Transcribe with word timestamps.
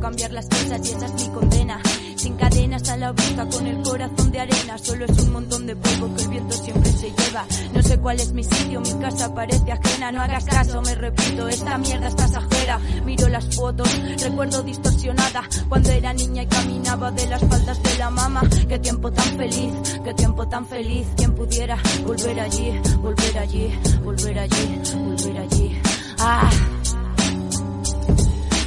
Cambiar 0.00 0.32
las 0.32 0.46
cosas 0.46 0.80
y 0.88 0.92
esa 0.94 1.06
es 1.06 1.14
mi 1.14 1.28
condena. 1.34 1.80
Sin 2.16 2.36
cadenas 2.36 2.88
a 2.88 2.96
la 2.96 3.12
vista, 3.12 3.48
con 3.48 3.66
el 3.66 3.82
corazón 3.82 4.30
de 4.30 4.40
arena. 4.40 4.78
Solo 4.78 5.04
es 5.04 5.18
un 5.18 5.32
montón 5.32 5.66
de 5.66 5.76
polvo 5.76 6.14
que 6.14 6.22
el 6.22 6.28
viento 6.28 6.56
siempre 6.56 6.92
se 6.92 7.10
lleva. 7.10 7.44
No 7.74 7.82
sé 7.82 7.98
cuál 7.98 8.20
es 8.20 8.32
mi 8.32 8.44
sitio, 8.44 8.80
mi 8.80 8.92
casa 8.94 9.34
parece 9.34 9.72
ajena. 9.72 10.12
No 10.12 10.22
hagas 10.22 10.44
caso, 10.44 10.80
me 10.82 10.94
repito, 10.94 11.48
esta 11.48 11.78
mierda 11.78 12.08
es 12.08 12.14
pasajera. 12.14 12.78
Miro 13.04 13.28
las 13.28 13.54
fotos, 13.54 13.88
recuerdo 14.22 14.62
distorsionada. 14.62 15.48
Cuando 15.68 15.90
era 15.90 16.12
niña 16.12 16.42
y 16.42 16.46
caminaba 16.46 17.10
de 17.10 17.26
las 17.26 17.40
faldas 17.40 17.82
de 17.82 17.98
la 17.98 18.10
mama. 18.10 18.42
Qué 18.68 18.78
tiempo 18.78 19.12
tan 19.12 19.36
feliz, 19.36 19.72
qué 20.04 20.14
tiempo 20.14 20.48
tan 20.48 20.66
feliz. 20.66 21.06
Quien 21.16 21.34
pudiera 21.34 21.76
volver 22.06 22.40
allí, 22.40 22.80
volver 23.00 23.38
allí, 23.38 23.78
volver 24.02 24.38
allí, 24.38 24.80
volver 24.94 25.38
allí. 25.38 25.82
Ah 26.18 26.50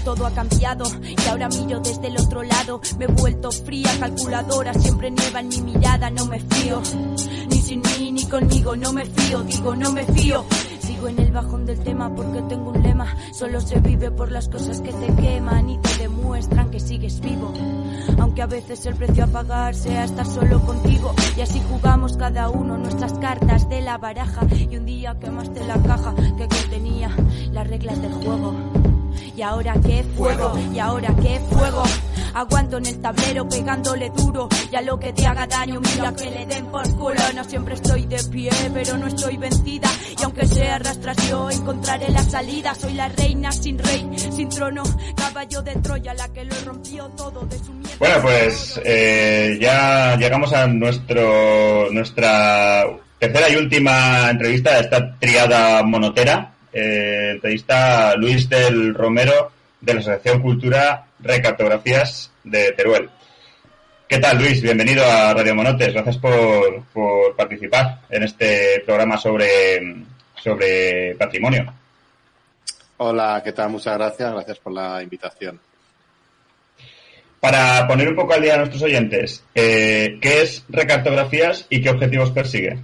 todo 0.03 0.25
ha 0.25 0.31
cambiado 0.31 0.85
y 1.03 1.29
ahora 1.29 1.49
miro 1.49 1.79
desde 1.79 2.07
el 2.07 2.17
otro 2.17 2.43
lado. 2.43 2.81
Me 2.97 3.05
he 3.05 3.07
vuelto 3.07 3.51
fría, 3.51 3.89
calculadora, 3.99 4.73
siempre 4.73 5.11
nieva 5.11 5.39
en 5.39 5.49
mi 5.49 5.61
mirada, 5.61 6.09
no 6.09 6.25
me 6.25 6.39
fío. 6.39 6.81
Ni 7.49 7.57
sin 7.57 7.81
mí 7.81 8.11
ni 8.11 8.25
conmigo, 8.25 8.75
no 8.75 8.93
me 8.93 9.05
fío, 9.05 9.43
digo, 9.43 9.75
no 9.75 9.91
me 9.91 10.03
fío. 10.05 10.45
Sigo 10.79 11.07
en 11.07 11.19
el 11.19 11.31
bajón 11.31 11.65
del 11.65 11.79
tema 11.79 12.13
porque 12.15 12.41
tengo 12.43 12.71
un 12.71 12.81
lema. 12.81 13.05
Solo 13.33 13.61
se 13.61 13.79
vive 13.79 14.11
por 14.11 14.31
las 14.31 14.49
cosas 14.49 14.81
que 14.81 14.91
te 14.91 15.15
queman 15.15 15.69
y 15.69 15.77
te 15.79 15.97
demuestran 15.99 16.71
que 16.71 16.79
sigues 16.79 17.19
vivo. 17.19 17.53
Aunque 18.19 18.41
a 18.41 18.47
veces 18.47 18.85
el 18.85 18.95
precio 18.95 19.25
a 19.25 19.27
pagar 19.27 19.75
sea 19.75 20.05
estar 20.05 20.25
solo 20.25 20.61
contigo. 20.65 21.13
Y 21.37 21.41
así 21.41 21.61
jugamos 21.69 22.17
cada 22.17 22.49
uno 22.49 22.77
nuestras 22.77 23.13
cartas 23.13 23.69
de 23.69 23.81
la 23.81 23.97
baraja. 23.97 24.41
Y 24.51 24.75
un 24.75 24.85
día 24.85 25.17
quemaste 25.19 25.63
la 25.65 25.81
caja 25.83 26.15
que 26.15 26.47
contenía 26.47 27.09
las 27.51 27.67
reglas 27.67 28.01
del 28.01 28.13
juego. 28.13 28.90
Y 29.41 29.43
ahora 29.43 29.73
qué 29.83 30.03
fuego, 30.15 30.53
y 30.71 30.77
ahora 30.77 31.15
qué 31.19 31.39
fuego. 31.49 31.83
Aguanto 32.35 32.77
en 32.77 32.85
el 32.85 33.01
tablero 33.01 33.49
pegándole 33.49 34.11
duro. 34.11 34.47
Y 34.71 34.75
a 34.75 34.81
lo 34.83 34.99
que 34.99 35.11
te 35.13 35.25
haga 35.25 35.47
daño, 35.47 35.81
mira 35.81 36.13
que 36.13 36.29
le 36.29 36.45
den 36.45 36.67
por 36.67 36.87
culo. 36.95 37.19
No 37.33 37.43
siempre 37.45 37.73
estoy 37.73 38.05
de 38.05 38.23
pie, 38.25 38.51
pero 38.71 38.99
no 38.99 39.07
estoy 39.07 39.37
vencida. 39.37 39.89
Y 40.19 40.23
aunque 40.23 40.45
sea 40.45 40.75
arrastras 40.75 41.27
yo, 41.27 41.49
encontraré 41.49 42.09
la 42.09 42.21
salida. 42.21 42.75
Soy 42.75 42.93
la 42.93 43.09
reina 43.09 43.51
sin 43.51 43.79
rey, 43.79 44.07
sin 44.15 44.47
trono. 44.47 44.83
Caballo 45.17 45.63
de 45.63 45.73
Troya, 45.77 46.13
la 46.13 46.27
que 46.31 46.45
lo 46.45 46.55
rompió 46.63 47.07
todo 47.17 47.43
de 47.47 47.57
su 47.57 47.73
mierda. 47.73 47.95
Bueno, 47.97 48.21
pues 48.21 48.79
eh, 48.85 49.57
ya 49.59 50.17
llegamos 50.17 50.53
a 50.53 50.67
nuestro 50.67 51.91
nuestra 51.91 52.85
tercera 53.17 53.49
y 53.49 53.55
última 53.55 54.29
entrevista 54.29 54.75
de 54.75 54.81
esta 54.81 55.17
triada 55.17 55.81
monotera 55.81 56.50
eh, 56.73 57.31
entrevista 57.31 58.09
a 58.09 58.15
Luis 58.15 58.47
del 58.49 58.93
Romero 58.93 59.51
de 59.79 59.93
la 59.93 59.99
Asociación 59.99 60.41
Cultura 60.41 61.05
Recartografías 61.19 62.31
de 62.43 62.71
Teruel. 62.73 63.09
¿Qué 64.07 64.17
tal, 64.19 64.37
Luis? 64.37 64.61
Bienvenido 64.61 65.05
a 65.05 65.33
Radio 65.33 65.55
Monotes. 65.55 65.93
Gracias 65.93 66.17
por, 66.17 66.83
por 66.93 67.35
participar 67.35 68.01
en 68.09 68.23
este 68.23 68.83
programa 68.85 69.17
sobre, 69.17 70.03
sobre 70.35 71.15
patrimonio. 71.15 71.73
Hola, 72.97 73.41
¿qué 73.43 73.53
tal? 73.53 73.69
Muchas 73.69 73.97
gracias. 73.97 74.33
Gracias 74.33 74.59
por 74.59 74.73
la 74.73 75.01
invitación. 75.01 75.59
Para 77.39 77.87
poner 77.87 78.09
un 78.09 78.15
poco 78.15 78.33
al 78.33 78.41
día 78.41 78.53
a 78.53 78.57
nuestros 78.57 78.83
oyentes, 78.83 79.43
eh, 79.55 80.19
¿qué 80.21 80.43
es 80.43 80.63
Recartografías 80.69 81.65
y 81.69 81.81
qué 81.81 81.89
objetivos 81.89 82.31
persigue? 82.31 82.77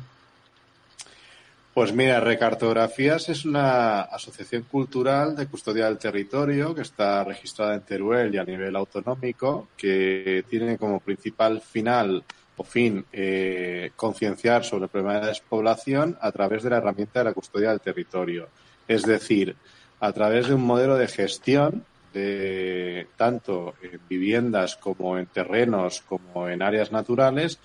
Pues 1.77 1.93
mira, 1.93 2.19
Recartografías 2.19 3.29
es 3.29 3.45
una 3.45 4.01
asociación 4.01 4.63
cultural 4.63 5.35
de 5.35 5.45
custodia 5.45 5.85
del 5.85 5.99
territorio 5.99 6.73
que 6.73 6.81
está 6.81 7.23
registrada 7.23 7.75
en 7.75 7.81
Teruel 7.81 8.33
y 8.33 8.39
a 8.39 8.43
nivel 8.43 8.75
autonómico, 8.75 9.67
que 9.77 10.43
tiene 10.49 10.79
como 10.79 10.99
principal 10.99 11.61
final 11.61 12.23
o 12.55 12.63
fin 12.63 13.05
eh, 13.13 13.91
concienciar 13.95 14.65
sobre 14.65 14.85
el 14.85 14.89
problema 14.89 15.13
de 15.13 15.21
la 15.21 15.27
despoblación 15.27 16.17
a 16.19 16.31
través 16.31 16.63
de 16.63 16.71
la 16.71 16.77
herramienta 16.77 17.19
de 17.19 17.25
la 17.25 17.33
custodia 17.33 17.69
del 17.69 17.81
territorio. 17.81 18.49
Es 18.87 19.03
decir, 19.03 19.55
a 19.99 20.11
través 20.13 20.47
de 20.47 20.55
un 20.55 20.63
modelo 20.63 20.97
de 20.97 21.07
gestión 21.07 21.85
de 22.11 23.05
tanto 23.17 23.75
en 23.83 23.99
viviendas 24.09 24.77
como 24.77 25.19
en 25.19 25.27
terrenos 25.27 26.01
como 26.01 26.49
en 26.49 26.63
áreas 26.63 26.91
naturales 26.91 27.59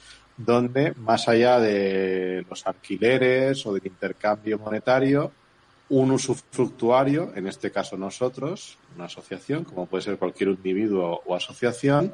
donde 0.44 0.92
más 0.96 1.28
allá 1.28 1.58
de 1.60 2.44
los 2.48 2.66
alquileres 2.66 3.64
o 3.66 3.74
del 3.74 3.86
intercambio 3.86 4.58
monetario, 4.58 5.32
un 5.90 6.10
usufructuario, 6.12 7.32
en 7.34 7.46
este 7.46 7.70
caso 7.70 7.96
nosotros, 7.96 8.78
una 8.96 9.04
asociación, 9.06 9.64
como 9.64 9.86
puede 9.86 10.04
ser 10.04 10.16
cualquier 10.16 10.50
individuo 10.50 11.22
o 11.26 11.34
asociación, 11.34 12.12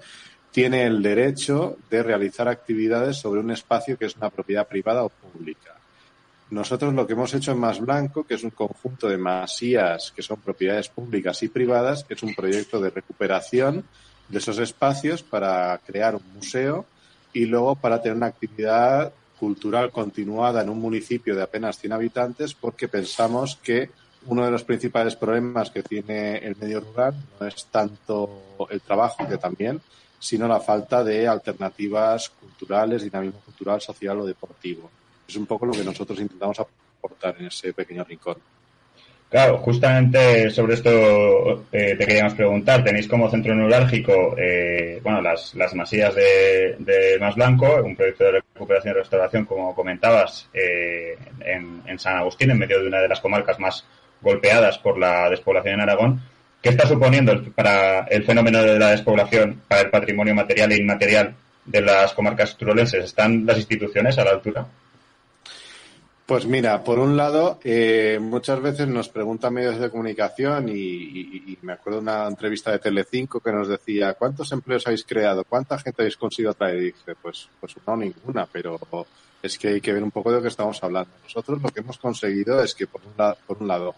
tiene 0.51 0.85
el 0.85 1.03
derecho 1.03 1.77
de 1.91 2.03
realizar 2.03 2.49
actividades 2.49 3.19
sobre 3.19 3.41
un 3.41 3.51
espacio 3.51 3.97
que 3.97 4.07
es 4.07 4.17
una 4.17 4.31
propiedad 4.31 4.67
privada 4.67 5.05
o 5.05 5.09
pública. 5.11 5.77
Nosotros 6.51 6.95
lo 6.95 7.07
que 7.07 7.13
hemos 7.13 7.35
hecho 7.35 7.53
en 7.53 7.59
Más 7.59 7.79
Blanco, 7.79 8.25
que 8.25 8.35
es 8.35 8.43
un 8.43 8.51
conjunto 8.51 9.07
de 9.09 9.19
masías 9.19 10.13
que 10.17 10.23
son 10.23 10.41
propiedades 10.41 10.89
públicas 10.89 11.43
y 11.43 11.49
privadas, 11.49 12.07
es 12.09 12.23
un 12.23 12.35
proyecto 12.35 12.81
de 12.81 12.91
recuperación 12.91 13.85
de 14.29 14.39
esos 14.39 14.59
espacios 14.59 15.23
para 15.23 15.79
crear 15.87 16.15
un 16.15 16.23
museo 16.35 16.87
y 17.33 17.47
luego 17.47 17.75
para 17.77 18.01
tener 18.01 18.17
una 18.17 18.27
actividad 18.27 19.13
cultural 19.39 19.91
continuada 19.93 20.63
en 20.63 20.69
un 20.69 20.81
municipio 20.81 21.35
de 21.35 21.43
apenas 21.43 21.79
100 21.79 21.93
habitantes 21.93 22.55
porque 22.55 22.89
pensamos 22.89 23.57
que 23.63 23.91
uno 24.27 24.45
de 24.45 24.51
los 24.51 24.65
principales 24.65 25.17
problemas 25.17 25.71
que 25.71 25.83
tiene 25.83 26.39
el 26.39 26.57
medio 26.57 26.81
rural 26.81 27.15
no 27.41 27.47
es 27.47 27.67
tanto 27.67 28.57
el 28.69 28.81
trabajo, 28.81 29.27
que 29.29 29.39
también, 29.39 29.81
sino 30.19 30.49
la 30.49 30.61
falta 30.61 31.05
de 31.05 31.29
alternativas 31.29 32.31
culturales, 32.31 33.03
dinamismo 33.03 33.41
cultural, 33.41 33.81
social 33.81 34.19
o 34.21 34.27
deportivo. 34.27 34.91
Es 35.27 35.37
un 35.37 35.47
poco 35.47 35.67
lo 35.67 35.73
que 35.73 35.85
nosotros 35.85 36.19
intentamos 36.21 36.59
aportar 36.59 37.37
en 37.39 37.47
ese 37.47 37.73
pequeño 37.73 38.05
rincón. 38.05 38.37
Claro, 39.31 39.59
justamente 39.59 40.49
sobre 40.49 40.75
esto 40.75 41.67
eh, 41.71 41.95
te 41.99 42.07
queríamos 42.07 42.33
preguntar. 42.33 42.83
Tenéis 42.83 43.07
como 43.07 43.31
centro 43.31 43.55
neurálgico, 43.55 44.35
eh, 44.39 45.01
bueno, 45.03 45.21
las, 45.21 45.55
las 45.55 45.75
masías 45.75 46.15
de, 46.15 46.77
de 46.79 47.19
Más 47.21 47.35
Blanco, 47.35 47.83
un 47.85 47.95
proyecto 47.95 48.25
de 48.25 48.33
recuperación 48.33 48.95
y 48.95 48.99
restauración, 48.99 49.45
como 49.45 49.75
comentabas, 49.75 50.49
eh, 50.55 51.19
en, 51.41 51.83
en, 51.85 51.99
San 51.99 52.17
Agustín, 52.17 52.51
en 52.51 52.59
medio 52.59 52.81
de 52.81 52.89
una 52.89 53.03
de 53.03 53.09
las 53.09 53.21
comarcas 53.21 53.59
más 53.61 53.85
golpeadas 54.23 54.79
por 54.79 54.99
la 54.99 55.29
despoblación 55.29 55.75
en 55.75 55.81
Aragón. 55.81 56.23
¿Qué 56.63 56.71
está 56.71 56.87
suponiendo 56.87 57.41
para 57.55 58.01
el 58.05 58.25
fenómeno 58.25 58.63
de 58.63 58.79
la 58.79 58.93
despoblación, 58.93 59.61
para 59.69 59.83
el 59.83 59.91
patrimonio 59.91 60.35
material 60.35 60.73
e 60.73 60.77
inmaterial 60.77 61.35
de 61.67 61.83
las 61.83 62.15
comarcas 62.15 62.57
turolenses? 62.57 63.05
¿Están 63.05 63.45
las 63.45 63.59
instituciones 63.59 64.17
a 64.19 64.25
la 64.25 64.31
altura? 64.31 64.67
Pues 66.29 66.45
mira, 66.45 66.85
por 66.85 66.99
un 66.99 67.17
lado, 67.17 67.59
eh, 67.65 68.19
muchas 68.21 68.61
veces 68.61 68.87
nos 68.87 69.09
preguntan 69.09 69.55
medios 69.55 69.79
de 69.79 69.89
comunicación 69.89 70.69
y, 70.69 71.57
me 71.63 71.73
acuerdo 71.73 72.01
una 72.01 72.27
entrevista 72.27 72.71
de 72.71 72.81
Telecinco 72.81 73.41
que 73.41 73.51
nos 73.51 73.67
decía 73.67 74.13
¿cuántos 74.13 74.53
empleos 74.53 74.87
habéis 74.87 75.05
creado? 75.05 75.45
¿Cuánta 75.45 75.79
gente 75.79 76.03
habéis 76.03 76.19
conseguido 76.19 76.53
traer? 76.53 76.77
Y 76.77 76.85
dije, 76.85 77.15
pues, 77.23 77.49
pues 77.59 77.75
no 77.87 77.97
ninguna, 77.97 78.45
pero 78.45 78.79
es 79.43 79.57
que 79.57 79.69
hay 79.69 79.81
que 79.81 79.95
ver 79.95 80.03
un 80.03 80.11
poco 80.11 80.29
de 80.31 80.37
lo 80.37 80.43
que 80.43 80.49
estamos 80.49 80.85
hablando. 80.85 81.11
Nosotros 81.25 81.63
lo 81.63 81.71
que 81.71 81.81
hemos 81.81 81.97
conseguido 81.97 82.63
es 82.63 82.75
que 82.75 82.87
por 82.87 83.01
un, 83.01 83.15
la, 83.17 83.35
por 83.35 83.63
un 83.63 83.69
lado, 83.69 83.95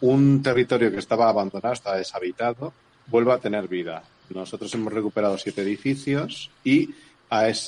un 0.00 0.42
territorio 0.42 0.90
que 0.90 1.00
estaba 1.00 1.28
abandonado, 1.28 1.74
estaba 1.74 1.98
deshabitado, 1.98 2.72
vuelva 3.08 3.34
a 3.34 3.38
tener 3.38 3.68
vida. 3.68 4.02
Nosotros 4.30 4.72
hemos 4.72 4.90
recuperado 4.90 5.36
siete 5.36 5.60
edificios 5.60 6.50
y 6.64 6.94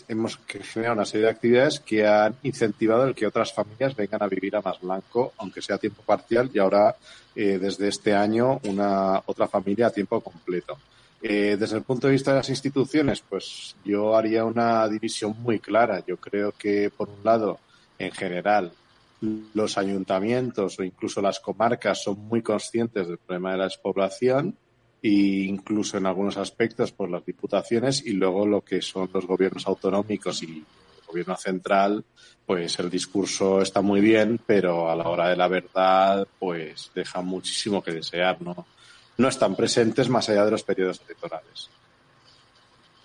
hemos 0.09 0.39
generado 0.47 0.95
una 0.95 1.05
serie 1.05 1.27
de 1.27 1.33
actividades 1.33 1.81
que 1.81 2.07
han 2.07 2.37
incentivado 2.43 3.05
el 3.05 3.15
que 3.15 3.27
otras 3.27 3.53
familias 3.53 3.97
vengan 3.97 4.23
a 4.23 4.29
vivir 4.29 4.57
a 4.57 4.63
Más 4.63 4.81
Blanco, 4.81 5.33
aunque 5.39 5.63
sea 5.63 5.77
a 5.77 5.79
tiempo 5.79 6.03
parcial, 6.03 6.51
y 6.53 6.59
ahora, 6.59 6.97
eh, 7.35 7.59
desde 7.59 7.89
este 7.89 8.15
año, 8.15 8.61
una 8.65 9.23
otra 9.27 9.49
familia 9.49 9.89
a 9.89 9.91
tiempo 9.91 10.21
completo. 10.21 10.79
Eh, 11.23 11.57
desde 11.59 11.77
el 11.79 11.83
punto 11.83 12.07
de 12.07 12.13
vista 12.13 12.31
de 12.31 12.39
las 12.39 12.51
instituciones, 12.51 13.23
pues 13.29 13.75
yo 13.85 14.17
haría 14.17 14.45
una 14.45 14.87
división 14.89 15.35
muy 15.41 15.59
clara. 15.59 16.05
Yo 16.07 16.19
creo 16.19 16.53
que, 16.53 16.91
por 16.97 17.09
un 17.09 17.25
lado, 17.25 17.59
en 17.99 18.13
general, 18.13 18.73
los 19.55 19.79
ayuntamientos 19.79 20.79
o 20.79 20.85
incluso 20.85 21.23
las 21.23 21.41
comarcas 21.41 22.03
son 22.03 22.19
muy 22.29 22.43
conscientes 22.43 23.09
del 23.09 23.19
problema 23.19 23.53
de 23.53 23.59
la 23.59 23.65
despoblación 23.65 24.57
e 25.07 25.45
incluso 25.45 25.99
en 25.99 26.07
algunos 26.07 26.37
aspectos 26.37 26.91
por 26.91 27.09
las 27.09 27.25
diputaciones 27.25 28.05
y 28.05 28.13
luego 28.13 28.45
lo 28.45 28.63
que 28.63 28.83
son 28.83 29.09
los 29.15 29.25
gobiernos 29.25 29.65
autonómicos 29.69 30.43
y 30.43 30.47
el 30.47 31.07
gobierno 31.07 31.37
central, 31.37 32.05
pues 32.45 32.77
el 32.81 32.91
discurso 32.91 33.63
está 33.63 33.83
muy 33.83 34.01
bien, 34.01 34.41
pero 34.45 34.91
a 34.91 34.97
la 34.97 35.09
hora 35.09 35.29
de 35.29 35.37
la 35.37 35.47
verdad, 35.47 36.27
pues 36.41 36.91
deja 36.93 37.21
muchísimo 37.21 37.85
que 37.85 37.93
desear, 37.93 38.43
¿no? 38.43 38.67
No 39.19 39.29
están 39.29 39.55
presentes 39.55 40.09
más 40.09 40.29
allá 40.29 40.45
de 40.45 40.51
los 40.51 40.65
periodos 40.65 41.01
electorales. 41.07 41.71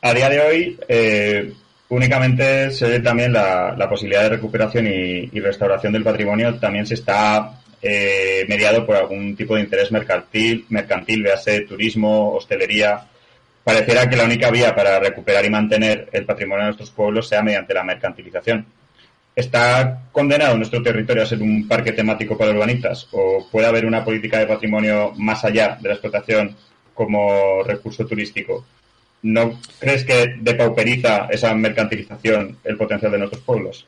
A 0.02 0.14
día 0.16 0.30
de 0.30 0.40
hoy, 0.42 0.80
eh, 0.88 1.54
únicamente 1.90 2.72
se 2.72 2.90
ve 2.90 3.00
también 3.00 3.32
la, 3.32 3.88
posibilidad 3.88 4.24
de 4.24 4.30
recuperación 4.30 4.88
y, 4.88 5.40
restauración 5.40 5.94
del 5.94 6.04
patrimonio. 6.04 6.56
También 6.56 6.88
se 6.88 6.96
está 6.96 7.61
eh, 7.82 8.46
mediado 8.48 8.86
por 8.86 8.96
algún 8.96 9.36
tipo 9.36 9.56
de 9.56 9.62
interés 9.62 9.92
mercantil, 9.92 10.66
mercantil, 10.70 11.24
véase 11.24 11.62
turismo, 11.62 12.34
hostelería. 12.34 13.08
Pareciera 13.64 14.10
que 14.10 14.16
la 14.18 14.26
única 14.26 14.50
vía 14.52 14.76
para 14.76 15.00
recuperar 15.00 15.46
y 15.46 15.50
mantener 15.50 16.10
el 16.12 16.26
patrimonio 16.26 16.64
de 16.64 16.68
nuestros 16.70 16.92
pueblos 16.92 17.28
sea 17.28 17.42
mediante 17.42 17.74
la 17.74 17.84
mercantilización. 17.84 18.66
¿Está 19.36 20.04
condenado 20.12 20.58
nuestro 20.58 20.84
territorio 20.84 21.24
a 21.24 21.26
ser 21.26 21.42
un 21.42 21.68
parque 21.68 21.94
temático 21.94 22.38
para 22.38 22.52
urbanistas? 22.52 23.08
¿O 23.12 23.48
puede 23.50 23.68
haber 23.68 23.86
una 23.86 24.04
política 24.04 24.40
de 24.40 24.48
patrimonio 24.48 25.14
más 25.16 25.46
allá 25.46 25.78
de 25.82 25.90
la 25.90 25.96
explotación 25.96 26.56
como 26.94 27.64
recurso 27.64 28.06
turístico? 28.06 28.66
¿No 29.24 29.60
crees 29.80 30.04
que 30.04 30.36
depauperiza 30.40 31.28
esa 31.32 31.54
mercantilización 31.54 32.58
el 32.64 32.78
potencial 32.78 33.12
de 33.12 33.20
nuestros 33.20 33.44
pueblos? 33.44 33.86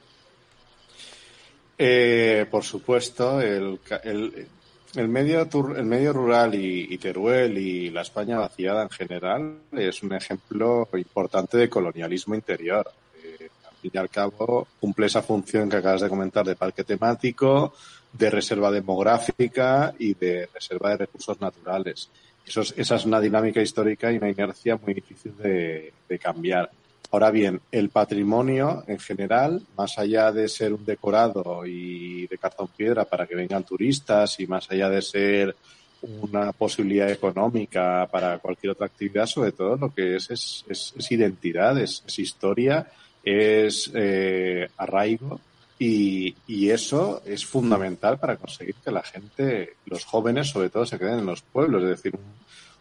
Eh, 1.77 2.45
por 2.49 2.63
supuesto, 2.63 3.41
el, 3.41 3.79
el, 4.03 5.07
medio, 5.07 5.47
el 5.75 5.85
medio 5.85 6.13
rural 6.13 6.53
y, 6.55 6.97
Teruel 6.97 7.57
y 7.57 7.89
la 7.89 8.01
España 8.01 8.37
vaciada 8.37 8.83
en 8.83 8.89
general 8.89 9.57
es 9.71 10.03
un 10.03 10.13
ejemplo 10.13 10.87
importante 10.93 11.57
de 11.57 11.69
colonialismo 11.69 12.35
interior. 12.35 12.91
Eh, 13.23 13.49
al 13.67 13.75
fin 13.77 13.91
y 13.93 13.97
al 13.97 14.09
cabo, 14.09 14.67
cumple 14.79 15.07
esa 15.07 15.23
función 15.23 15.69
que 15.69 15.77
acabas 15.77 16.01
de 16.01 16.09
comentar 16.09 16.45
de 16.45 16.55
parque 16.55 16.83
temático, 16.83 17.73
de 18.11 18.29
reserva 18.29 18.69
demográfica 18.69 19.93
y 19.97 20.13
de 20.13 20.47
reserva 20.53 20.91
de 20.91 20.97
recursos 20.97 21.41
naturales. 21.41 22.09
Eso 22.45 22.61
esa 22.61 22.95
es 22.95 23.05
una 23.05 23.19
dinámica 23.19 23.61
histórica 23.61 24.11
y 24.11 24.17
una 24.17 24.29
inercia 24.29 24.77
muy 24.77 24.93
difícil 24.93 25.35
de 25.37 26.19
cambiar. 26.21 26.69
Ahora 27.13 27.29
bien, 27.29 27.61
el 27.71 27.89
patrimonio 27.89 28.83
en 28.87 28.97
general, 28.97 29.61
más 29.77 29.99
allá 29.99 30.31
de 30.31 30.47
ser 30.47 30.73
un 30.73 30.83
decorado 30.83 31.63
y 31.63 32.25
de 32.25 32.39
cartón 32.39 32.69
piedra 32.75 33.05
para 33.05 33.27
que 33.27 33.35
vengan 33.35 33.63
turistas 33.63 34.39
y 34.39 34.47
más 34.47 34.71
allá 34.71 34.89
de 34.89 35.03
ser 35.03 35.55
una 36.01 36.51
posibilidad 36.53 37.11
económica 37.11 38.09
para 38.11 38.39
cualquier 38.39 38.71
otra 38.71 38.87
actividad, 38.87 39.27
sobre 39.27 39.51
todo 39.51 39.75
lo 39.75 39.93
que 39.93 40.15
es 40.15 40.31
es, 40.31 41.11
identidad, 41.11 41.77
es, 41.77 42.03
historia, 42.17 42.87
es 43.23 43.91
eh, 43.93 44.67
arraigo 44.75 45.39
y, 45.77 46.35
y, 46.47 46.71
eso 46.71 47.21
es 47.27 47.45
fundamental 47.45 48.17
para 48.17 48.37
conseguir 48.37 48.73
que 48.83 48.89
la 48.89 49.03
gente, 49.03 49.75
los 49.85 50.03
jóvenes 50.03 50.49
sobre 50.49 50.71
todo, 50.71 50.83
se 50.83 50.97
queden 50.97 51.19
en 51.19 51.27
los 51.27 51.43
pueblos. 51.43 51.83
Es 51.83 51.89
decir, 51.89 52.19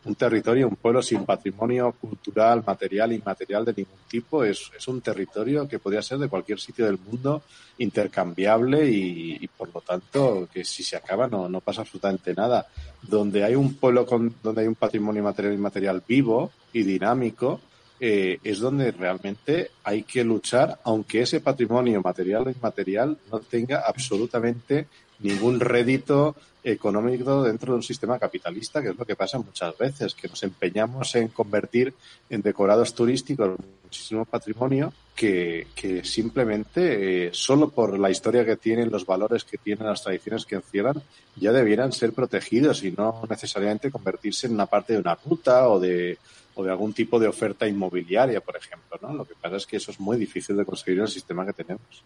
un 0.05 0.15
territorio, 0.17 0.69
un 0.69 0.77
pueblo 0.77 1.01
sin 1.01 1.25
patrimonio 1.25 1.93
cultural, 1.93 2.65
material, 2.67 3.13
inmaterial 3.13 3.65
de 3.65 3.75
ningún 3.77 4.01
tipo, 4.09 4.43
es, 4.43 4.71
es 4.77 4.89
un 4.89 5.01
territorio 5.01 5.69
que 5.69 5.79
podría 5.79 6.03
ser 6.03 6.19
de 6.19 6.29
cualquier 6.29 6.59
sitio 6.59 6.87
del 6.87 6.99
mundo 6.99 7.43
intercambiable 7.79 8.89
y, 8.91 9.49
por 9.57 9.73
lo 9.73 9.81
tanto 9.81 10.49
que 10.53 10.65
si 10.65 10.83
se 10.83 10.97
acaba 10.97 11.29
no, 11.29 11.49
no 11.49 11.61
pasa 11.61 11.83
absolutamente 11.83 12.35
nada. 12.35 12.67
Donde 13.01 13.45
hay 13.45 13.55
un 13.55 13.75
pueblo 13.75 14.05
con, 14.05 14.35
donde 14.43 14.63
hay 14.63 14.67
un 14.67 14.75
patrimonio 14.75 15.23
material 15.23 15.55
inmaterial 15.55 16.03
vivo 16.07 16.51
y 16.73 16.83
dinámico, 16.83 17.61
eh, 18.01 18.41
es 18.43 18.59
donde 18.59 18.91
realmente 18.91 19.71
hay 19.85 20.03
que 20.03 20.25
luchar, 20.25 20.81
aunque 20.83 21.23
ese 21.23 21.41
patrimonio 21.41 22.03
material 22.03 22.49
e 22.49 22.51
inmaterial 22.51 23.17
no 23.31 23.39
tenga 23.39 23.85
absolutamente 23.87 24.89
ningún 25.23 25.61
rédito 25.61 26.37
económico 26.65 27.43
dentro 27.43 27.73
de 27.73 27.77
un 27.77 27.83
sistema 27.83 28.19
capitalista, 28.19 28.81
que 28.83 28.91
es 28.91 28.99
lo 28.99 29.05
que 29.05 29.17
pasa 29.17 29.39
muchas 29.39 29.77
veces, 29.77 30.15
que 30.15 30.29
nos 30.29 30.43
empeñamos 30.43 31.15
en 31.17 31.29
convertir 31.29 31.95
en 32.31 32.43
decorados 32.43 32.95
turísticos 32.95 33.59
muchísimo 33.83 34.25
patrimonio 34.25 34.93
que, 35.15 35.67
que 35.75 36.05
simplemente, 36.05 37.27
eh, 37.27 37.31
solo 37.33 37.69
por 37.69 37.99
la 37.99 38.11
historia 38.11 38.45
que 38.45 38.57
tienen, 38.57 38.91
los 38.91 39.05
valores 39.05 39.45
que 39.45 39.59
tienen, 39.59 39.87
las 39.87 40.03
tradiciones 40.03 40.47
que 40.47 40.55
encierran, 40.55 41.03
ya 41.37 41.53
debieran 41.53 41.93
ser 41.93 42.13
protegidos 42.13 42.83
y 42.85 42.93
no 42.93 43.23
necesariamente 43.29 43.91
convertirse 43.91 44.47
en 44.47 44.55
una 44.55 44.67
parte 44.67 44.95
de 44.95 45.01
una 45.01 45.15
ruta 45.15 45.69
o 45.69 45.79
de, 45.79 46.19
o 46.55 46.65
de 46.65 46.71
algún 46.71 46.93
tipo 46.93 47.19
de 47.19 47.29
oferta 47.29 47.67
inmobiliaria, 47.67 48.41
por 48.41 48.57
ejemplo. 48.57 48.99
¿no? 49.03 49.13
Lo 49.13 49.25
que 49.25 49.35
pasa 49.35 49.57
es 49.57 49.67
que 49.67 49.77
eso 49.77 49.91
es 49.91 50.01
muy 50.01 50.17
difícil 50.17 50.57
de 50.57 50.65
conseguir 50.65 50.99
en 50.99 51.05
el 51.05 51.11
sistema 51.11 51.45
que 51.45 51.53
tenemos. 51.53 52.03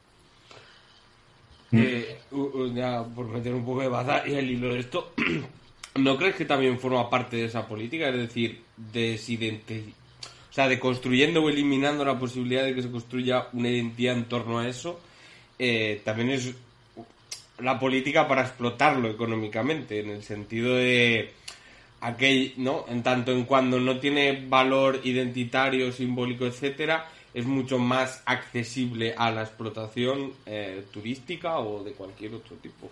Mm. 1.70 1.78
Eh, 1.78 2.18
ya 2.74 3.04
por 3.04 3.26
meter 3.26 3.54
un 3.54 3.64
poco 3.64 3.82
de 3.82 3.88
batalla 3.88 4.26
y 4.28 4.34
el 4.34 4.50
hilo 4.50 4.72
de 4.72 4.80
esto, 4.80 5.12
¿no 5.96 6.16
crees 6.16 6.36
que 6.36 6.44
también 6.44 6.78
forma 6.78 7.08
parte 7.10 7.36
de 7.36 7.46
esa 7.46 7.66
política? 7.66 8.08
Es 8.08 8.16
decir, 8.16 8.62
de 8.76 9.18
o 10.50 10.52
sea, 10.52 10.68
de 10.68 10.78
construyendo 10.78 11.42
o 11.42 11.50
eliminando 11.50 12.04
la 12.04 12.18
posibilidad 12.18 12.64
de 12.64 12.74
que 12.74 12.82
se 12.82 12.90
construya 12.90 13.48
una 13.52 13.68
identidad 13.68 14.16
en 14.16 14.24
torno 14.24 14.58
a 14.58 14.68
eso, 14.68 14.98
eh, 15.58 16.00
también 16.04 16.30
es 16.30 16.54
la 17.58 17.78
política 17.78 18.26
para 18.28 18.42
explotarlo 18.42 19.08
económicamente, 19.10 20.00
en 20.00 20.10
el 20.10 20.22
sentido 20.22 20.76
de 20.76 21.30
aquel, 22.00 22.54
¿no? 22.58 22.84
En 22.88 23.02
tanto 23.02 23.32
en 23.32 23.44
cuando 23.44 23.80
no 23.80 23.98
tiene 23.98 24.44
valor 24.48 25.00
identitario, 25.04 25.92
simbólico, 25.92 26.46
etcétera, 26.46 27.08
es 27.36 27.44
mucho 27.44 27.78
más 27.78 28.22
accesible 28.24 29.14
a 29.14 29.30
la 29.30 29.42
explotación 29.42 30.32
eh, 30.46 30.86
turística 30.90 31.58
o 31.58 31.84
de 31.84 31.92
cualquier 31.92 32.32
otro 32.32 32.56
tipo. 32.56 32.88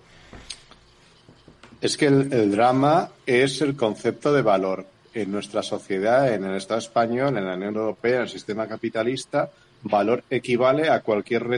Es 1.81 1.96
que 1.96 2.08
el, 2.08 2.50
drama 2.50 3.08
es 3.25 3.62
el 3.62 3.75
concepto 3.75 4.35
de 4.35 4.43
valor. 4.43 4.87
En 5.14 5.32
nuestra 5.32 5.62
sociedad, 5.62 6.35
en 6.35 6.44
el 6.44 6.56
Estado 6.56 6.81
español, 6.81 7.38
en 7.38 7.46
la 7.46 7.55
Unión 7.55 7.76
Europea, 7.76 8.17
en 8.17 8.23
el 8.23 8.29
sistema 8.29 8.67
capitalista, 8.67 9.49
valor 9.82 10.25
equivale 10.29 10.91
a 10.91 11.00
cualquier 11.00 11.49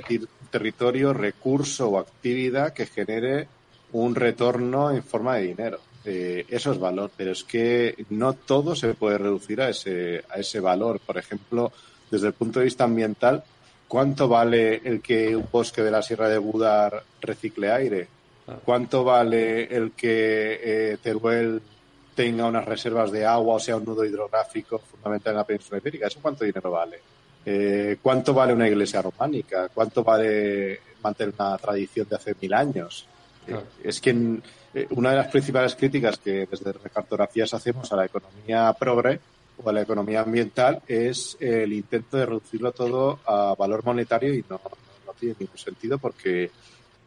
territorio, 0.50 1.12
recurso 1.12 1.88
o 1.88 1.98
actividad 1.98 2.72
que 2.72 2.86
genere 2.86 3.48
un 3.92 4.14
retorno 4.14 4.92
en 4.92 5.02
forma 5.02 5.36
de 5.36 5.42
dinero. 5.42 5.80
Eh, 6.04 6.46
eso 6.48 6.70
es 6.70 6.78
valor, 6.78 7.10
pero 7.16 7.32
es 7.32 7.42
que 7.42 7.96
no 8.10 8.34
todo 8.34 8.76
se 8.76 8.94
puede 8.94 9.18
reducir 9.18 9.60
a 9.60 9.70
ese, 9.70 10.22
a 10.30 10.38
ese 10.38 10.60
valor. 10.60 11.00
Por 11.00 11.18
ejemplo, 11.18 11.72
desde 12.10 12.28
el 12.28 12.32
punto 12.32 12.58
de 12.58 12.66
vista 12.66 12.84
ambiental, 12.84 13.42
¿cuánto 13.88 14.28
vale 14.28 14.80
el 14.84 15.00
que 15.00 15.34
un 15.36 15.46
bosque 15.50 15.82
de 15.82 15.90
la 15.90 16.02
Sierra 16.02 16.28
de 16.28 16.38
Budar 16.38 17.02
recicle 17.20 17.70
aire? 17.70 18.08
¿Cuánto 18.64 19.02
vale 19.02 19.64
el 19.64 19.92
que 19.92 20.60
eh, 20.62 20.98
Teruel 21.02 21.60
tenga 22.14 22.46
unas 22.46 22.64
reservas 22.64 23.10
de 23.10 23.26
agua 23.26 23.56
o 23.56 23.60
sea 23.60 23.76
un 23.76 23.84
nudo 23.84 24.04
hidrográfico 24.04 24.78
fundamental 24.78 25.32
en 25.32 25.36
la 25.38 25.44
península 25.44 25.78
ibérica? 25.78 26.06
¿Eso 26.06 26.20
cuánto 26.22 26.44
dinero 26.44 26.70
vale? 26.70 27.00
Eh, 27.44 27.98
¿Cuánto 28.00 28.32
vale 28.34 28.52
una 28.52 28.68
iglesia 28.68 29.02
románica? 29.02 29.68
¿Cuánto 29.68 30.04
vale 30.04 30.80
mantener 31.02 31.34
una 31.36 31.58
tradición 31.58 32.08
de 32.08 32.16
hace 32.16 32.36
mil 32.40 32.54
años? 32.54 33.06
Eh, 33.48 33.60
es 33.82 34.00
que 34.00 34.12
una 34.90 35.10
de 35.10 35.16
las 35.16 35.28
principales 35.28 35.74
críticas 35.74 36.18
que 36.18 36.46
desde 36.46 36.72
Recartografías 36.72 37.52
hacemos 37.52 37.92
a 37.92 37.96
la 37.96 38.04
economía 38.04 38.72
progre 38.78 39.18
o 39.62 39.70
a 39.70 39.72
la 39.72 39.82
economía 39.82 40.20
ambiental 40.20 40.82
es 40.86 41.36
el 41.40 41.72
intento 41.72 42.16
de 42.16 42.26
reducirlo 42.26 42.72
todo 42.72 43.20
a 43.26 43.54
valor 43.58 43.84
monetario 43.84 44.34
y 44.34 44.44
no, 44.48 44.60
tiene 45.18 45.34
ningún 45.38 45.58
sentido 45.58 45.98
porque, 45.98 46.50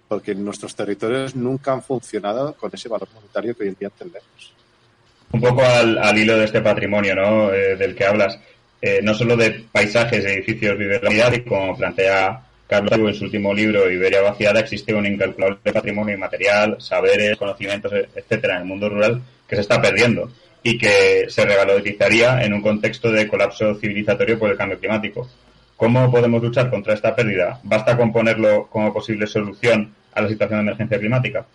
porque 0.08 0.34
nuestros 0.34 0.75
territorios 0.75 1.36
nunca 1.36 1.74
han 1.74 1.84
funcionado 1.84 2.53
con 2.56 2.72
ese 2.74 2.89
valor 2.89 3.08
monetario 3.13 3.56
que 3.56 3.63
hoy 3.63 3.70
en 3.70 3.77
día 3.79 3.89
entendemos. 3.89 4.53
Un 5.32 5.41
poco 5.41 5.62
al, 5.62 6.18
hilo 6.18 6.38
de 6.38 6.46
este 6.46 6.62
patrimonio 6.62 7.15
¿no? 7.15 7.53
Eh, 7.53 7.75
del 7.75 7.96
que 7.96 8.06
hablas, 8.06 8.39
eh, 8.82 9.00
no 9.03 9.13
solo 9.13 9.38
de 9.38 9.65
paisajes, 9.72 10.25
edificios, 10.25 10.77
vivienda, 10.77 11.36
y 11.36 11.44
como 11.44 11.77
plantea 11.77 12.41
Carlos 12.68 13.00
en 13.00 13.13
su 13.13 13.25
último 13.25 13.53
libro, 13.53 13.91
Iberia 13.91 14.22
vaciada, 14.22 14.60
existe 14.60 14.94
un 14.94 15.06
incalculable 15.06 15.74
patrimonio 15.74 16.15
inmaterial, 16.15 16.77
saberes, 16.79 17.38
conocimientos, 17.38 17.91
etcétera, 18.15 18.56
en 18.56 18.62
el 18.62 18.68
mundo 18.68 18.89
rural 18.89 19.22
que 19.48 19.56
se 19.56 19.62
está 19.62 19.82
perdiendo 19.82 20.32
y 20.63 20.77
que 20.77 21.25
se 21.29 21.45
revalorizaría 21.45 22.43
en 22.43 22.53
un 22.53 22.61
contexto 22.61 23.11
de 23.11 23.27
colapso 23.27 23.75
civilizatorio 23.75 24.37
por 24.37 24.51
el 24.51 24.57
cambio 24.57 24.79
climático. 24.79 25.27
¿Cómo 25.77 26.11
podemos 26.11 26.43
luchar 26.43 26.69
contra 26.69 26.93
esta 26.93 27.15
pérdida? 27.15 27.59
¿Basta 27.63 27.95
con 27.95 28.11
ponerlo 28.11 28.67
como 28.67 28.93
posible 28.93 29.27
solución 29.27 29.93
a 30.13 30.21
la 30.21 30.29
situación 30.29 30.59
de 30.59 30.63
emergencia 30.63 30.99
climática? 30.99 31.45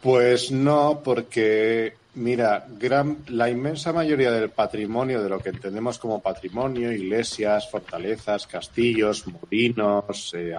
Pues 0.00 0.50
no, 0.50 1.02
porque 1.04 1.92
mira, 2.14 2.66
gran, 2.78 3.18
la 3.28 3.50
inmensa 3.50 3.92
mayoría 3.92 4.30
del 4.32 4.50
patrimonio, 4.50 5.22
de 5.22 5.28
lo 5.28 5.38
que 5.38 5.50
entendemos 5.50 5.98
como 5.98 6.20
patrimonio, 6.20 6.90
iglesias, 6.90 7.70
fortalezas, 7.70 8.46
castillos, 8.46 9.26
molinos, 9.26 10.34
eh, 10.34 10.56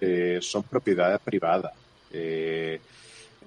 eh, 0.00 0.38
son 0.42 0.62
propiedad 0.64 1.20
privada. 1.20 1.72
Eh, 2.12 2.80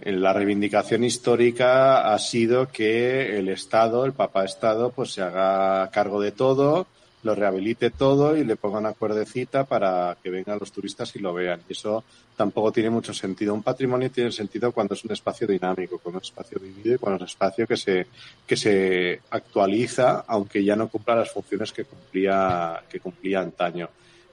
la 0.05 0.33
reivindicación 0.33 1.03
histórica 1.03 2.13
ha 2.13 2.19
sido 2.19 2.67
que 2.67 3.37
el 3.37 3.49
Estado, 3.49 4.05
el 4.05 4.13
Papa 4.13 4.43
Estado, 4.43 4.91
pues 4.91 5.13
se 5.13 5.21
haga 5.21 5.89
cargo 5.91 6.21
de 6.21 6.31
todo, 6.31 6.87
lo 7.23 7.35
rehabilite 7.35 7.91
todo 7.91 8.35
y 8.35 8.43
le 8.43 8.55
ponga 8.55 8.79
una 8.79 8.93
cuerdecita 8.93 9.65
para 9.65 10.17
que 10.21 10.31
vengan 10.31 10.57
los 10.59 10.71
turistas 10.71 11.15
y 11.15 11.19
lo 11.19 11.33
vean. 11.33 11.61
Y 11.69 11.73
eso 11.73 12.03
tampoco 12.35 12.71
tiene 12.71 12.89
mucho 12.89 13.13
sentido. 13.13 13.53
Un 13.53 13.61
patrimonio 13.61 14.09
tiene 14.09 14.31
sentido 14.31 14.71
cuando 14.71 14.95
es 14.95 15.03
un 15.05 15.11
espacio 15.11 15.45
dinámico, 15.45 15.99
cuando 15.99 16.19
es 16.19 16.31
un 16.31 16.39
espacio 16.39 16.59
vivido 16.59 16.95
y 16.95 16.97
cuando 16.97 17.17
es 17.17 17.21
un 17.21 17.27
espacio 17.27 17.67
que 17.67 17.77
se, 17.77 18.07
que 18.47 18.57
se 18.57 19.21
actualiza, 19.29 20.23
aunque 20.27 20.63
ya 20.63 20.75
no 20.75 20.87
cumpla 20.89 21.15
las 21.15 21.31
funciones 21.31 21.71
que 21.71 21.85
cumplía, 21.85 22.81
que 22.89 22.99
cumplía 22.99 23.41
antaño. 23.41 23.89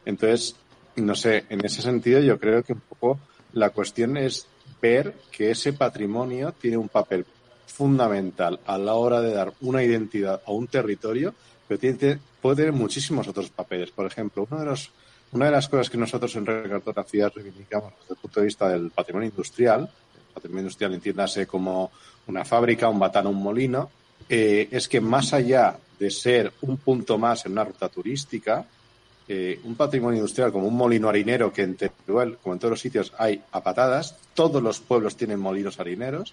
Entonces, 0.06 0.56
no 0.96 1.14
sé, 1.14 1.44
en 1.50 1.64
ese 1.64 1.82
sentido 1.82 2.20
yo 2.20 2.38
creo 2.38 2.62
que 2.62 2.72
un 2.72 2.80
poco 2.80 3.18
la 3.52 3.70
cuestión 3.70 4.16
es 4.16 4.46
ver 4.80 5.14
que 5.30 5.50
ese 5.50 5.72
patrimonio 5.72 6.52
tiene 6.52 6.76
un 6.76 6.88
papel 6.88 7.24
fundamental 7.66 8.58
a 8.66 8.78
la 8.78 8.94
hora 8.94 9.20
de 9.20 9.32
dar 9.32 9.52
una 9.60 9.82
identidad 9.82 10.42
a 10.44 10.52
un 10.52 10.66
territorio, 10.66 11.34
pero 11.66 11.78
tiene, 11.78 12.18
puede 12.40 12.56
tener 12.56 12.72
muchísimos 12.72 13.28
otros 13.28 13.50
papeles. 13.50 13.90
Por 13.90 14.06
ejemplo, 14.06 14.46
uno 14.50 14.60
de 14.60 14.66
los, 14.66 14.90
una 15.32 15.46
de 15.46 15.52
las 15.52 15.68
cosas 15.68 15.90
que 15.90 15.98
nosotros 15.98 16.34
en 16.36 16.46
recartografía 16.46 17.28
reivindicamos 17.28 17.92
desde 18.00 18.14
el 18.14 18.20
punto 18.20 18.40
de 18.40 18.46
vista 18.46 18.68
del 18.68 18.90
patrimonio 18.90 19.28
industrial, 19.28 19.82
el 19.82 20.34
patrimonio 20.34 20.62
industrial 20.62 20.94
entiéndase 20.94 21.46
como 21.46 21.90
una 22.26 22.44
fábrica, 22.44 22.88
un 22.88 22.98
batán, 22.98 23.26
un 23.26 23.42
molino, 23.42 23.90
eh, 24.28 24.68
es 24.70 24.88
que 24.88 25.00
más 25.00 25.32
allá 25.32 25.78
de 25.98 26.10
ser 26.10 26.52
un 26.62 26.76
punto 26.78 27.18
más 27.18 27.46
en 27.46 27.52
una 27.52 27.64
ruta 27.64 27.88
turística, 27.88 28.66
eh, 29.28 29.60
un 29.64 29.74
patrimonio 29.74 30.16
industrial 30.16 30.50
como 30.52 30.68
un 30.68 30.76
molino 30.76 31.08
harinero 31.08 31.52
que 31.52 31.62
en 31.62 31.76
Teruel, 31.76 32.38
como 32.42 32.54
en 32.54 32.58
todos 32.58 32.70
los 32.70 32.80
sitios, 32.80 33.12
hay 33.18 33.42
a 33.52 33.62
patadas, 33.62 34.16
todos 34.32 34.62
los 34.62 34.80
pueblos 34.80 35.16
tienen 35.16 35.38
molinos 35.38 35.78
harineros, 35.78 36.32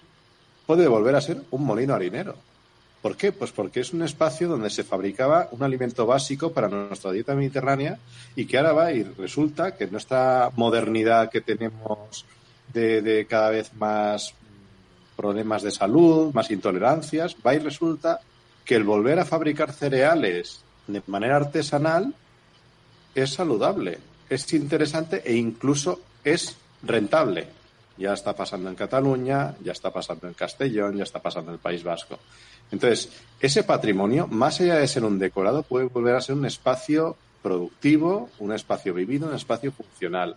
puede 0.66 0.88
volver 0.88 1.14
a 1.14 1.20
ser 1.20 1.42
un 1.50 1.64
molino 1.64 1.94
harinero. 1.94 2.34
¿Por 3.02 3.16
qué? 3.16 3.32
Pues 3.32 3.52
porque 3.52 3.80
es 3.80 3.92
un 3.92 4.02
espacio 4.02 4.48
donde 4.48 4.70
se 4.70 4.82
fabricaba 4.82 5.48
un 5.52 5.62
alimento 5.62 6.06
básico 6.06 6.52
para 6.52 6.68
nuestra 6.68 7.12
dieta 7.12 7.34
mediterránea 7.34 7.98
y 8.34 8.46
que 8.46 8.56
ahora 8.56 8.72
va 8.72 8.92
y 8.92 9.02
resulta 9.02 9.76
que 9.76 9.86
nuestra 9.86 10.50
modernidad 10.56 11.30
que 11.30 11.42
tenemos 11.42 12.24
de, 12.72 13.02
de 13.02 13.26
cada 13.26 13.50
vez 13.50 13.72
más 13.74 14.32
problemas 15.16 15.62
de 15.62 15.70
salud, 15.70 16.32
más 16.32 16.50
intolerancias, 16.50 17.36
va 17.46 17.54
y 17.54 17.58
resulta 17.58 18.20
que 18.64 18.74
el 18.74 18.84
volver 18.84 19.18
a 19.18 19.24
fabricar 19.24 19.72
cereales 19.72 20.62
de 20.86 21.02
manera 21.06 21.36
artesanal 21.36 22.14
es 23.16 23.30
saludable, 23.32 23.98
es 24.28 24.52
interesante 24.52 25.22
e 25.24 25.34
incluso 25.34 26.00
es 26.22 26.56
rentable. 26.82 27.48
Ya 27.96 28.12
está 28.12 28.36
pasando 28.36 28.68
en 28.68 28.74
Cataluña, 28.74 29.54
ya 29.64 29.72
está 29.72 29.90
pasando 29.90 30.28
en 30.28 30.34
Castellón, 30.34 30.98
ya 30.98 31.04
está 31.04 31.20
pasando 31.22 31.50
en 31.50 31.54
el 31.54 31.60
País 31.60 31.82
Vasco. 31.82 32.18
Entonces, 32.70 33.10
ese 33.40 33.62
patrimonio, 33.62 34.26
más 34.26 34.60
allá 34.60 34.74
de 34.74 34.86
ser 34.86 35.04
un 35.04 35.18
decorado, 35.18 35.62
puede 35.62 35.86
volver 35.86 36.14
a 36.14 36.20
ser 36.20 36.34
un 36.34 36.44
espacio 36.44 37.16
productivo, 37.42 38.28
un 38.38 38.52
espacio 38.52 38.92
vivido, 38.92 39.28
un 39.28 39.34
espacio 39.34 39.72
funcional. 39.72 40.36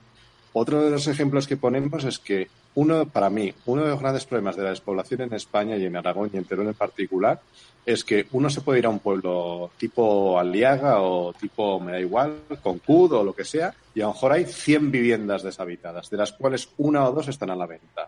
Otro 0.53 0.81
de 0.81 0.91
los 0.91 1.07
ejemplos 1.07 1.48
que 1.48 1.57
ponemos 1.57 2.05
es 2.05 2.17
que 2.17 2.48
uno, 2.75 3.05
para 3.05 3.29
mí, 3.29 3.53
uno 3.65 3.83
de 3.83 3.89
los 3.89 3.99
grandes 3.99 4.25
problemas 4.25 4.55
de 4.55 4.63
la 4.63 4.69
despoblación 4.69 5.21
en 5.21 5.33
España 5.33 5.75
y 5.77 5.85
en 5.85 5.95
Aragón 5.95 6.29
y 6.33 6.38
en 6.38 6.45
Teruel 6.45 6.69
en 6.69 6.73
particular 6.73 7.41
es 7.85 8.03
que 8.03 8.27
uno 8.33 8.49
se 8.49 8.61
puede 8.61 8.79
ir 8.79 8.85
a 8.85 8.89
un 8.89 8.99
pueblo 8.99 9.71
tipo 9.77 10.38
Aliaga 10.38 11.01
o 11.01 11.33
tipo, 11.33 11.79
me 11.79 11.93
da 11.93 11.99
igual, 11.99 12.41
Concud 12.61 13.13
o 13.13 13.23
lo 13.23 13.33
que 13.33 13.43
sea, 13.43 13.73
y 13.95 14.01
a 14.01 14.05
lo 14.05 14.13
mejor 14.13 14.33
hay 14.33 14.45
100 14.45 14.91
viviendas 14.91 15.41
deshabitadas, 15.41 16.09
de 16.09 16.17
las 16.17 16.33
cuales 16.33 16.69
una 16.77 17.07
o 17.07 17.11
dos 17.11 17.27
están 17.27 17.49
a 17.49 17.55
la 17.55 17.65
venta. 17.65 18.07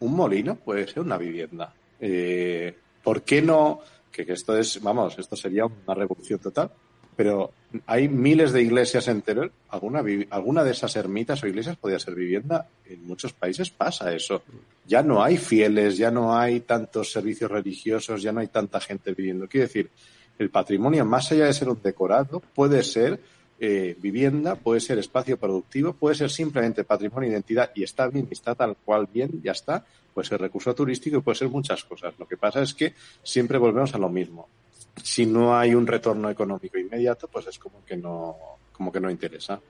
Un 0.00 0.14
molino 0.14 0.56
puede 0.56 0.86
ser 0.86 1.00
una 1.00 1.16
vivienda. 1.16 1.72
Eh, 2.00 2.76
¿Por 3.02 3.22
qué 3.22 3.40
no? 3.40 3.80
Que, 4.12 4.26
que 4.26 4.34
esto 4.34 4.56
es, 4.56 4.82
vamos, 4.82 5.18
esto 5.18 5.36
sería 5.36 5.64
una 5.64 5.94
revolución 5.94 6.38
total 6.38 6.70
pero 7.18 7.52
hay 7.86 8.08
miles 8.08 8.52
de 8.52 8.62
iglesias 8.62 9.08
en 9.08 9.22
Teruel. 9.22 9.50
¿Alguna, 9.70 10.04
alguna 10.30 10.62
de 10.62 10.70
esas 10.70 10.94
ermitas 10.94 11.42
o 11.42 11.48
iglesias 11.48 11.76
podría 11.76 11.98
ser 11.98 12.14
vivienda. 12.14 12.68
En 12.86 13.04
muchos 13.04 13.32
países 13.32 13.70
pasa 13.70 14.14
eso. 14.14 14.44
Ya 14.86 15.02
no 15.02 15.20
hay 15.20 15.36
fieles, 15.36 15.96
ya 15.96 16.12
no 16.12 16.38
hay 16.38 16.60
tantos 16.60 17.10
servicios 17.10 17.50
religiosos, 17.50 18.22
ya 18.22 18.30
no 18.30 18.38
hay 18.38 18.46
tanta 18.46 18.78
gente 18.78 19.14
viviendo. 19.14 19.48
Quiero 19.48 19.66
decir, 19.66 19.90
el 20.38 20.50
patrimonio, 20.50 21.04
más 21.04 21.32
allá 21.32 21.46
de 21.46 21.54
ser 21.54 21.68
un 21.68 21.82
decorado, 21.82 22.40
puede 22.54 22.84
ser 22.84 23.18
eh, 23.58 23.96
vivienda, 24.00 24.54
puede 24.54 24.78
ser 24.78 25.00
espacio 25.00 25.36
productivo, 25.36 25.94
puede 25.94 26.14
ser 26.14 26.30
simplemente 26.30 26.84
patrimonio, 26.84 27.30
identidad 27.30 27.72
y 27.74 27.82
está 27.82 28.06
bien, 28.06 28.28
está 28.30 28.54
tal 28.54 28.76
cual 28.84 29.08
bien, 29.12 29.42
ya 29.42 29.50
está. 29.50 29.84
Puede 30.14 30.28
ser 30.28 30.40
recurso 30.40 30.72
turístico 30.72 31.16
y 31.16 31.20
puede 31.22 31.38
ser 31.38 31.48
muchas 31.48 31.82
cosas. 31.82 32.14
Lo 32.16 32.28
que 32.28 32.36
pasa 32.36 32.62
es 32.62 32.74
que 32.74 32.94
siempre 33.24 33.58
volvemos 33.58 33.92
a 33.96 33.98
lo 33.98 34.08
mismo 34.08 34.48
si 35.02 35.26
no 35.26 35.56
hay 35.56 35.74
un 35.74 35.86
retorno 35.86 36.30
económico 36.30 36.78
inmediato, 36.78 37.28
pues 37.28 37.46
es 37.46 37.58
como 37.58 37.84
que 37.84 37.96
no, 37.96 38.36
como 38.72 38.92
que 38.92 39.00
no 39.00 39.10
interesa. 39.10 39.60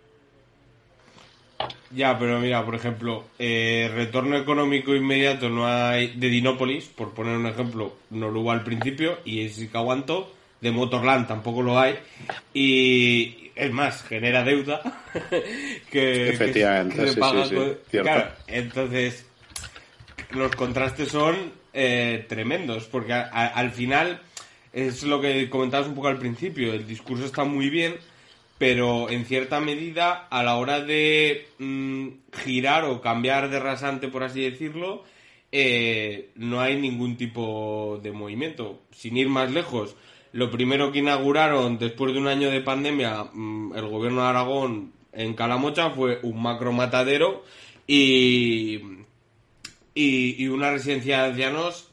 Ya, 1.90 2.18
pero 2.18 2.38
mira, 2.38 2.64
por 2.64 2.74
ejemplo, 2.74 3.24
eh, 3.38 3.90
retorno 3.92 4.36
económico 4.36 4.94
inmediato 4.94 5.48
no 5.48 5.66
hay 5.66 6.14
de 6.14 6.28
Dinópolis, 6.28 6.86
por 6.86 7.14
poner 7.14 7.36
un 7.36 7.46
ejemplo, 7.46 7.96
no 8.10 8.30
lo 8.30 8.40
hubo 8.40 8.52
al 8.52 8.62
principio, 8.62 9.18
y 9.24 9.44
es 9.44 9.58
aguanto 9.74 10.32
de 10.60 10.70
Motorland 10.70 11.26
tampoco 11.26 11.62
lo 11.62 11.78
hay, 11.78 11.96
y 12.52 13.50
es 13.54 13.72
más, 13.72 14.02
genera 14.02 14.44
deuda 14.44 14.82
que, 15.90 16.28
Efectivamente, 16.28 17.08
sí, 17.08 17.20
sí, 17.90 17.98
Claro, 17.98 18.30
entonces 18.46 19.26
los 20.30 20.54
contrastes 20.54 21.08
son 21.08 21.52
eh, 21.72 22.24
tremendos, 22.28 22.84
porque 22.84 23.12
al 23.12 23.70
final 23.72 24.20
es 24.86 25.02
lo 25.02 25.20
que 25.20 25.50
comentabas 25.50 25.88
un 25.88 25.94
poco 25.94 26.08
al 26.08 26.18
principio, 26.18 26.72
el 26.72 26.86
discurso 26.86 27.24
está 27.24 27.44
muy 27.44 27.68
bien, 27.68 27.96
pero 28.58 29.10
en 29.10 29.24
cierta 29.24 29.60
medida, 29.60 30.28
a 30.30 30.42
la 30.42 30.56
hora 30.56 30.80
de 30.80 31.48
mm, 31.58 32.08
girar 32.44 32.84
o 32.84 33.00
cambiar 33.00 33.50
de 33.50 33.58
rasante, 33.58 34.08
por 34.08 34.22
así 34.22 34.42
decirlo, 34.42 35.04
eh, 35.50 36.30
no 36.36 36.60
hay 36.60 36.80
ningún 36.80 37.16
tipo 37.16 37.98
de 38.02 38.12
movimiento. 38.12 38.82
Sin 38.92 39.16
ir 39.16 39.28
más 39.28 39.50
lejos, 39.50 39.96
lo 40.32 40.50
primero 40.50 40.92
que 40.92 41.00
inauguraron 41.00 41.78
después 41.78 42.12
de 42.12 42.20
un 42.20 42.28
año 42.28 42.50
de 42.50 42.60
pandemia 42.60 43.24
mm, 43.32 43.74
el 43.74 43.86
gobierno 43.88 44.22
de 44.22 44.28
Aragón 44.28 44.92
en 45.12 45.34
Calamocha 45.34 45.90
fue 45.90 46.20
un 46.22 46.40
macro 46.40 46.72
matadero 46.72 47.42
y, 47.86 48.76
y, 49.94 50.42
y 50.42 50.48
una 50.48 50.70
residencia 50.70 51.22
de 51.22 51.30
ancianos 51.30 51.90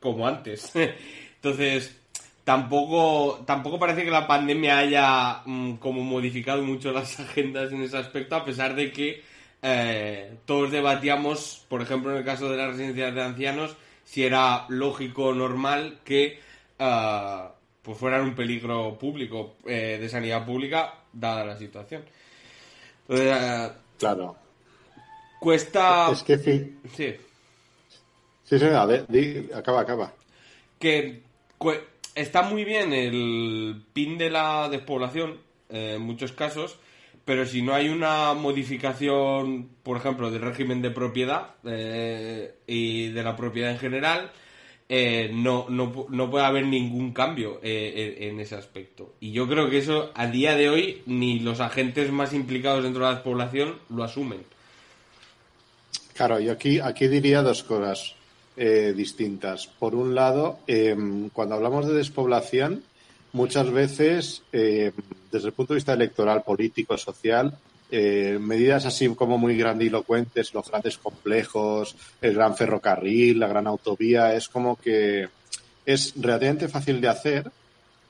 como 0.00 0.26
antes. 0.26 0.72
Entonces, 1.36 2.00
tampoco, 2.44 3.42
tampoco 3.46 3.78
parece 3.78 4.04
que 4.04 4.10
la 4.10 4.26
pandemia 4.26 4.78
haya 4.78 5.42
mm, 5.44 5.76
como 5.76 6.02
modificado 6.02 6.62
mucho 6.62 6.92
las 6.92 7.18
agendas 7.20 7.72
en 7.72 7.82
ese 7.82 7.96
aspecto, 7.96 8.36
a 8.36 8.44
pesar 8.44 8.74
de 8.74 8.92
que 8.92 9.22
eh, 9.62 10.36
todos 10.44 10.70
debatíamos, 10.70 11.64
por 11.68 11.80
ejemplo, 11.80 12.12
en 12.12 12.18
el 12.18 12.24
caso 12.24 12.50
de 12.50 12.58
las 12.58 12.68
residencias 12.72 13.14
de 13.14 13.22
ancianos, 13.22 13.76
si 14.04 14.24
era 14.24 14.66
lógico 14.68 15.28
o 15.28 15.34
normal 15.34 16.00
que 16.04 16.38
uh, 16.78 17.48
pues 17.82 17.96
fueran 17.96 18.22
un 18.22 18.34
peligro 18.34 18.98
público 18.98 19.56
eh, 19.64 19.98
de 19.98 20.08
sanidad 20.08 20.44
pública, 20.44 20.94
dada 21.12 21.44
la 21.44 21.56
situación. 21.56 22.04
Eh, 23.08 23.70
claro. 23.98 24.36
Cuesta. 25.40 26.10
Es 26.12 26.22
que 26.22 26.38
sí. 26.38 26.78
Sí. 26.94 27.16
Sí, 28.44 28.58
sí, 28.58 28.64
a 28.66 28.84
ver, 28.84 29.06
acaba, 29.54 29.80
acaba. 29.80 30.12
Que 30.78 31.22
está 32.14 32.42
muy 32.42 32.64
bien 32.64 32.92
el 32.92 33.82
pin 33.92 34.18
de 34.18 34.30
la 34.30 34.68
despoblación 34.68 35.38
eh, 35.70 35.94
en 35.96 36.02
muchos 36.02 36.32
casos, 36.32 36.78
pero 37.24 37.46
si 37.46 37.62
no 37.62 37.74
hay 37.74 37.88
una 37.88 38.34
modificación, 38.34 39.70
por 39.82 39.96
ejemplo, 39.96 40.30
del 40.30 40.42
régimen 40.42 40.82
de 40.82 40.90
propiedad 40.90 41.50
eh, 41.64 42.54
y 42.66 43.08
de 43.08 43.22
la 43.22 43.34
propiedad 43.36 43.70
en 43.70 43.78
general, 43.78 44.30
eh, 44.88 45.30
no, 45.32 45.66
no, 45.70 46.06
no, 46.10 46.30
puede 46.30 46.44
haber 46.44 46.66
ningún 46.66 47.12
cambio 47.12 47.58
en, 47.62 48.38
ese 48.38 48.54
aspecto. 48.54 49.14
Y 49.20 49.32
yo 49.32 49.48
creo 49.48 49.70
que 49.70 49.78
eso 49.78 50.12
a 50.14 50.26
día 50.26 50.54
de 50.54 50.68
hoy 50.68 51.02
ni 51.06 51.40
los 51.40 51.60
agentes 51.60 52.12
más 52.12 52.34
implicados 52.34 52.84
dentro 52.84 53.02
de 53.02 53.08
la 53.08 53.14
despoblación 53.14 53.78
lo 53.88 54.04
asumen. 54.04 54.42
Claro, 56.12 56.38
yo 56.38 56.52
aquí, 56.52 56.78
aquí 56.78 57.08
diría 57.08 57.40
dos 57.40 57.64
cosas. 57.64 58.14
Eh, 58.56 58.94
distintas. 58.96 59.66
Por 59.66 59.96
un 59.96 60.14
lado, 60.14 60.60
em, 60.68 61.28
cuando 61.30 61.56
hablamos 61.56 61.88
de 61.88 61.94
despoblación, 61.94 62.84
muchas 63.32 63.68
veces, 63.72 64.42
em, 64.52 64.92
desde 65.32 65.48
el 65.48 65.52
punto 65.52 65.72
de 65.72 65.78
vista 65.78 65.92
electoral, 65.92 66.44
político, 66.44 66.96
social, 66.96 67.58
eh, 67.90 68.38
medidas 68.40 68.86
así 68.86 69.08
como 69.16 69.38
muy 69.38 69.56
grandilocuentes, 69.56 70.54
los 70.54 70.70
grandes 70.70 70.98
complejos, 70.98 71.96
el 72.20 72.34
gran 72.34 72.56
ferrocarril, 72.56 73.40
la 73.40 73.48
gran 73.48 73.66
autovía, 73.66 74.36
es 74.36 74.48
como 74.48 74.76
que 74.76 75.28
es 75.84 76.14
relativamente 76.16 76.68
fácil 76.68 77.00
de 77.00 77.08
hacer, 77.08 77.50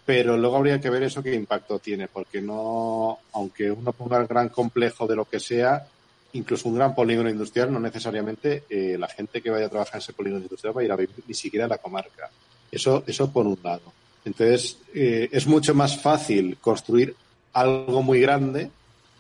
pero 0.05 0.37
luego 0.37 0.57
habría 0.57 0.79
que 0.79 0.91
ver 0.91 1.05
eso 1.05 1.23
qué 1.23 1.35
impacto 1.35 1.79
tiene, 1.79 2.07
porque 2.07 2.43
no, 2.43 3.19
aunque 3.33 3.71
uno 3.71 3.93
ponga 3.93 4.21
el 4.21 4.27
gran 4.27 4.51
complejo 4.51 5.07
de 5.07 5.17
lo 5.17 5.25
que 5.25 5.41
sea, 5.41 5.87
incluso 6.35 6.69
un 6.69 6.77
gran 6.77 6.95
polígono 6.95 7.31
industrial, 7.31 7.73
no 7.73 7.81
necesariamente 7.81 8.65
eh, 8.69 8.97
la 8.99 9.09
gente 9.09 9.41
que 9.41 9.51
vaya 9.51 9.67
a 9.67 9.71
trabajar 9.71 9.97
en 9.97 10.01
ese 10.01 10.13
polígono 10.13 10.43
industrial 10.43 10.77
va 10.77 10.81
a 10.83 10.85
ir 10.85 10.93
a 10.93 10.97
vivir 10.97 11.25
ni 11.27 11.35
siquiera 11.35 11.67
a 11.67 11.69
la 11.69 11.79
comarca. 11.79 12.31
Eso, 12.71 13.05
eso 13.07 13.31
por 13.31 13.47
un 13.47 13.59
lado. 13.63 13.93
Entonces, 14.25 14.79
eh, 14.95 15.29
es 15.31 15.47
mucho 15.47 15.75
más 15.75 16.01
fácil 16.01 16.57
construir 16.61 17.15
algo 17.53 18.03
muy 18.03 18.21
grande 18.21 18.71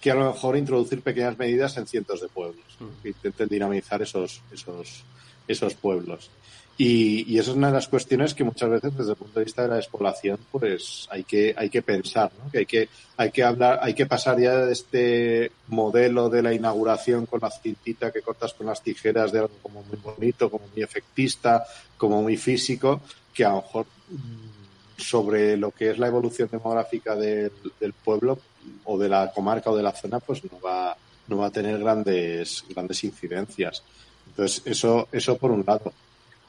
que 0.01 0.11
a 0.11 0.15
lo 0.15 0.33
mejor 0.33 0.57
introducir 0.57 1.03
pequeñas 1.03 1.39
medidas 1.39 1.77
en 1.77 1.87
cientos 1.87 2.21
de 2.21 2.29
pueblos 2.29 2.65
mm. 2.81 3.03
que 3.03 3.09
intenten 3.09 3.49
dinamizar 3.49 4.03
esos, 4.03 4.43
esos, 4.53 5.05
esos 5.47 5.75
pueblos. 5.75 6.31
Y, 6.77 7.33
y, 7.33 7.39
esa 7.39 7.53
es 7.53 7.57
una 7.57 7.69
de 7.69 7.75
las 7.75 7.87
cuestiones 7.87 8.35
que 8.35 8.43
muchas 8.43 8.69
veces 8.69 8.97
desde 8.97 9.13
el 9.13 9.17
punto 9.17 9.39
de 9.39 9.45
vista 9.45 9.63
de 9.63 9.69
la 9.69 9.77
despoblación 9.77 10.41
pues 10.51 11.07
hay 11.09 11.23
que 11.23 11.55
hay 11.57 11.71
que 11.71 11.83
pensar 11.83 12.33
¿no? 12.43 12.51
que 12.51 12.59
hay 12.59 12.67
que 12.67 12.89
hay 13.17 13.31
que 13.31 13.45
hablar 13.45 13.79
hay 13.81 13.95
que 13.95 14.07
pasar 14.07 14.41
ya 14.41 14.57
de 14.57 14.73
este 14.73 15.53
modelo 15.69 16.29
de 16.29 16.43
la 16.43 16.53
inauguración 16.53 17.27
con 17.27 17.39
la 17.41 17.51
cintita 17.53 18.11
que 18.11 18.23
cortas 18.23 18.55
con 18.55 18.67
las 18.67 18.83
tijeras 18.83 19.31
de 19.31 19.39
algo 19.39 19.55
como 19.63 19.85
muy 19.85 19.99
bonito 20.03 20.51
como 20.51 20.67
muy 20.67 20.83
efectista 20.83 21.65
como 21.97 22.23
muy 22.23 22.37
físico 22.37 23.03
que 23.33 23.45
a 23.45 23.51
lo 23.51 23.63
mejor 23.63 23.87
mm, 24.09 25.01
sobre 25.01 25.57
lo 25.57 25.71
que 25.71 25.91
es 25.91 25.99
la 25.99 26.09
evolución 26.09 26.49
demográfica 26.51 27.15
del, 27.15 27.53
del 27.79 27.93
pueblo 27.93 28.41
o 28.85 28.99
de 28.99 29.09
la 29.09 29.31
comarca 29.33 29.71
o 29.71 29.77
de 29.77 29.83
la 29.85 29.93
zona 29.93 30.19
pues 30.19 30.43
no 30.43 30.61
va 30.61 30.97
no 31.29 31.37
va 31.37 31.47
a 31.47 31.51
tener 31.51 31.79
grandes 31.79 32.65
grandes 32.69 33.05
incidencias 33.05 33.85
entonces 34.27 34.63
eso 34.67 35.07
eso 35.13 35.39
por 35.39 35.53
un 35.53 35.63
lado 35.65 35.93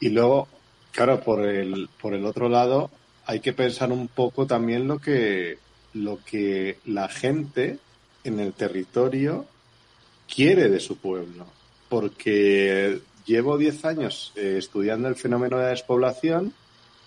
y 0.06 0.10
luego, 0.10 0.48
claro, 0.92 1.20
por 1.20 1.44
el, 1.44 1.90
por 2.00 2.14
el 2.14 2.28
otro 2.28 2.48
lado, 2.48 2.92
hay 3.26 3.40
que 3.40 3.54
pensar 3.54 3.92
un 3.92 4.08
poco 4.08 4.46
también 4.46 4.88
lo 4.88 5.00
que, 5.00 5.58
lo 5.96 6.20
que 6.24 6.78
la 6.86 7.10
gente 7.10 7.80
en 8.24 8.40
el 8.40 8.54
territorio 8.54 9.48
quiere 10.32 10.70
de 10.70 10.80
su 10.80 10.98
pueblo. 10.98 11.48
Porque 11.90 13.02
llevo 13.26 13.58
10 13.58 13.86
años 13.86 14.32
eh, 14.36 14.58
estudiando 14.60 15.08
el 15.08 15.16
fenómeno 15.16 15.58
de 15.58 15.64
la 15.64 15.70
despoblación. 15.70 16.54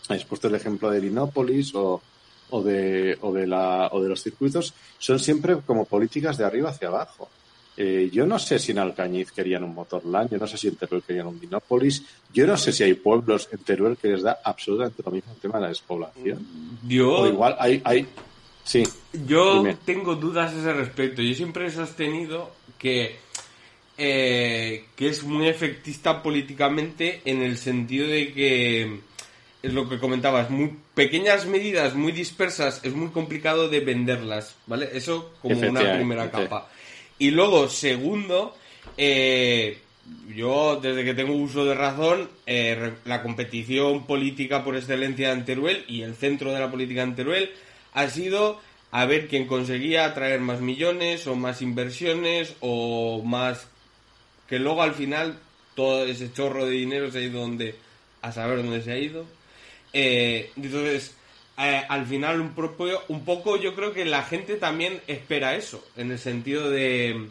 Habéis 0.09 0.25
puesto 0.25 0.49
el 0.49 0.57
ejemplo 0.57 0.91
de 0.91 1.01
Linópolis 1.01 1.73
o, 1.77 2.03
o, 2.51 2.63
de, 2.65 3.17
o, 3.21 3.33
de 3.33 3.47
la, 3.47 3.91
o 3.93 4.03
de 4.03 4.09
los 4.09 4.25
circuitos. 4.25 4.75
Son 4.99 5.21
siempre 5.21 5.57
como 5.65 5.85
políticas 5.85 6.37
de 6.37 6.45
arriba 6.45 6.71
hacia 6.71 6.89
abajo. 6.89 7.29
Eh, 7.81 8.11
yo 8.13 8.27
no 8.27 8.41
sé 8.41 8.59
si 8.59 8.73
en 8.73 8.81
Alcañiz 8.81 9.31
querían 9.31 9.63
un 9.63 9.73
Motorland, 9.73 10.33
yo 10.33 10.39
no 10.39 10.49
sé 10.49 10.59
si 10.59 10.67
en 10.67 10.75
Teruel 10.75 11.01
querían 11.01 11.29
un 11.29 11.39
Dinópolis, 11.39 12.03
yo 12.35 12.45
no 12.45 12.57
sé 12.57 12.73
si 12.73 12.83
hay 12.83 12.95
pueblos 12.95 13.49
en 13.53 13.61
Teruel 13.61 13.97
que 13.97 14.09
les 14.09 14.23
da 14.23 14.41
absolutamente 14.43 15.01
lo 15.07 15.13
mismo 15.13 15.33
el 15.33 15.39
tema 15.39 15.59
de 15.59 15.63
la 15.63 15.69
despoblación. 15.69 16.45
Yo, 16.89 17.21
o 17.21 17.29
igual 17.29 17.55
hay, 17.57 17.81
hay... 17.85 18.05
Sí. 18.65 18.83
Yo 19.25 19.63
tengo 19.85 20.17
dudas 20.17 20.53
a 20.53 20.59
ese 20.59 20.73
respecto. 20.73 21.23
Yo 21.23 21.33
siempre 21.35 21.67
he 21.67 21.71
sostenido 21.71 22.51
que, 22.79 23.15
eh, 23.97 24.87
que 24.97 25.09
es 25.09 25.23
muy 25.23 25.47
efectista 25.47 26.21
políticamente 26.21 27.23
en 27.27 27.43
el 27.43 27.57
sentido 27.59 28.09
de 28.09 28.33
que 28.33 29.01
es 29.63 29.73
lo 29.73 29.89
que 29.89 30.01
comentabas, 30.01 30.51
muy 30.51 30.77
pequeñas 30.95 31.47
medidas 31.47 31.95
muy 31.95 32.11
dispersas, 32.11 32.81
es 32.83 32.93
muy 32.93 33.11
complicado 33.11 33.69
de 33.69 33.79
venderlas, 33.81 34.57
¿vale? 34.67 34.89
Eso 34.93 35.33
como 35.41 35.61
una 35.61 35.95
primera 35.95 36.29
capa. 36.29 36.69
Y 37.19 37.31
luego, 37.31 37.69
segundo, 37.69 38.57
eh, 38.97 39.79
yo 40.35 40.79
desde 40.81 41.05
que 41.05 41.15
tengo 41.15 41.35
uso 41.35 41.65
de 41.65 41.75
razón, 41.75 42.29
eh, 42.47 42.93
la 43.05 43.23
competición 43.23 44.07
política 44.07 44.65
por 44.65 44.77
excelencia 44.77 45.33
en 45.33 45.45
Teruel 45.45 45.85
y 45.89 46.03
el 46.03 46.15
centro 46.15 46.53
de 46.53 46.61
la 46.61 46.71
política 46.71 47.03
en 47.03 47.17
Teruel 47.17 47.51
ha 47.95 48.09
sido 48.09 48.61
a 48.91 49.05
ver 49.05 49.29
quién 49.29 49.47
conseguía 49.47 50.07
atraer 50.07 50.41
más 50.41 50.61
millones 50.61 51.27
o 51.27 51.35
más 51.35 51.61
inversiones 51.61 52.55
o 52.61 53.23
más 53.23 53.69
que 54.49 54.59
luego 54.59 54.83
al 54.83 54.95
final 54.95 55.39
todo 55.75 56.07
ese 56.07 56.33
chorro 56.33 56.65
de 56.65 56.73
dinero 56.73 57.11
se 57.11 57.19
ha 57.19 57.23
ido 57.23 57.41
donde 57.41 57.75
a 58.23 58.33
saber 58.33 58.59
dónde 58.59 58.83
se 58.83 58.93
ha 58.93 58.99
ido. 58.99 59.27
Eh, 59.93 60.51
entonces 60.57 61.15
eh, 61.59 61.83
al 61.89 62.07
final 62.07 62.41
un, 62.41 62.55
propio, 62.55 63.03
un 63.09 63.25
poco 63.25 63.57
yo 63.57 63.75
creo 63.75 63.93
que 63.93 64.05
la 64.05 64.23
gente 64.23 64.57
también 64.57 65.01
espera 65.07 65.57
eso, 65.57 65.85
en 65.97 66.13
el 66.13 66.19
sentido 66.19 66.71
de, 66.71 67.29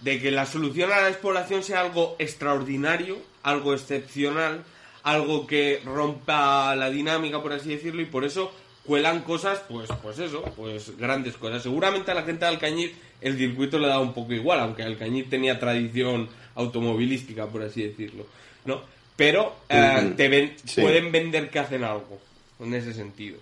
de 0.00 0.20
que 0.20 0.30
la 0.30 0.46
solución 0.46 0.90
a 0.90 1.00
la 1.00 1.06
despoblación 1.08 1.62
sea 1.62 1.80
algo 1.80 2.16
extraordinario, 2.18 3.18
algo 3.42 3.74
excepcional, 3.74 4.64
algo 5.02 5.46
que 5.46 5.80
rompa 5.84 6.74
la 6.76 6.90
dinámica, 6.90 7.42
por 7.42 7.52
así 7.52 7.68
decirlo, 7.68 8.02
y 8.02 8.06
por 8.06 8.24
eso 8.24 8.52
cuelan 8.84 9.20
cosas, 9.20 9.62
pues, 9.68 9.88
pues 10.02 10.18
eso, 10.18 10.42
pues 10.56 10.96
grandes 10.96 11.36
cosas. 11.36 11.62
Seguramente 11.62 12.10
a 12.10 12.14
la 12.14 12.22
gente 12.22 12.44
de 12.44 12.50
Alcañiz 12.50 12.92
el 13.20 13.36
circuito 13.36 13.78
le 13.78 13.88
da 13.88 14.00
un 14.00 14.14
poco 14.14 14.32
igual, 14.32 14.60
aunque 14.60 14.82
Alcañiz 14.82 15.28
tenía 15.28 15.58
tradición 15.58 16.28
automovilística, 16.54 17.46
por 17.46 17.62
así 17.62 17.82
decirlo, 17.82 18.26
¿no? 18.64 18.82
Pero 19.14 19.56
eh, 19.68 20.14
te 20.16 20.28
ven, 20.28 20.56
pueden 20.74 21.12
vender 21.12 21.50
que 21.50 21.58
hacen 21.58 21.84
algo 21.84 22.18
en 22.58 22.74
ese 22.74 22.92
sentido. 22.92 23.38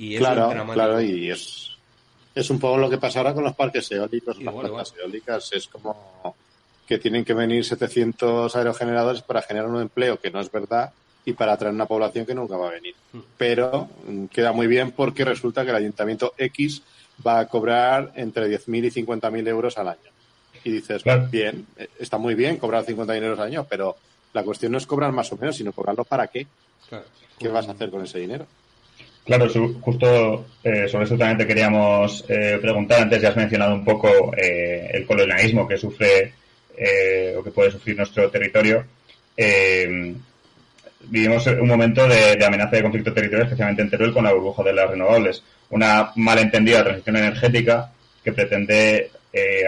Y 0.00 0.14
es 0.14 0.20
claro, 0.20 0.50
claro, 0.72 0.98
y 1.02 1.30
es, 1.30 1.72
es 2.34 2.48
un 2.48 2.58
poco 2.58 2.78
lo 2.78 2.88
que 2.88 2.96
pasa 2.96 3.18
ahora 3.18 3.34
con 3.34 3.44
los 3.44 3.54
parques 3.54 3.92
eólicos. 3.92 4.40
las 4.40 4.54
plantas 4.54 4.94
eólicas 4.98 5.52
es 5.52 5.68
como 5.68 6.34
que 6.86 6.98
tienen 6.98 7.22
que 7.22 7.34
venir 7.34 7.66
700 7.66 8.56
aerogeneradores 8.56 9.20
para 9.20 9.42
generar 9.42 9.68
un 9.68 9.82
empleo 9.82 10.18
que 10.18 10.30
no 10.30 10.40
es 10.40 10.50
verdad 10.50 10.90
y 11.26 11.34
para 11.34 11.52
atraer 11.52 11.74
una 11.74 11.84
población 11.84 12.24
que 12.24 12.34
nunca 12.34 12.56
va 12.56 12.68
a 12.68 12.70
venir. 12.70 12.94
Hmm. 13.12 13.18
Pero 13.36 13.90
mm, 14.06 14.24
queda 14.26 14.52
muy 14.52 14.66
bien 14.66 14.92
porque 14.92 15.22
resulta 15.22 15.64
que 15.64 15.70
el 15.70 15.76
ayuntamiento 15.76 16.32
X 16.38 16.80
va 17.24 17.40
a 17.40 17.46
cobrar 17.46 18.12
entre 18.14 18.48
10.000 18.48 18.86
y 18.86 19.04
50.000 19.04 19.48
euros 19.48 19.76
al 19.76 19.88
año. 19.88 20.10
Y 20.64 20.70
dices, 20.70 21.02
bien, 21.30 21.66
eh, 21.76 21.88
está 21.98 22.16
muy 22.16 22.34
bien 22.34 22.56
cobrar 22.56 22.86
50.000 22.86 23.22
euros 23.22 23.38
al 23.38 23.48
año, 23.48 23.66
pero 23.68 23.96
la 24.32 24.42
cuestión 24.44 24.72
no 24.72 24.78
es 24.78 24.86
cobrar 24.86 25.12
más 25.12 25.30
o 25.30 25.36
menos, 25.36 25.56
sino 25.56 25.72
cobrarlo 25.72 26.04
para 26.04 26.26
qué. 26.28 26.46
¿Qué 27.38 27.48
vas 27.48 27.68
a 27.68 27.72
hacer 27.72 27.90
con 27.90 28.02
ese 28.02 28.18
dinero? 28.18 28.46
Claro, 29.24 29.48
justo 29.80 30.46
eh, 30.62 30.88
sobre 30.88 31.04
eso 31.04 31.16
también 31.16 31.38
te 31.38 31.46
queríamos 31.46 32.24
eh, 32.28 32.58
preguntar. 32.60 33.02
Antes 33.02 33.22
ya 33.22 33.28
has 33.28 33.36
mencionado 33.36 33.74
un 33.74 33.84
poco 33.84 34.32
eh, 34.36 34.90
el 34.92 35.06
colonialismo 35.06 35.66
que 35.68 35.76
sufre 35.76 36.34
o 37.36 37.42
que 37.44 37.50
puede 37.50 37.70
sufrir 37.70 37.94
nuestro 37.94 38.30
territorio. 38.30 38.86
vivimos 41.02 41.46
un 41.46 41.68
momento 41.68 42.08
de, 42.08 42.42
amenaza 42.42 42.76
de 42.76 42.82
conflicto 42.82 43.12
territorial, 43.12 43.46
especialmente 43.46 43.82
en 43.82 43.90
Teruel, 43.90 44.14
con 44.14 44.24
la 44.24 44.32
burbuja 44.32 44.62
de 44.62 44.72
las 44.72 44.88
renovables. 44.88 45.42
Una 45.68 46.10
malentendida 46.16 46.82
transición 46.82 47.18
energética 47.18 47.92
que 48.24 48.32
pretende 48.32 49.10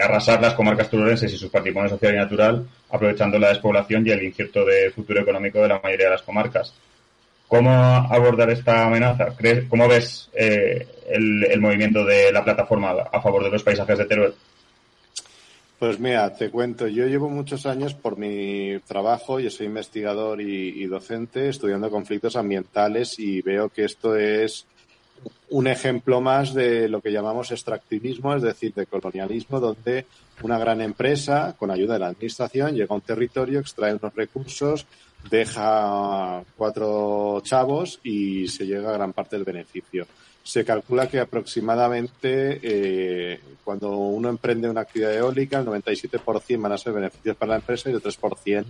arrasar 0.01 0.41
las 0.41 0.55
comarcas 0.55 0.89
turolenses 0.89 1.31
y 1.31 1.37
sus 1.37 1.51
patrimonios 1.51 1.91
social 1.91 2.15
y 2.15 2.17
natural, 2.17 2.67
aprovechando 2.89 3.37
la 3.37 3.49
despoblación 3.49 4.07
y 4.07 4.09
el 4.09 4.23
incierto 4.23 4.65
de 4.65 4.89
futuro 4.89 5.21
económico 5.21 5.61
de 5.61 5.67
la 5.67 5.79
mayoría 5.81 6.07
de 6.07 6.13
las 6.13 6.23
comarcas. 6.23 6.73
¿Cómo 7.47 7.69
abordar 7.69 8.49
esta 8.49 8.85
amenaza? 8.85 9.35
¿Cómo 9.69 9.87
ves 9.87 10.29
eh, 10.33 10.87
el, 11.09 11.61
movimiento 11.61 12.03
de 12.03 12.31
la 12.31 12.43
plataforma 12.43 12.91
a 13.11 13.21
favor 13.21 13.43
de 13.43 13.51
los 13.51 13.63
paisajes 13.63 13.97
de 13.97 14.05
Teruel? 14.05 14.33
Pues 15.83 15.99
mira, 15.99 16.33
te 16.33 16.49
cuento, 16.49 16.87
yo 16.87 17.07
llevo 17.07 17.29
muchos 17.29 17.65
años 17.65 17.93
por 17.93 18.17
mi 18.17 18.79
trabajo, 18.87 19.41
yo 19.41 19.49
soy 19.49 19.65
investigador 19.65 20.39
y, 20.39 20.85
docente, 20.85 21.49
estudiando 21.49 21.89
conflictos 21.91 22.37
ambientales 22.37 23.19
y 23.19 23.41
veo 23.41 23.67
que 23.67 23.83
esto 23.83 24.15
es 24.15 24.65
un 25.49 25.67
ejemplo 25.67 26.21
más 26.21 26.53
de 26.53 26.87
lo 26.87 27.01
que 27.01 27.11
llamamos 27.11 27.51
extractivismo, 27.51 28.33
es 28.33 28.43
decir, 28.43 28.73
de 28.73 28.85
colonialismo, 28.85 29.59
donde 29.59 30.05
una 30.41 30.57
gran 30.57 30.79
empresa, 30.79 31.53
con 31.59 31.69
ayuda 31.69 31.95
de 31.95 31.99
la 31.99 32.07
administración, 32.07 32.75
llega 32.75 32.87
a 32.91 32.95
un 32.95 33.01
territorio, 33.01 33.59
extrae 33.59 33.93
unos 33.93 34.15
recursos, 34.15 34.85
deja 35.29 36.43
cuatro 36.57 37.41
chavos 37.43 37.99
y 38.03 38.47
se 38.47 38.65
llega 38.65 38.89
a 38.89 38.93
gran 38.93 39.13
parte 39.13 39.35
del 39.35 39.45
beneficio. 39.45 40.07
Se 40.43 40.65
calcula 40.65 41.07
que 41.07 41.19
aproximadamente 41.19 42.59
eh, 42.61 43.39
cuando 43.63 43.91
uno 43.91 44.29
emprende 44.29 44.69
una 44.69 44.81
actividad 44.81 45.13
eólica, 45.15 45.59
el 45.59 45.65
97% 45.65 46.61
van 46.61 46.71
a 46.73 46.77
ser 46.77 46.93
beneficios 46.93 47.37
para 47.37 47.51
la 47.51 47.55
empresa 47.57 47.89
y 47.89 47.93
el 47.93 48.01
3% 48.01 48.65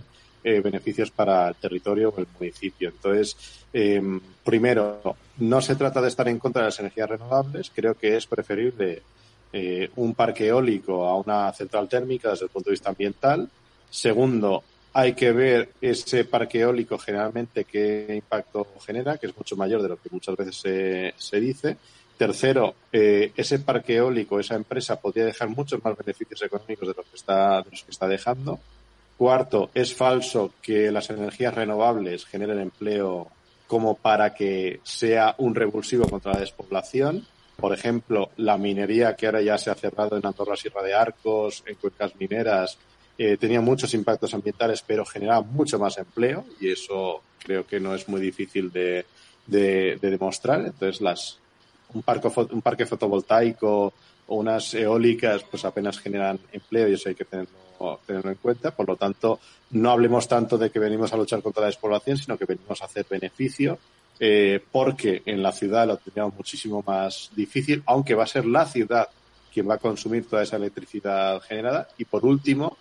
eh, 0.46 0.60
beneficios 0.60 1.10
para 1.10 1.48
el 1.48 1.54
territorio 1.54 2.10
o 2.10 2.20
el 2.20 2.26
municipio. 2.38 2.90
Entonces, 2.90 3.36
em, 3.72 4.20
primero, 4.44 5.16
no 5.38 5.60
se 5.62 5.74
trata 5.74 6.02
de 6.02 6.08
estar 6.08 6.28
en 6.28 6.38
contra 6.38 6.62
de 6.62 6.68
las 6.68 6.78
energías 6.78 7.08
renovables. 7.08 7.72
Creo 7.74 7.94
que 7.94 8.16
es 8.16 8.26
preferible 8.26 9.02
eh, 9.52 9.88
un 9.96 10.14
parque 10.14 10.48
eólico 10.48 11.06
a 11.06 11.16
una 11.16 11.52
central 11.52 11.88
térmica 11.88 12.30
desde 12.30 12.44
el 12.44 12.50
punto 12.50 12.68
de 12.68 12.74
vista 12.74 12.90
ambiental. 12.90 13.48
Segundo, 13.88 14.62
hay 14.96 15.14
que 15.14 15.32
ver 15.32 15.70
ese 15.80 16.24
parque 16.24 16.60
eólico 16.60 16.96
generalmente 16.98 17.64
qué 17.64 18.06
impacto 18.14 18.64
genera, 18.86 19.18
que 19.18 19.26
es 19.26 19.36
mucho 19.36 19.56
mayor 19.56 19.82
de 19.82 19.88
lo 19.88 19.96
que 19.96 20.08
muchas 20.10 20.36
veces 20.36 21.12
se, 21.18 21.40
dice. 21.40 21.76
Tercero, 22.16 22.76
eh, 22.92 23.32
ese 23.36 23.58
parque 23.58 23.96
eólico, 23.96 24.38
esa 24.38 24.54
empresa 24.54 25.00
podría 25.00 25.24
dejar 25.24 25.48
muchos 25.48 25.84
más 25.84 25.96
beneficios 25.98 26.40
económicos 26.42 26.86
de, 26.86 26.94
que 26.94 27.02
está, 27.12 27.56
los 27.68 27.82
que 27.82 27.90
está 27.90 28.06
dejando. 28.06 28.60
Cuarto, 29.18 29.70
es 29.74 29.92
falso 29.92 30.52
que 30.62 30.92
las 30.92 31.10
energías 31.10 31.54
renovables 31.54 32.24
generen 32.24 32.60
empleo 32.60 33.28
como 33.66 33.96
para 33.96 34.32
que 34.32 34.78
sea 34.84 35.34
un 35.38 35.56
revulsivo 35.56 36.08
contra 36.08 36.34
la 36.34 36.40
despoblación. 36.40 37.26
por 37.56 37.72
ejemplo, 37.72 38.30
la 38.36 38.58
minería 38.58 39.16
que 39.16 39.26
ahora 39.26 39.40
ya 39.40 39.58
se 39.58 39.70
ha 39.70 39.74
cerrado 39.74 40.16
en 40.16 40.26
Andorra 40.26 40.56
Sierra 40.56 40.82
de 40.82 40.94
Arcos, 40.94 41.64
en 41.66 41.76
cuencas 41.76 42.14
mineras, 42.16 42.78
eh, 43.18 43.36
tenía 43.36 43.60
muchos 43.60 43.94
impactos 43.94 44.34
ambientales, 44.34 44.82
pero 44.86 45.04
generaba 45.04 45.42
mucho 45.42 45.78
más 45.78 45.98
empleo 45.98 46.44
y 46.60 46.70
eso 46.70 47.22
creo 47.38 47.66
que 47.66 47.80
no 47.80 47.94
es 47.94 48.08
muy 48.08 48.20
difícil 48.20 48.72
de, 48.72 49.06
de, 49.46 49.98
demostrar. 50.00 50.60
Entonces, 50.60 51.00
las, 51.00 51.38
un, 51.92 52.02
parque, 52.02 52.28
un 52.50 52.62
parque 52.62 52.86
fotovoltaico 52.86 53.92
o 54.26 54.36
unas 54.36 54.74
eólicas 54.74 55.44
pues 55.44 55.64
apenas 55.64 55.98
generan 55.98 56.40
empleo 56.52 56.88
y 56.88 56.94
eso 56.94 57.08
hay 57.08 57.14
que 57.14 57.24
tenerlo, 57.24 58.00
tenerlo 58.06 58.30
en 58.30 58.38
cuenta. 58.38 58.70
Por 58.70 58.88
lo 58.88 58.96
tanto, 58.96 59.38
no 59.70 59.90
hablemos 59.90 60.26
tanto 60.26 60.58
de 60.58 60.70
que 60.70 60.78
venimos 60.78 61.12
a 61.12 61.16
luchar 61.16 61.42
contra 61.42 61.62
la 61.62 61.66
despoblación, 61.68 62.16
sino 62.16 62.36
que 62.38 62.46
venimos 62.46 62.80
a 62.82 62.86
hacer 62.86 63.06
beneficio 63.08 63.78
eh, 64.20 64.60
porque 64.70 65.22
en 65.26 65.42
la 65.42 65.52
ciudad 65.52 65.86
lo 65.86 65.96
tendríamos 65.96 66.34
muchísimo 66.34 66.82
más 66.86 67.30
difícil, 67.34 67.82
aunque 67.86 68.14
va 68.14 68.24
a 68.24 68.28
ser 68.28 68.46
la 68.46 68.64
ciudad 68.66 69.08
quien 69.52 69.68
va 69.68 69.74
a 69.74 69.78
consumir 69.78 70.28
toda 70.28 70.42
esa 70.42 70.56
electricidad 70.56 71.40
generada. 71.42 71.88
Y 71.98 72.04
por 72.04 72.24
último, 72.24 72.76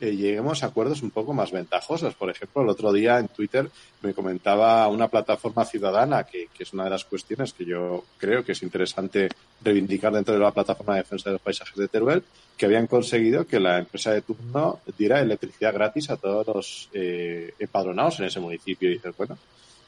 eh, 0.00 0.16
lleguemos 0.16 0.62
a 0.62 0.68
acuerdos 0.68 1.02
un 1.02 1.10
poco 1.10 1.34
más 1.34 1.52
ventajosos. 1.52 2.14
Por 2.14 2.30
ejemplo, 2.30 2.62
el 2.62 2.70
otro 2.70 2.90
día 2.90 3.18
en 3.18 3.28
Twitter 3.28 3.68
me 4.00 4.14
comentaba 4.14 4.88
una 4.88 5.08
plataforma 5.08 5.66
ciudadana, 5.66 6.24
que, 6.24 6.48
es 6.58 6.72
una 6.72 6.84
de 6.84 6.90
las 6.90 7.04
cuestiones 7.04 7.52
que 7.52 7.66
yo 7.66 8.04
creo 8.16 8.42
que 8.42 8.52
es 8.52 8.62
interesante 8.62 9.28
reivindicar 9.62 10.12
dentro 10.12 10.32
de 10.32 10.40
la 10.40 10.52
plataforma 10.52 10.94
de 10.94 11.02
defensa 11.02 11.28
de 11.28 11.34
los 11.34 11.42
paisajes 11.42 11.76
de 11.76 11.88
Teruel, 11.88 12.22
que 12.56 12.64
habían 12.64 12.86
conseguido 12.86 13.46
que 13.46 13.60
la 13.60 13.78
empresa 13.78 14.12
de 14.12 14.22
turno 14.22 14.80
diera 14.96 15.20
electricidad 15.20 15.74
gratis 15.74 16.08
a 16.08 16.16
todos 16.16 16.46
los 16.46 16.88
eh, 16.94 17.52
empadronados 17.58 18.20
en 18.20 18.26
ese 18.26 18.40
municipio. 18.40 18.88
Y 18.88 18.94
dices, 18.94 19.14
bueno, 19.18 19.36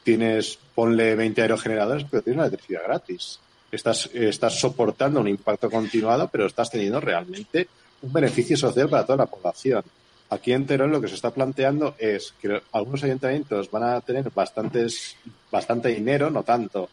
tienes, 0.03 0.59
ponle 0.75 1.15
20 1.15 1.41
aerogeneradores, 1.41 2.05
pero 2.09 2.21
tienes 2.21 2.45
electricidad 2.45 2.83
gratis. 2.85 3.39
Estás, 3.71 4.11
estás 4.13 4.59
soportando 4.59 5.19
un 5.19 5.27
impacto 5.27 5.71
continuado, 5.71 6.29
pero 6.31 6.45
estás 6.45 6.69
teniendo 6.69 6.99
realmente 6.99 7.67
un 8.03 8.13
beneficio 8.13 8.55
social 8.55 8.87
para 8.87 9.05
toda 9.05 9.17
la 9.17 9.25
población. 9.25 9.83
Aquí 10.29 10.51
en 10.51 10.65
Teruel 10.65 10.91
lo 10.91 11.01
que 11.01 11.07
se 11.07 11.15
está 11.15 11.31
planteando 11.31 11.95
es 11.97 12.33
que 12.41 12.61
algunos 12.71 13.03
ayuntamientos 13.03 13.69
van 13.69 13.83
a 13.83 14.01
tener 14.01 14.31
bastantes, 14.31 15.15
bastante 15.51 15.89
dinero, 15.89 16.29
no 16.29 16.43
tanto 16.43 16.89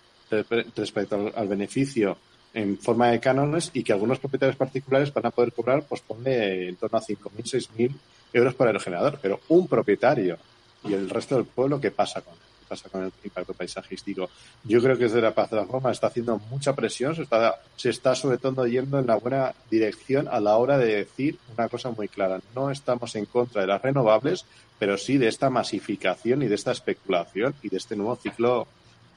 respecto 0.77 1.33
al 1.35 1.49
beneficio 1.49 2.17
en 2.53 2.79
forma 2.79 3.09
de 3.09 3.21
cánones 3.21 3.71
y 3.73 3.83
que 3.83 3.93
algunos 3.93 4.19
propietarios 4.19 4.57
particulares 4.57 5.13
van 5.13 5.27
a 5.27 5.31
poder 5.31 5.53
cobrar, 5.53 5.85
pues 5.85 6.01
ponle 6.03 6.69
en 6.69 6.77
torno 6.77 6.99
a 6.99 7.03
5.000, 7.03 7.31
6.000 7.37 7.95
euros 8.33 8.55
por 8.55 8.67
aerogenerador, 8.67 9.19
pero 9.21 9.41
un 9.49 9.67
propietario 9.67 10.37
y 10.85 10.93
el 10.93 11.11
resto 11.11 11.37
del 11.37 11.45
pueblo, 11.45 11.81
¿qué 11.81 11.91
pasa 11.91 12.21
con 12.21 12.35
él? 12.35 12.50
Pasa 12.71 12.89
con 12.89 13.03
el 13.03 13.13
impacto 13.25 13.53
paisajístico. 13.53 14.31
Yo 14.63 14.81
creo 14.81 14.97
que 14.97 15.05
desde 15.05 15.21
la 15.21 15.35
plataforma 15.35 15.91
está 15.91 16.07
haciendo 16.07 16.39
mucha 16.51 16.73
presión, 16.73 17.17
se 17.17 17.23
está, 17.23 17.57
se 17.77 17.91
está 17.91 18.15
sobre 18.15 18.39
todo 18.39 18.65
yendo 18.67 19.01
en 19.01 19.09
la 19.09 19.17
buena 19.17 19.53
dirección 19.69 20.29
a 20.29 20.39
la 20.39 20.57
hora 20.57 20.79
de 20.79 20.95
decir 20.95 21.37
una 21.57 21.69
cosa 21.69 21.91
muy 21.91 22.07
clara. 22.07 22.41
No 22.55 22.71
estamos 22.71 23.17
en 23.17 23.27
contra 23.27 23.63
de 23.63 23.67
las 23.67 23.83
renovables, 23.83 24.45
pero 24.79 24.97
sí 24.97 25.19
de 25.19 25.27
esta 25.27 25.51
masificación 25.51 26.43
y 26.43 26.47
de 26.47 26.55
esta 26.55 26.71
especulación 26.71 27.55
y 27.63 27.69
de 27.69 27.79
este 27.79 27.97
nuevo 27.97 28.15
ciclo 28.15 28.69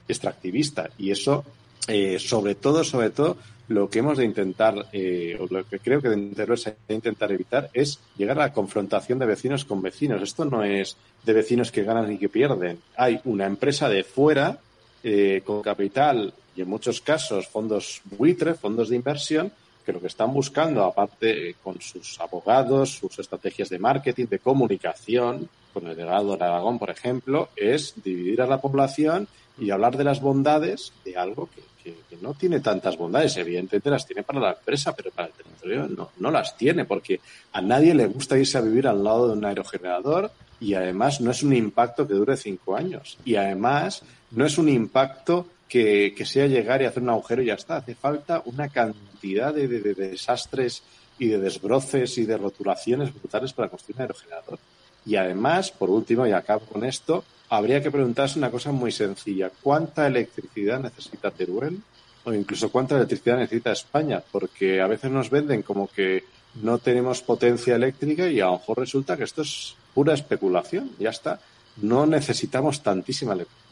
extractivista. 0.08 0.90
Y 0.98 1.12
eso, 1.12 1.44
eh, 1.86 2.18
sobre 2.18 2.56
todo, 2.56 2.82
sobre 2.82 3.10
todo, 3.10 3.36
lo 3.68 3.88
que 3.88 4.00
hemos 4.00 4.18
de 4.18 4.24
intentar, 4.24 4.86
eh, 4.92 5.38
o 5.40 5.46
lo 5.52 5.64
que 5.64 5.78
creo 5.78 6.02
que 6.02 6.08
debemos 6.08 6.68
intentar 6.88 7.32
evitar 7.32 7.70
es 7.72 7.98
llegar 8.16 8.38
a 8.38 8.46
la 8.46 8.52
confrontación 8.52 9.18
de 9.18 9.26
vecinos 9.26 9.64
con 9.64 9.80
vecinos. 9.80 10.22
Esto 10.22 10.44
no 10.44 10.62
es 10.62 10.96
de 11.24 11.32
vecinos 11.32 11.72
que 11.72 11.84
ganan 11.84 12.12
y 12.12 12.18
que 12.18 12.28
pierden. 12.28 12.80
Hay 12.96 13.20
una 13.24 13.46
empresa 13.46 13.88
de 13.88 14.04
fuera 14.04 14.58
eh, 15.02 15.42
con 15.44 15.62
capital 15.62 16.32
y 16.56 16.62
en 16.62 16.68
muchos 16.68 17.00
casos 17.00 17.48
fondos 17.48 18.02
buitre, 18.04 18.54
fondos 18.54 18.90
de 18.90 18.96
inversión, 18.96 19.52
que 19.84 19.92
lo 19.92 20.00
que 20.00 20.06
están 20.06 20.32
buscando, 20.32 20.84
aparte 20.84 21.50
eh, 21.50 21.56
con 21.62 21.80
sus 21.80 22.20
abogados, 22.20 22.90
sus 22.90 23.18
estrategias 23.18 23.68
de 23.68 23.78
marketing, 23.78 24.26
de 24.26 24.38
comunicación, 24.38 25.48
con 25.72 25.86
el 25.86 25.96
delegado 25.96 26.36
de 26.36 26.44
Aragón, 26.44 26.78
por 26.78 26.90
ejemplo, 26.90 27.48
es 27.56 27.94
dividir 28.02 28.40
a 28.40 28.46
la 28.46 28.60
población 28.60 29.26
y 29.58 29.70
hablar 29.70 29.96
de 29.96 30.04
las 30.04 30.20
bondades 30.20 30.92
de 31.04 31.16
algo 31.16 31.48
que 31.54 31.60
que, 31.84 32.16
no 32.20 32.34
tiene 32.34 32.60
tantas 32.60 32.96
bondades. 32.96 33.36
Evidentemente 33.36 33.90
las 33.90 34.06
tiene 34.06 34.22
para 34.22 34.40
la 34.40 34.52
empresa, 34.52 34.94
pero 34.96 35.10
para 35.10 35.28
el 35.28 35.34
territorio 35.34 35.86
no, 35.88 36.10
no 36.18 36.30
las 36.30 36.56
tiene, 36.56 36.84
porque 36.86 37.20
a 37.52 37.60
nadie 37.60 37.94
le 37.94 38.06
gusta 38.06 38.38
irse 38.38 38.58
a 38.58 38.62
vivir 38.62 38.88
al 38.88 39.04
lado 39.04 39.28
de 39.28 39.34
un 39.34 39.44
aerogenerador 39.44 40.30
y 40.60 40.74
además 40.74 41.20
no 41.20 41.30
es 41.30 41.42
un 41.42 41.52
impacto 41.52 42.06
que 42.06 42.14
dure 42.14 42.36
cinco 42.36 42.76
años. 42.76 43.18
Y 43.24 43.36
además 43.36 44.02
no 44.30 44.46
es 44.46 44.56
un 44.56 44.68
impacto 44.68 45.46
que, 45.68 46.14
sea 46.24 46.46
llegar 46.46 46.80
y 46.80 46.86
hacer 46.86 47.02
un 47.02 47.10
agujero 47.10 47.42
y 47.42 47.46
ya 47.46 47.54
está. 47.54 47.76
Hace 47.76 47.94
falta 47.94 48.42
una 48.46 48.68
cantidad 48.68 49.52
de, 49.52 49.68
de 49.68 49.94
desastres 49.94 50.82
y 51.18 51.28
de 51.28 51.38
desbroces 51.38 52.16
y 52.18 52.24
de 52.24 52.36
rotulaciones 52.36 53.12
brutales 53.12 53.52
para 53.52 53.68
construir 53.68 53.96
un 53.96 54.02
aerogenerador. 54.02 54.58
Y 55.06 55.16
además, 55.16 55.70
por 55.70 55.90
último, 55.90 56.26
y 56.26 56.32
acabo 56.32 56.64
con 56.66 56.84
esto, 56.84 57.24
habría 57.56 57.82
que 57.82 57.90
preguntarse 57.90 58.38
una 58.38 58.50
cosa 58.50 58.72
muy 58.72 58.92
sencilla. 58.92 59.50
¿Cuánta 59.62 60.06
electricidad 60.06 60.80
necesita 60.80 61.30
Teruel? 61.30 61.80
O 62.24 62.32
incluso 62.32 62.70
cuánta 62.70 62.96
electricidad 62.96 63.38
necesita 63.38 63.72
España, 63.72 64.22
porque 64.32 64.80
a 64.80 64.86
veces 64.86 65.10
nos 65.10 65.30
venden 65.30 65.62
como 65.62 65.88
que 65.88 66.24
no 66.62 66.78
tenemos 66.78 67.22
potencia 67.22 67.74
eléctrica 67.76 68.28
y 68.28 68.40
a 68.40 68.46
lo 68.46 68.52
mejor 68.52 68.78
resulta 68.78 69.16
que 69.16 69.24
esto 69.24 69.42
es 69.42 69.74
pura 69.92 70.14
especulación. 70.14 70.90
Ya 70.98 71.10
está. 71.10 71.40
No 71.76 72.06
necesitamos 72.06 72.82
tantísima 72.82 73.32
electricidad. 73.32 73.63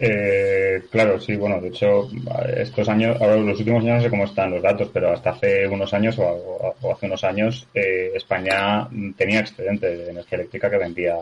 Eh, 0.00 0.84
claro, 0.90 1.18
sí, 1.20 1.34
bueno, 1.34 1.60
de 1.60 1.68
hecho, 1.68 2.08
estos 2.56 2.88
años, 2.88 3.20
ahora 3.20 3.36
los 3.36 3.58
últimos 3.58 3.82
años 3.82 3.96
no 3.96 4.02
sé 4.02 4.10
cómo 4.10 4.24
están 4.24 4.52
los 4.52 4.62
datos, 4.62 4.90
pero 4.92 5.12
hasta 5.12 5.30
hace 5.30 5.66
unos 5.66 5.92
años 5.92 6.16
o, 6.18 6.92
hace 6.92 7.06
unos 7.06 7.24
años 7.24 7.66
eh, 7.74 8.12
España 8.14 8.88
tenía 9.16 9.40
excedente 9.40 9.96
de 9.96 10.10
energía 10.10 10.38
eléctrica 10.38 10.70
que 10.70 10.78
vendía 10.78 11.16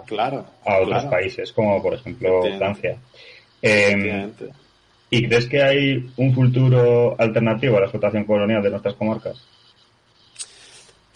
a 0.64 0.78
otros 0.78 1.04
países, 1.06 1.52
como 1.52 1.82
por 1.82 1.94
ejemplo 1.94 2.42
Francia. 2.58 2.98
Eh, 3.62 4.28
¿Y 5.08 5.26
crees 5.26 5.46
que 5.46 5.62
hay 5.62 6.10
un 6.16 6.34
futuro 6.34 7.14
alternativo 7.18 7.76
a 7.76 7.80
la 7.80 7.86
explotación 7.86 8.24
colonial 8.24 8.62
de 8.62 8.70
nuestras 8.70 8.94
comarcas? 8.94 9.40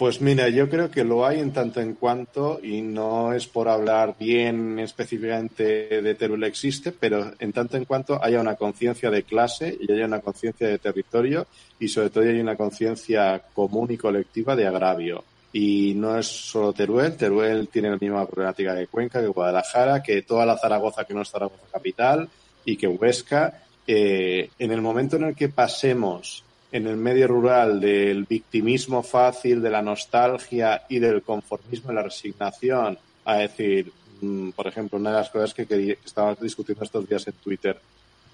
Pues 0.00 0.22
mira, 0.22 0.48
yo 0.48 0.70
creo 0.70 0.90
que 0.90 1.04
lo 1.04 1.26
hay 1.26 1.40
en 1.40 1.52
tanto 1.52 1.78
en 1.78 1.92
cuanto, 1.92 2.58
y 2.62 2.80
no 2.80 3.34
es 3.34 3.46
por 3.46 3.68
hablar 3.68 4.16
bien 4.18 4.78
específicamente 4.78 6.00
de 6.00 6.14
Teruel 6.14 6.44
existe, 6.44 6.90
pero 6.90 7.32
en 7.38 7.52
tanto 7.52 7.76
en 7.76 7.84
cuanto 7.84 8.18
haya 8.24 8.40
una 8.40 8.54
conciencia 8.54 9.10
de 9.10 9.24
clase 9.24 9.76
y 9.78 9.92
haya 9.92 10.06
una 10.06 10.20
conciencia 10.20 10.68
de 10.68 10.78
territorio 10.78 11.46
y 11.78 11.88
sobre 11.88 12.08
todo 12.08 12.24
haya 12.24 12.40
una 12.40 12.56
conciencia 12.56 13.42
común 13.52 13.88
y 13.90 13.98
colectiva 13.98 14.56
de 14.56 14.66
agravio. 14.66 15.22
Y 15.52 15.92
no 15.96 16.18
es 16.18 16.28
solo 16.28 16.72
Teruel, 16.72 17.18
Teruel 17.18 17.68
tiene 17.68 17.90
la 17.90 17.98
misma 17.98 18.26
problemática 18.26 18.72
de 18.72 18.86
Cuenca, 18.86 19.20
que 19.20 19.26
Guadalajara, 19.26 20.02
que 20.02 20.22
toda 20.22 20.46
la 20.46 20.56
Zaragoza 20.56 21.04
que 21.04 21.12
no 21.12 21.20
es 21.20 21.30
Zaragoza 21.30 21.66
capital 21.70 22.26
y 22.64 22.78
que 22.78 22.88
Huesca. 22.88 23.64
Eh, 23.86 24.48
en 24.58 24.72
el 24.72 24.80
momento 24.80 25.16
en 25.16 25.24
el 25.24 25.34
que 25.34 25.50
pasemos 25.50 26.42
en 26.72 26.87
el 26.87 26.96
medio 26.96 27.26
rural 27.26 27.80
del 27.80 28.24
victimismo 28.24 29.02
fácil, 29.02 29.61
de 29.61 29.70
la 29.70 29.83
nostalgia 29.83 30.83
y 30.88 30.98
del 30.98 31.22
conformismo 31.22 31.90
y 31.90 31.94
la 31.94 32.02
resignación, 32.02 32.98
a 33.24 33.37
decir, 33.37 33.92
mm, 34.20 34.50
por 34.50 34.66
ejemplo, 34.66 34.98
una 34.98 35.11
de 35.11 35.16
las 35.16 35.30
cosas 35.30 35.52
que, 35.52 35.66
que 35.66 35.98
estaba 36.04 36.35
discutiendo 36.37 36.85
estos 36.85 37.09
días 37.09 37.26
en 37.26 37.35
Twitter, 37.35 37.76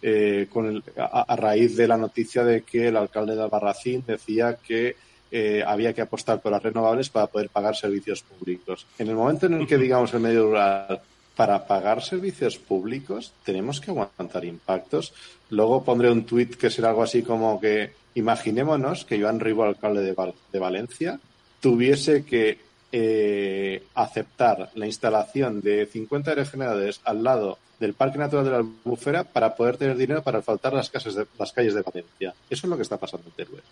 eh, 0.02 0.46
con 0.50 0.82
a, 0.98 1.36
raíz 1.36 1.76
de 1.76 1.88
la 1.88 1.96
noticia 1.96 2.44
de 2.44 2.62
que 2.62 2.88
el 2.88 2.96
alcalde 2.96 3.34
de 3.34 3.42
Albarracín 3.42 4.04
decía 4.06 4.56
que 4.56 4.94
eh, 5.30 5.64
había 5.66 5.94
que 5.94 6.02
apostar 6.02 6.40
por 6.40 6.52
las 6.52 6.62
renovables 6.62 7.08
para 7.08 7.26
poder 7.26 7.48
pagar 7.48 7.74
servicios 7.74 8.22
públicos. 8.22 8.86
En 8.98 9.08
el 9.08 9.14
momento 9.14 9.46
en 9.46 9.54
el 9.54 9.66
que 9.66 9.78
digamos 9.78 10.12
el 10.12 10.20
medio 10.20 10.44
rural 10.44 11.00
para 11.36 11.66
pagar 11.66 12.02
servicios 12.02 12.56
públicos 12.56 13.32
tenemos 13.44 13.80
que 13.80 13.90
aguantar 13.90 14.44
impactos. 14.44 15.12
Luego 15.50 15.84
pondré 15.84 16.10
un 16.10 16.24
tuit 16.24 16.56
que 16.56 16.70
será 16.70 16.88
algo 16.88 17.02
así 17.02 17.22
como 17.22 17.60
que 17.60 17.92
Imaginémonos 18.16 19.04
que 19.04 19.20
Joan 19.20 19.40
Ribo, 19.40 19.64
alcalde 19.64 20.02
de, 20.02 20.58
Valencia, 20.58 21.20
tuviese 21.60 22.24
que 22.24 22.58
eh, 22.90 23.82
aceptar 23.94 24.70
la 24.74 24.86
instalación 24.86 25.60
de 25.60 25.84
50 25.84 26.30
aerogeneradores 26.30 27.02
al 27.04 27.22
lado 27.22 27.58
del 27.78 27.92
Parque 27.92 28.16
Natural 28.16 28.44
de 28.46 28.50
la 28.52 28.56
Albufera 28.56 29.24
para 29.24 29.54
poder 29.54 29.76
tener 29.76 29.98
dinero 29.98 30.22
para 30.22 30.38
asfaltar 30.38 30.72
las, 30.72 30.88
casas 30.88 31.14
de, 31.14 31.26
las 31.38 31.52
calles 31.52 31.74
de 31.74 31.82
Valencia. 31.82 32.34
Eso 32.48 32.66
es 32.66 32.70
lo 32.70 32.76
que 32.76 32.84
está 32.84 32.96
pasando 32.96 33.26
en 33.28 33.34
Teruel. 33.34 33.62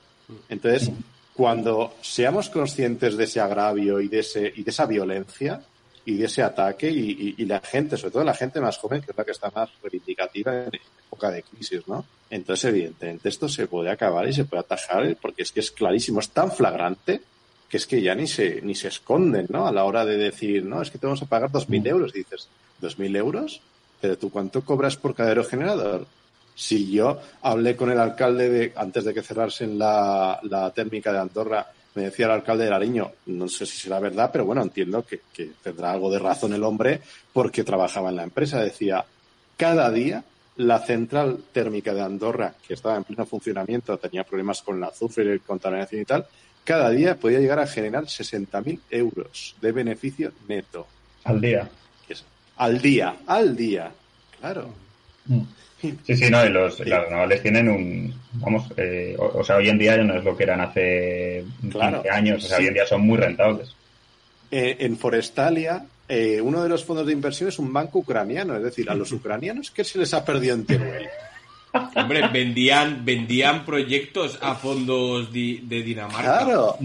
Entonces, 0.51 0.91
cuando 1.33 1.95
seamos 2.03 2.51
conscientes 2.51 3.17
de 3.17 3.25
ese 3.25 3.41
agravio 3.41 3.99
y 3.99 4.09
de, 4.09 4.19
ese, 4.19 4.53
y 4.55 4.63
de 4.63 4.71
esa 4.71 4.85
violencia, 4.85 5.63
y 6.07 6.17
de 6.17 6.27
ese 6.27 6.43
ataque 6.43 6.91
y, 6.91 7.45
la 7.47 7.61
gente, 7.61 7.97
sobre 7.97 8.13
todo 8.13 8.25
la 8.25 8.35
gente 8.35 8.61
más 8.61 8.77
joven, 8.79 9.01
que 9.01 9.11
es 9.11 9.17
la 9.17 9.25
que 9.25 9.31
está 9.31 9.51
más 9.55 9.71
reivindicativa 9.83 10.65
en 10.65 10.71
época 11.07 11.31
de 11.31 11.43
crisis, 11.43 11.87
¿no? 11.89 12.05
Entonces, 12.31 12.65
evidentemente, 12.67 13.29
esto 13.29 13.49
se 13.49 13.67
puede 13.67 13.91
acabar 13.91 14.29
y 14.29 14.33
se 14.33 14.45
puede 14.45 14.61
atajar 14.61 15.17
porque 15.21 15.43
es 15.43 15.53
que 15.53 15.61
es 15.61 15.71
clarísimo, 15.71 16.21
es 16.21 16.31
tan 16.31 16.51
flagrante 16.51 17.21
que 17.69 17.79
es 17.79 17.87
que 17.87 18.03
ya 18.03 18.15
ni 18.15 18.27
se, 18.27 18.61
ni 18.63 18.75
se 18.75 18.89
esconden, 18.89 19.47
¿no? 19.49 19.67
A 19.67 19.73
la 19.73 19.85
hora 19.85 20.05
de 20.05 20.17
decir, 20.17 20.65
no, 20.65 20.83
es 20.83 20.91
que 20.91 20.99
tenemos 20.99 21.21
que 21.21 21.27
pagar 21.27 21.51
2.000 21.51 21.83
mm. 21.83 21.87
euros. 21.87 22.15
Y 22.15 22.19
dices, 22.19 22.49
¿2.000 22.81 23.17
euros? 23.17 23.61
Pero 24.01 24.19
tú, 24.19 24.31
¿cuánto 24.31 24.65
cobras 24.65 24.97
por 24.97 25.15
cada 25.15 25.31
aerogenerador? 25.31 26.07
Si 26.55 26.93
yo 26.93 27.19
hablé 27.43 27.75
con 27.75 27.91
el 27.91 27.99
alcalde 27.99 28.49
de, 28.49 28.73
antes 28.77 29.05
de 29.05 29.15
que 29.15 29.23
cerrasen 29.23 29.79
la, 29.79 30.39
la 30.43 30.71
térmica 30.71 31.13
de 31.13 31.19
Andorra, 31.19 31.67
me 31.95 32.03
decía 32.03 32.27
el 32.27 32.33
alcalde 32.33 32.65
de 32.65 32.71
Lariño, 32.71 33.13
no 33.27 33.49
sé 33.49 33.67
si 33.67 33.79
será 33.79 34.01
verdad, 34.01 34.31
pero 34.33 34.45
bueno, 34.45 34.63
entiendo 34.63 35.05
que, 35.05 35.21
que 35.33 35.53
tendrá 35.63 35.93
algo 35.93 36.11
de 36.11 36.19
razón 36.19 36.53
el 36.53 36.65
hombre 36.65 37.01
porque 37.33 37.65
trabajaba 37.65 38.11
en 38.11 38.17
la 38.17 38.25
empresa. 38.25 38.61
Decía, 38.61 39.05
cada 39.57 39.91
día 39.91 40.25
la 40.57 40.79
central 40.81 41.45
térmica 41.53 41.93
de 41.95 42.03
Andorra, 42.03 42.55
que 42.67 42.75
estaba 42.75 42.97
en 42.97 43.05
pleno 43.05 43.27
funcionamiento, 43.27 43.97
tenía 43.99 44.25
problemas 44.25 44.63
con 44.63 44.77
el 44.77 44.85
azufre, 44.85 45.41
contaminación 45.41 46.03
y 46.03 46.05
tal, 46.05 46.27
cada 46.65 46.91
día 46.91 47.17
podía 47.17 47.41
llegar 47.41 47.59
a 47.59 47.67
generar 47.67 48.05
60.000 48.05 48.81
euros 48.91 49.55
de 49.61 49.73
beneficio 49.73 50.33
neto. 50.49 50.87
Al 51.25 51.41
día. 51.41 51.69
Al 52.57 52.81
día, 52.81 53.17
al 53.27 53.57
día. 53.57 53.93
Claro. 54.41 54.69
Mm. 55.27 55.41
Sí, 56.07 56.17
sí, 56.17 56.31
no, 56.31 56.45
y 56.45 56.49
los, 56.49 56.81
las 56.81 57.05
renovables 57.05 57.43
tienen 57.43 57.69
un. 57.69 58.15
Vamos, 58.35 58.65
eh, 58.77 59.17
o, 59.19 59.45
sea, 59.45 59.57
hoy 59.57 59.69
en 59.69 59.79
día 59.79 59.97
ya 59.97 60.03
no 60.03 60.17
es 60.17 60.25
lo 60.25 60.37
que 60.37 60.45
eran 60.45 60.61
hace 60.61 61.45
15 61.61 62.11
años, 62.11 62.45
o 62.45 62.49
sea, 62.49 62.59
hoy 62.59 62.67
en 62.67 62.75
día 62.75 62.87
son 62.87 63.03
muy 63.03 63.19
rentables. 63.19 63.75
Eh, 64.51 64.77
en 64.81 64.97
Forestalia, 64.97 65.85
eh, 66.09 66.41
uno 66.41 66.63
de 66.63 66.69
los 66.69 66.85
fondos 66.85 67.07
de 67.07 67.13
inversión 67.13 67.49
es 67.49 67.59
un 67.59 67.73
banco 67.73 67.99
ucraniano, 67.99 68.57
es 68.57 68.63
decir, 68.63 68.89
a 68.89 68.95
los 68.95 69.13
ucranianos, 69.13 69.71
¿qué 69.71 69.85
se 69.85 69.99
les 69.99 70.15
ha 70.15 70.25
perdido 70.25 70.55
en 70.55 70.65
Teruel? 70.65 71.09
Hombre, 71.97 72.29
vendían, 72.29 73.05
vendían 73.05 73.65
proyectos 73.65 74.39
a 74.41 74.55
fondos 74.55 75.33
de 75.33 75.61
Dinamarca. 75.69 76.45
Claro, 76.45 76.79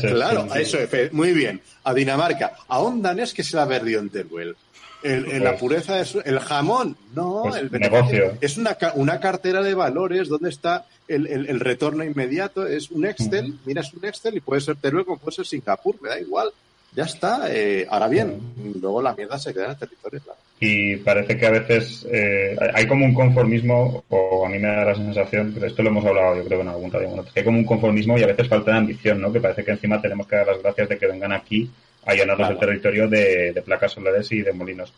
claro, 0.00 0.54
eso, 0.56 0.78
muy 1.12 1.32
bien. 1.32 1.60
A 1.84 1.94
Dinamarca. 1.94 2.52
A 2.66 2.82
un 2.82 3.00
danés 3.00 3.32
que 3.32 3.44
se 3.44 3.56
la 3.56 3.62
ha 3.62 3.68
perdido 3.68 4.00
en 4.00 4.10
Teruel. 4.10 4.56
El, 5.04 5.44
la 5.44 5.50
pues 5.50 5.60
pureza 5.60 6.00
es 6.00 6.16
el 6.24 6.40
jamón, 6.40 6.96
no, 7.14 7.42
pues 7.42 7.56
el 7.56 7.70
negocio. 7.70 8.38
Es 8.40 8.56
una, 8.56 8.76
una 8.94 9.20
cartera 9.20 9.60
de 9.60 9.74
valores 9.74 10.28
donde 10.28 10.48
está 10.48 10.86
el, 11.06 11.26
el, 11.26 11.60
retorno 11.60 12.04
inmediato. 12.04 12.66
Es 12.66 12.90
un 12.90 13.04
Excel, 13.04 13.58
miras 13.66 13.92
un 13.92 14.04
Excel 14.06 14.38
y 14.38 14.40
puede 14.40 14.62
ser 14.62 14.76
Teruel 14.76 15.04
como 15.04 15.18
puede 15.18 15.36
ser 15.36 15.46
Singapur, 15.46 16.00
me 16.00 16.08
da 16.08 16.18
igual. 16.18 16.48
Ya 16.94 17.04
está. 17.04 17.48
Eh, 17.50 17.86
ahora 17.90 18.08
bien, 18.08 18.40
luego 18.80 19.02
la 19.02 19.14
mierda 19.14 19.38
se 19.38 19.52
queda 19.52 19.66
en 19.66 19.70
el 19.72 19.76
territorio, 19.76 20.22
Y 20.58 20.96
parece 20.96 21.36
que 21.36 21.46
a 21.46 21.50
veces 21.50 22.06
eh, 22.10 22.56
hay 22.72 22.86
como 22.86 23.04
un 23.04 23.12
conformismo, 23.12 24.04
o 24.08 24.46
a 24.46 24.48
mí 24.48 24.58
me 24.58 24.68
da 24.68 24.86
la 24.86 24.94
sensación, 24.94 25.52
pero 25.52 25.66
esto 25.66 25.82
lo 25.82 25.90
hemos 25.90 26.04
hablado 26.06 26.36
yo 26.36 26.44
creo 26.44 26.62
en 26.62 26.68
algún 26.68 26.90
radio, 26.90 27.24
que 27.34 27.40
hay 27.40 27.44
como 27.44 27.58
un 27.58 27.66
conformismo 27.66 28.16
y 28.16 28.22
a 28.22 28.28
veces 28.28 28.48
falta 28.48 28.70
de 28.70 28.78
ambición, 28.78 29.20
¿no? 29.20 29.30
Que 29.30 29.40
parece 29.40 29.64
que 29.64 29.72
encima 29.72 30.00
tenemos 30.00 30.26
que 30.26 30.36
dar 30.36 30.46
las 30.46 30.62
gracias 30.62 30.88
de 30.88 30.98
que 30.98 31.06
vengan 31.08 31.32
aquí 31.32 31.68
a 32.06 32.14
llenarnos 32.14 32.50
el 32.50 32.58
territorio 32.58 33.08
de, 33.08 33.62
placas 33.64 33.92
solares 33.92 34.30
y 34.32 34.42
de 34.42 34.52
molinos. 34.52 34.92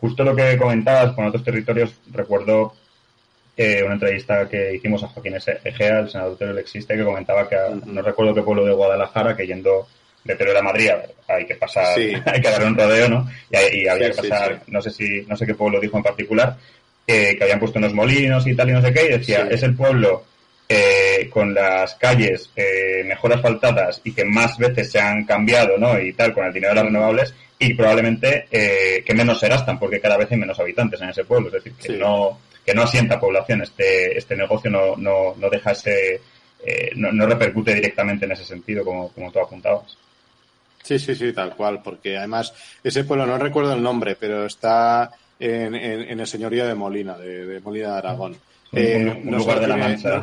Justo 0.00 0.24
lo 0.24 0.34
que 0.34 0.56
comentabas 0.56 1.12
con 1.12 1.26
otros 1.26 1.44
territorios, 1.44 1.92
recuerdo 2.12 2.74
eh, 3.56 3.82
una 3.82 3.94
entrevista 3.94 4.48
que 4.48 4.74
hicimos 4.74 5.02
a 5.02 5.08
Joaquín 5.08 5.34
Egea, 5.34 6.00
el 6.00 6.10
senador 6.10 6.36
Teruel 6.36 6.58
Existe, 6.58 6.96
que 6.96 7.04
comentaba 7.04 7.48
que 7.48 7.56
no 7.86 8.02
recuerdo 8.02 8.34
qué 8.34 8.42
pueblo 8.42 8.64
de 8.64 8.74
Guadalajara, 8.74 9.36
que 9.36 9.46
yendo 9.46 9.88
de 10.22 10.36
Teruel 10.36 10.56
a 10.56 10.62
Madrid 10.62 10.90
hay 11.26 11.46
que 11.46 11.56
pasar, 11.56 11.98
hay 11.98 12.40
que 12.40 12.50
dar 12.50 12.64
un 12.64 12.76
rodeo, 12.76 13.08
¿no? 13.08 13.28
Y, 13.50 13.88
había 13.88 14.10
que 14.10 14.16
pasar, 14.16 14.62
no 14.68 14.80
sé 14.80 14.90
si, 14.90 15.22
no 15.26 15.36
sé 15.36 15.46
qué 15.46 15.54
pueblo 15.54 15.80
dijo 15.80 15.96
en 15.96 16.02
particular, 16.02 16.56
que 17.06 17.38
habían 17.40 17.58
puesto 17.58 17.78
unos 17.78 17.94
molinos 17.94 18.46
y 18.46 18.54
tal 18.54 18.68
y 18.68 18.72
no 18.72 18.82
sé 18.82 18.92
qué, 18.92 19.06
y 19.06 19.18
decía, 19.18 19.48
es 19.50 19.62
el 19.62 19.74
pueblo 19.74 20.24
eh, 20.68 21.30
con 21.30 21.54
las 21.54 21.94
calles 21.94 22.50
eh, 22.54 23.02
mejor 23.04 23.32
asfaltadas 23.32 24.00
y 24.04 24.12
que 24.12 24.24
más 24.24 24.58
veces 24.58 24.90
se 24.90 25.00
han 25.00 25.24
cambiado, 25.24 25.78
¿no? 25.78 25.98
Y 25.98 26.12
tal, 26.12 26.34
con 26.34 26.44
el 26.44 26.52
dinero 26.52 26.70
de 26.70 26.76
las 26.76 26.84
renovables, 26.84 27.34
y 27.58 27.74
probablemente 27.74 28.46
eh, 28.50 29.02
que 29.04 29.14
menos 29.14 29.40
se 29.40 29.48
gastan, 29.48 29.78
porque 29.78 30.00
cada 30.00 30.16
vez 30.16 30.30
hay 30.30 30.38
menos 30.38 30.58
habitantes 30.60 31.00
en 31.00 31.08
ese 31.08 31.24
pueblo. 31.24 31.48
Es 31.48 31.64
decir, 31.64 31.72
que 31.74 31.94
no 31.94 32.38
que 32.68 32.74
no 32.74 32.82
asienta 32.82 33.18
población. 33.18 33.62
Este, 33.62 34.18
este 34.18 34.36
negocio 34.36 34.70
no, 34.70 34.94
no, 34.94 35.34
no 35.38 35.48
deja 35.48 35.70
ese. 35.70 36.20
Eh, 36.62 36.90
no, 36.96 37.10
no, 37.12 37.24
repercute 37.24 37.72
directamente 37.72 38.26
en 38.26 38.32
ese 38.32 38.44
sentido, 38.44 38.84
como, 38.84 39.08
como 39.10 39.32
tú 39.32 39.38
apuntabas. 39.38 39.96
Sí, 40.82 40.98
sí, 40.98 41.14
sí, 41.14 41.32
tal 41.32 41.56
cual, 41.56 41.80
porque 41.82 42.18
además 42.18 42.52
ese 42.84 43.04
pueblo, 43.04 43.24
no 43.24 43.38
recuerdo 43.38 43.72
el 43.72 43.82
nombre, 43.82 44.16
pero 44.16 44.44
está 44.44 45.10
en, 45.40 45.74
en, 45.74 46.20
el 46.20 46.26
señorío 46.26 46.66
de 46.66 46.74
Molina, 46.74 47.16
de 47.16 47.58
Molina 47.60 47.92
de 47.92 47.98
Aragón. 47.98 48.36
Eh, 48.72 49.22
un, 49.24 49.36
lugar 49.36 49.60
de 49.60 49.66
la 49.66 49.76
mancha. 49.76 50.22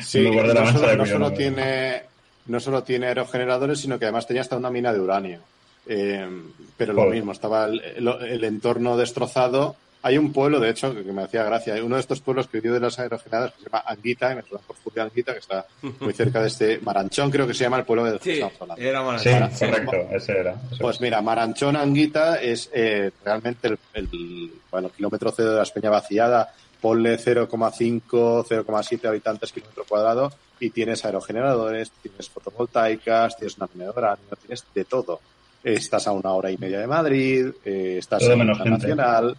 Sí, 0.00 0.22
lugar 0.22 0.48
de 0.48 0.54
la 0.54 0.64
no, 0.64 0.72
solo, 0.72 0.96
no 0.96 1.06
solo 1.06 1.32
tiene 1.32 2.12
no 2.46 2.60
solo 2.60 2.82
tiene 2.82 3.06
aerogeneradores, 3.06 3.80
sino 3.80 3.98
que 3.98 4.06
además 4.06 4.26
tenía 4.26 4.42
hasta 4.42 4.56
una 4.56 4.70
mina 4.70 4.92
de 4.92 5.00
uranio. 5.00 5.40
Eh, 5.86 6.28
pero 6.76 6.92
lo 6.92 7.06
mismo, 7.06 7.32
estaba 7.32 7.66
el, 7.66 8.44
entorno 8.44 8.96
destrozado. 8.96 9.76
Hay 10.04 10.18
un 10.18 10.32
pueblo, 10.32 10.58
de 10.58 10.70
hecho, 10.70 10.92
que, 10.92 11.12
me 11.12 11.22
hacía 11.22 11.44
gracia, 11.44 11.76
uno 11.84 11.94
de 11.94 12.00
estos 12.00 12.20
pueblos 12.20 12.48
que 12.48 12.60
vive 12.60 12.74
de 12.74 12.80
las 12.80 12.98
aerogeneradoras, 12.98 13.54
que 13.54 13.62
se 13.62 13.70
llama 13.70 13.84
Anguita, 13.86 14.32
en 14.32 14.38
el 14.38 14.44
por 14.44 15.00
Anguita, 15.00 15.32
que 15.32 15.38
está 15.38 15.64
muy 16.00 16.12
cerca 16.12 16.40
de 16.40 16.48
este 16.48 16.80
Maranchón, 16.80 17.30
creo 17.30 17.46
que 17.46 17.54
se 17.54 17.62
llama 17.62 17.78
el 17.78 17.84
pueblo 17.84 18.04
de 18.04 18.18
sí, 18.18 18.40
Era 18.76 19.02
Maranchón. 19.02 19.50
Sí, 19.52 19.64
correcto, 19.64 19.96
ese 20.10 20.38
era. 20.40 20.56
pues 20.80 21.00
mira, 21.00 21.22
Maranchón 21.22 21.76
Anguita 21.76 22.40
es 22.40 22.68
eh, 22.74 23.12
realmente 23.24 23.68
el, 23.68 23.78
el, 23.94 24.52
bueno, 24.72 24.90
kilómetro 24.90 25.32
cero 25.36 25.50
de 25.50 25.56
la 25.58 25.62
Espeña 25.62 25.90
vaciada 25.90 26.52
ponle 26.82 27.16
0,5, 27.16 28.44
0,7 28.44 29.08
habitantes 29.08 29.52
kilómetro 29.52 29.84
cuadrado 29.88 30.32
y 30.58 30.70
tienes 30.70 31.04
aerogeneradores, 31.04 31.92
tienes 32.02 32.28
fotovoltaicas, 32.28 33.36
tienes 33.36 33.56
una 33.56 33.68
mina 33.72 33.86
de 33.86 34.36
tienes 34.36 34.64
de 34.74 34.84
todo. 34.84 35.20
Estás 35.62 36.08
a 36.08 36.12
una 36.12 36.32
hora 36.32 36.50
y 36.50 36.58
media 36.58 36.80
de 36.80 36.88
Madrid, 36.88 37.46
eh, 37.64 37.96
estás 37.98 38.24
en 38.24 38.38
menos 38.38 38.58
nacional. 38.64 39.36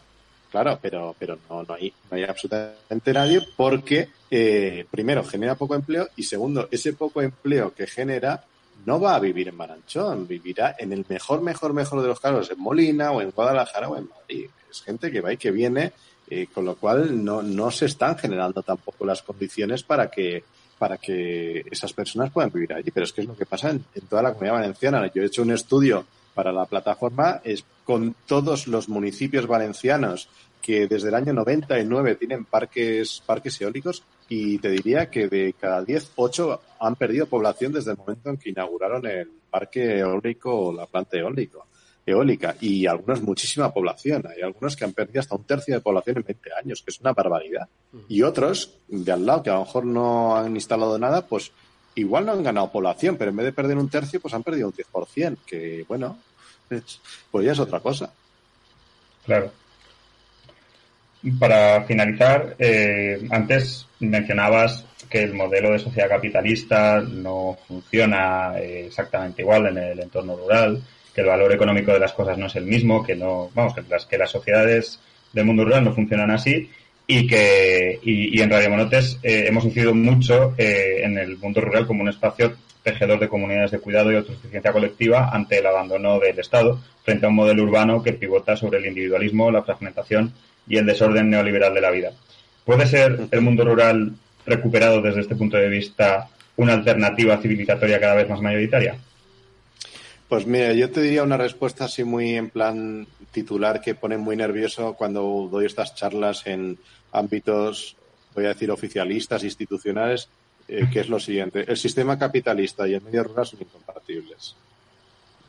Claro, 0.50 0.80
pero, 0.82 1.16
pero 1.20 1.38
no, 1.50 1.64
no, 1.64 1.74
hay, 1.74 1.92
no 2.10 2.16
hay 2.16 2.24
absolutamente 2.24 3.12
nadie 3.12 3.42
porque, 3.58 4.08
eh, 4.32 4.86
primero, 4.90 5.24
genera 5.24 5.56
poco 5.56 5.76
empleo 5.76 6.08
y 6.16 6.24
segundo, 6.24 6.70
ese 6.72 6.94
poco 6.94 7.22
empleo 7.22 7.74
que 7.74 7.88
genera 7.88 8.44
no 8.86 9.00
va 9.00 9.16
a 9.16 9.20
vivir 9.20 9.50
en 9.50 9.56
Maranchón, 9.56 10.28
vivirá 10.28 10.76
en 10.78 10.94
el 10.94 11.06
mejor, 11.10 11.42
mejor, 11.42 11.74
mejor 11.74 12.02
de 12.02 12.08
los 12.08 12.20
casos, 12.20 12.52
en 12.52 12.60
Molina 12.60 13.12
o 13.12 13.22
en 13.22 13.32
Guadalajara 13.32 13.90
o 13.90 13.98
en 13.98 14.08
Madrid. 14.08 14.50
Es 14.70 14.82
gente 14.82 15.12
que 15.12 15.22
va 15.22 15.34
y 15.34 15.38
que 15.38 15.52
viene 15.52 15.92
eh, 16.36 16.48
con 16.52 16.66
lo 16.66 16.76
cual 16.76 17.24
no, 17.24 17.44
no 17.44 17.70
se 17.70 17.86
están 17.86 18.18
generando 18.18 18.64
tampoco 18.64 19.06
las 19.06 19.22
condiciones 19.22 19.84
para 19.84 20.10
que 20.10 20.44
para 20.80 20.98
que 20.98 21.64
esas 21.70 21.94
personas 21.94 22.32
puedan 22.32 22.52
vivir 22.52 22.74
allí. 22.74 22.90
Pero 22.92 23.04
es 23.04 23.14
que 23.14 23.22
es 23.22 23.28
lo 23.28 23.38
que 23.38 23.46
pasa 23.46 23.70
en, 23.70 23.86
toda 24.10 24.24
la 24.24 24.34
comunidad 24.34 24.56
valenciana. 24.56 25.12
Yo 25.14 25.22
he 25.22 25.28
hecho 25.28 25.44
un 25.44 25.52
estudio 25.52 26.06
para 26.34 26.52
la 26.52 26.66
plataforma 26.66 27.40
es 27.44 27.64
con 27.86 28.16
todos 28.26 28.68
los 28.68 28.90
municipios 28.90 29.46
valencianos 29.46 30.28
que 30.60 30.88
desde 30.88 31.10
el 31.10 31.16
año 31.16 31.34
99 31.34 32.16
tienen 32.16 32.46
parques, 32.46 33.22
parques 33.24 33.62
eólicos 33.62 34.04
y 34.28 34.58
te 34.58 34.70
diría 34.70 35.12
que 35.12 35.28
de 35.28 35.54
cada 35.54 35.84
10, 35.84 36.14
8 36.16 36.62
han 36.80 36.96
perdido 36.96 37.28
población 37.28 37.74
desde 37.74 37.92
el 37.92 37.98
momento 37.98 38.32
en 38.32 38.38
que 38.38 38.50
inauguraron 38.50 39.06
el 39.06 39.30
parque 39.52 40.00
eólico 40.00 40.70
o 40.70 40.74
la 40.74 40.88
planta 40.88 41.18
eólico 41.18 41.68
eólica 42.06 42.56
y 42.60 42.86
algunos 42.86 43.22
muchísima 43.22 43.74
población. 43.74 44.26
Hay 44.28 44.42
algunos 44.42 44.76
que 44.76 44.86
han 44.86 44.94
perdido 44.94 45.22
hasta 45.22 45.36
un 45.36 45.46
tercio 45.46 45.74
de 45.74 45.82
población 45.82 46.18
en 46.18 46.24
20 46.24 46.50
años, 46.62 46.82
que 46.82 46.92
es 46.92 47.00
una 47.00 47.14
barbaridad. 47.14 47.68
Y 48.08 48.22
otros 48.22 48.78
de 48.88 49.12
al 49.12 49.26
lado 49.26 49.44
que 49.44 49.50
a 49.50 49.54
lo 49.54 49.62
mejor 49.62 49.86
no 49.86 50.36
han 50.36 50.56
instalado 50.56 50.98
nada, 51.00 51.26
pues 51.26 51.52
igual 51.96 52.26
no 52.26 52.34
han 52.34 52.44
ganado 52.44 52.72
población, 52.72 53.16
pero 53.18 53.32
en 53.32 53.38
vez 53.38 53.46
de 53.46 53.54
perder 53.54 53.78
un 53.78 53.90
tercio, 53.90 54.20
pues 54.20 54.34
han 54.34 54.44
perdido 54.44 54.68
un 54.68 54.74
10%, 54.74 55.38
que 55.46 55.86
bueno, 55.88 56.18
pues 56.68 57.46
ya 57.46 57.52
es 57.52 57.60
otra 57.60 57.80
cosa. 57.80 58.12
Claro. 59.26 59.52
Para 61.40 61.84
finalizar, 61.84 62.56
eh, 62.60 63.26
antes 63.32 63.88
mencionabas 64.00 64.86
que 65.10 65.24
el 65.24 65.34
modelo 65.34 65.72
de 65.72 65.80
sociedad 65.80 66.10
capitalista 66.10 67.00
no 67.00 67.58
funciona 67.66 68.60
eh, 68.60 68.88
exactamente 68.88 69.42
igual 69.42 69.68
en 69.68 69.78
el 69.78 70.00
entorno 70.00 70.36
rural 70.36 70.82
que 71.14 71.22
el 71.22 71.28
valor 71.28 71.52
económico 71.52 71.92
de 71.92 72.00
las 72.00 72.14
cosas 72.14 72.38
no 72.38 72.48
es 72.48 72.56
el 72.56 72.66
mismo, 72.66 73.04
que 73.04 73.16
no, 73.16 73.50
vamos, 73.54 73.74
que 73.74 73.84
las, 73.90 74.06
que 74.06 74.18
las 74.18 74.32
sociedades 74.32 75.00
del 75.32 75.46
mundo 75.46 75.66
rural 75.66 75.84
no 75.84 75.94
funcionan 75.94 76.32
así 76.32 76.70
y 77.08 77.28
que 77.28 78.00
y, 78.04 78.40
en 78.42 78.50
Radio 78.50 78.70
Monotes 78.70 79.20
eh, 79.24 79.46
hemos 79.48 79.66
incidido 79.66 79.94
mucho 79.94 80.54
eh, 80.58 81.02
en 81.04 81.18
el 81.18 81.38
mundo 81.38 81.62
rural 81.62 81.86
como 81.86 82.02
un 82.02 82.10
espacio 82.10 82.56
tejedor 82.82 83.20
de 83.20 83.30
comunidades 83.30 83.72
de 83.72 83.80
cuidado 83.80 84.12
y 84.12 84.16
autosuficiencia 84.16 84.72
colectiva 84.72 85.30
ante 85.32 85.60
el 85.60 85.66
abandono 85.66 86.20
del 86.20 86.40
Estado 86.40 86.80
frente 87.04 87.26
a 87.26 87.30
un 87.30 87.36
modelo 87.36 87.64
urbano 87.64 88.04
que 88.04 88.14
pivota 88.14 88.56
sobre 88.56 88.80
el 88.80 88.86
individualismo, 88.86 89.52
la 89.52 89.64
fragmentación 89.64 90.34
y 90.68 90.78
el 90.78 90.86
desorden 90.86 91.30
neoliberal 91.30 91.74
de 91.74 91.82
la 91.82 91.92
vida. 91.92 92.12
¿Puede 92.66 92.86
ser 92.86 93.28
el 93.32 93.42
mundo 93.42 93.66
rural 93.66 94.14
recuperado 94.46 95.02
desde 95.02 95.22
este 95.22 95.36
punto 95.36 95.58
de 95.58 95.70
vista 95.70 96.30
una 96.56 96.74
alternativa 96.74 97.38
civilizatoria 97.38 98.00
cada 98.00 98.16
vez 98.16 98.30
más 98.30 98.42
mayoritaria? 98.42 98.96
Pues 100.34 100.48
mira, 100.48 100.74
yo 100.74 100.90
te 100.90 101.00
diría 101.00 101.22
una 101.22 101.38
respuesta 101.38 101.86
así 101.86 102.04
muy 102.04 102.36
en 102.36 102.50
plan 102.50 103.06
titular 103.32 103.80
que 103.80 103.94
pone 103.94 104.18
muy 104.18 104.36
nervioso 104.36 104.96
cuando 104.96 105.48
doy 105.52 105.68
estas 105.68 105.94
charlas 105.94 106.48
en 106.48 106.80
ámbitos, 107.12 107.96
voy 108.34 108.46
a 108.46 108.48
decir, 108.48 108.72
oficialistas, 108.72 109.44
institucionales, 109.44 110.28
eh, 110.68 110.88
que 110.92 111.02
es 111.02 111.08
lo 111.08 111.20
siguiente. 111.20 111.64
El 111.68 111.78
sistema 111.78 112.18
capitalista 112.18 112.88
y 112.88 112.96
el 112.96 113.04
medio 113.04 113.26
rural 113.26 113.46
son 113.46 113.62
incompatibles. 113.62 114.56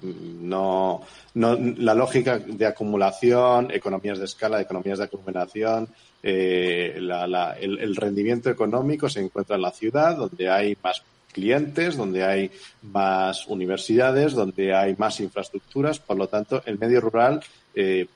No, 0.03 1.01
no, 1.33 1.59
la 1.79 1.95
lógica 1.95 2.39
de 2.39 2.67
acumulación, 2.67 3.71
economías 3.71 4.19
de 4.19 4.27
escala, 4.27 4.61
economías 4.61 4.99
de 4.99 5.05
acumulación, 5.05 5.89
eh, 6.23 6.93
el, 6.99 7.97
rendimiento 7.97 8.51
económico 8.51 9.09
se 9.09 9.21
encuentra 9.21 9.57
en 9.57 9.63
la 9.63 9.71
ciudad, 9.71 10.15
donde 10.15 10.51
hay 10.51 10.77
más 10.85 11.03
clientes, 11.35 11.97
donde 11.97 12.25
hay 12.25 12.51
más 12.81 13.47
universidades, 13.49 14.33
donde 14.33 14.73
hay 14.73 14.95
más 14.97 15.21
infraestructuras. 15.21 15.99
Por 15.99 16.17
lo 16.17 16.29
tanto, 16.29 16.63
el 16.65 16.79
medio 16.79 17.01
rural 17.01 17.43
eh, 17.75 18.07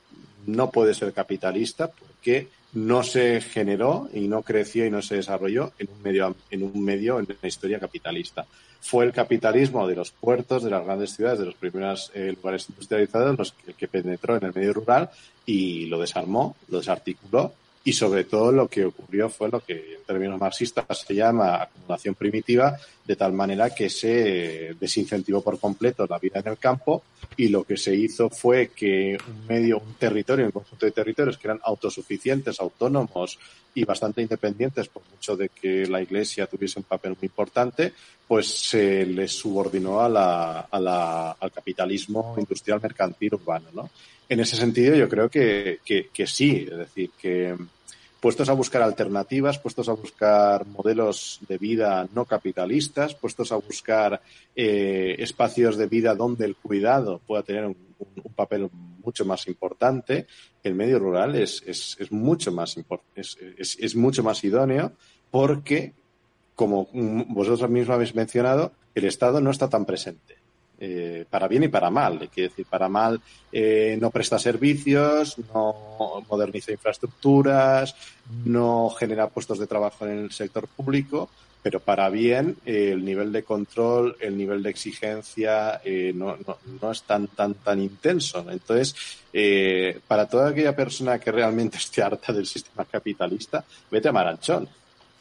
no 0.46 0.70
puede 0.70 0.94
ser 0.94 1.12
capitalista 1.12 1.88
porque 1.88 2.48
no 2.72 3.02
se 3.02 3.40
generó 3.40 4.08
y 4.14 4.28
no 4.28 4.42
creció 4.42 4.86
y 4.86 4.90
no 4.90 5.02
se 5.02 5.16
desarrolló 5.16 5.72
en 5.78 5.88
un 5.90 6.02
medio 6.02 6.36
en 6.50 6.62
un 6.62 6.84
medio 6.84 7.18
en 7.18 7.26
la 7.42 7.48
historia 7.48 7.80
capitalista. 7.80 8.46
Fue 8.80 9.04
el 9.04 9.12
capitalismo 9.12 9.88
de 9.88 9.96
los 9.96 10.12
puertos, 10.12 10.62
de 10.62 10.70
las 10.70 10.84
grandes 10.84 11.14
ciudades, 11.14 11.40
de 11.40 11.46
los 11.46 11.54
primeros 11.56 12.12
eh, 12.14 12.32
lugares 12.36 12.68
industrializados, 12.68 13.54
el 13.66 13.74
que 13.74 13.88
penetró 13.88 14.36
en 14.36 14.44
el 14.44 14.54
medio 14.54 14.72
rural 14.72 15.10
y 15.44 15.86
lo 15.86 15.98
desarmó, 15.98 16.56
lo 16.68 16.78
desarticuló 16.78 17.52
y 17.88 17.92
sobre 17.94 18.24
todo 18.24 18.52
lo 18.52 18.68
que 18.68 18.84
ocurrió 18.84 19.30
fue 19.30 19.48
lo 19.48 19.60
que 19.60 19.94
en 19.94 20.04
términos 20.06 20.38
marxistas 20.38 20.84
se 21.06 21.14
llama 21.14 21.62
acumulación 21.62 22.14
primitiva, 22.14 22.76
de 23.06 23.16
tal 23.16 23.32
manera 23.32 23.74
que 23.74 23.88
se 23.88 24.74
desincentivó 24.78 25.40
por 25.40 25.58
completo 25.58 26.06
la 26.06 26.18
vida 26.18 26.40
en 26.40 26.48
el 26.48 26.58
campo 26.58 27.02
y 27.34 27.48
lo 27.48 27.64
que 27.64 27.78
se 27.78 27.96
hizo 27.96 28.28
fue 28.28 28.72
que 28.76 29.16
un 29.26 29.46
medio, 29.46 29.78
un 29.78 29.94
territorio, 29.94 30.44
un 30.44 30.50
conjunto 30.52 30.84
de 30.84 30.92
territorios 30.92 31.38
que 31.38 31.46
eran 31.46 31.60
autosuficientes, 31.64 32.60
autónomos 32.60 33.38
y 33.72 33.84
bastante 33.84 34.20
independientes, 34.20 34.88
por 34.88 35.02
mucho 35.10 35.34
de 35.34 35.48
que 35.48 35.86
la 35.86 36.02
Iglesia 36.02 36.46
tuviese 36.46 36.80
un 36.80 36.84
papel 36.84 37.12
muy 37.12 37.24
importante, 37.26 37.94
pues 38.26 38.48
se 38.48 39.06
les 39.06 39.32
subordinó 39.32 40.02
a 40.02 40.10
la, 40.10 40.60
a 40.70 40.78
la, 40.78 41.30
al 41.40 41.50
capitalismo 41.50 42.34
industrial 42.36 42.80
mercantil 42.82 43.36
urbano, 43.36 43.68
¿no? 43.72 43.88
En 44.28 44.40
ese 44.40 44.56
sentido, 44.56 44.94
yo 44.94 45.08
creo 45.08 45.30
que, 45.30 45.78
que, 45.82 46.10
que 46.12 46.26
sí, 46.26 46.68
es 46.70 46.76
decir, 46.76 47.12
que 47.18 47.56
puestos 48.20 48.48
a 48.48 48.52
buscar 48.52 48.82
alternativas, 48.82 49.58
puestos 49.58 49.88
a 49.88 49.92
buscar 49.92 50.66
modelos 50.66 51.40
de 51.48 51.58
vida 51.58 52.08
no 52.14 52.24
capitalistas, 52.24 53.14
puestos 53.14 53.52
a 53.52 53.56
buscar 53.56 54.20
eh, 54.56 55.16
espacios 55.18 55.76
de 55.76 55.86
vida 55.86 56.14
donde 56.14 56.44
el 56.44 56.56
cuidado 56.56 57.20
pueda 57.26 57.42
tener 57.42 57.66
un, 57.66 57.76
papel 58.36 58.70
mucho 59.04 59.24
más 59.24 59.48
importante, 59.48 60.26
el 60.62 60.74
medio 60.76 61.00
rural 61.00 61.34
es, 61.34 61.64
es, 61.66 61.96
es 61.98 62.12
mucho 62.12 62.52
más 62.52 62.76
es, 63.16 63.36
es, 63.56 63.96
mucho 63.96 64.22
más 64.22 64.44
idóneo 64.44 64.92
porque, 65.32 65.94
como 66.54 66.88
vosotros 66.92 67.68
mismos 67.68 67.94
habéis 67.94 68.14
mencionado, 68.14 68.72
el 68.94 69.04
Estado 69.06 69.40
no 69.40 69.50
está 69.50 69.68
tan 69.68 69.84
presente. 69.84 70.37
Eh, 70.80 71.24
para 71.28 71.48
bien 71.48 71.64
y 71.64 71.68
para 71.68 71.90
mal. 71.90 72.28
Quiere 72.32 72.50
decir, 72.50 72.66
para 72.66 72.88
mal 72.88 73.20
eh, 73.50 73.98
no 74.00 74.10
presta 74.10 74.38
servicios, 74.38 75.36
no 75.52 76.24
moderniza 76.30 76.70
infraestructuras, 76.70 77.96
no 78.44 78.88
genera 78.90 79.28
puestos 79.28 79.58
de 79.58 79.66
trabajo 79.66 80.06
en 80.06 80.18
el 80.18 80.30
sector 80.30 80.68
público, 80.68 81.30
pero 81.64 81.80
para 81.80 82.08
bien 82.10 82.58
eh, 82.64 82.90
el 82.92 83.04
nivel 83.04 83.32
de 83.32 83.42
control, 83.42 84.16
el 84.20 84.38
nivel 84.38 84.62
de 84.62 84.70
exigencia 84.70 85.80
no, 86.14 86.36
no, 86.46 86.58
no, 86.80 86.92
es 86.92 87.02
tan, 87.02 87.26
tan, 87.26 87.54
tan 87.54 87.80
intenso. 87.80 88.46
Entonces, 88.48 88.94
para 90.06 90.28
toda 90.28 90.50
aquella 90.50 90.76
persona 90.76 91.18
que 91.18 91.32
realmente 91.32 91.76
esté 91.78 92.02
harta 92.02 92.32
del 92.32 92.46
sistema 92.46 92.84
capitalista, 92.84 93.64
vete 93.90 94.08
a 94.08 94.12
Maranchón. 94.12 94.68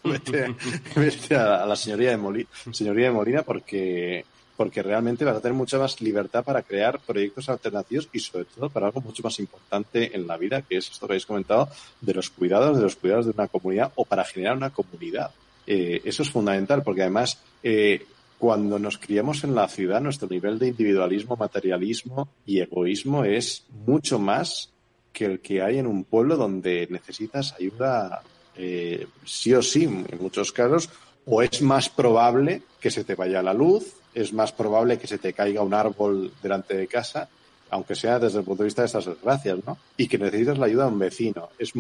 Vete, 0.07 0.55
vete 0.95 1.35
a, 1.35 1.65
la 1.65 1.75
señoría 1.75 2.11
de 2.11 2.17
Molina, 2.17 2.47
señoría 2.71 3.07
de 3.07 3.11
Molina 3.11 3.41
porque 3.41 4.23
porque 4.57 4.81
realmente 4.81 5.23
vas 5.23 5.37
a 5.37 5.39
tener 5.39 5.55
mucha 5.55 5.77
más 5.77 6.01
libertad 6.01 6.43
para 6.43 6.63
crear 6.63 6.99
proyectos 6.99 7.47
alternativos 7.47 8.09
y 8.11 8.19
sobre 8.19 8.45
todo 8.45 8.69
para 8.69 8.87
algo 8.87 9.01
mucho 9.01 9.21
más 9.23 9.39
importante 9.39 10.15
en 10.15 10.25
la 10.25 10.35
vida, 10.35 10.63
que 10.63 10.77
es 10.77 10.89
esto 10.89 11.07
que 11.07 11.13
habéis 11.13 11.27
comentado, 11.27 11.69
de 12.01 12.13
los 12.13 12.31
cuidados, 12.31 12.75
de 12.75 12.83
los 12.83 12.95
cuidados 12.95 13.27
de 13.27 13.33
una 13.33 13.47
comunidad 13.47 13.91
o 13.95 14.03
para 14.03 14.25
generar 14.25 14.57
una 14.57 14.71
comunidad. 14.71 15.31
Eh, 15.67 16.01
eso 16.03 16.23
es 16.23 16.31
fundamental 16.31 16.81
porque 16.81 17.03
además 17.03 17.39
eh, 17.61 18.03
cuando 18.39 18.79
nos 18.79 18.97
criamos 18.97 19.43
en 19.43 19.53
la 19.53 19.67
ciudad, 19.67 20.01
nuestro 20.01 20.27
nivel 20.27 20.57
de 20.57 20.69
individualismo, 20.69 21.35
materialismo 21.35 22.29
y 22.45 22.59
egoísmo 22.59 23.23
es 23.23 23.65
mucho 23.85 24.17
más 24.17 24.71
que 25.13 25.25
el 25.25 25.39
que 25.39 25.61
hay 25.61 25.79
en 25.79 25.87
un 25.87 26.03
pueblo 26.03 26.35
donde 26.35 26.87
necesitas 26.89 27.53
ayuda 27.59 28.21
eh, 28.55 29.07
sí 29.25 29.53
o 29.53 29.61
sí, 29.61 29.83
en 29.83 30.07
muchos 30.19 30.51
casos, 30.51 30.89
o 31.25 31.41
es 31.41 31.61
más 31.61 31.89
probable 31.89 32.61
que 32.79 32.89
se 32.89 33.03
te 33.03 33.15
vaya 33.15 33.41
la 33.41 33.53
luz, 33.53 33.93
es 34.13 34.33
más 34.33 34.51
probable 34.51 34.97
que 34.97 35.07
se 35.07 35.17
te 35.17 35.33
caiga 35.33 35.61
un 35.61 35.73
árbol 35.73 36.31
delante 36.41 36.75
de 36.75 36.87
casa, 36.87 37.29
aunque 37.69 37.95
sea 37.95 38.19
desde 38.19 38.39
el 38.39 38.45
punto 38.45 38.63
de 38.63 38.67
vista 38.67 38.81
de 38.81 38.87
estas 38.87 39.05
desgracias, 39.05 39.59
¿no? 39.65 39.77
Y 39.97 40.07
que 40.07 40.17
necesitas 40.17 40.57
la 40.57 40.65
ayuda 40.65 40.85
de 40.85 40.91
un 40.91 40.99
vecino. 40.99 41.49
Es 41.59 41.73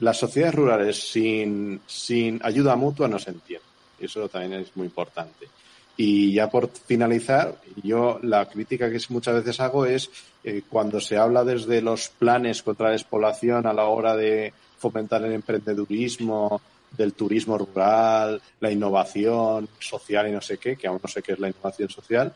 las 0.00 0.16
sociedades 0.16 0.54
rurales 0.54 1.10
sin, 1.10 1.80
sin 1.86 2.40
ayuda 2.42 2.76
mutua 2.76 3.08
no 3.08 3.18
se 3.18 3.30
entienden. 3.30 3.68
Eso 3.98 4.28
también 4.28 4.60
es 4.62 4.76
muy 4.76 4.86
importante. 4.86 5.48
Y 5.96 6.32
ya 6.32 6.48
por 6.48 6.70
finalizar, 6.70 7.56
yo 7.82 8.20
la 8.22 8.46
crítica 8.46 8.88
que 8.88 9.00
muchas 9.08 9.34
veces 9.34 9.58
hago 9.58 9.84
es 9.84 10.08
eh, 10.44 10.62
cuando 10.68 11.00
se 11.00 11.16
habla 11.16 11.42
desde 11.42 11.82
los 11.82 12.08
planes 12.10 12.62
contra 12.62 12.86
la 12.86 12.92
despoblación 12.92 13.66
a 13.66 13.72
la 13.72 13.86
hora 13.86 14.14
de 14.14 14.52
fomentar 14.78 15.24
el 15.24 15.32
emprendedurismo, 15.32 16.60
del 16.96 17.12
turismo 17.12 17.58
rural, 17.58 18.40
la 18.60 18.70
innovación 18.70 19.68
social 19.78 20.28
y 20.28 20.32
no 20.32 20.40
sé 20.40 20.58
qué, 20.58 20.76
que 20.76 20.86
aún 20.86 21.00
no 21.02 21.08
sé 21.08 21.22
qué 21.22 21.32
es 21.32 21.38
la 21.38 21.48
innovación 21.48 21.88
social, 21.88 22.34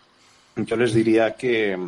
yo 0.56 0.76
les 0.76 0.92
diría 0.92 1.34
que, 1.34 1.78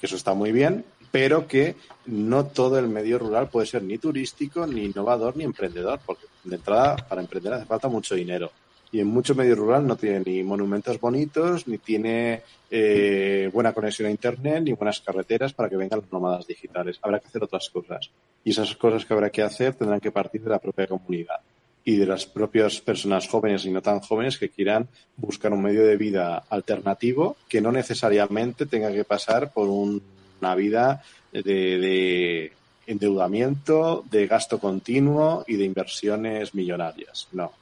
eso 0.00 0.16
está 0.16 0.34
muy 0.34 0.52
bien, 0.52 0.84
pero 1.10 1.48
que 1.48 1.74
no 2.06 2.46
todo 2.46 2.78
el 2.78 2.88
medio 2.88 3.18
rural 3.18 3.48
puede 3.48 3.66
ser 3.66 3.82
ni 3.82 3.98
turístico, 3.98 4.66
ni 4.66 4.84
innovador, 4.84 5.36
ni 5.36 5.44
emprendedor, 5.44 5.98
porque 6.04 6.26
de 6.44 6.56
entrada 6.56 6.96
para 6.96 7.20
emprender 7.20 7.54
hace 7.54 7.66
falta 7.66 7.88
mucho 7.88 8.14
dinero. 8.14 8.52
Y 8.92 9.00
en 9.00 9.08
mucho 9.08 9.34
medio 9.34 9.56
rural 9.56 9.84
no 9.84 9.96
tiene 9.96 10.22
ni 10.24 10.44
monumentos 10.44 11.00
bonitos, 11.00 11.66
ni 11.66 11.78
tiene 11.78 12.42
eh, 12.70 13.50
buena 13.52 13.72
conexión 13.72 14.06
a 14.06 14.12
Internet, 14.12 14.62
ni 14.62 14.72
buenas 14.72 15.00
carreteras 15.00 15.52
para 15.52 15.68
que 15.68 15.76
vengan 15.76 16.00
los 16.00 16.12
nómadas 16.12 16.46
digitales. 16.46 16.98
Habrá 17.02 17.18
que 17.18 17.26
hacer 17.26 17.42
otras 17.42 17.68
cosas. 17.70 18.08
Y 18.44 18.50
esas 18.50 18.76
cosas 18.76 19.04
que 19.04 19.12
habrá 19.12 19.30
que 19.30 19.42
hacer 19.42 19.74
tendrán 19.74 19.98
que 19.98 20.12
partir 20.12 20.42
de 20.42 20.50
la 20.50 20.60
propia 20.60 20.86
comunidad 20.86 21.40
y 21.86 21.94
de 21.94 22.04
las 22.04 22.26
propias 22.26 22.80
personas 22.80 23.28
jóvenes 23.28 23.64
y 23.64 23.70
no 23.70 23.80
tan 23.80 24.00
jóvenes 24.00 24.38
que 24.38 24.48
quieran 24.48 24.88
buscar 25.16 25.52
un 25.52 25.62
medio 25.62 25.86
de 25.86 25.96
vida 25.96 26.42
alternativo 26.50 27.36
que 27.48 27.60
no 27.60 27.70
necesariamente 27.70 28.66
tenga 28.66 28.90
que 28.90 29.04
pasar 29.04 29.52
por 29.52 29.68
una 29.68 30.54
vida 30.56 31.04
de, 31.30 32.50
endeudamiento, 32.88 34.04
de 34.10 34.26
gasto 34.26 34.58
continuo 34.58 35.44
y 35.46 35.54
de 35.54 35.64
inversiones 35.64 36.56
millonarias. 36.56 37.28
No. 37.30 37.52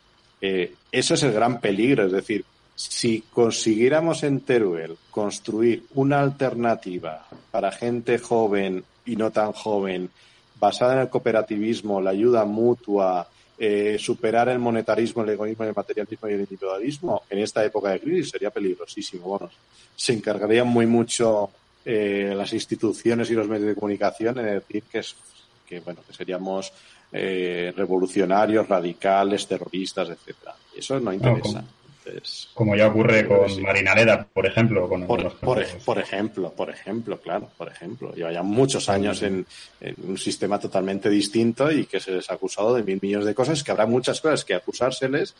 Eh, 0.41 0.73
eso 0.91 1.13
es 1.13 1.23
el 1.23 1.33
gran 1.33 1.61
peligro. 1.61 2.07
Es 2.07 2.13
decir, 2.13 2.47
si 2.75 3.25
consiguiéramos 3.31 4.23
en 4.23 4.41
Teruel 4.41 4.97
construir 5.11 5.85
una 5.97 6.21
alternativa 6.21 7.27
para 7.51 7.73
gente 7.73 8.19
joven 8.19 8.85
y 9.05 9.17
no 9.17 9.31
tan 9.31 9.53
joven, 9.53 10.09
basada 10.59 10.95
en 10.95 11.01
el 11.01 11.09
cooperativismo, 11.11 12.01
la 12.01 12.11
ayuda 12.11 12.47
mutua, 12.47 13.29
eh, 13.57 13.97
superar 13.99 14.49
el 14.49 14.59
monetarismo, 14.59 15.23
el 15.23 15.31
egoísmo, 15.31 15.65
el 15.65 15.75
materialismo 15.75 16.29
y 16.29 16.33
el 16.33 16.41
individualismo 16.41 17.23
en 17.31 17.39
esta 17.39 17.65
época 17.65 17.91
de 17.91 18.01
crisis 18.01 18.31
sería 18.31 18.51
peligrosísimo. 18.51 19.29
Bueno, 19.29 19.51
se 19.95 20.13
encargarían 20.13 20.67
muy 20.67 20.87
mucho 20.87 21.51
eh, 21.85 22.33
las 22.37 22.53
instituciones 22.53 23.31
y 23.31 23.35
los 23.35 23.47
medios 23.47 23.69
de 23.69 23.75
comunicación 23.75 24.39
en 24.39 24.47
decir 24.47 24.83
que, 24.91 24.99
es, 24.99 25.15
que, 25.69 25.81
bueno, 25.81 26.01
que 26.07 26.13
seríamos 26.13 26.73
eh, 27.13 27.73
revolucionarios, 27.77 28.69
radicales, 28.69 29.47
terroristas, 29.47 30.09
etcétera. 30.09 30.55
Eso 30.77 30.99
no 30.99 31.13
interesa. 31.13 31.65
Como 32.55 32.77
ya 32.77 32.89
ocurre 32.89 33.27
con 33.27 33.63
Marina 33.63 33.95
Leda, 33.95 34.27
por 34.33 34.47
ejemplo. 34.47 34.89
por, 34.89 35.59
ejemplo, 35.99 36.53
por 36.53 36.71
ejemplo, 36.71 37.19
claro, 37.21 37.51
por 37.57 37.69
ejemplo. 37.69 38.13
Lleva 38.15 38.33
ya 38.33 38.43
muchos 38.43 38.89
años 38.89 39.23
en, 39.23 39.47
un 40.07 40.19
sistema 40.19 40.59
totalmente 40.59 41.09
distinto 41.09 41.71
y 41.71 41.87
que 41.87 42.01
se 42.01 42.13
les 42.13 42.31
ha 42.31 42.35
acusado 42.35 42.75
de 42.75 42.83
mil 42.83 42.99
millones 43.01 43.27
de 43.27 43.35
cosas, 43.35 43.63
que 43.63 43.71
habrá 43.71 43.87
muchas 43.87 44.21
cosas 44.21 44.45
que 44.45 44.55
acusárseles, 44.55 45.35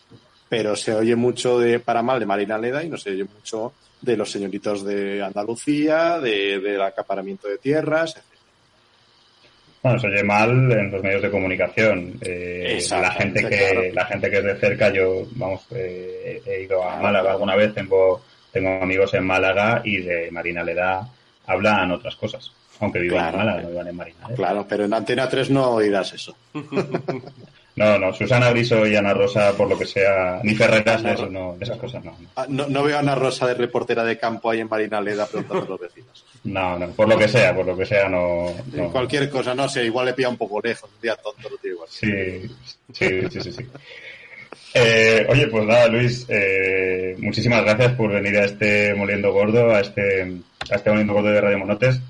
pero 0.49 0.77
se 0.77 0.95
oye 0.95 1.17
mucho 1.17 1.59
de 1.59 1.81
para 1.81 2.03
mal 2.03 2.21
de 2.21 2.27
Marina 2.27 2.59
Leda 2.59 2.83
y 2.83 2.89
no 2.89 2.97
se 2.97 3.11
oye 3.11 3.25
mucho 3.25 3.73
de 4.01 4.17
los 4.17 4.31
señoritos 4.31 4.85
de 4.85 5.23
Andalucía, 5.23 6.21
de, 6.21 6.61
del 6.61 6.83
acaparamiento 6.83 7.49
de 7.49 7.59
tierras, 7.59 8.17
etc. 8.17 8.34
Bueno, 9.85 9.99
se 9.99 10.07
oye 10.07 10.25
mal 10.25 10.73
en 10.73 10.91
los 10.91 11.03
medios 11.03 11.21
de 11.21 11.31
comunicación. 11.31 12.15
Eh, 12.23 12.83
la 12.91 13.11
gente 13.11 13.47
que 13.47 13.93
la 13.93 14.07
gente 14.07 14.31
que 14.31 14.39
es 14.39 14.45
de 14.45 14.57
cerca, 14.57 14.91
yo 14.91 15.27
vamos, 15.33 15.61
eh, 15.73 16.41
he 16.47 16.63
ido 16.63 16.83
a 16.83 16.97
Málaga 16.97 17.33
alguna 17.33 17.55
vez, 17.55 17.75
tengo 17.75 18.23
tengo 18.51 18.83
amigos 18.83 19.13
en 19.13 19.27
Málaga 19.27 19.83
y 19.85 19.99
de 19.99 20.31
Marina 20.31 20.63
Leda 20.65 21.07
hablan 21.47 21.91
otras 21.91 22.17
cosas, 22.17 22.51
aunque 22.81 22.99
vivan 22.99 23.29
en 23.29 23.37
Málaga, 23.37 23.61
no 23.61 23.69
vivan 23.69 23.89
en 23.89 23.97
Marina. 23.97 24.27
Claro, 24.35 24.67
pero 24.67 24.87
en 24.87 24.95
Antena 24.95 25.29
3 25.29 25.51
no 25.51 25.73
oirás 25.73 26.15
eso. 26.15 26.35
No, 27.77 27.99
no, 27.99 28.13
Susana 28.15 28.51
Griso 28.51 28.87
y 28.87 28.95
Ana 28.95 29.13
Rosa, 29.13 29.53
por 29.57 29.69
lo 29.69 29.77
que 29.77 29.87
sea, 29.87 30.39
ni 30.45 30.55
Ferreras, 30.55 31.05
eso 31.05 31.29
no, 31.29 31.57
esas 31.61 31.77
cosas 31.77 32.05
no. 32.05 32.17
Ah, 32.37 32.47
no. 32.49 32.69
no. 32.69 32.85
veo 32.85 32.97
a 32.97 33.01
Ana 33.01 33.17
Rosa 33.17 33.49
de 33.49 33.55
reportera 33.55 34.05
de 34.05 34.17
campo 34.17 34.51
ahí 34.51 34.61
en 34.61 34.69
Marinaleda 34.69 35.27
preguntando 35.27 35.65
a 35.65 35.69
los 35.71 35.81
vecinos. 35.81 36.25
No, 36.45 36.79
no, 36.79 36.89
por 36.91 37.09
lo 37.09 37.19
que 37.19 37.27
sea, 37.27 37.55
por 37.55 37.67
lo 37.67 37.77
que 37.77 37.85
sea, 37.85 38.09
no. 38.09 38.53
Cualquier 38.93 39.29
cosa, 39.29 39.55
no 39.55 39.69
sé, 39.69 39.85
igual 39.85 40.07
le 40.07 40.15
pilla 40.15 40.29
un 40.29 40.37
poco 40.37 40.61
lejos, 40.61 40.89
un 40.95 41.01
día 41.01 41.17
tonto, 41.17 41.49
lo 41.49 41.57
digo 41.63 41.85
Sí, 41.89 42.47
sí, 42.93 43.23
sí, 43.31 43.41
sí. 43.41 43.53
sí. 43.53 43.67
Eh, 44.77 45.27
oye, 45.29 45.47
pues 45.49 45.65
nada, 45.67 45.87
Luis, 45.87 46.27
eh, 46.29 47.15
muchísimas 47.19 47.63
gracias 47.63 47.93
por 47.93 48.11
venir 48.13 48.37
a 48.39 48.45
este 48.45 48.93
Moliendo 48.95 49.33
Gordo, 49.33 49.73
a 49.73 49.81
este, 49.81 50.23
a 50.71 50.75
este 50.75 50.91
Moliendo 50.91 51.13
Gordo 51.13 51.31
de 51.31 51.41
Radio 51.41 51.59
Monotes. 51.59 52.01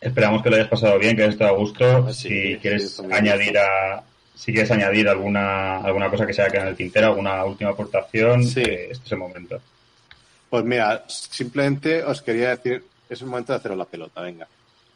Esperamos 0.00 0.42
que 0.42 0.50
lo 0.50 0.56
hayas 0.56 0.68
pasado 0.68 0.98
bien, 0.98 1.16
que 1.16 1.22
hayas 1.22 1.34
estado 1.34 1.54
a 1.54 1.58
gusto. 1.58 2.12
si 2.12 2.58
quieres 2.60 3.00
añadir 3.10 3.58
a, 3.58 4.02
si 4.36 4.52
quieres 4.52 4.70
añadir 4.70 5.08
alguna, 5.08 5.78
alguna 5.78 6.10
cosa 6.10 6.26
que 6.26 6.34
se 6.34 6.42
haya 6.42 6.50
quedado 6.50 6.66
en 6.66 6.72
el 6.72 6.76
tintero, 6.76 7.06
alguna 7.06 7.44
última 7.44 7.70
aportación, 7.70 8.44
sí. 8.44 8.60
Eh, 8.60 8.88
este 8.90 9.06
es 9.06 9.12
el 9.12 9.18
momento. 9.18 9.60
Pues 10.50 10.64
mira, 10.64 11.04
simplemente 11.08 12.04
os 12.04 12.20
quería 12.22 12.50
decir, 12.50 12.84
es 13.08 13.20
el 13.22 13.28
momento 13.28 13.52
de 13.52 13.58
haceros 13.58 13.78
la 13.78 13.86
pelota, 13.86 14.20
venga. 14.20 14.46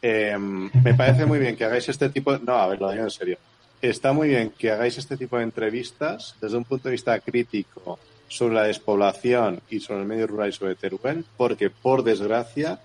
Eh, 0.01 0.37
me 0.37 0.93
parece 0.93 1.25
muy 1.25 1.39
bien 1.39 1.55
que 1.55 1.65
hagáis 1.65 1.89
este 1.89 2.09
tipo 2.09 2.31
de... 2.31 2.43
No, 2.45 2.53
a 2.53 2.67
ver, 2.67 2.79
lo 2.79 2.91
digo 2.91 3.03
en 3.03 3.11
serio. 3.11 3.37
Está 3.81 4.13
muy 4.13 4.29
bien 4.29 4.53
que 4.57 4.71
hagáis 4.71 4.97
este 4.97 5.17
tipo 5.17 5.37
de 5.37 5.43
entrevistas 5.43 6.35
desde 6.39 6.57
un 6.57 6.63
punto 6.63 6.87
de 6.87 6.93
vista 6.93 7.19
crítico 7.19 7.99
sobre 8.27 8.55
la 8.55 8.63
despoblación 8.63 9.61
y 9.69 9.79
sobre 9.79 10.01
el 10.01 10.07
medio 10.07 10.27
rural 10.27 10.49
y 10.49 10.53
sobre 10.53 10.75
Teruel, 10.75 11.25
porque 11.35 11.69
por 11.69 12.03
desgracia 12.03 12.79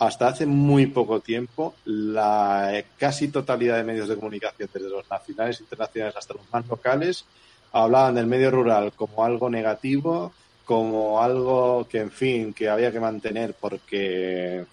hasta 0.00 0.28
hace 0.28 0.46
muy 0.46 0.86
poco 0.86 1.20
tiempo, 1.20 1.74
la 1.84 2.82
casi 2.96 3.28
totalidad 3.28 3.76
de 3.76 3.84
medios 3.84 4.08
de 4.08 4.16
comunicación, 4.16 4.70
desde 4.72 4.88
los 4.88 5.08
nacionales, 5.10 5.60
internacionales 5.60 6.16
hasta 6.16 6.34
los 6.34 6.42
más 6.50 6.66
locales, 6.66 7.26
hablaban 7.72 8.14
del 8.14 8.26
medio 8.26 8.50
rural 8.50 8.92
como 8.96 9.22
algo 9.26 9.50
negativo, 9.50 10.32
como 10.64 11.22
algo 11.22 11.86
que, 11.86 11.98
en 11.98 12.10
fin, 12.10 12.54
que 12.54 12.70
había 12.70 12.90
que 12.90 12.98
mantener 12.98 13.54
porque 13.60 14.64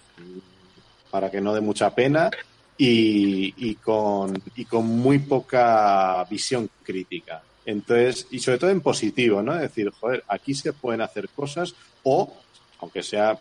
para 1.10 1.30
que 1.30 1.42
no 1.42 1.52
dé 1.52 1.60
mucha 1.60 1.94
pena 1.94 2.30
y, 2.78 3.74
con, 3.74 4.42
y 4.56 4.64
con 4.64 4.86
muy 4.86 5.18
poca 5.18 6.24
visión 6.30 6.70
crítica. 6.82 7.42
Entonces, 7.66 8.28
y 8.30 8.38
sobre 8.38 8.56
todo 8.56 8.70
en 8.70 8.80
positivo, 8.80 9.42
¿no? 9.42 9.54
Es 9.56 9.60
decir, 9.60 9.90
joder, 9.90 10.24
aquí 10.26 10.54
se 10.54 10.72
pueden 10.72 11.02
hacer 11.02 11.28
cosas 11.28 11.74
o, 12.02 12.32
aunque 12.80 13.02
sea 13.02 13.38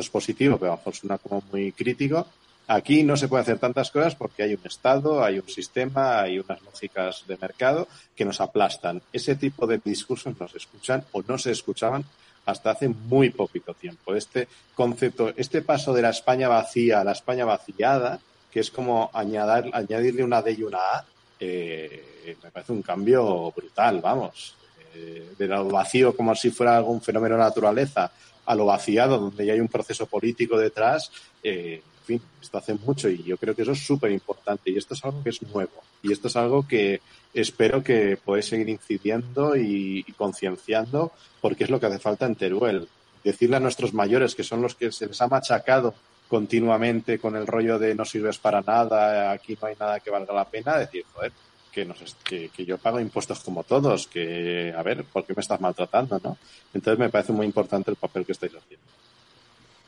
es 0.00 0.10
positivo, 0.10 0.58
pero 0.58 0.72
a 0.72 0.74
lo 0.74 0.78
mejor 0.78 0.94
suena 0.94 1.18
como 1.18 1.42
muy 1.50 1.72
crítico. 1.72 2.26
Aquí 2.66 3.02
no 3.02 3.16
se 3.16 3.28
puede 3.28 3.42
hacer 3.42 3.58
tantas 3.58 3.90
cosas 3.90 4.14
porque 4.14 4.42
hay 4.42 4.52
un 4.52 4.60
Estado, 4.64 5.24
hay 5.24 5.38
un 5.38 5.48
sistema, 5.48 6.20
hay 6.20 6.38
unas 6.38 6.60
lógicas 6.62 7.24
de 7.26 7.38
mercado 7.38 7.88
que 8.14 8.26
nos 8.26 8.40
aplastan. 8.40 9.00
Ese 9.12 9.36
tipo 9.36 9.66
de 9.66 9.80
discursos 9.82 10.38
nos 10.38 10.54
escuchan 10.54 11.04
o 11.12 11.22
no 11.26 11.38
se 11.38 11.50
escuchaban 11.50 12.04
hasta 12.44 12.70
hace 12.70 12.88
muy 12.88 13.30
poquito 13.30 13.72
tiempo. 13.74 14.14
Este 14.14 14.48
concepto, 14.74 15.32
este 15.36 15.62
paso 15.62 15.94
de 15.94 16.02
la 16.02 16.10
España 16.10 16.48
vacía 16.48 17.00
a 17.00 17.04
la 17.04 17.12
España 17.12 17.44
vaciada, 17.44 18.20
que 18.50 18.60
es 18.60 18.70
como 18.70 19.10
añadir, 19.12 19.70
añadirle 19.74 20.24
una 20.24 20.42
D 20.42 20.52
y 20.52 20.62
una 20.62 20.78
A, 20.78 21.04
eh, 21.40 22.36
me 22.42 22.50
parece 22.50 22.72
un 22.72 22.82
cambio 22.82 23.50
brutal, 23.54 24.00
vamos. 24.00 24.54
Eh, 24.94 25.34
de 25.38 25.46
lo 25.46 25.68
vacío 25.68 26.16
como 26.16 26.34
si 26.34 26.50
fuera 26.50 26.76
algún 26.76 27.00
fenómeno 27.00 27.36
de 27.36 27.42
naturaleza 27.42 28.10
a 28.48 28.54
lo 28.54 28.64
vaciado, 28.64 29.18
donde 29.18 29.44
ya 29.44 29.52
hay 29.52 29.60
un 29.60 29.68
proceso 29.68 30.06
político 30.06 30.56
detrás, 30.56 31.12
eh, 31.42 31.82
en 31.84 32.04
fin, 32.06 32.22
esto 32.40 32.56
hace 32.56 32.72
mucho 32.72 33.10
y 33.10 33.22
yo 33.22 33.36
creo 33.36 33.54
que 33.54 33.60
eso 33.60 33.72
es 33.72 33.86
súper 33.86 34.10
importante 34.10 34.70
y 34.70 34.78
esto 34.78 34.94
es 34.94 35.04
algo 35.04 35.22
que 35.22 35.28
es 35.28 35.42
nuevo 35.42 35.82
y 36.02 36.10
esto 36.10 36.28
es 36.28 36.36
algo 36.36 36.66
que 36.66 37.02
espero 37.34 37.84
que 37.84 38.16
podáis 38.16 38.46
seguir 38.46 38.70
incidiendo 38.70 39.54
y, 39.54 40.02
concienciando 40.16 41.12
porque 41.42 41.64
es 41.64 41.70
lo 41.70 41.78
que 41.78 41.86
hace 41.86 41.98
falta 41.98 42.24
en 42.24 42.36
Teruel. 42.36 42.88
Decirle 43.22 43.56
a 43.56 43.60
nuestros 43.60 43.92
mayores, 43.92 44.34
que 44.34 44.44
son 44.44 44.62
los 44.62 44.74
que 44.74 44.90
se 44.90 45.06
les 45.06 45.20
ha 45.20 45.28
machacado 45.28 45.94
continuamente 46.26 47.18
con 47.18 47.36
el 47.36 47.46
rollo 47.46 47.78
de 47.78 47.94
no 47.94 48.06
sirves 48.06 48.38
para 48.38 48.62
nada, 48.62 49.30
aquí 49.30 49.58
no 49.60 49.68
hay 49.68 49.74
nada 49.78 50.00
que 50.00 50.10
valga 50.10 50.32
la 50.32 50.48
pena, 50.48 50.78
decir, 50.78 51.04
joder, 51.12 51.32
que, 51.72 51.84
nos, 51.84 52.16
que, 52.24 52.48
que, 52.48 52.64
yo 52.64 52.78
pago 52.78 53.00
impuestos 53.00 53.40
como 53.40 53.64
todos, 53.64 54.06
que, 54.06 54.72
a 54.76 54.82
ver, 54.82 55.04
¿por 55.04 55.24
qué 55.24 55.34
me 55.34 55.40
estás 55.40 55.60
maltratando? 55.60 56.20
¿no? 56.22 56.36
Entonces 56.74 56.98
me 56.98 57.08
parece 57.08 57.32
muy 57.32 57.46
importante 57.46 57.90
el 57.90 57.96
papel 57.96 58.24
que 58.24 58.32
estáis 58.32 58.52
haciendo. 58.54 58.86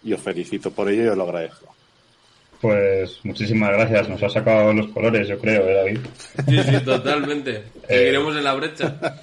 Y 0.03 0.13
os 0.13 0.21
felicito 0.21 0.71
por 0.71 0.89
ello 0.89 1.05
y 1.05 1.09
os 1.09 1.17
lo 1.17 1.25
agradezco. 1.25 1.75
Pues 2.61 3.21
muchísimas 3.25 3.71
gracias, 3.71 4.09
nos 4.09 4.23
ha 4.23 4.29
sacado 4.29 4.73
los 4.73 4.89
colores, 4.89 5.27
yo 5.27 5.39
creo, 5.39 5.67
¿eh, 5.67 5.75
David? 5.75 6.01
Sí, 6.47 6.63
sí, 6.63 6.85
totalmente. 6.85 7.65
Eh, 7.89 7.99
Seguiremos 7.99 8.37
en 8.37 8.45
la 8.45 8.55
brecha. 8.55 8.97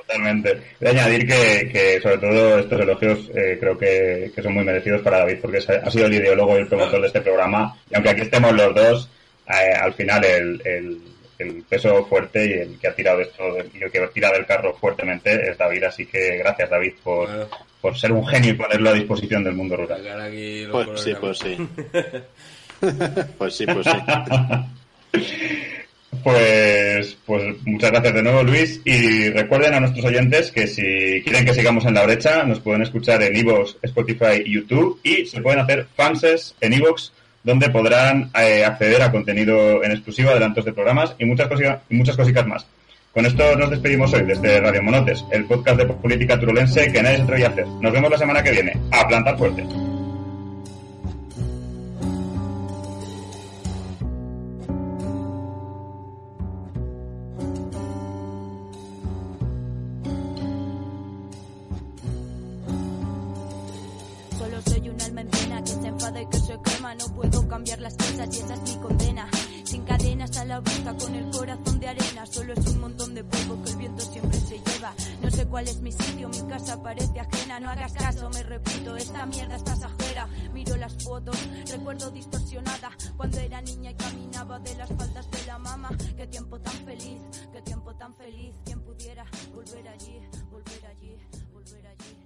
Totalmente. 0.00 0.60
Voy 0.80 0.88
a 0.88 0.90
añadir 0.90 1.26
que, 1.26 2.00
sobre 2.02 2.18
todo 2.18 2.58
estos 2.58 2.80
elogios 2.80 3.18
eh, 3.34 3.56
creo 3.60 3.78
que, 3.78 4.32
son 4.42 4.54
muy 4.54 4.64
merecidos 4.64 5.02
para 5.02 5.18
David, 5.18 5.38
porque 5.40 5.58
ha 5.58 5.90
sido 5.90 6.06
el 6.06 6.14
ideólogo 6.14 6.56
y 6.56 6.60
el 6.60 6.66
promotor 6.66 7.00
de 7.00 7.06
este 7.06 7.20
programa. 7.20 7.76
Y 7.90 7.94
aunque 7.94 8.10
aquí 8.10 8.22
estemos 8.22 8.52
los 8.52 8.74
dos, 8.74 9.08
eh, 9.50 9.74
al 9.74 9.94
final 9.94 10.24
el, 10.24 10.62
el, 10.64 11.64
peso 11.68 12.04
fuerte 12.04 12.46
y 12.46 12.52
el 12.52 12.78
que 12.78 12.88
ha 12.88 12.94
tirado 12.94 13.20
esto 13.20 13.42
y 13.72 13.82
el 13.82 13.90
que 13.90 14.06
tira 14.08 14.30
del 14.30 14.44
carro 14.44 14.74
fuertemente 14.74 15.50
es 15.50 15.56
David. 15.56 15.84
Así 15.84 16.04
que 16.04 16.36
gracias, 16.36 16.68
David, 16.68 16.92
por, 17.02 17.48
por 17.80 17.98
ser 17.98 18.12
un 18.12 18.26
genio 18.26 18.50
y 18.50 18.54
ponerlo 18.54 18.90
a 18.90 18.94
disposición 18.94 19.42
del 19.44 19.54
mundo 19.54 19.76
rural. 19.76 20.02
Pues 20.70 21.00
sí, 21.00 21.14
pues 21.18 21.38
sí. 21.38 21.56
pues 23.38 23.56
sí, 23.56 23.66
pues 23.66 23.86
sí. 23.86 25.22
Pues, 26.22 27.16
pues 27.24 27.56
muchas 27.64 27.92
gracias 27.92 28.14
de 28.14 28.22
nuevo, 28.22 28.42
Luis. 28.42 28.80
Y 28.84 29.30
recuerden 29.30 29.74
a 29.74 29.80
nuestros 29.80 30.04
oyentes 30.04 30.50
que 30.50 30.66
si 30.66 31.22
quieren 31.22 31.44
que 31.44 31.54
sigamos 31.54 31.84
en 31.86 31.94
la 31.94 32.04
brecha, 32.04 32.42
nos 32.44 32.60
pueden 32.60 32.82
escuchar 32.82 33.22
en 33.22 33.36
Evox, 33.36 33.76
Spotify 33.82 34.42
y 34.44 34.54
YouTube. 34.54 35.00
Y 35.02 35.26
se 35.26 35.40
pueden 35.40 35.60
hacer 35.60 35.86
fanses 35.96 36.54
en 36.60 36.74
Evox 36.74 37.12
donde 37.42 37.70
podrán 37.70 38.30
eh, 38.38 38.64
acceder 38.64 39.02
a 39.02 39.10
contenido 39.10 39.82
en 39.82 39.92
exclusiva, 39.92 40.32
adelantos 40.32 40.64
de 40.64 40.72
programas 40.72 41.14
y 41.18 41.24
muchas, 41.24 41.48
cositas, 41.48 41.80
y 41.88 41.94
muchas 41.94 42.16
cositas 42.16 42.46
más. 42.46 42.66
Con 43.12 43.26
esto 43.26 43.56
nos 43.56 43.70
despedimos 43.70 44.12
hoy 44.12 44.22
desde 44.22 44.60
Radio 44.60 44.82
Monotes, 44.82 45.24
el 45.32 45.44
podcast 45.44 45.78
de 45.78 45.86
política 45.86 46.38
turulense 46.38 46.92
que 46.92 47.02
nadie 47.02 47.16
se 47.16 47.22
atreve 47.22 47.44
a 47.44 47.48
hacer. 47.48 47.66
Nos 47.66 47.92
vemos 47.92 48.10
la 48.10 48.18
semana 48.18 48.42
que 48.42 48.52
viene. 48.52 48.72
A 48.92 49.08
plantar 49.08 49.36
fuerte. 49.36 49.64
las 67.78 67.94
cosas 67.94 68.34
y 68.36 68.40
esa 68.40 68.54
es 68.54 68.62
mi 68.62 68.76
condena. 68.80 69.28
Sin 69.64 69.84
cadenas 69.84 70.36
a 70.36 70.44
la 70.44 70.58
boca 70.58 70.96
con 70.98 71.14
el 71.14 71.30
corazón 71.30 71.78
de 71.78 71.88
arena, 71.88 72.26
solo 72.26 72.54
es 72.54 72.66
un 72.66 72.80
montón 72.80 73.14
de 73.14 73.22
polvo 73.22 73.62
que 73.62 73.70
el 73.70 73.76
viento 73.76 74.02
siempre 74.02 74.40
se 74.40 74.58
lleva. 74.58 74.92
No 75.22 75.30
sé 75.30 75.46
cuál 75.46 75.68
es 75.68 75.80
mi 75.80 75.92
sitio, 75.92 76.28
mi 76.28 76.42
casa 76.48 76.82
parece 76.82 77.20
ajena, 77.20 77.60
no 77.60 77.70
hagas 77.70 77.92
caso, 77.92 78.28
me 78.30 78.42
repito, 78.42 78.96
esta 78.96 79.26
mierda 79.26 79.54
está 79.54 79.76
pasajera. 79.76 80.26
Miro 80.52 80.76
las 80.76 80.94
fotos, 81.04 81.36
recuerdo 81.70 82.10
distorsionada 82.10 82.90
cuando 83.16 83.38
era 83.38 83.60
niña 83.60 83.92
y 83.92 83.94
caminaba 83.94 84.58
de 84.58 84.74
las 84.74 84.88
faldas 84.88 85.30
de 85.30 85.46
la 85.46 85.58
mama. 85.58 85.90
Qué 86.16 86.26
tiempo 86.26 86.58
tan 86.58 86.74
feliz, 86.84 87.20
qué 87.52 87.62
tiempo 87.62 87.94
tan 87.94 88.14
feliz, 88.16 88.54
quien 88.64 88.80
pudiera 88.80 89.24
volver 89.54 89.88
allí, 89.88 90.20
volver 90.50 90.86
allí, 90.86 91.16
volver 91.52 91.86
allí 91.86 92.19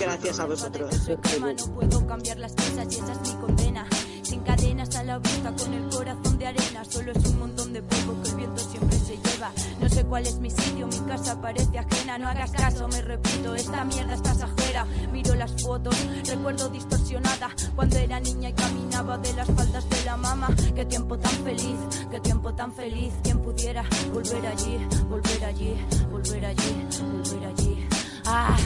gracias 0.00 0.40
a 0.40 0.46
vosotros. 0.46 1.08
No 1.40 1.74
puedo 1.74 2.06
cambiar 2.06 2.38
las 2.38 2.52
cosas 2.52 2.86
y 2.90 2.96
esa 2.96 3.12
es 3.12 3.20
mi 3.20 3.40
condena. 3.40 3.86
Sin 4.22 4.40
cadenas 4.40 4.94
a 4.96 5.04
la 5.04 5.18
vista, 5.18 5.52
con 5.52 5.74
el 5.74 5.88
corazón 5.90 6.38
de 6.38 6.46
arena. 6.46 6.84
Solo 6.84 7.12
es 7.12 7.24
un 7.26 7.38
montón 7.38 7.72
de 7.72 7.82
polvo 7.82 8.22
que 8.22 8.30
el 8.30 8.36
viento 8.36 8.62
siempre 8.62 8.96
se 8.96 9.16
lleva. 9.16 9.52
No 9.80 9.88
sé 9.88 10.04
cuál 10.04 10.26
es 10.26 10.36
mi 10.38 10.50
sitio, 10.50 10.86
mi 10.86 10.98
casa 11.00 11.40
parece 11.40 11.78
ajena. 11.78 12.18
No 12.18 12.28
hagas 12.28 12.50
caso, 12.52 12.88
me 12.88 13.02
repito, 13.02 13.54
esta 13.54 13.84
mierda 13.84 14.14
es 14.14 14.22
pasajera. 14.22 14.86
Miro 15.12 15.34
las 15.34 15.62
fotos, 15.62 15.96
recuerdo 16.26 16.68
distorsionada. 16.70 17.50
Cuando 17.74 17.98
era 17.98 18.18
niña 18.20 18.48
y 18.48 18.52
caminaba 18.54 19.18
de 19.18 19.32
las 19.34 19.48
faldas 19.48 19.88
de 19.90 20.04
la 20.04 20.16
mama. 20.16 20.48
Qué 20.74 20.86
tiempo 20.86 21.18
tan 21.18 21.32
feliz, 21.44 21.76
qué 22.10 22.20
tiempo 22.20 22.54
tan 22.54 22.72
feliz. 22.72 23.12
Quien 23.22 23.38
pudiera 23.40 23.84
volver 24.12 24.46
allí, 24.46 24.78
volver 25.08 25.44
allí, 25.44 25.76
volver 26.10 26.46
allí, 26.46 26.86
volver 27.00 27.46
allí. 27.46 27.88
Ah 28.24 28.56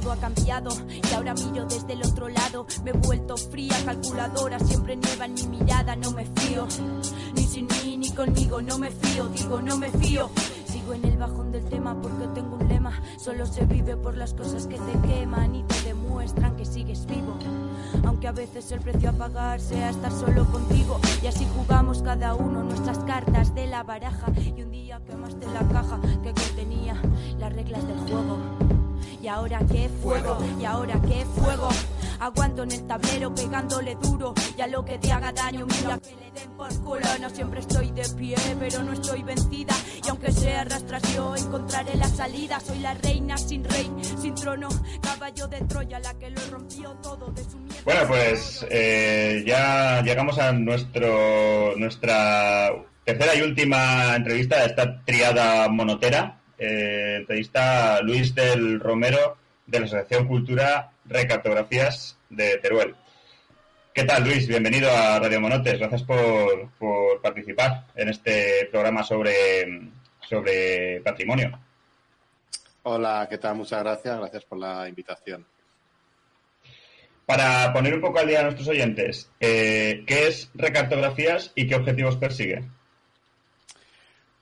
todo 0.00 0.10
ha 0.10 0.16
cambiado 0.16 0.70
y 0.90 1.14
ahora 1.14 1.34
miro 1.34 1.66
desde 1.66 1.92
el 1.92 2.02
otro 2.02 2.28
lado. 2.28 2.66
Me 2.82 2.90
he 2.90 2.94
vuelto 2.94 3.36
fría, 3.36 3.76
calculadora, 3.84 4.58
siempre 4.58 4.96
nieva 4.96 5.26
en 5.26 5.34
mi 5.34 5.46
mirada, 5.46 5.94
no 5.94 6.10
me 6.10 6.24
fío. 6.24 6.66
Ni 7.36 7.44
sin 7.44 7.68
mí 7.68 7.96
ni 7.96 8.10
conmigo, 8.10 8.60
no 8.60 8.76
me 8.76 8.90
fío, 8.90 9.28
digo, 9.28 9.62
no 9.62 9.76
me 9.76 9.88
fío. 9.90 10.28
Sigo 10.66 10.94
en 10.94 11.04
el 11.04 11.16
bajón 11.16 11.52
del 11.52 11.64
tema 11.66 11.94
porque 12.02 12.26
tengo 12.34 12.56
un 12.56 12.66
lema. 12.66 13.00
Solo 13.18 13.46
se 13.46 13.66
vive 13.66 13.96
por 13.96 14.16
las 14.16 14.34
cosas 14.34 14.66
que 14.66 14.78
te 14.78 15.08
queman 15.08 15.54
y 15.54 15.62
te 15.62 15.80
demuestran 15.82 16.56
que 16.56 16.64
sigues 16.64 17.06
vivo. 17.06 17.38
Aunque 18.04 18.26
a 18.26 18.32
veces 18.32 18.72
el 18.72 18.80
precio 18.80 19.10
a 19.10 19.12
pagar 19.12 19.60
sea 19.60 19.90
estar 19.90 20.10
solo 20.10 20.44
contigo. 20.50 20.98
Y 21.22 21.28
así 21.28 21.46
jugamos 21.54 22.02
cada 22.02 22.34
uno 22.34 22.64
nuestras 22.64 22.98
cartas 23.04 23.54
de 23.54 23.68
la 23.68 23.84
baraja. 23.84 24.26
Y 24.56 24.60
un 24.60 24.72
día 24.72 25.00
quemaste 25.06 25.46
la 25.46 25.60
caja 25.68 26.00
que 26.24 26.32
contenía 26.32 27.00
las 27.38 27.52
reglas 27.52 27.86
del 27.86 27.98
juego. 28.00 28.63
Y 29.24 29.28
ahora 29.28 29.58
qué 29.72 29.88
fuego, 30.02 30.38
y 30.60 30.66
ahora 30.66 31.00
qué 31.00 31.24
fuego. 31.24 31.70
Aguanto 32.20 32.64
en 32.64 32.72
el 32.72 32.86
tablero 32.86 33.34
pegándole 33.34 33.94
duro 33.94 34.34
y 34.54 34.60
a 34.60 34.66
lo 34.66 34.84
que 34.84 34.98
te 34.98 35.10
haga 35.12 35.32
daño, 35.32 35.64
mira 35.64 35.98
que 35.98 36.10
le 36.10 36.30
den 36.38 36.50
por 36.58 36.68
culo. 36.82 37.06
No 37.22 37.30
siempre 37.30 37.60
estoy 37.60 37.90
de 37.92 38.06
pie, 38.18 38.36
pero 38.60 38.82
no 38.82 38.92
estoy 38.92 39.22
vencida. 39.22 39.72
Y 40.04 40.10
aunque 40.10 40.30
sea 40.30 40.60
arrastras 40.60 41.02
yo, 41.14 41.34
encontraré 41.36 41.94
la 41.94 42.06
salida. 42.06 42.60
Soy 42.60 42.80
la 42.80 42.92
reina 42.92 43.38
sin 43.38 43.64
rey, 43.64 43.90
sin 44.20 44.34
trono, 44.34 44.68
caballo 45.00 45.48
de 45.48 45.62
Troya, 45.62 46.00
la 46.00 46.12
que 46.18 46.28
lo 46.28 46.40
rompió 46.50 46.90
todo 47.02 47.30
de 47.30 47.44
su 47.44 47.56
miedo. 47.56 47.80
Bueno, 47.86 48.00
pues 48.06 48.66
eh, 48.68 49.42
ya 49.46 50.02
llegamos 50.02 50.38
a 50.38 50.52
nuestro 50.52 51.74
nuestra 51.78 52.72
tercera 53.06 53.34
y 53.34 53.40
última 53.40 54.16
entrevista 54.16 54.58
de 54.58 54.66
esta 54.66 55.02
triada 55.02 55.66
monotera. 55.70 56.43
Eh, 56.58 57.16
entrevista 57.18 57.96
a 57.96 58.02
Luis 58.02 58.34
del 58.34 58.78
Romero 58.80 59.36
de 59.66 59.80
la 59.80 59.86
Asociación 59.86 60.28
Cultura 60.28 60.92
Recartografías 61.04 62.16
de 62.30 62.58
Teruel. 62.58 62.94
¿Qué 63.92 64.04
tal, 64.04 64.24
Luis? 64.24 64.46
Bienvenido 64.46 64.90
a 64.90 65.18
Radio 65.18 65.40
Monotes. 65.40 65.78
Gracias 65.78 66.02
por, 66.02 66.70
por 66.78 67.20
participar 67.20 67.86
en 67.94 68.08
este 68.08 68.68
programa 68.70 69.02
sobre, 69.04 69.90
sobre 70.28 71.00
patrimonio. 71.00 71.58
Hola, 72.82 73.26
¿qué 73.30 73.38
tal? 73.38 73.56
Muchas 73.56 73.82
gracias. 73.82 74.18
Gracias 74.18 74.44
por 74.44 74.58
la 74.58 74.88
invitación. 74.88 75.46
Para 77.26 77.72
poner 77.72 77.94
un 77.94 78.00
poco 78.00 78.18
al 78.18 78.26
día 78.26 78.40
a 78.40 78.42
nuestros 78.42 78.68
oyentes, 78.68 79.30
eh, 79.40 80.04
¿qué 80.06 80.28
es 80.28 80.50
Recartografías 80.54 81.52
y 81.54 81.66
qué 81.66 81.74
objetivos 81.74 82.16
persigue? 82.16 82.64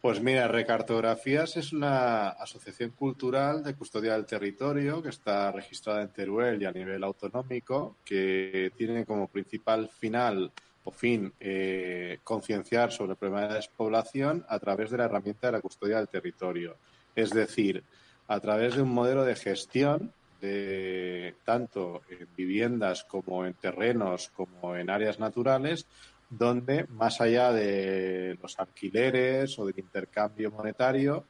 Pues 0.03 0.20
mira, 0.20 0.48
Recartografías 0.48 1.57
es 1.57 1.72
una 1.72 2.30
asociación 2.30 2.90
cultural 2.90 3.62
de 3.62 3.76
custodia 3.76 4.14
del 4.14 4.26
territorio 4.26 5.00
que 5.00 5.11
está 5.11 5.53
registrada 5.53 6.03
en 6.03 6.09
Teruel 6.09 6.61
y 6.61 6.64
a 6.64 6.72
nivel 6.72 7.05
autonómico, 7.05 7.98
que 8.05 8.72
tiene 8.76 9.07
como 9.07 9.28
principal 9.28 9.88
final 9.88 10.50
o 10.82 10.90
fin 10.90 11.32
eh, 11.38 12.18
concienciar 12.24 12.90
sobre 12.90 13.12
el 13.12 13.16
problema 13.16 13.42
de 13.42 13.48
la 13.50 13.55
despoblación 13.55 14.44
a 14.48 14.59
través 14.59 14.90
de 14.90 14.98
la 14.98 15.05
herramienta 15.05 15.46
de 15.46 15.53
la 15.53 15.61
custodia 15.61 15.98
del 15.98 16.09
territorio. 16.09 16.74
Es 17.14 17.30
decir, 17.30 17.84
a 18.26 18.40
través 18.40 18.74
de 18.74 18.82
un 18.82 18.92
modelo 18.92 19.24
de 19.24 19.36
gestión 19.36 20.12
de 20.40 21.36
tanto 21.44 22.03
en 22.11 22.26
viviendas 22.36 23.05
como 23.05 23.46
en 23.46 23.55
terrenos 23.55 24.32
como 24.34 24.74
en 24.74 24.90
áreas 24.90 25.20
naturales 25.20 25.86
donde 26.33 26.87
más 26.89 27.20
allá 27.20 27.53
de 27.53 28.39
los 28.41 28.59
alquileres 28.59 29.59
o 29.59 29.66
del 29.66 29.78
intercambio 29.78 30.51
monetario, 30.51 31.26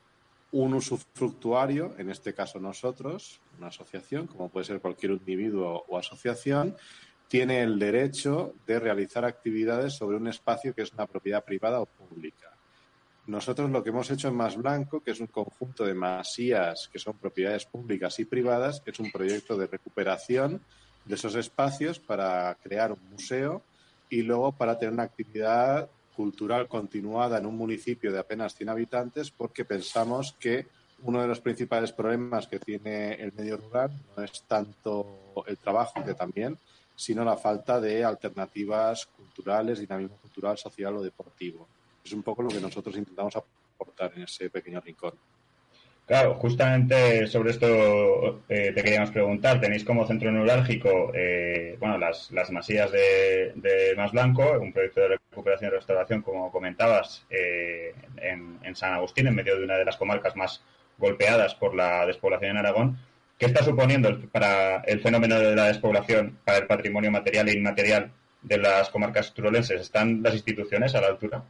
un 0.53 0.75
usufructuario, 0.75 1.95
en 1.99 2.11
este 2.11 2.33
caso 2.33 2.61
nosotros, 2.61 3.41
una 3.59 3.67
asociación, 3.69 4.29
como 4.29 4.49
puede 4.49 4.67
ser 4.67 4.81
cualquier 4.81 5.13
individuo 5.13 5.85
o 5.89 5.99
asociación, 5.99 6.77
tiene 7.27 7.63
el 7.63 7.81
derecho 7.81 8.55
de 8.65 8.79
realizar 8.79 9.25
actividades 9.25 9.95
sobre 9.95 10.19
un 10.19 10.29
espacio 10.29 10.73
que 10.73 10.83
es 10.83 10.93
una 10.93 11.07
propiedad 11.07 11.45
privada 11.45 11.81
o 11.81 11.87
pública. 11.87 12.53
Nosotros 13.27 13.71
lo 13.71 13.83
que 13.83 13.91
hemos 13.91 14.11
hecho 14.11 14.29
en 14.29 14.37
Más 14.37 14.57
Blanco, 14.57 15.01
que 15.01 15.11
es 15.13 15.21
un 15.21 15.29
conjunto 15.29 15.85
de 15.85 15.95
masías 15.95 16.89
que 16.93 16.99
son 17.01 17.19
propiedades 17.19 17.65
públicas 17.65 18.21
y 18.21 18.25
privadas, 18.25 18.83
es 18.87 19.01
un 19.01 19.11
proyecto 19.11 19.57
de 19.57 19.67
recuperación 19.67 20.63
de 21.05 21.15
esos 21.17 21.35
espacios 21.35 21.99
para 21.99 22.57
crear 22.63 22.93
un 22.93 23.11
museo 23.11 23.65
y 24.13 24.21
luego 24.21 24.53
para 24.53 24.79
tener 24.79 24.93
una 24.93 25.05
actividad 25.05 25.89
cultural 26.15 26.69
continuada 26.69 27.39
en 27.39 27.47
un 27.47 27.57
municipio 27.57 28.13
de 28.13 28.19
apenas 28.19 28.55
100 28.55 28.69
habitantes 28.69 29.31
porque 29.31 29.65
pensamos 29.65 30.37
que 30.39 30.67
uno 31.03 31.23
de 31.23 31.29
los 31.29 31.41
principales 31.41 31.93
problemas 31.93 32.47
que 32.47 32.59
tiene 32.59 33.15
el 33.15 33.33
medio 33.33 33.57
rural 33.57 33.91
no 34.15 34.23
es 34.23 34.43
tanto 34.43 35.45
el 35.47 35.57
trabajo, 35.57 36.05
que 36.05 36.13
también, 36.13 36.59
sino 36.95 37.25
la 37.25 37.39
falta 37.39 37.81
de 37.81 38.05
alternativas 38.05 39.07
culturales, 39.07 39.79
dinamismo 39.79 40.19
cultural, 40.19 40.59
social 40.59 40.95
o 40.95 41.03
deportivo. 41.03 41.67
Es 42.05 42.13
un 42.13 42.23
poco 42.23 42.43
lo 42.43 42.51
que 42.51 42.61
nosotros 42.61 42.95
intentamos 42.99 43.35
aportar 43.35 44.13
en 44.15 44.25
ese 44.25 44.51
pequeño 44.51 44.83
rincón. 44.83 45.15
Claro, 46.13 46.35
justamente 46.35 47.27
sobre 47.27 47.53
esto 47.53 48.43
eh, 48.47 48.73
te 48.75 48.83
queríamos 48.83 49.11
preguntar. 49.11 49.59
Tenéis 49.63 49.83
como 49.83 50.07
centro 50.07 50.31
neurálgico 50.31 51.11
eh, 51.15 51.79
bueno, 51.81 51.97
las, 51.97 52.31
las 52.33 52.51
masías 52.51 52.93
de, 52.93 53.53
de 53.55 53.95
Más 53.97 54.13
Blanco, 54.13 54.59
un 54.61 54.75
proyecto 54.75 55.01
de 55.01 55.09
recuperación 55.09 55.71
y 55.71 55.75
restauración, 55.75 56.21
como 56.21 56.53
comentabas, 56.53 57.25
eh, 57.31 57.95
en, 58.19 58.77
San 58.77 58.93
Agustín, 58.93 59.27
en 59.29 59.37
medio 59.37 59.57
de 59.57 59.65
una 59.65 59.79
de 59.79 59.87
las 59.87 59.97
comarcas 59.97 60.37
más 60.37 60.63
golpeadas 60.99 61.55
por 61.55 61.75
la 61.75 62.05
despoblación 62.05 62.51
en 62.51 62.57
Aragón. 62.59 62.99
¿Qué 63.39 63.47
está 63.47 63.65
suponiendo 63.65 64.21
para 64.31 64.83
el 64.83 65.01
fenómeno 65.01 65.39
de 65.39 65.57
la 65.57 65.69
despoblación, 65.69 66.37
para 66.45 66.59
el 66.59 66.67
patrimonio 66.67 67.11
material 67.11 67.49
e 67.49 67.57
inmaterial 67.57 68.13
de 68.43 68.59
las 68.59 68.91
comarcas 68.91 69.33
turolenses? 69.33 69.81
¿Están 69.81 70.23
las 70.23 70.35
instituciones 70.35 70.95
a 70.95 71.01
la 71.01 71.07
altura? 71.07 71.43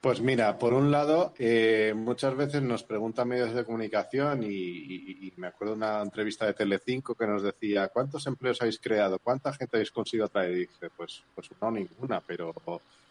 Pues 0.00 0.22
mira, 0.22 0.58
por 0.58 0.72
un 0.72 0.90
lado, 0.90 1.34
eh, 1.38 1.92
muchas 1.94 2.34
veces 2.34 2.62
nos 2.62 2.82
preguntan 2.82 3.28
medios 3.28 3.52
de 3.54 3.66
comunicación 3.66 4.42
y, 4.42 5.30
me 5.36 5.48
acuerdo 5.48 5.74
de 5.74 5.78
una 5.78 6.00
entrevista 6.00 6.46
de 6.46 6.54
Telecinco 6.54 7.14
que 7.14 7.26
nos 7.26 7.42
decía 7.42 7.88
¿cuántos 7.88 8.26
empleos 8.26 8.60
habéis 8.60 8.78
creado? 8.78 9.18
¿Cuánta 9.18 9.52
gente 9.52 9.76
habéis 9.76 9.90
conseguido 9.90 10.28
traer? 10.28 10.52
Y 10.52 10.58
dije, 10.60 10.88
pues, 10.96 11.22
pues 11.34 11.50
no 11.60 11.70
ninguna, 11.70 12.22
pero 12.26 12.54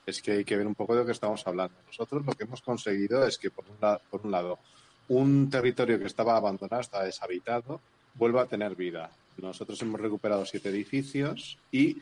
es 0.04 0.20
que 0.20 0.32
hay 0.32 0.44
que 0.44 0.58
ver 0.58 0.66
un 0.66 0.74
poco 0.74 0.94
de 0.94 1.02
lo 1.02 1.06
que 1.06 1.12
estamos 1.12 1.46
hablando. 1.46 1.76
Nosotros 1.86 2.26
lo 2.26 2.34
que 2.34 2.46
hemos 2.46 2.62
conseguido 2.62 3.26
es 3.26 3.38
que 3.38 3.52
por 3.52 3.66
un, 3.66 3.78
por 4.10 4.22
un 4.24 4.32
lado 4.32 4.58
un 5.10 5.50
territorio 5.50 6.00
que 6.00 6.06
estaba 6.06 6.38
abandonado, 6.38 6.82
estaba 6.82 7.04
deshabitado, 7.04 7.82
vuelva 8.16 8.44
a 8.44 8.46
tener 8.48 8.76
vida. 8.76 9.12
Nosotros 9.38 9.80
hemos 9.84 10.02
recuperado 10.02 10.44
siete 10.44 10.70
edificios 10.70 11.60
y 11.72 11.98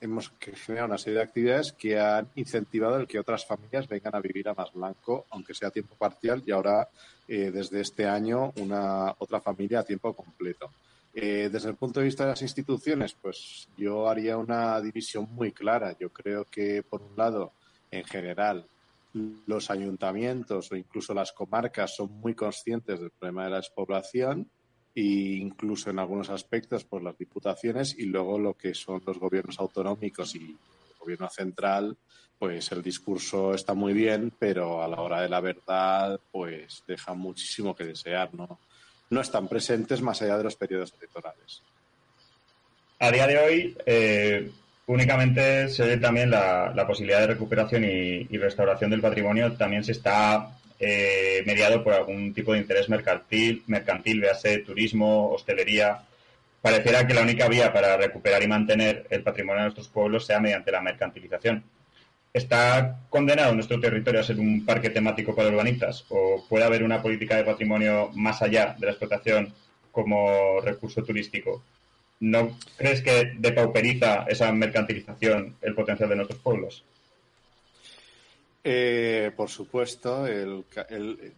hemos 0.00 0.32
generado 0.38 0.88
una 0.88 0.98
serie 0.98 1.18
de 1.18 1.24
actividades 1.24 1.72
que 1.72 1.98
han 1.98 2.28
incentivado 2.34 2.96
el 2.96 3.06
que 3.06 3.18
otras 3.18 3.46
familias 3.46 3.88
vengan 3.88 4.14
a 4.14 4.20
vivir 4.20 4.48
a 4.48 4.54
Más 4.54 4.72
Blanco, 4.72 5.24
aunque 5.30 5.54
sea 5.54 5.68
a 5.68 5.70
tiempo 5.70 5.94
parcial, 5.94 6.42
y 6.46 6.52
ahora, 6.52 6.88
eh, 7.26 7.50
desde 7.50 7.80
este 7.80 8.06
año, 8.06 8.52
una 8.56 9.14
otra 9.18 9.40
familia 9.40 9.80
a 9.80 9.84
tiempo 9.84 10.12
completo. 10.14 10.70
Eh, 11.14 11.48
desde 11.50 11.70
el 11.70 11.76
punto 11.76 12.00
de 12.00 12.06
vista 12.06 12.24
de 12.24 12.30
las 12.30 12.42
instituciones, 12.42 13.14
pues 13.14 13.68
yo 13.78 14.08
haría 14.08 14.36
una 14.36 14.78
división 14.82 15.26
muy 15.32 15.52
clara. 15.52 15.96
Yo 15.98 16.10
creo 16.10 16.44
que, 16.44 16.82
por 16.82 17.00
un 17.00 17.16
lado, 17.16 17.52
en 17.90 18.04
general, 18.04 18.66
los 19.46 19.70
ayuntamientos 19.70 20.70
o 20.70 20.76
incluso 20.76 21.14
las 21.14 21.32
comarcas 21.32 21.96
son 21.96 22.12
muy 22.20 22.34
conscientes 22.34 23.00
del 23.00 23.10
problema 23.10 23.44
de 23.44 23.50
la 23.50 23.56
despoblación 23.56 24.50
e 24.96 25.36
incluso 25.36 25.90
en 25.90 25.98
algunos 25.98 26.30
aspectos 26.30 26.84
por 26.84 27.02
las 27.02 27.18
diputaciones 27.18 27.94
y 27.98 28.06
luego 28.06 28.38
lo 28.38 28.54
que 28.54 28.72
son 28.72 29.02
los 29.06 29.18
gobiernos 29.18 29.60
autonómicos 29.60 30.34
y 30.34 30.38
el 30.38 30.98
gobierno 30.98 31.28
central, 31.28 31.98
pues 32.38 32.72
el 32.72 32.82
discurso 32.82 33.52
está 33.52 33.74
muy 33.74 33.92
bien, 33.92 34.32
pero 34.38 34.82
a 34.82 34.88
la 34.88 35.00
hora 35.02 35.20
de 35.20 35.28
la 35.28 35.40
verdad, 35.40 36.18
pues 36.32 36.82
deja 36.88 37.12
muchísimo 37.12 37.76
que 37.76 37.84
desear, 37.84 38.32
¿no? 38.34 38.58
No 39.10 39.20
están 39.20 39.48
presentes 39.48 40.00
más 40.00 40.22
allá 40.22 40.38
de 40.38 40.44
los 40.44 40.56
periodos 40.56 40.94
electorales. 40.98 41.62
A 42.98 43.10
día 43.10 43.26
de 43.26 43.38
hoy, 43.38 43.76
eh, 43.84 44.50
únicamente 44.86 45.68
se 45.68 45.84
ve 45.84 45.96
también 45.98 46.30
la, 46.30 46.84
posibilidad 46.86 47.20
de 47.20 47.26
recuperación 47.28 47.84
y, 47.84 48.24
restauración 48.38 48.90
del 48.90 49.02
patrimonio, 49.02 49.52
también 49.52 49.84
se 49.84 49.92
está 49.92 50.55
eh, 50.78 51.42
mediado 51.46 51.82
por 51.82 51.94
algún 51.94 52.34
tipo 52.34 52.52
de 52.52 52.58
interés 52.58 52.88
mercantil, 52.88 53.62
mercantil, 53.66 54.20
véase 54.20 54.58
turismo, 54.58 55.30
hostelería. 55.32 56.02
Pareciera 56.60 57.06
que 57.06 57.14
la 57.14 57.22
única 57.22 57.48
vía 57.48 57.72
para 57.72 57.96
recuperar 57.96 58.42
y 58.42 58.48
mantener 58.48 59.06
el 59.10 59.22
patrimonio 59.22 59.60
de 59.60 59.66
nuestros 59.66 59.88
pueblos 59.88 60.26
sea 60.26 60.40
mediante 60.40 60.72
la 60.72 60.82
mercantilización. 60.82 61.64
¿Está 62.32 63.00
condenado 63.08 63.54
nuestro 63.54 63.80
territorio 63.80 64.20
a 64.20 64.24
ser 64.24 64.38
un 64.38 64.66
parque 64.66 64.90
temático 64.90 65.34
para 65.34 65.48
urbanistas? 65.48 66.04
¿O 66.10 66.44
puede 66.48 66.64
haber 66.64 66.82
una 66.82 67.00
política 67.00 67.36
de 67.36 67.44
patrimonio 67.44 68.10
más 68.14 68.42
allá 68.42 68.76
de 68.78 68.86
la 68.86 68.92
explotación 68.92 69.54
como 69.90 70.60
recurso 70.60 71.02
turístico? 71.02 71.62
¿No 72.20 72.58
crees 72.76 73.00
que 73.00 73.32
depauperiza 73.38 74.26
esa 74.28 74.52
mercantilización 74.52 75.56
el 75.62 75.74
potencial 75.74 76.10
de 76.10 76.16
nuestros 76.16 76.40
pueblos? 76.40 76.84
Eh, 78.68 79.30
por 79.36 79.48
supuesto, 79.48 80.26
el, 80.26 80.64
el, 80.88 81.32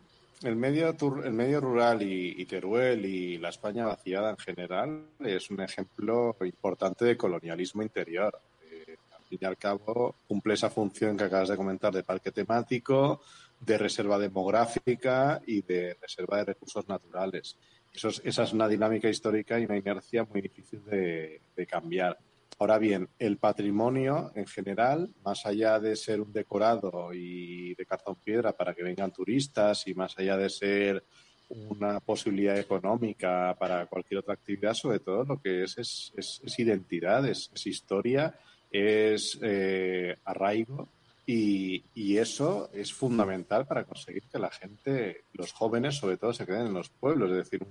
el, 0.44 0.56
medio, 0.56 0.96
el 1.22 1.32
medio 1.34 1.60
rural 1.60 2.00
y, 2.00 2.42
Teruel 2.46 3.04
y 3.04 3.36
la 3.36 3.50
España 3.50 3.84
vaciada 3.84 4.30
en 4.30 4.38
general 4.38 5.04
es 5.20 5.50
un 5.50 5.60
ejemplo 5.60 6.34
importante 6.40 7.04
de 7.04 7.18
colonialismo 7.18 7.82
interior. 7.82 8.40
Eh, 8.62 8.96
al 9.14 9.24
fin 9.24 9.38
y 9.42 9.44
al 9.44 9.58
cabo, 9.58 10.14
cumple 10.26 10.54
esa 10.54 10.70
función 10.70 11.18
que 11.18 11.24
acabas 11.24 11.50
de 11.50 11.58
comentar 11.58 11.92
de 11.92 12.02
parque 12.02 12.32
temático, 12.32 13.20
de 13.60 13.76
reserva 13.76 14.18
demográfica 14.18 15.42
y 15.46 15.60
de 15.60 15.98
reserva 16.00 16.38
de 16.38 16.44
recursos 16.44 16.88
naturales. 16.88 17.58
eso 17.92 18.08
es, 18.08 18.22
esa 18.24 18.44
es 18.44 18.54
una 18.54 18.68
dinámica 18.68 19.10
histórica 19.10 19.60
y 19.60 19.66
una 19.66 19.76
inercia 19.76 20.24
muy 20.24 20.40
difícil 20.40 20.82
de 20.82 21.66
cambiar. 21.68 22.16
Ahora 22.60 22.78
bien, 22.78 23.08
el 23.20 23.38
patrimonio 23.38 24.32
en 24.34 24.46
general, 24.46 25.14
más 25.24 25.46
allá 25.46 25.78
de 25.78 25.94
ser 25.94 26.20
un 26.20 26.32
decorado 26.32 27.12
y 27.14 27.72
de 27.76 27.86
cartón 27.86 28.16
piedra 28.16 28.52
para 28.52 28.74
que 28.74 28.82
vengan 28.82 29.12
turistas 29.12 29.86
y 29.86 29.94
más 29.94 30.18
allá 30.18 30.36
de 30.36 30.50
ser 30.50 31.04
una 31.48 32.00
posibilidad 32.00 32.58
económica 32.58 33.56
para 33.58 33.86
cualquier 33.86 34.18
otra 34.20 34.34
actividad, 34.34 34.74
sobre 34.74 34.98
todo 34.98 35.24
lo 35.24 35.40
que 35.40 35.62
es 35.62 35.78
es, 35.78 36.58
identidad, 36.58 37.24
es, 37.26 37.50
historia, 37.64 38.34
es 38.72 39.38
eh, 39.40 40.16
arraigo 40.24 40.88
y, 41.24 41.84
y, 41.94 42.16
eso 42.16 42.70
es 42.72 42.92
fundamental 42.92 43.66
para 43.66 43.84
conseguir 43.84 44.24
que 44.24 44.38
la 44.38 44.50
gente, 44.50 45.24
los 45.32 45.52
jóvenes 45.52 45.96
sobre 45.96 46.16
todo, 46.16 46.32
se 46.32 46.46
queden 46.46 46.66
en 46.68 46.74
los 46.74 46.88
pueblos. 46.88 47.30
Es 47.30 47.36
decir, 47.36 47.66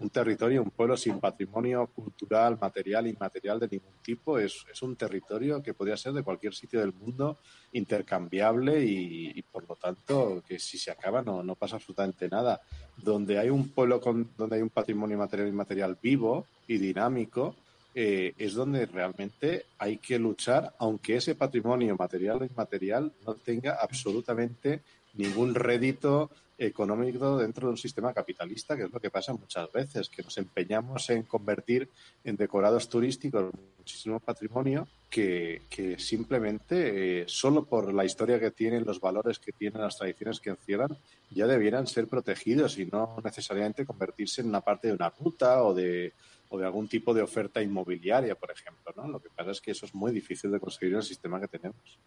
un 0.00 0.10
territorio, 0.10 0.62
un 0.62 0.70
pueblo 0.70 0.96
sin 0.96 1.20
patrimonio 1.20 1.86
cultural, 1.86 2.58
material, 2.60 3.06
inmaterial 3.06 3.60
de 3.60 3.68
ningún 3.68 3.94
tipo, 4.02 4.38
es, 4.38 4.64
es 4.70 4.82
un 4.82 4.96
territorio 4.96 5.62
que 5.62 5.74
podría 5.74 5.96
ser 5.96 6.12
de 6.12 6.22
cualquier 6.22 6.52
sitio 6.54 6.80
del 6.80 6.92
mundo 6.92 7.38
intercambiable 7.72 8.84
y, 8.84 9.40
por 9.42 9.68
lo 9.68 9.76
tanto 9.76 10.42
que 10.46 10.58
si 10.58 10.78
se 10.78 10.90
acaba 10.90 11.22
no, 11.22 11.42
no 11.42 11.54
pasa 11.54 11.76
absolutamente 11.76 12.28
nada. 12.28 12.60
Donde 12.96 13.38
hay 13.38 13.50
un 13.50 13.68
pueblo 13.68 14.00
con, 14.00 14.30
donde 14.36 14.56
hay 14.56 14.62
un 14.62 14.70
patrimonio 14.70 15.16
material 15.16 15.48
inmaterial 15.48 15.96
vivo 16.00 16.46
y 16.66 16.78
dinámico, 16.78 17.54
eh, 17.94 18.34
es 18.36 18.54
donde 18.54 18.86
realmente 18.86 19.66
hay 19.78 19.98
que 19.98 20.18
luchar, 20.18 20.74
aunque 20.78 21.16
ese 21.16 21.36
patrimonio 21.36 21.94
material 21.96 22.42
o 22.42 22.44
inmaterial 22.44 23.12
no 23.24 23.34
tenga 23.34 23.78
absolutamente 23.80 24.82
ningún 25.14 25.54
rédito 25.54 26.30
económico 26.58 27.38
dentro 27.38 27.66
de 27.66 27.72
un 27.72 27.76
sistema 27.76 28.12
capitalista, 28.12 28.76
que 28.76 28.84
es 28.84 28.92
lo 28.92 29.00
que 29.00 29.10
pasa 29.10 29.32
muchas 29.32 29.70
veces, 29.72 30.08
que 30.08 30.22
nos 30.22 30.36
empeñamos 30.38 31.10
en 31.10 31.24
convertir 31.24 31.88
en 32.22 32.36
decorados 32.36 32.88
turísticos 32.88 33.52
muchísimo 33.78 34.18
patrimonio 34.18 34.88
que, 35.10 35.62
que 35.68 35.98
simplemente, 35.98 37.20
eh, 37.20 37.24
solo 37.28 37.66
por 37.66 37.92
la 37.92 38.04
historia 38.04 38.40
que 38.40 38.50
tienen, 38.50 38.84
los 38.84 38.98
valores 38.98 39.38
que 39.38 39.52
tienen, 39.52 39.82
las 39.82 39.98
tradiciones 39.98 40.40
que 40.40 40.50
encierran, 40.50 40.96
ya 41.30 41.46
debieran 41.46 41.86
ser 41.86 42.06
protegidos 42.08 42.78
y 42.78 42.86
no 42.86 43.16
necesariamente 43.22 43.84
convertirse 43.84 44.40
en 44.40 44.48
una 44.48 44.62
parte 44.62 44.88
de 44.88 44.94
una 44.94 45.10
ruta 45.10 45.62
o 45.62 45.74
de, 45.74 46.14
o 46.48 46.58
de 46.58 46.64
algún 46.64 46.88
tipo 46.88 47.12
de 47.12 47.22
oferta 47.22 47.60
inmobiliaria, 47.62 48.34
por 48.34 48.50
ejemplo. 48.50 48.92
¿no? 48.96 49.06
Lo 49.08 49.20
que 49.20 49.28
pasa 49.28 49.50
es 49.50 49.60
que 49.60 49.72
eso 49.72 49.86
es 49.86 49.94
muy 49.94 50.12
difícil 50.12 50.50
de 50.50 50.60
conseguir 50.60 50.94
en 50.94 51.00
el 51.00 51.04
sistema 51.04 51.40
que 51.40 51.48
tenemos. 51.48 51.98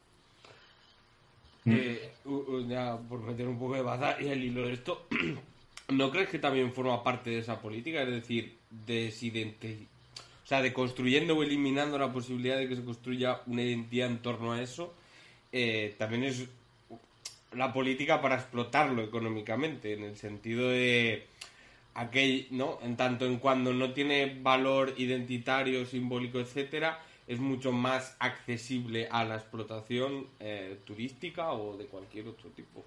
Eh, 1.70 2.12
ya 2.68 2.98
por 2.98 3.22
meter 3.22 3.48
un 3.48 3.60
poco 3.60 3.76
de 3.76 3.82
baza 3.82 4.22
y 4.22 4.28
el 4.28 4.44
hilo 4.44 4.66
de 4.66 4.74
esto, 4.74 5.08
¿no 5.90 6.12
crees 6.12 6.30
que 6.30 6.40
también 6.40 6.72
forma 6.72 7.04
parte 7.04 7.30
de 7.30 7.40
esa 7.40 7.62
política? 7.62 8.02
Es 8.04 8.10
decir, 8.10 8.56
de 8.70 9.12
o 10.44 10.48
sea, 10.48 10.62
de 10.62 10.72
construyendo 10.72 11.36
o 11.36 11.44
eliminando 11.44 11.98
la 11.98 12.14
posibilidad 12.14 12.58
de 12.58 12.70
que 12.70 12.78
se 12.78 12.84
construya 12.86 13.42
una 13.48 13.64
identidad 13.64 14.08
en 14.08 14.20
torno 14.20 14.54
a 14.54 14.62
eso, 14.62 14.94
eh, 15.52 15.94
también 15.98 16.24
es 16.24 16.48
la 17.52 17.74
política 17.74 18.22
para 18.22 18.36
explotarlo 18.36 19.04
económicamente, 19.04 19.94
en 19.94 20.04
el 20.04 20.16
sentido 20.16 20.70
de 20.70 21.26
aquel, 21.96 22.48
¿no? 22.52 22.80
En 22.82 22.96
tanto 22.96 23.26
en 23.26 23.40
cuando 23.40 23.74
no 23.74 23.92
tiene 23.92 24.38
valor 24.42 24.94
identitario, 24.98 25.86
simbólico, 25.86 26.40
etcétera, 26.40 27.00
es 27.28 27.40
mucho 27.40 27.74
más 27.74 28.16
accesible 28.20 29.08
a 29.12 29.26
la 29.26 29.36
explotación 29.36 30.28
eh, 30.40 30.80
turística 30.86 31.52
o 31.52 31.76
de 31.78 31.86
cualquier 31.86 32.30
otro 32.30 32.50
tipo. 32.52 32.86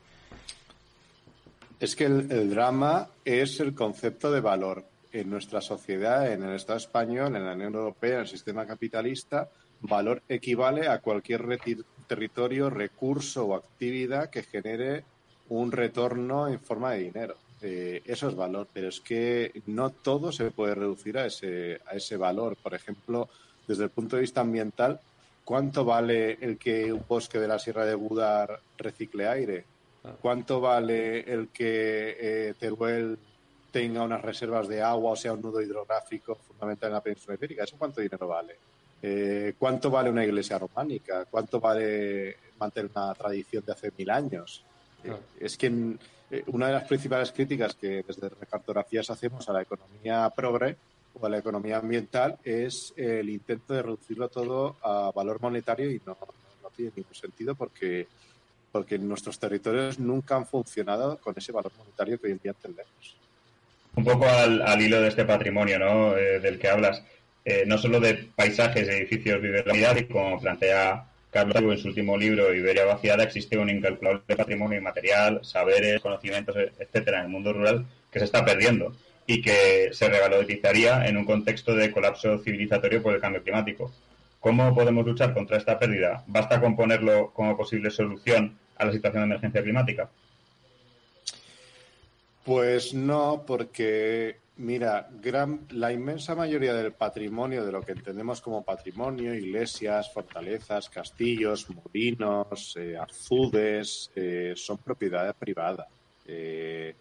Es 1.78 1.94
que 1.94 2.06
el, 2.06 2.50
drama 2.50 3.08
es 3.24 3.60
el 3.60 3.74
concepto 3.74 4.32
de 4.32 4.40
valor. 4.40 4.84
En 5.12 5.28
nuestra 5.28 5.60
sociedad, 5.60 6.32
en 6.32 6.44
el 6.44 6.54
Estado 6.54 6.78
español, 6.78 7.34
en 7.34 7.44
la 7.44 7.54
Unión 7.54 7.74
Europea, 7.74 8.14
en 8.14 8.20
el 8.20 8.28
sistema 8.28 8.64
capitalista, 8.64 9.48
valor 9.80 10.22
equivale 10.28 10.86
a 10.86 11.00
cualquier 11.00 11.58
territorio, 12.06 12.70
recurso 12.70 13.46
o 13.46 13.54
actividad 13.56 14.30
que 14.30 14.44
genere 14.44 15.04
un 15.48 15.72
retorno 15.72 16.46
en 16.48 16.60
forma 16.60 16.92
de 16.92 16.98
dinero. 17.00 17.36
Eh, 17.60 18.02
eso 18.04 18.28
es 18.28 18.36
valor, 18.36 18.68
pero 18.72 18.88
es 18.88 19.00
que 19.00 19.62
no 19.66 19.90
todo 19.90 20.30
se 20.32 20.50
puede 20.52 20.76
reducir 20.76 21.18
a 21.18 21.26
ese, 21.26 21.80
a 21.86 21.96
ese 21.96 22.16
valor. 22.16 22.56
Por 22.56 22.74
ejemplo, 22.74 23.28
desde 23.70 23.84
el 23.84 23.90
punto 23.90 24.16
de 24.16 24.22
vista 24.22 24.40
ambiental, 24.40 24.98
¿cuánto 25.44 25.84
vale 25.84 26.38
el 26.40 26.58
que 26.58 26.92
un 26.92 27.04
bosque 27.08 27.38
de 27.38 27.46
la 27.46 27.56
Sierra 27.56 27.86
de 27.86 27.94
Budar 27.94 28.58
recicle 28.76 29.28
aire? 29.28 29.64
Ah. 30.02 30.10
¿Cuánto 30.20 30.60
vale 30.60 31.20
el 31.20 31.50
que 31.50 32.16
eh, 32.18 32.54
Teruel 32.58 33.16
tenga 33.70 34.02
unas 34.02 34.22
reservas 34.22 34.66
de 34.66 34.82
agua 34.82 35.12
o 35.12 35.16
sea 35.16 35.34
un 35.34 35.42
nudo 35.42 35.62
hidrográfico 35.62 36.34
fundamental 36.34 36.88
en 36.88 36.94
la 36.94 37.00
península 37.00 37.36
ibérica? 37.36 37.62
¿Eso 37.62 37.76
cuánto 37.78 38.00
dinero 38.00 38.26
vale? 38.26 38.56
Eh, 39.00 39.54
¿Cuánto 39.56 39.88
vale 39.88 40.10
una 40.10 40.24
iglesia 40.24 40.58
románica? 40.58 41.26
¿Cuánto 41.26 41.60
vale 41.60 42.38
mantener 42.58 42.90
una 42.92 43.14
tradición 43.14 43.62
de 43.64 43.72
hace 43.72 43.92
mil 43.96 44.10
años? 44.10 44.64
Eh, 45.04 45.14
es 45.38 45.56
que 45.56 45.96
una 46.48 46.66
de 46.66 46.72
las 46.72 46.88
principales 46.88 47.30
críticas 47.30 47.76
que 47.76 48.02
desde 48.02 48.30
Recartografías 48.30 49.08
hacemos 49.10 49.48
a 49.48 49.52
la 49.52 49.62
economía 49.62 50.28
progre 50.34 50.76
o 51.14 51.26
a 51.26 51.28
la 51.28 51.38
economía 51.38 51.78
ambiental 51.78 52.38
es 52.44 52.92
el 52.96 53.28
intento 53.28 53.74
de 53.74 53.82
reducirlo 53.82 54.28
todo 54.28 54.76
a 54.82 55.10
valor 55.14 55.40
monetario 55.40 55.90
y 55.90 56.00
no, 56.06 56.16
tiene 56.76 56.92
ningún 56.96 57.14
sentido 57.14 57.54
porque, 57.54 58.06
porque 58.72 58.98
nuestros 58.98 59.38
territorios 59.38 59.98
nunca 59.98 60.36
han 60.36 60.46
funcionado 60.46 61.18
con 61.18 61.34
ese 61.36 61.52
valor 61.52 61.72
monetario 61.78 62.18
que 62.18 62.28
hoy 62.28 62.32
en 62.32 62.40
día 62.42 62.52
entendemos. 62.52 63.16
Un 63.96 64.04
poco 64.04 64.26
al, 64.26 64.62
al 64.62 64.80
hilo 64.80 65.00
de 65.00 65.08
este 65.08 65.24
patrimonio 65.24 65.78
¿no? 65.78 66.16
Eh, 66.16 66.40
del 66.40 66.58
que 66.58 66.68
hablas, 66.68 67.02
eh, 67.44 67.64
no 67.66 67.76
solo 67.76 68.00
de 68.00 68.14
paisajes, 68.34 68.88
edificios, 68.88 69.42
vivienda 69.42 69.98
y 69.98 70.04
como 70.06 70.40
plantea 70.40 71.06
Carlos 71.30 71.62
en 71.62 71.78
su 71.78 71.88
último 71.88 72.16
libro, 72.16 72.54
Iberia 72.54 72.84
vaciada, 72.84 73.24
existe 73.24 73.56
un 73.56 73.70
incalculable 73.70 74.36
patrimonio 74.36 74.78
inmaterial, 74.78 75.40
saberes, 75.44 76.00
conocimientos, 76.00 76.56
etcétera, 76.56 77.18
en 77.18 77.26
el 77.26 77.30
mundo 77.30 77.52
rural 77.52 77.86
que 78.10 78.18
se 78.18 78.24
está 78.24 78.44
perdiendo 78.44 78.92
y 79.30 79.40
que 79.40 79.90
se 79.92 80.08
revalorizaría 80.08 81.06
en 81.06 81.16
un 81.16 81.24
contexto 81.24 81.72
de 81.76 81.92
colapso 81.92 82.38
civilizatorio 82.38 83.00
por 83.00 83.14
el 83.14 83.20
cambio 83.20 83.44
climático. 83.44 83.92
¿Cómo 84.40 84.74
podemos 84.74 85.06
luchar 85.06 85.32
contra 85.32 85.56
esta 85.56 85.78
pérdida? 85.78 86.24
¿Basta 86.26 86.60
con 86.60 86.74
ponerlo 86.74 87.30
como 87.32 87.56
posible 87.56 87.92
solución 87.92 88.58
a 88.76 88.86
la 88.86 88.92
situación 88.92 89.22
de 89.22 89.26
emergencia 89.26 89.62
climática? 89.62 90.10
Pues 92.44 92.92
no, 92.92 93.44
porque 93.46 94.38
mira, 94.56 95.08
gran, 95.22 95.60
la 95.70 95.92
inmensa 95.92 96.34
mayoría 96.34 96.74
del 96.74 96.90
patrimonio, 96.90 97.64
de 97.64 97.70
lo 97.70 97.82
que 97.82 97.92
entendemos 97.92 98.40
como 98.40 98.64
patrimonio, 98.64 99.32
iglesias, 99.32 100.12
fortalezas, 100.12 100.90
castillos, 100.90 101.68
molinos, 101.70 102.76
eh, 102.76 102.96
azudes, 102.98 104.10
eh, 104.16 104.54
son 104.56 104.78
propiedad 104.78 105.36
privada. 105.36 105.86
Eh, 106.26 106.96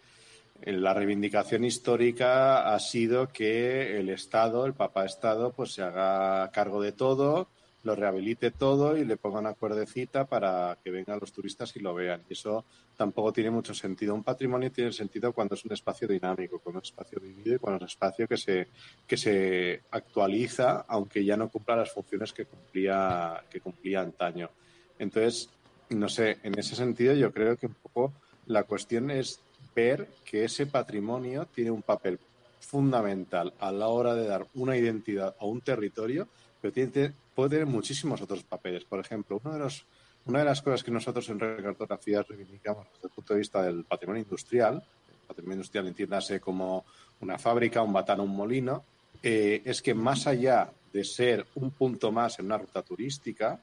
la 0.66 0.94
reivindicación 0.94 1.64
histórica 1.64 2.74
ha 2.74 2.80
sido 2.80 3.30
que 3.30 4.00
el 4.00 4.10
Estado, 4.10 4.66
el 4.66 4.74
Papa 4.74 5.06
Estado, 5.06 5.54
pues 5.54 5.74
se 5.74 5.82
haga 5.82 6.50
cargo 6.52 6.82
de 6.82 6.92
todo, 6.92 7.50
lo 7.84 7.96
rehabilite 7.96 8.52
todo 8.52 8.98
y 8.98 9.06
le 9.06 9.16
ponga 9.16 9.40
una 9.40 9.54
cuerdecita 9.54 10.26
para 10.26 10.78
que 10.84 10.92
vengan 10.92 11.20
los 11.20 11.32
turistas 11.32 11.76
y 11.76 11.80
lo 11.80 11.94
vean. 11.94 12.24
Y 12.30 12.34
eso 12.34 12.66
tampoco 12.98 13.32
tiene 13.32 13.52
mucho 13.52 13.74
sentido. 13.74 14.14
Un 14.14 14.24
patrimonio 14.24 14.72
tiene 14.72 14.92
sentido 14.92 15.32
cuando 15.32 15.56
es 15.56 15.64
un 15.64 15.72
espacio 15.72 16.08
dinámico, 16.08 16.60
cuando 16.60 16.82
es 16.82 16.90
un 16.90 16.94
espacio 16.94 17.20
vivido 17.22 17.56
y 17.56 17.60
cuando 17.60 17.78
es 17.78 17.82
un 17.84 17.88
espacio 17.88 18.28
que 18.28 18.38
se, 18.38 18.68
que 19.08 19.18
se 19.18 19.84
actualiza, 19.92 20.86
aunque 20.88 21.24
ya 21.24 21.38
no 21.38 21.50
cumpla 21.50 21.78
las 21.78 21.94
funciones 21.94 22.34
que 22.34 22.46
cumplía, 22.46 23.44
que 23.50 23.62
cumplía 23.62 24.02
antaño. 24.02 24.50
Entonces, 24.98 25.50
no 25.90 26.10
sé, 26.10 26.38
en 26.44 26.60
ese 26.60 26.76
sentido 26.76 27.14
yo 27.14 27.32
creo 27.32 27.56
que 27.56 27.68
un 27.68 27.76
poco 27.76 28.14
la 28.46 28.64
cuestión 28.64 29.10
es 29.10 29.42
ver 29.76 30.08
que 30.26 30.46
ese 30.46 30.66
patrimonio 30.66 31.46
tiene 31.46 31.72
un 31.72 31.82
papel 31.82 32.20
fundamental 32.60 33.54
a 33.60 33.72
la 33.72 33.88
hora 33.88 34.14
de 34.14 34.28
dar 34.28 34.48
una 34.56 34.78
identidad 34.78 35.36
a 35.40 35.46
un 35.46 35.62
territorio, 35.62 36.28
pero 36.62 36.74
tiene, 36.74 37.14
puede 37.34 37.52
tener 37.52 37.66
muchísimos 37.66 38.22
otros 38.22 38.44
papeles. 38.44 38.84
Por 38.84 39.00
ejemplo, 39.00 39.40
uno 39.44 39.54
de 39.54 39.60
los, 39.60 39.86
una 40.26 40.40
de 40.40 40.46
las 40.46 40.62
cosas 40.62 40.84
que 40.84 40.92
nosotros 40.92 41.28
en 41.30 41.40
recartografías 41.40 42.28
reivindicamos 42.28 42.88
desde 42.94 43.08
el 43.08 43.14
punto 43.14 43.34
de 43.34 43.40
vista 43.40 43.62
del 43.64 43.84
patrimonio 43.86 44.24
industrial, 44.24 44.76
el 44.76 45.28
patrimonio 45.28 45.56
industrial 45.56 45.88
entiéndase 45.88 46.40
como 46.40 46.86
una 47.22 47.38
fábrica, 47.38 47.82
un 47.82 47.94
batán, 47.94 48.20
un 48.20 48.36
molino, 48.36 48.84
eh, 49.24 49.62
es 49.66 49.82
que 49.82 49.94
más 49.94 50.28
allá 50.28 50.72
de 50.94 51.04
ser 51.04 51.46
un 51.56 51.72
punto 51.72 52.12
más 52.12 52.40
en 52.40 52.46
una 52.46 52.58
ruta 52.58 52.82
turística, 52.82 53.60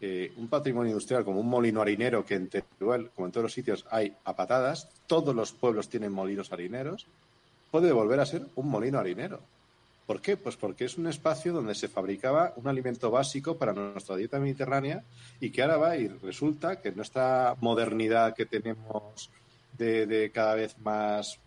un 0.00 0.48
patrimonio 0.48 0.90
industrial 0.90 1.24
como 1.24 1.40
un 1.40 1.48
molino 1.48 1.80
harinero 1.82 2.24
que 2.24 2.34
en 2.34 2.48
Teruel, 2.48 3.10
como 3.10 3.26
en 3.26 3.32
todos 3.32 3.44
los 3.44 3.52
sitios, 3.52 3.84
hay 3.90 4.14
a 4.24 4.36
patadas, 4.36 4.88
todos 5.06 5.34
los 5.34 5.52
pueblos 5.52 5.88
tienen 5.88 6.12
molinos 6.12 6.52
harineros, 6.52 7.06
puede 7.70 7.92
volver 7.92 8.20
a 8.20 8.26
ser 8.26 8.42
un 8.54 8.68
molino 8.68 8.98
harinero. 8.98 9.40
¿Por 10.08 10.22
qué? 10.22 10.38
Pues 10.38 10.56
porque 10.56 10.86
es 10.86 10.96
un 10.96 11.06
espacio 11.06 11.52
donde 11.52 11.74
se 11.74 11.86
fabricaba 11.86 12.54
un 12.56 12.66
alimento 12.66 13.10
básico 13.10 13.58
para 13.58 13.74
nuestra 13.74 14.16
dieta 14.16 14.38
mediterránea 14.38 15.04
y 15.38 15.50
que 15.50 15.60
ahora 15.60 15.76
va 15.76 15.96
y 15.98 16.08
resulta 16.08 16.80
que 16.80 16.92
nuestra 16.92 17.54
modernidad 17.60 18.34
que 18.34 18.46
tenemos 18.46 19.30
de, 19.76 20.30
cada 20.32 20.54
vez 20.54 20.78
más 20.78 21.38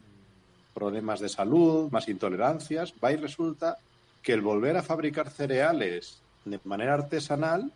problemas 0.76 1.20
de 1.20 1.30
salud, 1.30 1.90
más 1.92 2.08
intolerancias, 2.08 2.94
va 3.04 3.12
y 3.12 3.16
resulta 3.16 3.80
que 4.22 4.34
el 4.34 4.42
volver 4.42 4.78
a 4.78 4.84
fabricar 4.84 5.32
cereales 5.32 6.22
de 6.46 6.60
manera 6.64 6.94
artesanal 6.94 7.74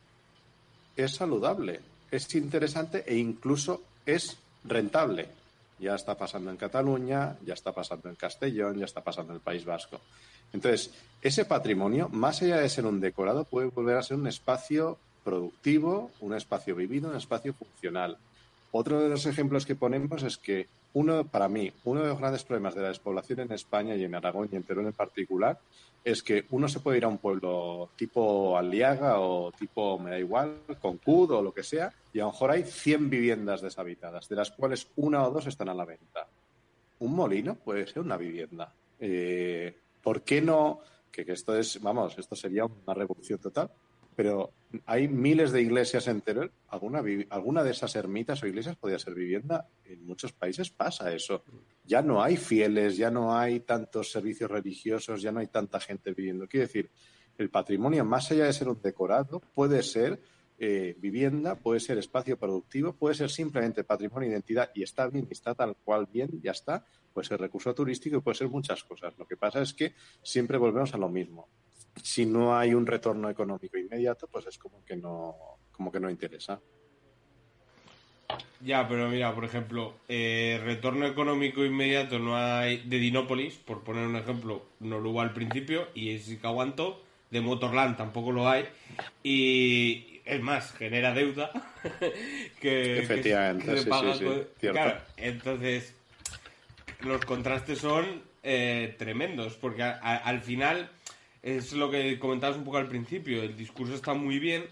es 0.96 1.16
saludable, 1.16 1.80
es 2.12 2.34
interesante 2.36 3.04
e 3.06 3.16
incluso 3.18 3.82
es 4.06 4.38
rentable. 4.64 5.28
Ya 5.80 5.96
está 5.96 6.16
pasando 6.16 6.52
en 6.52 6.58
Cataluña, 6.58 7.36
ya 7.46 7.54
está 7.54 7.74
pasando 7.74 8.10
en 8.10 8.16
Castellón, 8.16 8.78
ya 8.78 8.86
está 8.86 9.02
pasando 9.02 9.34
en 9.34 9.38
el 9.38 9.42
País 9.42 9.66
Vasco. 9.66 10.00
Entonces, 10.54 10.92
ese 11.22 11.44
patrimonio, 11.46 12.08
más 12.10 12.42
allá 12.42 12.58
de 12.58 12.70
ser 12.70 12.86
un 12.86 13.02
decorado, 13.02 13.44
puede 13.44 13.68
volver 13.68 13.98
a 13.98 14.04
ser 14.04 14.18
un 14.18 14.28
espacio 14.28 14.98
productivo, 15.24 16.12
un 16.22 16.34
espacio 16.34 16.76
vivido, 16.76 17.10
un 17.10 17.18
espacio 17.18 17.54
funcional. 17.54 18.18
Otro 18.72 19.02
de 19.02 19.10
los 19.10 19.26
ejemplos 19.26 19.66
que 19.66 19.76
ponemos 19.76 20.24
es 20.24 20.38
que 20.38 20.68
uno, 20.94 21.26
para 21.26 21.50
mí, 21.50 21.74
uno 21.84 22.02
de 22.02 22.08
los 22.08 22.20
grandes 22.20 22.44
problemas 22.44 22.74
de 22.74 22.82
la 22.82 22.88
despoblación 22.88 23.42
en 23.42 23.52
España 23.52 23.96
y 23.96 24.06
en 24.06 24.16
Aragón 24.16 24.48
y 24.50 24.56
en 24.56 24.64
Teruel 24.64 24.88
en 24.88 24.94
particular 24.94 25.60
es 26.06 26.22
que 26.22 26.46
uno 26.52 26.68
se 26.68 26.80
puede 26.80 27.00
ir 27.00 27.06
a 27.06 27.08
un 27.08 27.18
pueblo 27.18 27.90
tipo 27.96 28.56
Aliaga 28.56 29.20
o 29.20 29.52
tipo, 29.52 29.98
me 29.98 30.12
da 30.12 30.20
igual, 30.20 30.60
Concud 30.80 31.32
o 31.32 31.42
lo 31.42 31.52
que 31.52 31.64
sea, 31.64 31.92
y 32.14 32.20
a 32.20 32.26
lo 32.26 32.32
mejor 32.32 32.52
hay 32.52 32.64
100 32.64 33.10
viviendas 33.10 33.62
deshabitadas, 33.62 34.30
de 34.30 34.36
las 34.36 34.52
cuales 34.52 34.88
una 34.98 35.28
o 35.28 35.32
dos 35.32 35.48
están 35.48 35.68
a 35.70 35.74
la 35.74 35.84
venta. 35.84 36.28
Un 37.00 37.16
molino 37.16 37.56
puede 37.56 37.88
ser 37.88 38.04
una 38.04 38.18
vivienda. 38.18 38.72
Eh, 39.00 39.76
¿Por 40.04 40.22
qué 40.22 40.42
no? 40.42 40.80
Que, 41.12 41.26
que 41.26 41.32
esto 41.32 41.58
es, 41.58 41.82
vamos, 41.82 42.16
esto 42.20 42.36
sería 42.36 42.66
una 42.66 42.94
revolución 42.94 43.40
total 43.40 43.72
pero 44.16 44.54
hay 44.86 45.08
miles 45.08 45.52
de 45.52 45.62
iglesias 45.62 46.08
en 46.08 46.22
Teruel. 46.22 46.52
¿Alguna, 46.68 47.04
alguna 47.30 47.64
de 47.64 47.72
esas 47.72 47.96
ermitas 47.96 48.42
o 48.42 48.48
iglesias 48.48 48.76
podría 48.76 49.00
ser 49.00 49.14
vivienda. 49.14 49.68
En 49.84 50.06
muchos 50.06 50.34
países 50.34 50.70
pasa 50.70 51.14
eso. 51.14 51.44
Ya 51.84 52.02
no 52.02 52.22
hay 52.22 52.38
fieles, 52.38 52.98
ya 52.98 53.12
no 53.12 53.38
hay 53.38 53.62
tantos 53.62 54.12
servicios 54.12 54.50
religiosos, 54.50 55.22
ya 55.22 55.32
no 55.32 55.40
hay 55.40 55.48
tanta 55.48 55.80
gente 55.80 56.14
viviendo. 56.14 56.48
Quiero 56.48 56.68
decir, 56.68 56.90
el 57.38 57.50
patrimonio, 57.50 58.06
más 58.06 58.32
allá 58.32 58.46
de 58.46 58.54
ser 58.54 58.70
un 58.70 58.82
decorado, 58.82 59.42
puede 59.54 59.84
ser 59.84 60.20
eh, 60.58 60.96
vivienda, 61.00 61.56
puede 61.56 61.80
ser 61.80 61.98
espacio 61.98 62.38
productivo, 62.38 62.94
puede 62.94 63.16
ser 63.16 63.30
simplemente 63.30 63.84
patrimonio 63.84 64.30
identidad 64.30 64.72
y 64.74 64.84
está 64.84 65.08
bien, 65.08 65.28
está 65.30 65.54
tal 65.54 65.76
cual 65.84 66.08
bien, 66.12 66.30
ya 66.42 66.52
está. 66.52 66.86
Puede 67.14 67.28
ser 67.28 67.40
recurso 67.40 67.74
turístico 67.74 68.18
y 68.18 68.22
puede 68.22 68.36
ser 68.36 68.50
muchas 68.50 68.84
cosas. 68.84 69.18
Lo 69.18 69.26
que 69.26 69.38
pasa 69.38 69.62
es 69.62 69.74
que 69.74 69.94
siempre 70.22 70.58
volvemos 70.58 70.94
a 70.94 70.98
lo 70.98 71.10
mismo 71.10 71.48
si 72.02 72.26
no 72.26 72.58
hay 72.58 72.74
un 72.74 72.86
retorno 72.86 73.30
económico 73.30 73.78
inmediato, 73.78 74.28
pues 74.28 74.48
es 74.48 74.58
como 74.58 74.84
que 74.84 74.96
no, 74.96 75.36
como 75.72 75.92
que 75.92 76.00
no 76.00 76.10
interesa. 76.10 76.60
Ya, 78.62 78.88
pero 78.88 79.08
mira, 79.10 79.34
por 79.36 79.46
ejemplo, 79.46 79.94
eh, 80.08 80.60
retorno 80.64 81.06
económico 81.06 81.64
inmediato 81.64 82.18
no 82.18 82.36
hay 82.36 82.78
de 82.78 82.98
Dinópolis, 82.98 83.56
por 83.56 83.84
poner 83.84 84.08
un 84.08 84.16
ejemplo, 84.16 84.66
no 84.80 85.00
lo 85.00 85.12
hubo 85.12 85.22
al 85.22 85.34
principio, 85.34 85.88
y 85.94 86.12
es 86.12 86.26
que 86.26 86.48
aguanto, 86.48 87.04
de 87.30 87.42
Motorland 87.42 87.98
tampoco 87.98 88.32
lo 88.32 88.50
hay, 88.50 88.66
y 89.24 90.22
es 90.26 90.42
más, 90.42 90.74
genera 90.74 91.14
deuda 91.14 91.52
que, 92.60 93.00
Efectivamente, 93.00 93.78
sí, 93.78 93.90
sí, 94.18 94.68
Claro, 94.70 95.00
entonces 95.18 95.94
los 97.02 97.24
contrastes 97.26 97.78
son 97.78 98.24
eh, 98.42 98.96
tremendos, 98.98 99.54
porque 99.54 99.84
al 99.84 100.42
final 100.42 100.90
es 101.46 101.74
lo 101.74 101.92
que 101.92 102.18
comentabas 102.18 102.58
un 102.58 102.64
poco 102.64 102.78
al 102.78 102.88
principio, 102.88 103.44
el 103.44 103.56
discurso 103.56 103.94
está 103.94 104.16
muy 104.16 104.40
bien, 104.40 104.66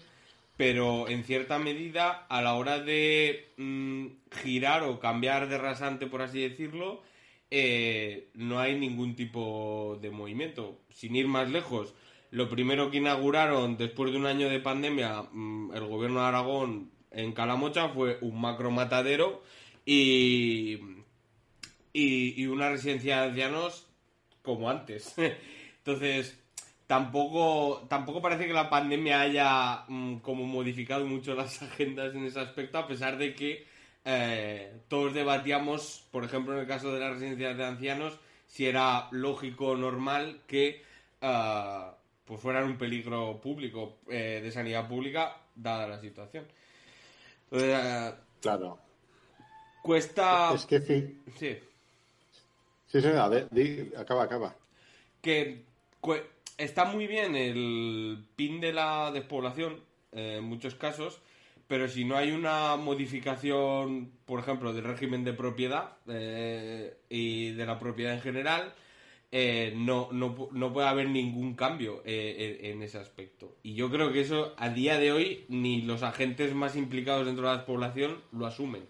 pero 0.56 1.08
en 1.08 1.22
cierta 1.22 1.56
medida 1.56 2.26
a 2.28 2.42
la 2.42 2.54
hora 2.54 2.80
de 2.80 3.52
mm, 3.56 4.06
girar 4.42 4.82
o 4.82 4.98
cambiar 4.98 5.48
de 5.48 5.56
rasante, 5.56 6.08
por 6.08 6.20
así 6.20 6.40
decirlo, 6.40 7.00
eh, 7.52 8.28
no 8.34 8.58
hay 8.58 8.76
ningún 8.76 9.14
tipo 9.14 9.98
de 10.02 10.10
movimiento. 10.10 10.80
Sin 10.90 11.14
ir 11.14 11.28
más 11.28 11.48
lejos, 11.48 11.94
lo 12.32 12.48
primero 12.48 12.90
que 12.90 12.96
inauguraron 12.96 13.76
después 13.76 14.10
de 14.10 14.18
un 14.18 14.26
año 14.26 14.48
de 14.48 14.58
pandemia 14.58 15.22
mm, 15.30 15.74
el 15.74 15.86
gobierno 15.86 16.22
de 16.22 16.26
Aragón 16.26 16.90
en 17.12 17.32
Calamocha 17.32 17.90
fue 17.90 18.18
un 18.20 18.40
macro 18.40 18.72
matadero 18.72 19.44
y, 19.86 20.80
y, 21.92 22.42
y 22.42 22.46
una 22.46 22.70
residencia 22.70 23.20
de 23.20 23.28
ancianos 23.28 23.86
como 24.42 24.68
antes. 24.68 25.14
Entonces, 25.78 26.43
tampoco, 26.94 27.84
tampoco 27.88 28.22
parece 28.22 28.46
que 28.46 28.52
la 28.52 28.70
pandemia 28.70 29.20
haya 29.20 29.84
mm, 29.88 30.18
como 30.18 30.44
modificado 30.44 31.04
mucho 31.04 31.34
las 31.34 31.60
agendas 31.68 32.14
en 32.14 32.24
ese 32.24 32.38
aspecto, 32.38 32.78
a 32.78 32.86
pesar 32.86 33.18
de 33.18 33.34
que 33.34 33.66
eh, 34.04 34.80
todos 34.86 35.12
debatíamos, 35.12 36.06
por 36.12 36.22
ejemplo, 36.22 36.54
en 36.54 36.60
el 36.60 36.68
caso 36.68 36.92
de 36.92 37.00
las 37.00 37.14
residencias 37.14 37.56
de 37.56 37.64
ancianos, 37.64 38.20
si 38.46 38.66
era 38.66 39.08
lógico 39.10 39.70
o 39.70 39.76
normal 39.76 40.42
que 40.46 40.84
uh, 41.20 41.90
pues 42.24 42.40
fueran 42.40 42.64
un 42.64 42.78
peligro 42.78 43.40
público 43.40 43.98
eh, 44.08 44.40
de 44.40 44.52
sanidad 44.52 44.86
pública, 44.86 45.36
dada 45.56 45.88
la 45.88 46.00
situación. 46.00 46.46
claro. 48.40 48.78
Cuesta. 49.82 50.54
Es 50.54 50.64
que 50.64 50.80
sí. 50.80 51.20
Sí. 51.36 51.58
Sí, 52.86 53.00
sí, 53.00 53.08
a 53.08 53.26
ver, 53.26 53.48
acaba, 53.98 54.22
acaba. 54.22 54.54
Que 55.20 55.64
está 56.58 56.84
muy 56.84 57.06
bien 57.06 57.36
el 57.36 58.24
pin 58.36 58.60
de 58.60 58.72
la 58.72 59.10
despoblación, 59.12 59.80
eh, 60.12 60.36
en 60.38 60.44
muchos 60.44 60.74
casos, 60.74 61.20
pero 61.66 61.88
si 61.88 62.04
no 62.04 62.16
hay 62.16 62.30
una 62.30 62.76
modificación, 62.76 64.10
por 64.26 64.40
ejemplo, 64.40 64.72
del 64.72 64.84
régimen 64.84 65.24
de 65.24 65.32
propiedad 65.32 65.96
eh, 66.08 66.96
y 67.08 67.52
de 67.52 67.66
la 67.66 67.78
propiedad 67.78 68.14
en 68.14 68.20
general, 68.20 68.74
eh, 69.32 69.72
no, 69.74 70.10
no, 70.12 70.48
no, 70.52 70.72
puede 70.72 70.86
haber 70.86 71.08
ningún 71.08 71.54
cambio 71.54 72.02
en, 72.04 72.64
en, 72.64 72.82
ese 72.82 72.98
aspecto. 72.98 73.56
Y 73.64 73.74
yo 73.74 73.90
creo 73.90 74.12
que 74.12 74.20
eso 74.20 74.54
a 74.56 74.68
día 74.68 74.98
de 74.98 75.10
hoy 75.10 75.44
ni 75.48 75.82
los 75.82 76.04
agentes 76.04 76.54
más 76.54 76.76
implicados 76.76 77.26
dentro 77.26 77.44
de 77.44 77.50
la 77.50 77.56
despoblación 77.56 78.20
lo 78.30 78.46
asumen. 78.46 78.86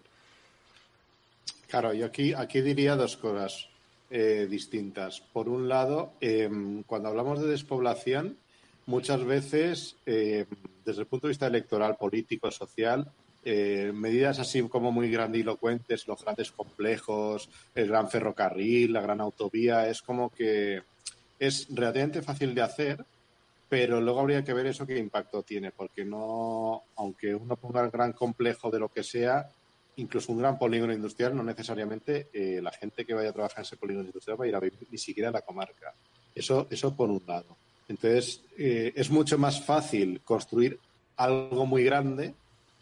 Claro, 1.67 1.93
yo 1.93 2.05
aquí, 2.05 2.33
aquí 2.33 2.61
diría 2.61 2.95
dos 2.95 3.17
cosas. 3.17 3.69
Eh, 4.11 4.45
distintas. 4.47 5.19
Por 5.19 5.49
un 5.49 5.67
lado, 5.67 6.13
em, 6.21 6.83
cuando 6.83 7.09
hablamos 7.09 7.41
de 7.41 7.47
despoblación, 7.47 8.37
muchas 8.85 9.23
veces, 9.25 9.95
em, 10.05 10.45
desde 10.85 11.01
el 11.01 11.07
punto 11.07 11.25
de 11.25 11.31
vista 11.31 11.47
electoral, 11.47 11.97
político, 11.97 12.51
social, 12.51 13.11
eh, 13.43 13.91
medidas 13.95 14.37
así 14.37 14.61
como 14.69 14.91
muy 14.91 15.09
grandilocuentes, 15.09 16.07
los 16.07 16.23
grandes 16.23 16.51
complejos, 16.51 17.49
el 17.73 17.87
gran 17.87 18.07
ferrocarril, 18.07 18.93
la 18.93 19.01
gran 19.01 19.21
autovía, 19.21 19.89
es 19.89 20.03
como 20.03 20.29
que 20.29 20.83
es 21.39 21.67
relativamente 21.71 22.21
fácil 22.21 22.53
de 22.53 22.61
hacer, 22.61 23.03
pero 23.67 24.01
luego 24.01 24.19
habría 24.19 24.43
que 24.43 24.53
ver 24.53 24.67
eso 24.67 24.85
qué 24.85 24.99
impacto 24.99 25.41
tiene, 25.41 25.71
porque 25.71 26.05
no, 26.05 26.83
aunque 26.95 27.33
uno 27.33 27.55
ponga 27.55 27.83
el 27.83 27.89
gran 27.89 28.13
complejo 28.13 28.69
de 28.69 28.79
lo 28.79 28.89
que 28.89 29.03
sea, 29.03 29.49
incluso 29.97 30.31
un 30.31 30.39
gran 30.39 30.57
polígono 30.57 30.93
industrial, 30.93 31.35
no 31.35 31.43
necesariamente 31.43 32.29
eh, 32.33 32.61
la 32.61 32.71
gente 32.71 33.05
que 33.05 33.13
vaya 33.13 33.29
a 33.29 33.33
trabajar 33.33 33.59
en 33.59 33.63
ese 33.63 33.77
polígono 33.77 34.07
industrial 34.07 34.39
va 34.39 34.45
a 34.45 34.47
ir 34.47 34.55
a 34.55 34.59
vivir 34.59 34.87
ni 34.89 34.97
siquiera 34.97 35.29
a 35.29 35.31
la 35.31 35.41
comarca. 35.41 35.93
Eso, 36.33 36.67
eso 36.69 36.95
por 36.95 37.09
un 37.09 37.23
lado. 37.25 37.57
Entonces, 37.87 38.43
eh, 38.57 38.93
es 38.95 39.09
mucho 39.09 39.37
más 39.37 39.61
fácil 39.61 40.21
construir 40.21 40.79
algo 41.17 41.65
muy 41.65 41.83
grande 41.83 42.33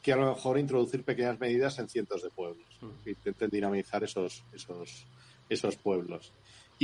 que 0.01 0.11
a 0.11 0.15
lo 0.15 0.33
mejor 0.33 0.57
introducir 0.59 1.03
pequeñas 1.03 1.39
medidas 1.39 1.79
en 1.79 1.87
cientos 1.87 2.23
de 2.23 2.29
pueblos. 2.29 2.67
Mm. 2.81 3.09
intenten 3.09 3.49
dinamizar 3.49 4.03
esos, 4.03 4.43
esos, 4.53 5.05
esos 5.49 5.75
pueblos. 5.77 6.33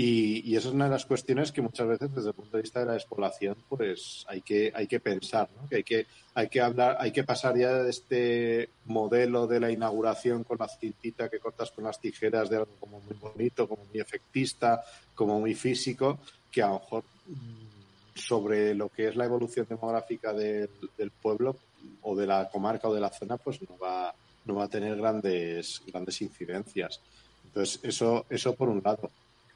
Y, 0.02 0.50
y, 0.50 0.56
esa 0.56 0.70
es 0.70 0.74
una 0.74 0.86
de 0.86 0.92
las 0.92 1.06
cuestiones 1.06 1.52
que 1.52 1.62
muchas 1.62 1.86
veces 1.86 2.16
desde 2.16 2.30
el 2.30 2.34
punto 2.34 2.56
de 2.56 2.64
vista 2.64 2.80
de 2.80 2.86
la 2.86 2.94
despoblación 2.94 3.58
pues 3.68 4.24
hay 4.30 4.40
que, 4.40 4.72
hay 4.74 4.88
que 4.88 5.02
pensar, 5.02 5.50
¿no? 5.60 5.68
que 5.68 5.76
hay 5.76 5.84
que 5.84 6.06
hay 6.36 6.48
que 6.48 6.62
hablar, 6.62 6.96
hay 7.02 7.12
que 7.12 7.26
pasar 7.26 7.58
ya 7.58 7.84
de 7.84 7.90
este 7.90 8.70
modelo 8.86 9.46
de 9.46 9.60
la 9.60 9.70
inauguración 9.70 10.46
con 10.46 10.58
la 10.58 10.70
cintita 10.70 11.28
que 11.28 11.40
cortas 11.40 11.72
con 11.72 11.84
las 11.84 12.00
tijeras 12.00 12.50
de 12.50 12.56
algo 12.56 12.72
como 12.80 13.02
muy 13.02 13.18
bonito, 13.20 13.68
como 13.68 13.84
muy 13.84 14.00
efectista, 14.00 14.82
como 15.14 15.38
muy 15.38 15.54
físico, 15.54 16.20
que 16.50 16.64
a 16.64 16.68
lo 16.68 16.80
mejor 16.80 17.04
mm, 17.28 18.18
sobre 18.18 18.74
lo 18.76 18.88
que 18.88 19.10
es 19.10 19.18
la 19.18 19.26
evolución 19.26 19.68
demográfica 19.68 20.32
del, 20.32 20.70
del 20.98 21.12
pueblo 21.12 21.58
o 22.04 22.16
de 22.16 22.26
la 22.26 22.48
comarca 22.50 22.88
o 22.88 22.94
de 22.94 23.02
la 23.02 23.10
zona, 23.10 23.36
pues 23.36 23.62
no 23.64 23.78
va, 23.78 24.16
no 24.46 24.56
va 24.56 24.64
a 24.64 24.70
tener 24.70 24.96
grandes, 24.96 25.82
grandes 25.88 26.22
incidencias. 26.22 27.02
Entonces, 27.44 27.82
eso, 27.84 28.26
eso 28.30 28.56
por 28.56 28.70
un 28.70 28.82
lado. 28.82 29.12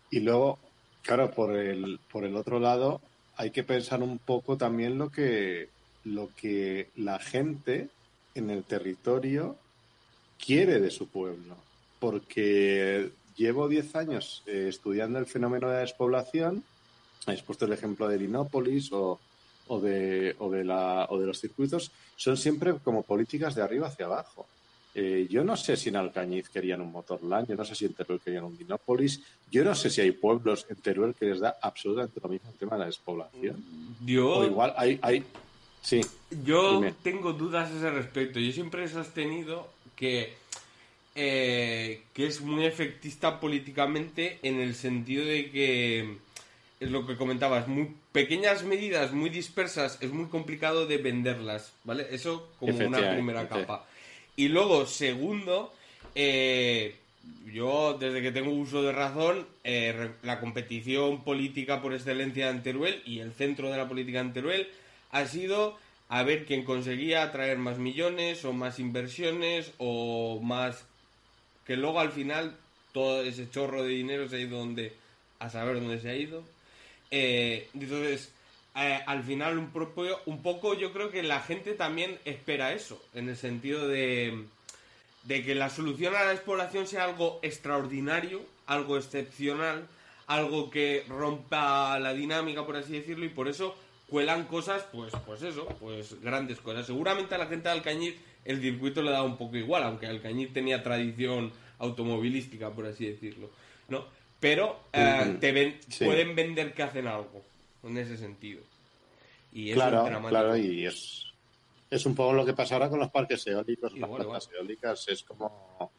Y 0.09 0.19
luego, 0.19 0.59
claro, 1.01 1.31
por 1.31 1.55
el, 1.55 1.99
por 2.11 2.23
el 2.23 2.35
otro 2.35 2.59
lado, 2.59 3.01
hay 3.35 3.51
que 3.51 3.63
pensar 3.63 4.01
un 4.03 4.19
poco 4.19 4.57
también 4.57 4.97
lo 4.97 5.11
que, 5.11 5.69
lo 6.03 6.29
que 6.35 6.89
la 6.95 7.19
gente 7.19 7.89
en 8.35 8.49
el 8.49 8.63
territorio 8.63 9.55
quiere 10.43 10.79
de 10.79 10.91
su 10.91 11.07
pueblo. 11.07 11.55
Porque 11.99 13.11
llevo 13.35 13.67
10 13.67 13.95
años 13.95 14.43
eh, 14.45 14.67
estudiando 14.69 15.19
el 15.19 15.25
fenómeno 15.25 15.67
de 15.67 15.75
la 15.75 15.79
despoblación. 15.81 16.63
He 17.27 17.41
puesto 17.41 17.65
el 17.65 17.73
ejemplo 17.73 18.07
de 18.07 18.17
Linópolis 18.17 18.91
o, 18.91 19.19
de, 19.81 20.35
o, 20.39 20.51
de 20.51 20.63
la, 20.65 21.07
o 21.09 21.19
de 21.19 21.27
los 21.27 21.39
circuitos. 21.39 21.91
Son 22.15 22.35
siempre 22.35 22.75
como 22.83 23.03
políticas 23.03 23.55
de 23.55 23.61
arriba 23.61 23.87
hacia 23.87 24.05
abajo. 24.05 24.45
Eh, 24.95 25.27
yo 25.29 25.43
no 25.43 25.57
sé 25.57 25.75
si 25.75 25.89
en 25.89 25.95
Alcañiz 25.95 26.49
querían 26.49 26.81
un 26.81 26.91
Motorland, 26.91 27.47
yo 27.47 27.55
no 27.55 27.65
sé 27.65 27.73
si 27.73 27.85
en 27.85 27.93
Teruel 27.93 28.19
querían 28.19 28.43
un 28.43 28.55
Dinópolis, 28.55 29.21
yo 29.49 29.63
no 29.63 29.73
sé 29.73 29.89
si 29.89 30.01
hay 30.01 30.11
pueblos 30.11 30.67
en 30.69 30.75
Teruel 30.75 31.15
que 31.15 31.25
les 31.25 31.39
da 31.39 31.57
absolutamente 31.61 32.19
lo 32.21 32.29
mismo 32.29 32.51
el 32.51 32.57
tema 32.57 32.73
de 32.73 32.79
la 32.79 32.85
despoblación. 32.85 33.63
Yo, 34.05 34.29
O 34.29 34.45
igual 34.45 34.73
hay, 34.77 34.99
hay... 35.01 35.23
Sí, 35.81 36.01
yo 36.45 36.75
Dime. 36.79 36.93
tengo 37.01 37.33
dudas 37.33 37.71
a 37.71 37.75
ese 37.75 37.89
respecto. 37.89 38.39
Yo 38.39 38.51
siempre 38.51 38.83
he 38.83 38.87
sostenido 38.87 39.67
que, 39.95 40.33
eh, 41.15 42.03
que 42.13 42.27
es 42.27 42.41
muy 42.41 42.65
efectista 42.65 43.39
políticamente 43.39 44.39
en 44.43 44.59
el 44.59 44.75
sentido 44.75 45.25
de 45.25 45.49
que 45.49 46.17
es 46.79 46.91
lo 46.91 47.07
que 47.07 47.17
comentabas, 47.17 47.67
muy 47.67 47.95
pequeñas 48.11 48.63
medidas 48.63 49.11
muy 49.11 49.29
dispersas, 49.29 49.97
es 50.01 50.11
muy 50.11 50.27
complicado 50.27 50.85
de 50.85 50.97
venderlas, 50.97 51.73
¿vale? 51.83 52.07
Eso 52.11 52.49
como 52.59 52.77
una 52.77 53.13
primera 53.13 53.47
capa. 53.47 53.85
Y 54.35 54.47
luego, 54.47 54.85
segundo, 54.85 55.73
eh, 56.15 56.95
yo 57.51 57.97
desde 57.99 58.21
que 58.21 58.31
tengo 58.31 58.51
uso 58.51 58.81
de 58.83 58.91
razón, 58.91 59.47
eh, 59.63 60.11
la 60.23 60.39
competición 60.39 61.23
política 61.23 61.81
por 61.81 61.93
excelencia 61.93 62.49
en 62.49 62.63
Teruel 62.63 63.01
y 63.05 63.19
el 63.19 63.33
centro 63.33 63.69
de 63.69 63.77
la 63.77 63.87
política 63.87 64.19
en 64.19 64.33
Teruel 64.33 64.67
ha 65.11 65.25
sido 65.25 65.77
a 66.09 66.23
ver 66.23 66.45
quién 66.45 66.63
conseguía 66.63 67.23
atraer 67.23 67.57
más 67.57 67.77
millones 67.77 68.43
o 68.45 68.53
más 68.53 68.79
inversiones 68.79 69.71
o 69.77 70.39
más 70.41 70.85
que 71.65 71.77
luego 71.77 71.99
al 71.99 72.11
final 72.11 72.57
todo 72.91 73.23
ese 73.23 73.49
chorro 73.49 73.83
de 73.83 73.89
dinero 73.89 74.27
se 74.27 74.35
ha 74.35 74.39
ido 74.39 74.59
donde 74.59 74.93
a 75.39 75.49
saber 75.49 75.75
dónde 75.75 75.99
se 75.99 76.09
ha 76.09 76.15
ido. 76.15 76.43
Eh, 77.09 77.67
entonces 77.73 78.31
eh, 78.75 78.99
al 79.05 79.23
final 79.23 79.57
un, 79.57 79.71
propio, 79.71 80.19
un 80.25 80.41
poco 80.41 80.73
yo 80.73 80.91
creo 80.93 81.11
que 81.11 81.21
la 81.23 81.39
gente 81.41 81.73
también 81.73 82.17
espera 82.25 82.73
eso 82.73 83.01
en 83.13 83.29
el 83.29 83.37
sentido 83.37 83.87
de 83.87 84.45
de 85.23 85.41
que 85.43 85.55
la 85.55 85.69
solución 85.69 86.15
a 86.15 86.23
la 86.25 86.31
despoblación 86.31 86.85
sea 86.85 87.05
algo 87.05 87.39
extraordinario 87.43 88.41
algo 88.67 88.97
excepcional 88.97 89.87
algo 90.27 90.69
que 90.69 91.05
rompa 91.07 91.97
la 91.99 92.13
dinámica 92.13 92.65
por 92.65 92.75
así 92.77 92.93
decirlo 92.93 93.25
y 93.25 93.29
por 93.29 93.47
eso 93.47 93.75
cuelan 94.09 94.45
cosas 94.45 94.83
pues 94.91 95.13
pues 95.25 95.41
eso 95.43 95.65
pues 95.79 96.19
grandes 96.21 96.59
cosas. 96.59 96.85
Seguramente 96.85 97.35
a 97.35 97.37
la 97.37 97.45
gente 97.47 97.69
de 97.69 97.75
Alcañiz 97.75 98.15
el 98.45 98.59
circuito 98.61 99.01
le 99.01 99.11
da 99.11 99.23
un 99.23 99.37
poco 99.37 99.55
igual 99.57 99.83
aunque 99.83 100.07
Alcañiz 100.07 100.51
tenía 100.51 100.83
tradición 100.83 101.51
automovilística 101.79 102.71
por 102.71 102.85
así 102.87 103.05
decirlo 103.05 103.49
no 103.87 104.05
pero 104.39 104.79
eh, 104.91 105.37
te 105.39 105.51
ven- 105.53 105.79
Sí. 105.87 106.03
pueden 106.05 106.35
vender 106.35 106.73
que 106.73 106.83
hacen 106.83 107.07
algo 107.07 107.41
en 107.83 107.97
ese 107.97 108.17
sentido 108.17 108.61
y 109.51 109.69
eso 109.71 109.75
claro, 109.75 109.97
es 109.99 110.05
dramático. 110.05 110.29
claro, 110.29 110.57
y 110.57 110.85
es, 110.85 111.25
es 111.89 112.05
un 112.05 112.15
poco 112.15 112.33
lo 112.33 112.45
que 112.45 112.53
pasa 112.53 112.75
ahora 112.75 112.89
con 112.89 112.99
los 112.99 113.11
parques 113.11 113.45
eólicos, 113.47 113.91
las 113.93 114.07
Igual, 114.09 114.23
plantas 114.23 114.49
eólicas, 114.57 115.07
es 115.09 115.23
como 115.23 115.91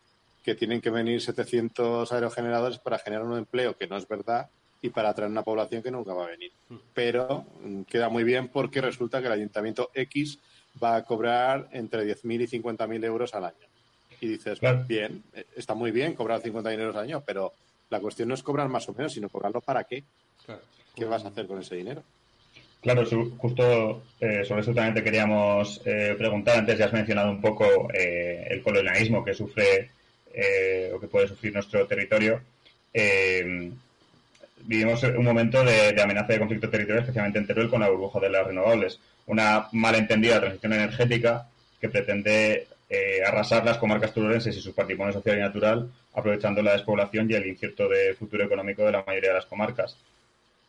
que 0.43 0.55
tienen 0.55 0.81
que 0.81 0.91
venir 0.91 1.21
700 1.21 2.13
aerogeneradores 2.13 2.79
para 2.79 2.99
generar 2.99 3.25
un 3.25 3.39
empleo 3.39 3.77
que 3.77 3.87
no 3.87 3.97
es 3.97 4.07
verdad 4.07 4.49
y 4.83 4.91
para 4.91 5.09
atraer 5.11 5.31
una 5.31 5.43
población 5.43 5.83
que 5.83 5.91
nunca 5.91 6.13
va 6.13 6.25
a 6.25 6.31
venir. 6.31 6.53
Hmm. 6.69 6.77
Pero 6.93 7.47
mm, 7.63 7.83
queda 7.83 8.11
muy 8.11 8.25
bien 8.25 8.49
porque 8.49 8.83
resulta 8.83 9.21
que 9.21 9.27
el 9.29 9.33
ayuntamiento 9.33 9.91
X 9.95 10.39
va 10.83 10.97
a 10.97 11.05
cobrar 11.05 11.69
entre 11.73 12.05
10.000 12.05 12.43
y 12.43 12.61
50.000 12.61 13.05
euros 13.05 13.35
al 13.35 13.45
año. 13.45 13.67
Y 14.21 14.29
dices, 14.29 14.59
Claro. 14.59 14.85
bien, 14.87 15.23
eh, 15.33 15.47
está 15.57 15.75
muy 15.75 15.91
bien 15.93 16.15
cobrar 16.15 16.43
50.000 16.43 16.79
euros 16.81 16.97
al 16.97 17.05
año, 17.05 17.23
pero 17.25 17.53
la 17.89 18.01
cuestión 18.01 18.29
no 18.29 18.35
es 18.35 18.43
cobrar 18.43 18.69
más 18.69 18.87
o 18.89 18.93
menos, 18.93 19.13
sino 19.15 19.31
cobrarlo 19.31 19.61
para 19.63 19.85
qué. 19.85 20.05
Claro. 20.47 20.61
¿Qué 20.95 21.05
vas 21.05 21.25
a 21.25 21.29
hacer 21.29 21.47
con 21.47 21.61
ese 21.61 21.77
dinero? 21.77 22.03
Claro, 22.81 23.07
su- 23.07 23.37
justo 23.39 24.03
eh, 24.21 24.45
sobre 24.45 24.61
eso 24.61 24.75
también 24.75 24.95
te 24.95 25.03
queríamos 25.03 25.81
eh, 25.85 26.15
preguntar. 26.19 26.59
Antes 26.59 26.79
ya 26.79 26.87
has 26.87 26.93
mencionado 26.93 27.31
un 27.31 27.41
poco 27.41 27.89
eh, 27.93 28.47
el 28.51 28.63
colonialismo 28.63 29.25
que 29.25 29.33
sufre 29.35 29.91
eh, 30.33 30.91
o 30.95 31.01
que 31.01 31.07
puede 31.09 31.29
sufrir 31.29 31.55
nuestro 31.55 31.87
territorio. 31.87 32.41
Eh, 32.93 33.71
vivimos 34.67 35.03
un 35.03 35.25
momento 35.25 35.65
de, 35.65 35.93
de 35.93 36.03
amenaza 36.03 36.33
de 36.35 36.39
conflicto 36.39 36.69
territorial, 36.71 37.01
especialmente 37.03 37.39
en 37.39 37.47
Teruel, 37.47 37.71
con 37.71 37.81
la 37.81 37.89
burbuja 37.89 38.21
de 38.21 38.31
las 38.31 38.47
renovables. 38.47 39.01
Una 39.27 39.67
malentendida 39.73 40.41
transición 40.41 40.75
energética 40.75 41.49
que 41.81 41.89
pretende 41.89 42.67
eh, 42.91 43.23
arrasar 43.27 43.65
las 43.65 43.79
comarcas 43.79 44.13
turolenses 44.13 44.57
y 44.57 44.61
su 44.61 44.75
patrimonio 44.75 45.13
social 45.15 45.39
y 45.39 45.41
natural, 45.41 45.91
aprovechando 46.13 46.63
la 46.63 46.73
despoblación 46.73 47.31
y 47.31 47.35
el 47.35 47.47
incierto 47.47 47.89
de 47.89 48.15
futuro 48.15 48.45
económico 48.45 48.85
de 48.85 48.93
la 48.93 49.05
mayoría 49.07 49.31
de 49.31 49.37
las 49.37 49.47
comarcas. 49.47 49.97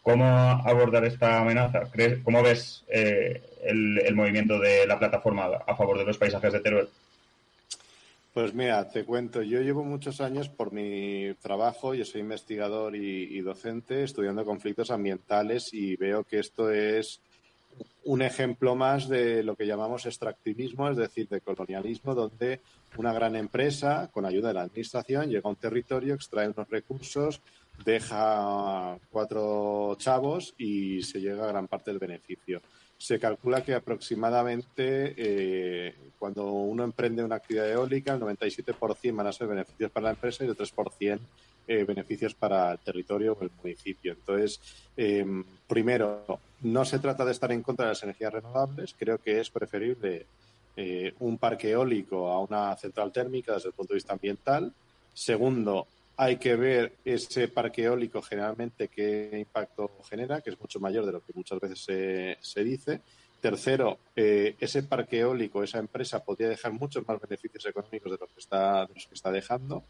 ¿Cómo 0.06 0.24
abordar 0.24 1.03
esta 1.03 1.39
amenaza? 1.41 1.89
¿Crees- 1.91 2.20
¿Cómo 2.24 2.43
ves 2.43 2.84
eh, 2.89 3.41
el, 3.64 3.97
el 4.06 4.14
movimiento 4.16 4.60
de 4.60 4.86
la 4.86 4.99
plataforma 4.99 5.45
a 5.66 5.76
favor 5.76 5.97
de 5.97 6.06
los 6.06 6.20
paisajes 6.20 6.53
de 6.53 6.60
Teruel? 6.60 6.88
Pues 8.32 8.53
mira, 8.53 8.88
te 8.88 9.03
cuento, 9.03 9.41
yo 9.41 9.62
llevo 9.62 9.84
muchos 9.84 10.22
años 10.22 10.47
por 10.47 10.72
mi 10.72 11.34
trabajo, 11.41 11.95
yo 11.95 12.06
soy 12.06 12.22
investigador 12.22 12.95
y, 12.95 13.24
y 13.36 13.41
docente 13.41 14.03
estudiando 14.03 14.45
conflictos 14.45 14.91
ambientales 14.91 15.74
y 15.74 15.95
veo 15.95 16.24
que 16.24 16.38
esto 16.38 16.70
es 16.70 17.20
un 18.03 18.22
ejemplo 18.22 18.76
más 18.76 19.10
de 19.10 19.41
lo 19.41 19.56
que 19.56 19.66
llamamos 19.66 20.06
extractivismo, 20.06 20.88
es 20.88 20.97
decir, 20.97 21.28
de 21.30 21.41
colonialismo, 21.41 22.14
donde 22.14 22.60
una 22.97 23.12
gran 23.12 23.36
empresa, 23.36 24.12
con 24.14 24.26
ayuda 24.26 24.49
de 24.49 24.53
la 24.53 24.62
administración, 24.62 25.30
llega 25.30 25.41
a 25.45 25.49
un 25.49 25.56
territorio, 25.56 26.14
extrae 26.14 26.47
unos 26.47 26.70
recursos, 26.70 27.41
deja 27.84 28.98
cuatro 29.12 29.96
chavos 29.98 30.54
y 30.58 31.02
se 31.02 31.20
llega 31.20 31.46
a 31.46 31.52
gran 31.52 31.68
parte 31.68 31.92
del 31.92 32.00
beneficio. 32.00 32.62
Se 32.98 33.20
calcula 33.20 33.64
que 33.64 33.74
aproximadamente 33.74 35.14
eh, 35.18 35.96
cuando 36.18 36.46
uno 36.46 36.84
emprende 36.84 37.24
una 37.24 37.36
actividad 37.36 37.70
eólica, 37.70 38.14
el 38.14 38.22
97% 38.22 39.16
van 39.16 39.28
a 39.28 39.34
ser 39.34 39.48
beneficios 39.48 39.92
para 39.92 40.06
la 40.06 40.12
empresa 40.12 40.46
y 40.46 40.48
el 40.48 40.56
3% 40.56 41.20
eh, 41.68 41.84
beneficios 41.84 42.36
para 42.36 42.74
el 42.74 42.80
territorio 42.80 43.34
o 43.34 43.44
el 43.44 43.50
municipio. 43.62 44.14
Entonces, 44.14 44.62
eh, 44.96 45.26
primero, 45.68 46.40
no 46.62 46.86
se 46.86 47.00
trata 47.00 47.26
de 47.26 47.32
estar 47.32 47.52
en 47.52 47.64
contra 47.64 47.86
de 47.86 47.92
las 47.92 48.04
energías 48.04 48.34
renovables, 48.34 48.96
creo 48.98 49.18
que 49.18 49.40
es 49.40 49.50
preferible 49.50 50.28
eh, 50.78 51.14
un 51.20 51.38
parque 51.38 51.72
eólico 51.72 52.30
a 52.30 52.40
una 52.42 52.76
central 52.76 53.12
térmica 53.12 53.54
desde 53.54 53.70
el 53.70 53.74
punto 53.74 53.94
de 53.94 53.98
vista 53.98 54.14
ambiental. 54.14 54.74
Segundo, 55.14 55.88
hay 56.18 56.38
que 56.38 56.55
ver 56.55 56.93
ese 57.03 57.47
parque 57.47 57.84
eólico 57.84 58.22
generalmente 58.22 58.88
qué 58.88 59.30
impacto 59.34 59.91
genera, 60.09 60.41
que 60.41 60.51
es 60.51 60.59
mucho 60.59 60.80
mayor 60.80 61.05
de 61.05 61.11
lo 61.11 61.22
que 61.22 61.34
muchas 61.34 61.59
veces 61.59 62.38
se, 62.41 62.63
dice. 62.63 63.01
Tercero, 63.41 63.99
eh, 64.16 64.55
ese 64.59 64.84
parque 64.84 65.20
eólico, 65.20 65.61
esa 65.61 65.80
empresa 65.80 66.24
podría 66.24 66.49
dejar 66.49 66.72
muchos 66.72 67.07
más 67.07 67.20
beneficios 67.20 67.66
económicos 67.66 68.11
de 68.11 68.18
los 68.20 68.30
que 68.30 68.39
está, 68.39 68.88
los 68.93 69.05
que 69.07 69.13
está 69.13 69.32
dejando. 69.32 69.84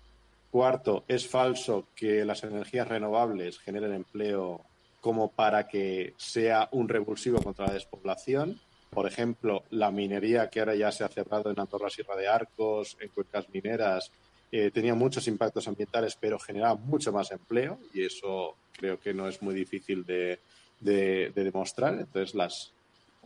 Cuarto, 0.49 1.03
es 1.07 1.27
falso 1.27 1.89
que 1.95 2.25
las 2.25 2.43
energías 2.43 2.87
renovables 2.87 3.59
generen 3.59 3.93
empleo 3.93 4.61
como 5.01 5.31
para 5.31 5.67
que 5.67 6.15
sea 6.17 6.67
un 6.71 6.89
revulsivo 6.89 7.39
contra 7.41 7.67
la 7.67 7.73
despoblación. 7.73 8.59
Por 8.89 9.05
ejemplo, 9.05 9.63
la 9.69 9.91
minería 9.91 10.49
que 10.49 10.61
ahora 10.61 10.73
ya 10.73 10.91
se 10.91 11.03
ha 11.03 11.09
cerrado 11.09 11.51
en 11.51 11.59
Andorra 11.59 11.89
Sierra 11.89 12.15
de 12.15 12.27
Arcos, 12.27 12.97
en 12.99 13.09
cuencas 13.09 13.49
mineras, 13.49 14.11
eh, 14.57 14.71
tenía 14.71 14.95
muchos 14.95 15.27
impactos 15.27 15.67
ambientales, 15.67 16.15
pero 16.19 16.39
generaba 16.39 16.75
mucho 16.75 17.11
más 17.11 17.31
empleo 17.31 17.77
y 17.93 18.03
eso 18.05 18.55
creo 18.71 18.99
que 18.99 19.13
no 19.13 19.27
es 19.27 19.41
muy 19.41 19.53
difícil 19.53 20.05
de, 20.05 20.39
de- 20.79 21.31
de 21.35 21.43
demostrar. 21.43 21.93
Entonces, 21.99 22.33
las, 22.35 22.73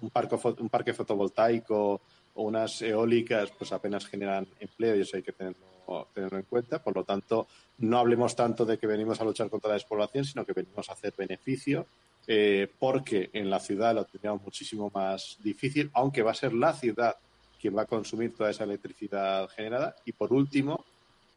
un, 0.01 0.09
parque, 0.09 0.36
fo- 0.38 0.59
un 0.59 0.69
parque 0.69 0.93
fotovoltaico 0.93 2.01
o 2.34 2.43
unas 2.43 2.82
eólicas 2.82 3.51
pues 3.57 3.71
apenas 3.71 4.05
generan 4.07 4.47
empleo 4.59 4.95
y 4.95 5.01
eso 5.01 5.17
hay 5.17 5.23
que 5.23 5.34
tenerlo, 5.34 6.07
tenerlo 6.13 6.38
en 6.39 6.45
cuenta. 6.45 6.82
Por 6.82 6.95
lo 6.95 7.03
tanto, 7.03 7.47
no 7.77 7.97
hablemos 7.99 8.36
tanto 8.36 8.65
de 8.65 8.77
que 8.77 8.88
venimos 8.88 9.19
a 9.21 9.25
luchar 9.25 9.49
contra 9.49 9.69
la 9.69 9.73
despoblación, 9.75 10.23
sino 10.25 10.45
que 10.45 10.53
venimos 10.53 10.89
a 10.89 10.93
hacer 10.93 11.13
beneficio, 11.17 11.86
eh, 12.27 12.67
porque 12.80 13.30
en 13.34 13.49
la 13.49 13.59
ciudad 13.59 13.93
lo 13.95 14.05
tendríamos 14.05 14.41
muchísimo 14.43 14.89
más 14.93 15.38
difícil, 15.43 15.89
aunque 15.93 16.21
va 16.23 16.32
a 16.32 16.36
ser 16.36 16.53
la 16.53 16.73
ciudad 16.73 17.15
quien 17.59 17.75
va 17.75 17.82
a 17.82 17.86
consumir 17.88 18.34
toda 18.36 18.51
esa 18.51 18.63
electricidad 18.63 19.47
generada. 19.49 19.95
Y 20.05 20.13
por 20.13 20.32
último, 20.32 20.86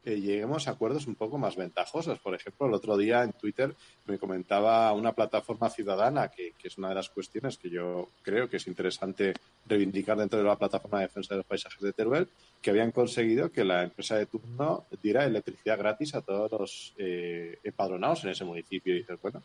eh, 0.05 0.20
lleguemos 0.20 0.66
a 0.66 0.72
acuerdos 0.72 1.07
un 1.07 1.14
poco 1.14 1.38
más 1.38 1.55
ventajosos. 1.55 2.18
Por 2.18 2.34
ejemplo, 2.34 2.66
el 2.66 2.74
otro 2.74 2.96
día 2.96 3.22
en 3.22 3.32
Twitter 3.32 3.74
me 4.07 4.18
comentaba 4.18 4.92
una 4.92 5.12
plataforma 5.12 5.70
ciudadana, 5.70 6.28
que, 6.28 6.53
que 6.59 6.68
es 6.68 6.78
una 6.78 6.88
de 6.88 6.96
las 6.96 7.09
cuestiones 7.09 7.57
que 7.57 7.70
yo 7.70 8.09
creo 8.22 8.48
que 8.48 8.57
es 8.57 8.66
interesante 8.66 9.34
reivindicar 9.66 10.18
dentro 10.18 10.40
de 10.40 10.44
la 10.44 10.57
plataforma 10.57 10.98
de 10.98 11.07
defensa 11.07 11.34
de 11.34 11.38
los 11.38 11.46
paisajes 11.46 11.80
de 11.80 11.92
Teruel, 11.92 12.28
que 12.61 12.70
habían 12.70 12.90
conseguido 12.90 13.53
que 13.53 13.64
la 13.64 13.84
empresa 13.84 14.16
de 14.16 14.26
turno 14.26 14.86
diera 15.03 15.24
electricidad 15.24 15.78
gratis 15.78 16.14
a 16.14 16.20
todos 16.20 16.50
los 16.50 16.94
eh, 16.98 17.59
empadronados 17.62 18.24
en 18.24 18.30
ese 18.30 18.44
municipio. 18.44 18.94
Y 18.94 18.98
dices, 18.98 19.20
bueno, 19.22 19.40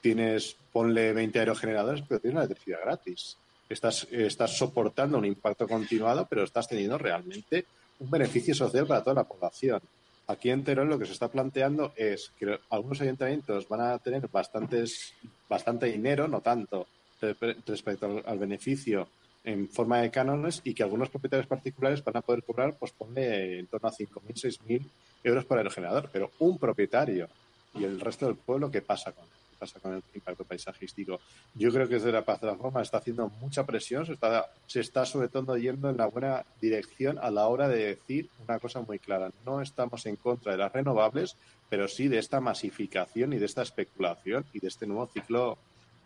tienes, 0.00 0.56
ponle 0.72 1.12
20 1.12 1.38
aerogeneradores, 1.38 2.02
pero 2.08 2.20
tienes 2.20 2.38
electricidad 2.44 2.80
gratis. 2.82 3.36
Estás, 3.68 4.08
estás 4.10 4.56
soportando 4.56 5.18
un 5.18 5.26
impacto 5.26 5.68
continuado, 5.68 6.26
pero 6.30 6.44
estás 6.44 6.66
teniendo 6.66 6.96
realmente 6.96 7.66
un 8.00 8.10
beneficio 8.10 8.54
social 8.54 8.86
para 8.86 9.02
toda 9.02 9.16
la 9.16 9.24
población. 9.24 9.82
Aquí 10.28 10.50
en 10.50 10.62
Teruel 10.62 10.88
lo 10.88 10.98
que 10.98 11.06
se 11.06 11.12
está 11.12 11.28
planteando 11.28 11.92
es 11.96 12.30
que 12.38 12.58
algunos 12.68 13.00
ayuntamientos 13.00 13.66
van 13.66 13.80
a 13.80 13.98
tener 13.98 14.28
bastantes, 14.28 15.14
bastante 15.48 15.86
dinero, 15.86 16.28
no 16.28 16.42
tanto, 16.42 16.86
respe- 17.20 17.56
respecto 17.66 18.22
al, 18.26 18.38
beneficio 18.38 19.08
en 19.44 19.68
forma 19.70 20.02
de 20.02 20.10
cánones 20.10 20.60
y 20.64 20.74
que 20.74 20.82
algunos 20.82 21.08
propietarios 21.08 21.46
particulares 21.46 22.04
van 22.04 22.18
a 22.18 22.20
poder 22.20 22.42
cobrar, 22.42 22.76
pues 22.78 22.92
ponle 22.92 23.60
en 23.60 23.66
torno 23.68 23.88
a 23.88 23.92
5.000, 23.92 24.34
6.000 24.34 24.82
euros 25.24 25.46
por 25.46 25.56
aerogenerador. 25.56 26.10
Pero 26.12 26.30
un 26.40 26.58
propietario 26.58 27.28
y 27.74 27.84
el 27.84 27.98
resto 27.98 28.26
del 28.26 28.36
pueblo, 28.36 28.70
¿qué 28.70 28.82
pasa 28.82 29.12
con 29.12 29.24
él? 29.24 29.30
¿Qué 29.58 29.66
pasa 29.66 29.80
con 29.80 29.94
el 29.94 30.02
impacto 30.14 30.44
paisajístico? 30.44 31.18
Yo 31.56 31.72
creo 31.72 31.88
que 31.88 31.94
desde 31.94 32.12
la 32.12 32.22
plataforma 32.22 32.80
está 32.80 32.98
haciendo 32.98 33.28
mucha 33.40 33.66
presión, 33.66 34.06
se 34.06 34.12
está, 34.12 34.46
se 34.68 34.78
está 34.78 35.04
sobre 35.04 35.28
todo 35.28 35.56
yendo 35.56 35.90
en 35.90 35.96
la 35.96 36.06
buena 36.06 36.44
dirección 36.60 37.18
a 37.18 37.28
la 37.32 37.48
hora 37.48 37.66
de 37.66 37.86
decir 37.86 38.28
una 38.46 38.60
cosa 38.60 38.82
muy 38.82 39.00
clara. 39.00 39.32
No 39.44 39.60
estamos 39.60 40.06
en 40.06 40.14
contra 40.14 40.52
de 40.52 40.58
las 40.58 40.72
renovables, 40.72 41.34
pero 41.68 41.88
sí 41.88 42.06
de 42.06 42.18
esta 42.18 42.40
masificación 42.40 43.32
y 43.32 43.38
de 43.38 43.46
esta 43.46 43.62
especulación 43.62 44.44
y 44.52 44.60
de 44.60 44.68
este 44.68 44.86
nuevo 44.86 45.08
ciclo 45.08 45.58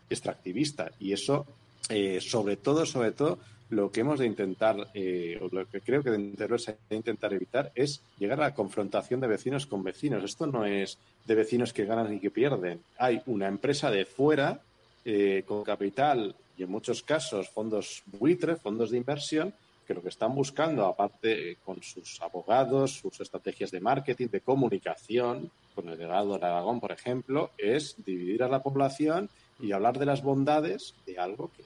extractivista. 0.09 0.91
Y 0.99 1.13
eso, 1.13 1.45
eh, 1.89 2.21
sobre 2.21 2.57
todo, 2.57 2.87
sobre 2.87 3.11
todo, 3.11 3.37
lo 3.75 3.91
que 3.91 4.01
hemos 4.01 4.19
de 4.19 4.25
intentar, 4.25 4.89
eh, 4.93 5.39
o 5.41 5.47
lo 5.53 5.67
que 5.67 5.81
creo 5.81 6.03
que 6.03 6.11
de 6.11 6.59
se 6.59 6.77
de 6.89 6.95
intentar 6.95 7.33
evitar 7.33 7.71
es 7.75 8.01
llegar 8.17 8.39
a 8.39 8.49
la 8.49 8.53
confrontación 8.53 9.19
de 9.19 9.27
vecinos 9.27 9.65
con 9.65 9.83
vecinos. 9.83 10.23
Esto 10.23 10.47
no 10.47 10.65
es 10.65 10.97
de 11.25 11.35
vecinos 11.35 11.73
que 11.73 11.85
ganan 11.85 12.13
y 12.13 12.19
que 12.19 12.31
pierden. 12.31 12.81
Hay 12.97 13.21
una 13.25 13.47
empresa 13.47 13.89
de 13.91 14.05
fuera 14.05 14.61
eh, 15.05 15.43
con 15.45 15.63
capital 15.63 16.35
y 16.57 16.63
en 16.63 16.69
muchos 16.69 17.03
casos 17.03 17.49
fondos 17.49 18.03
buitres, 18.05 18.61
fondos 18.61 18.91
de 18.91 18.97
inversión, 18.97 19.53
que 19.85 19.93
lo 19.93 20.01
que 20.01 20.09
están 20.09 20.33
buscando, 20.33 20.85
aparte 20.85 21.51
eh, 21.51 21.57
con 21.65 21.81
sus 21.81 22.21
abogados, 22.21 22.99
sus 22.99 23.19
estrategias 23.19 23.71
de 23.71 23.81
marketing, 23.81 24.27
de 24.27 24.41
comunicación, 24.41 25.51
con 25.75 25.89
el 25.89 25.97
legado 25.97 26.37
de 26.37 26.45
Aragón, 26.45 26.79
por 26.79 26.91
ejemplo, 26.91 27.51
es 27.57 27.95
dividir 28.05 28.43
a 28.43 28.47
la 28.47 28.61
población 28.61 29.29
y 29.59 29.71
hablar 29.71 29.97
de 29.97 30.05
las 30.05 30.21
bondades 30.21 30.93
de 31.05 31.17
algo 31.17 31.51
que, 31.55 31.63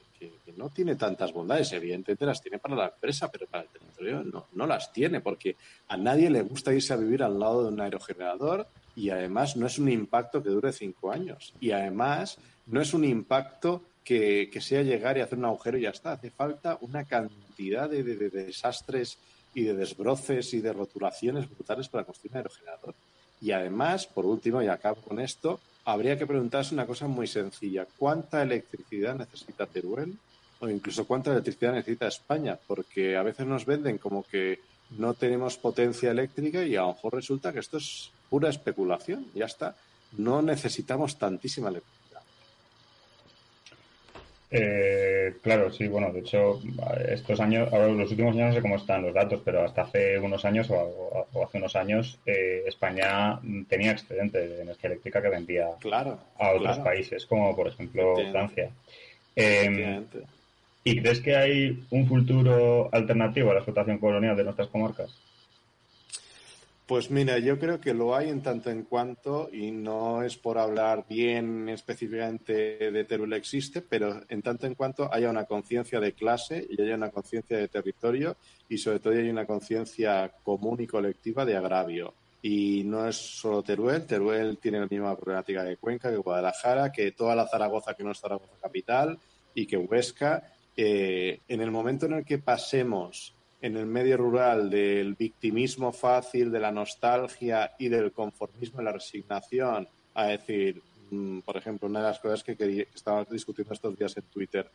no 0.58 0.70
tiene 0.70 0.96
tantas 0.96 1.32
bondades. 1.32 1.72
Evidentemente 1.72 2.26
las 2.26 2.42
tiene 2.42 2.60
para 2.60 2.76
la 2.76 2.88
empresa, 2.88 3.30
pero 3.32 3.46
para 3.48 3.64
el 3.64 3.70
territorio 3.70 4.24
no, 4.54 4.68
las 4.68 4.92
tiene, 4.92 5.22
porque 5.22 5.56
a 5.88 5.96
nadie 5.96 6.30
le 6.30 6.42
gusta 6.42 6.74
irse 6.74 6.94
a 6.94 6.98
vivir 6.98 7.24
al 7.24 7.40
lado 7.40 7.64
de 7.64 7.70
un 7.70 7.80
aerogenerador 7.80 8.68
y 8.96 9.12
además 9.12 9.56
no 9.56 9.68
es 9.68 9.78
un 9.78 9.90
impacto 9.90 10.42
que 10.44 10.50
dure 10.50 10.74
cinco 10.74 11.12
años. 11.12 11.54
Y 11.60 11.72
además 11.72 12.38
no 12.66 12.82
es 12.82 12.94
un 12.94 13.06
impacto 13.06 13.84
que, 14.04 14.50
sea 14.60 14.82
llegar 14.82 15.18
y 15.18 15.22
hacer 15.22 15.38
un 15.38 15.46
agujero 15.46 15.78
y 15.78 15.82
ya 15.82 15.92
está. 15.92 16.14
Hace 16.14 16.32
falta 16.32 16.78
una 16.82 17.06
cantidad 17.06 17.90
de, 17.90 18.04
desastres 18.04 19.18
y 19.54 19.64
de 19.64 19.76
desbroces 19.76 20.54
y 20.54 20.62
de 20.62 20.74
rotulaciones 20.74 21.50
brutales 21.50 21.88
para 21.88 22.04
construir 22.04 22.32
un 22.32 22.38
aerogenerador. 22.38 22.96
Y 23.40 23.52
además, 23.52 24.08
por 24.08 24.26
último, 24.26 24.64
y 24.64 24.68
acabo 24.68 25.02
con 25.02 25.20
esto, 25.20 25.60
habría 25.86 26.18
que 26.18 26.26
preguntarse 26.26 26.74
una 26.74 26.88
cosa 26.88 27.08
muy 27.08 27.28
sencilla. 27.28 27.86
¿Cuánta 27.98 28.42
electricidad 28.42 29.16
necesita 29.16 29.68
Teruel? 29.68 30.18
O 30.60 30.70
incluso 30.70 31.06
cuánta 31.06 31.32
electricidad 31.32 31.74
necesita 31.74 32.08
España, 32.08 32.58
porque 32.68 33.16
a 33.16 33.24
veces 33.24 33.46
nos 33.46 33.66
venden 33.66 33.98
como 33.98 34.24
que 34.24 34.60
no 34.92 35.14
tenemos 35.14 35.58
potencia 35.58 36.12
eléctrica 36.12 36.64
y 36.64 36.76
a 36.76 36.82
lo 36.82 36.94
mejor 36.94 37.16
resulta 37.16 37.54
que 37.54 37.60
esto 37.60 37.78
es 37.78 38.12
pura 38.30 38.50
especulación, 38.50 39.28
ya 39.34 39.46
está. 39.46 39.76
No 40.18 40.42
necesitamos 40.42 41.18
tantísima 41.18 41.70
electricidad. 41.70 41.98
Eh, 44.50 45.36
claro, 45.42 45.70
sí, 45.72 45.88
bueno, 45.90 46.12
de 46.14 46.22
hecho, 46.22 46.62
estos 47.10 47.40
años, 47.42 47.72
ahora 47.72 47.90
los 47.90 48.10
últimos 48.12 48.34
años 48.34 48.50
no 48.50 48.54
sé 48.54 48.62
cómo 48.62 48.78
están 48.78 49.02
los 49.02 49.14
datos, 49.14 49.42
pero 49.44 49.66
hasta 49.66 49.82
hace 49.82 50.18
unos 50.20 50.46
años 50.46 50.68
o, 50.70 51.28
hace 51.46 51.58
unos 51.58 51.76
años 51.76 52.18
eh, 52.26 52.64
España 52.66 53.40
tenía 53.68 53.92
excedente 53.92 54.48
de 54.48 54.62
energía 54.62 54.90
eléctrica 54.90 55.22
que 55.22 55.30
vendía 55.30 55.68
a 55.68 56.52
otros 56.54 56.80
países, 56.80 57.26
como 57.26 57.54
por 57.56 57.68
ejemplo 57.68 58.16
Francia. 58.32 58.72
Em, 59.36 60.06
¿Y 60.88 61.02
crees 61.02 61.20
que 61.20 61.36
hay 61.36 61.84
un 61.90 62.08
futuro 62.08 62.88
alternativo 62.94 63.52
a 63.52 63.56
la 63.56 63.60
explotación 63.60 63.98
colonial 63.98 64.38
de 64.38 64.46
nuestras 64.46 64.70
comarcas? 64.70 65.14
Pues 66.86 67.12
mira, 67.12 67.40
yo 67.40 67.60
creo 67.60 67.82
que 67.82 67.94
lo 67.94 68.16
hay 68.16 68.30
en 68.30 68.42
tanto 68.42 68.70
en 68.70 68.84
cuanto, 68.84 69.50
y 69.52 69.72
no 69.72 70.24
es 70.24 70.38
por 70.38 70.58
hablar 70.58 71.04
bien 71.10 71.68
específicamente 71.68 72.90
de 72.90 73.04
Teruel 73.04 73.34
existe, 73.34 73.82
pero 73.82 74.22
en 74.30 74.42
tanto 74.42 74.66
en 74.66 74.76
cuanto 74.76 75.14
haya 75.14 75.30
una 75.30 75.44
conciencia 75.44 76.00
de 76.00 76.14
clase 76.14 76.66
y 76.70 76.82
haya 76.82 76.96
una 76.96 77.12
conciencia 77.12 77.58
de 77.58 77.68
territorio 77.68 78.38
y 78.70 78.78
sobre 78.78 79.00
todo 79.00 79.12
hay 79.12 79.30
una 79.30 79.46
conciencia 79.46 80.32
común 80.42 80.80
y 80.80 80.88
colectiva 80.88 81.44
de 81.44 81.58
agravio. 81.58 82.14
Y 82.42 82.84
no 82.86 83.06
es 83.10 83.18
solo 83.18 83.62
Teruel, 83.62 84.06
Teruel 84.06 84.58
tiene 84.58 84.80
la 84.80 84.88
misma 84.88 85.18
problemática 85.18 85.66
de 85.66 85.76
Cuenca, 85.76 86.10
que 86.10 86.16
Guadalajara, 86.16 86.94
que 86.94 87.12
toda 87.12 87.36
la 87.36 87.46
Zaragoza 87.46 87.94
que 87.94 88.06
no 88.06 88.12
es 88.12 88.22
Zaragoza 88.22 88.54
capital 88.62 89.20
y 89.54 89.66
que 89.66 89.76
Huesca. 89.76 90.54
Eh, 90.80 91.40
en 91.48 91.62
el 91.62 91.72
momento 91.72 92.06
en 92.06 92.14
el 92.14 92.26
que 92.26 92.38
pasemos 92.38 93.34
en 93.62 93.76
el 93.76 93.88
medio 93.88 94.18
rural 94.18 94.70
del 94.70 95.16
victimismo 95.16 95.92
fácil, 95.92 96.52
de 96.52 96.60
la 96.60 96.72
nostalgia 96.72 97.72
y 97.80 97.90
del 97.90 98.12
conformismo 98.12 98.82
y 98.82 98.86
la 98.86 98.92
resignación, 98.92 99.88
a 100.14 100.28
decir, 100.28 100.82
mm, 101.10 101.40
por 101.40 101.58
ejemplo, 101.58 101.88
una 101.88 102.02
de 102.02 102.06
las 102.06 102.20
cosas 102.20 102.44
que, 102.44 102.56
que 102.56 102.88
estábamos 102.94 103.30
discutiendo 103.30 103.74
estos 103.74 103.98
días 103.98 104.16
en 104.18 104.24
Twitter, 104.26 104.70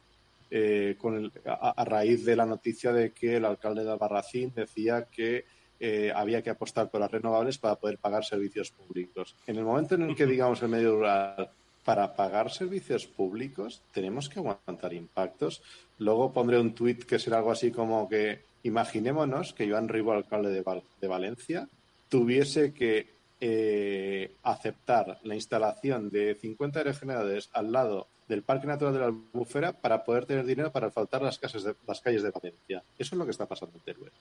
eh, 0.50 0.96
con 0.98 1.32
a, 1.46 1.84
raíz 1.84 2.24
de 2.24 2.36
la 2.36 2.44
noticia 2.44 2.92
de 2.92 3.12
que 3.12 3.36
el 3.36 3.44
alcalde 3.44 3.84
de 3.84 3.92
Albarracín 3.92 4.52
decía 4.54 5.04
que 5.04 5.44
eh, 5.80 6.12
había 6.14 6.42
que 6.42 6.50
apostar 6.50 6.90
por 6.90 7.00
las 7.00 7.10
renovables 7.10 7.58
para 7.58 7.76
poder 7.76 7.98
pagar 7.98 8.24
servicios 8.24 8.70
públicos. 8.70 9.34
En 9.46 9.56
el 9.56 9.64
momento 9.64 9.94
en 9.94 10.02
el 10.02 10.14
que 10.14 10.26
digamos 10.26 10.60
el 10.62 10.68
medio 10.68 10.96
rural 10.96 11.50
para 11.84 12.14
pagar 12.14 12.50
servicios 12.50 13.06
públicos 13.06 13.82
tenemos 13.92 14.28
que 14.28 14.38
aguantar 14.38 14.92
impactos. 14.92 15.62
Luego 15.98 16.32
pondré 16.32 16.58
un 16.58 16.74
tuit 16.74 17.04
que 17.04 17.18
será 17.18 17.38
algo 17.38 17.52
así 17.52 17.70
como 17.70 18.08
que 18.08 18.40
Imaginémonos 18.64 19.52
que 19.52 19.68
Joan 19.68 19.88
Ribo, 19.88 20.12
alcalde 20.12 20.50
de, 20.52 21.08
Valencia, 21.08 21.68
tuviese 22.08 22.72
que 22.72 23.08
eh, 23.40 24.30
aceptar 24.44 25.18
la 25.24 25.34
instalación 25.34 26.10
de 26.10 26.36
50 26.40 26.78
aerogeneradores 26.78 27.50
al 27.52 27.72
lado 27.72 28.06
del 28.28 28.42
Parque 28.42 28.68
Natural 28.68 28.94
de 28.94 29.00
la 29.00 29.06
Albufera 29.06 29.72
para 29.72 30.04
poder 30.04 30.26
tener 30.26 30.46
dinero 30.46 30.70
para 30.70 30.92
faltar 30.92 31.22
las, 31.22 31.40
casas 31.40 31.64
de, 31.64 31.74
las 31.88 32.00
calles 32.00 32.22
de 32.22 32.30
Valencia. 32.30 32.82
Eso 32.96 33.14
es 33.14 33.18
lo 33.18 33.24
que 33.24 33.32
está 33.32 33.46
pasando 33.46 33.76
en 33.76 33.80
Teruel. 33.80 34.12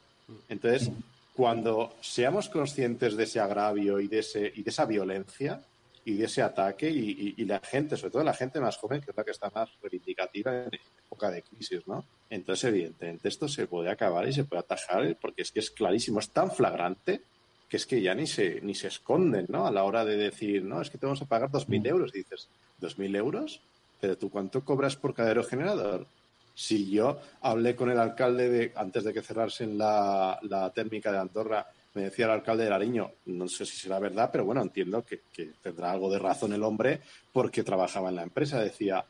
Entonces, 0.50 0.90
cuando 1.36 1.94
seamos 2.02 2.50
conscientes 2.50 3.16
de 3.16 3.26
ese 3.26 3.40
agravio 3.40 4.00
y 4.00 4.08
de, 4.08 4.20
ese, 4.20 4.52
y 4.56 4.64
de 4.64 4.70
esa 4.72 4.86
violencia, 4.86 5.62
y 6.06 6.16
de 6.16 6.26
ese 6.26 6.42
ataque 6.42 6.90
y, 6.90 7.46
la 7.46 7.60
gente, 7.60 7.96
sobre 7.98 8.12
todo 8.12 8.24
la 8.24 8.34
gente 8.34 8.60
más 8.60 8.78
joven, 8.78 9.02
que 9.02 9.12
es 9.12 9.18
la 9.18 9.24
que 9.24 9.32
está 9.32 9.52
más 9.54 9.70
reivindicativa 9.82 10.64
en 10.64 10.70
época 11.06 11.30
de 11.30 11.44
crisis, 11.44 11.88
¿no? 11.88 12.06
Entonces, 12.30 12.66
evidentemente, 12.66 13.28
esto 13.28 13.48
se 13.48 13.68
puede 13.68 13.90
acabar 13.90 14.28
y 14.28 14.34
se 14.34 14.44
puede 14.44 14.62
atajar 14.62 15.16
porque 15.22 15.44
es 15.44 15.52
que 15.52 15.60
es 15.60 15.70
clarísimo, 15.70 16.20
es 16.20 16.30
tan 16.30 16.52
flagrante 16.52 17.22
que 17.70 17.78
es 17.78 17.86
que 17.86 18.02
ya 18.02 18.14
ni 18.14 18.28
se, 18.28 18.60
ni 18.62 18.76
se 18.76 18.88
esconden, 18.88 19.46
¿no? 19.48 19.66
A 19.66 19.72
la 19.72 19.84
hora 19.84 20.04
de 20.04 20.18
decir, 20.18 20.64
no, 20.64 20.82
es 20.82 20.90
que 20.90 20.98
te 20.98 21.06
vamos 21.06 21.22
a 21.22 21.26
pagar 21.26 21.50
2.000 21.50 21.82
mm. 21.82 21.86
euros. 21.88 22.12
dices, 22.12 22.50
¿2.000 22.82 23.16
euros? 23.16 23.62
Pero 24.02 24.18
tú, 24.18 24.30
¿cuánto 24.30 24.66
cobras 24.66 24.98
por 24.98 25.14
cada 25.14 25.30
aerogenerador? 25.30 26.06
Si 26.54 26.90
yo 26.90 27.20
hablé 27.42 27.76
con 27.76 27.90
el 27.90 28.00
alcalde 28.00 28.50
de, 28.50 28.72
antes 28.76 29.06
de 29.06 29.14
que 29.14 29.22
cerrasen 29.22 29.78
la, 29.78 30.38
la 30.42 30.70
térmica 30.72 31.14
de 31.14 31.20
Andorra, 31.20 31.66
me 31.94 32.04
decía 32.04 32.26
el 32.26 32.32
alcalde 32.32 32.64
de 32.64 32.70
Lariño, 32.70 33.12
no 33.26 33.48
sé 33.48 33.66
si 33.66 33.78
será 33.78 34.00
verdad, 34.00 34.30
pero 34.32 34.46
bueno, 34.46 34.62
entiendo 34.62 35.04
que, 35.04 35.22
tendrá 35.62 35.92
algo 35.92 36.12
de 36.12 36.20
razón 36.20 36.54
el 36.54 36.64
hombre 36.64 37.02
porque 37.34 37.64
trabajaba 37.64 38.10
en 38.10 38.16
la 38.16 38.24
empresa. 38.24 38.62
Decía, 38.62 39.06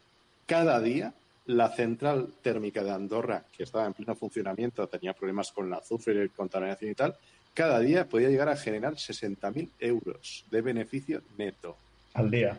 cada 0.45 0.79
día 0.79 1.13
la 1.45 1.69
central 1.69 2.29
térmica 2.41 2.83
de 2.83 2.91
Andorra, 2.91 3.45
que 3.55 3.63
estaba 3.63 3.85
en 3.85 3.93
pleno 3.93 4.15
funcionamiento, 4.15 4.87
tenía 4.87 5.13
problemas 5.13 5.51
con 5.51 5.67
el 5.67 5.73
azufre 5.73 6.25
y 6.25 6.29
contaminación 6.29 6.91
y 6.91 6.95
tal, 6.95 7.15
cada 7.53 7.79
día 7.79 8.07
podía 8.07 8.29
llegar 8.29 8.49
a 8.49 8.55
generar 8.55 8.93
60.000 8.93 9.69
euros 9.79 10.45
de 10.49 10.61
beneficio 10.61 11.21
neto. 11.37 11.75
Al 12.13 12.31
día. 12.31 12.57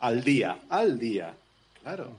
Al 0.00 0.22
día, 0.22 0.58
al 0.68 0.98
día. 0.98 1.34
Claro. 1.82 2.10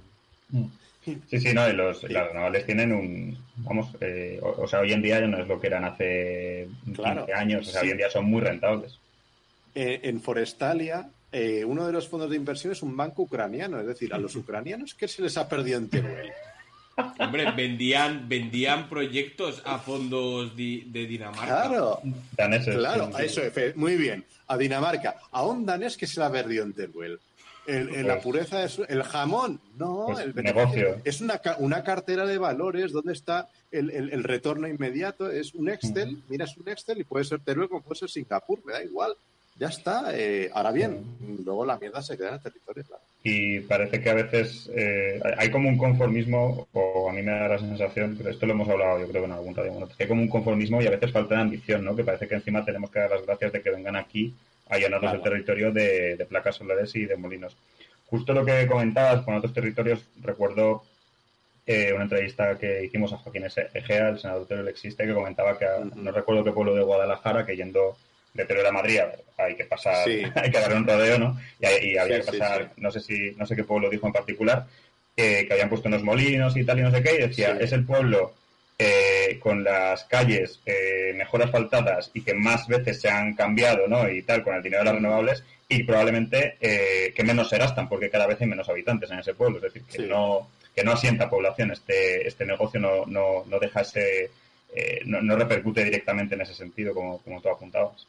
Mm. 0.49 0.65
Sí, 1.05 1.39
sí, 1.39 1.53
no, 1.53 1.71
los, 1.71 2.03
las 2.09 2.27
renovables 2.27 2.65
tienen 2.65 2.91
un, 2.91 3.37
vamos, 3.57 3.89
eh, 4.01 4.39
o, 4.41 4.67
sea, 4.67 4.79
hoy 4.79 4.91
en 4.91 5.03
día 5.03 5.19
ya 5.19 5.27
no 5.27 5.37
es 5.37 5.47
lo 5.47 5.59
que 5.59 5.67
eran 5.67 5.85
hace 5.85 6.67
15 6.83 7.33
años, 7.33 7.67
o 7.67 7.71
sea, 7.71 7.81
hoy 7.81 7.91
en 7.91 7.97
día 7.97 8.09
son 8.09 8.25
muy 8.25 8.41
rentables. 8.41 8.99
Eh, 9.75 9.99
en 10.03 10.19
Forestalia, 10.19 11.07
eh, 11.31 11.63
uno 11.63 11.85
de 11.85 11.93
los 11.93 12.07
fondos 12.07 12.29
de 12.29 12.37
inversión 12.37 12.73
es 12.73 12.81
un 12.81 12.97
banco 12.97 13.21
ucraniano, 13.23 13.79
es 13.79 13.85
decir, 13.85 14.13
a 14.15 14.17
los 14.17 14.35
ucranianos, 14.35 14.95
¿qué 14.95 15.07
se 15.07 15.21
les 15.21 15.37
ha 15.37 15.47
perdido 15.47 15.77
en 15.77 15.89
Teruel? 15.89 16.31
Hombre, 17.19 17.51
vendían, 17.51 18.27
vendían 18.27 18.89
proyectos 18.89 19.61
a 19.65 19.77
fondos 19.77 20.55
de, 20.55 20.85
Dinamarca. 20.91 21.67
Claro, 21.67 22.01
claro, 22.63 23.11
eso, 23.19 23.41
muy 23.75 23.95
bien. 23.95 24.23
A 24.47 24.57
Dinamarca. 24.57 25.17
A 25.31 25.43
un 25.45 25.65
danés 25.65 25.97
que 25.97 26.07
se 26.07 26.21
la 26.21 26.31
perdió 26.31 26.63
en 26.63 26.73
Teruel 26.73 27.19
en, 27.67 28.07
la 28.07 28.15
pues 28.15 28.23
pureza 28.23 28.63
es 28.63 28.79
el 28.87 29.03
jamón. 29.03 29.59
No, 29.77 30.05
pues 30.07 30.19
el 30.19 30.35
negocio. 30.35 30.97
Es 31.03 31.21
una, 31.21 31.41
una 31.59 31.83
cartera 31.83 32.25
de 32.25 32.37
valores 32.37 32.91
donde 32.91 33.13
está 33.13 33.49
el, 33.71 33.89
el, 33.89 34.23
retorno 34.23 34.67
inmediato. 34.67 35.29
Es 35.31 35.53
un 35.53 35.69
Excel, 35.69 36.21
miras 36.29 36.57
un 36.57 36.69
Excel 36.69 36.99
y 36.99 37.03
puede 37.03 37.25
ser 37.25 37.39
Teruel 37.39 37.69
como 37.69 37.81
puede 37.81 37.99
ser 37.99 38.09
Singapur, 38.09 38.59
me 38.65 38.73
da 38.73 38.83
igual. 38.83 39.13
Ya 39.57 39.67
está. 39.67 40.11
Eh, 40.13 40.49
ahora 40.53 40.71
bien, 40.71 41.05
luego 41.45 41.65
la 41.65 41.77
mierda 41.77 42.01
se 42.01 42.17
queda 42.17 42.29
en 42.29 42.33
el 42.35 42.41
territorio, 42.41 42.83
claro. 42.83 43.01
y 43.23 43.61
parece 43.61 44.01
que 44.01 44.09
a 44.09 44.13
veces 44.13 44.69
eh, 44.75 45.21
hay 45.37 45.49
como 45.49 45.69
un 45.69 45.77
conformismo, 45.77 46.67
o 46.73 47.09
a 47.09 47.13
mí 47.13 47.21
me 47.21 47.31
da 47.31 47.47
la 47.47 47.59
sensación, 47.59 48.15
pero 48.17 48.31
esto 48.31 48.45
lo 48.45 48.51
hemos 48.51 48.67
hablado 48.67 48.99
yo 48.99 49.07
creo 49.07 49.21
que 49.21 49.27
en 49.27 49.31
algún 49.31 49.55
radio, 49.55 49.87
que 49.97 50.03
hay 50.03 50.09
como 50.09 50.21
un 50.21 50.27
conformismo 50.27 50.81
y 50.81 50.87
a 50.87 50.91
veces 50.91 51.11
falta 51.11 51.35
de 51.35 51.41
ambición, 51.41 51.85
¿no? 51.85 51.95
Que 51.95 52.03
parece 52.03 52.27
que 52.27 52.35
encima 52.35 52.65
tenemos 52.65 52.91
que 52.91 52.99
dar 52.99 53.11
las 53.11 53.25
gracias 53.25 53.53
de 53.53 53.61
que 53.61 53.71
vengan 53.71 53.95
aquí 53.95 54.35
a 54.69 54.77
llenarnos 54.77 55.13
el 55.13 55.21
territorio 55.21 55.71
de, 55.71 56.25
placas 56.29 56.55
solares 56.55 56.95
y 56.95 57.05
de 57.05 57.15
molinos. 57.15 57.55
Justo 58.07 58.33
lo 58.33 58.45
que 58.45 58.67
comentabas 58.67 59.23
con 59.23 59.35
otros 59.35 59.53
territorios, 59.53 60.03
recuerdo 60.21 60.83
eh, 61.65 61.91
una 61.93 62.03
entrevista 62.03 62.57
que 62.57 62.85
hicimos 62.85 63.13
a 63.13 63.17
Joaquín 63.17 63.45
Egea, 63.45 64.09
el 64.09 64.19
senador 64.19 64.47
Teruel 64.47 64.67
Existe, 64.67 65.05
que 65.05 65.13
comentaba 65.13 65.57
que, 65.57 65.65
no 65.95 66.11
recuerdo 66.11 66.43
qué 66.43 66.51
pueblo 66.51 66.75
de 66.75 66.83
Guadalajara, 66.83 67.45
que 67.45 67.55
yendo 67.55 67.97
de 68.33 68.45
Teruel 68.45 68.67
a 68.67 68.71
Madrid 68.71 68.99
hay 69.37 69.55
que 69.55 69.65
pasar, 69.65 70.07
hay 70.35 70.51
que 70.51 70.59
darle 70.59 70.77
un 70.77 70.87
rodeo, 70.87 71.19
¿no? 71.19 71.39
Y, 71.59 71.97
había 71.97 72.21
que 72.21 72.31
pasar, 72.31 72.71
no 72.77 72.91
sé 72.91 72.99
si, 72.99 73.31
no 73.37 73.45
sé 73.45 73.55
qué 73.55 73.63
pueblo 73.63 73.89
dijo 73.89 74.07
en 74.07 74.13
particular, 74.13 74.65
que 75.15 75.47
habían 75.49 75.69
puesto 75.69 75.87
unos 75.87 76.03
molinos 76.03 76.57
y 76.57 76.65
tal 76.65 76.79
y 76.79 76.81
no 76.81 76.91
sé 76.91 77.01
qué, 77.01 77.15
y 77.15 77.27
decía, 77.27 77.57
es 77.59 77.71
el 77.71 77.85
pueblo 77.85 78.33
eh, 78.77 79.39
con 79.39 79.63
las 79.63 80.03
calles 80.05 80.59
eh, 80.65 81.13
mejor 81.15 81.43
asfaltadas 81.43 82.11
y 82.13 82.21
que 82.21 82.33
más 82.33 82.67
veces 82.67 83.01
se 83.01 83.09
han 83.09 83.33
cambiado, 83.33 83.87
¿no? 83.87 84.09
Y 84.09 84.21
tal, 84.23 84.43
con 84.43 84.55
el 84.55 84.63
dinero 84.63 84.81
de 84.81 84.85
las 84.85 84.95
renovables, 84.95 85.43
y 85.67 85.83
probablemente 85.83 86.57
eh, 86.59 87.13
que 87.15 87.23
menos 87.23 87.49
se 87.49 87.57
gastan, 87.57 87.89
porque 87.89 88.09
cada 88.09 88.27
vez 88.27 88.39
hay 88.41 88.47
menos 88.47 88.69
habitantes 88.69 89.09
en 89.11 89.19
ese 89.19 89.33
pueblo. 89.33 89.57
Es 89.57 89.63
decir, 89.63 89.83
que 89.83 90.03
no 90.03 90.47
que 90.75 90.83
no 90.83 90.91
asienta 90.91 91.29
población. 91.29 91.71
Este, 91.71 92.27
este 92.27 92.45
negocio 92.45 92.79
no, 92.79 93.05
no, 93.05 93.45
no 93.47 93.59
deja 93.59 93.81
ese. 93.81 94.29
Eh, 94.75 95.01
no, 95.05 95.21
no, 95.21 95.35
repercute 95.37 95.83
directamente 95.83 96.35
en 96.35 96.41
ese 96.41 96.53
sentido, 96.53 96.93
como, 96.93 97.19
como 97.19 97.41
tú 97.41 97.49
apuntabas. 97.49 98.05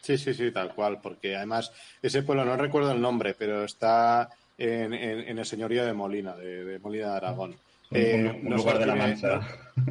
Sí, 0.00 0.16
sí, 0.16 0.32
sí, 0.32 0.50
tal 0.50 0.74
cual, 0.74 1.00
porque 1.02 1.36
además 1.36 1.72
ese 2.02 2.22
pueblo, 2.22 2.44
no 2.44 2.56
recuerdo 2.56 2.92
el 2.92 3.00
nombre, 3.00 3.34
pero 3.34 3.64
está 3.64 4.30
en, 4.56 4.94
en, 4.94 5.38
el 5.38 5.46
señorío 5.46 5.84
de 5.84 5.92
Molina, 5.92 6.34
de, 6.36 6.78
Molina 6.78 7.10
de 7.10 7.16
Aragón. 7.16 7.56
Un, 7.90 7.96
eh, 7.98 8.40
lugar 8.44 8.78
de 8.78 8.86
la 8.86 8.94
Mancha. 8.94 9.40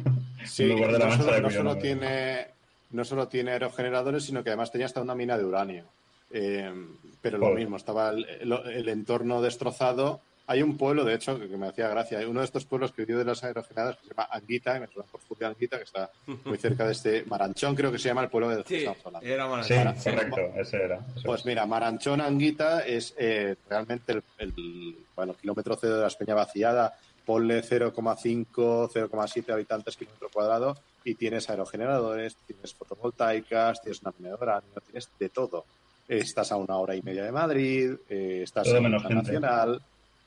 sí, 0.44 0.74
no, 0.74 1.50
solo, 1.50 1.78
tiene, 1.78 2.48
no 2.90 3.04
solo 3.04 3.28
tiene 3.28 3.52
aerogeneradores, 3.52 4.24
sino 4.24 4.42
que 4.42 4.50
además 4.50 4.72
tenía 4.72 4.86
hasta 4.86 5.00
una 5.00 5.14
mina 5.14 5.38
de 5.38 5.44
uranio. 5.44 5.84
Eh, 6.30 6.72
pero 7.24 7.38
lo 7.38 7.50
mismo, 7.54 7.76
estaba 7.76 8.10
el, 8.10 8.88
entorno 8.88 9.40
destrozado. 9.40 10.20
Hay 10.46 10.62
un 10.62 10.76
pueblo, 10.76 11.04
de 11.04 11.14
hecho, 11.14 11.38
que, 11.38 11.56
me 11.56 11.68
hacía 11.68 11.88
gracia, 11.88 12.28
uno 12.28 12.40
de 12.40 12.44
estos 12.44 12.66
pueblos 12.66 12.92
que 12.92 13.02
vivió 13.02 13.16
de 13.16 13.24
las 13.24 13.42
aerogenadas 13.44 13.96
que 13.96 14.02
se 14.02 14.10
llama 14.10 14.28
Anguita, 14.30 14.76
y 14.76 14.80
me 14.80 14.88
suena 14.88 15.08
por 15.10 15.22
Julio 15.26 15.48
Anguita, 15.48 15.78
que 15.78 15.84
está 15.84 16.10
muy 16.44 16.58
cerca 16.58 16.84
de 16.84 16.92
este 16.92 17.24
Maranchón, 17.24 17.74
creo 17.74 17.90
que 17.90 17.98
se 17.98 18.08
llama 18.08 18.24
el 18.24 18.28
pueblo 18.28 18.50
de 18.50 18.62
sí, 18.64 18.84
Era 19.22 19.46
Maranchón. 19.46 19.96
Sí, 19.96 20.10
correcto, 20.10 20.40
ese 20.60 20.82
era. 20.82 21.00
pues 21.24 21.46
mira, 21.46 21.64
Maranchón 21.64 22.20
Anguita 22.20 22.80
es 22.80 23.14
eh, 23.16 23.56
realmente 23.70 24.20
el, 24.36 24.96
bueno, 25.16 25.32
kilómetro 25.32 25.78
cero 25.80 25.94
de 25.94 26.02
la 26.02 26.08
Espeña 26.08 26.34
vaciada, 26.34 26.94
ponle 27.24 27.62
0,5, 27.62 28.90
0,7 28.90 29.52
habitantes 29.52 29.96
kilómetro 29.96 30.28
cuadrado 30.32 30.76
y 31.04 31.14
tienes 31.14 31.48
aerogeneradores, 31.50 32.36
tienes 32.46 32.74
fotovoltaicas, 32.74 33.82
tienes 33.82 34.02
una 34.02 34.12
mina 34.18 34.30
de 34.30 34.42
uranio, 34.42 34.80
tienes 34.86 35.08
de 35.18 35.28
todo 35.28 35.64
estás 36.08 36.52
a 36.52 36.56
una 36.56 36.76
hora 36.76 36.94
y 36.94 37.02
media 37.02 37.24
de 37.24 37.32
Madrid, 37.32 37.94
eh, 38.08 38.40
estás 38.42 38.68
en 38.68 38.82
menos 38.82 39.08
nacional. 39.08 39.82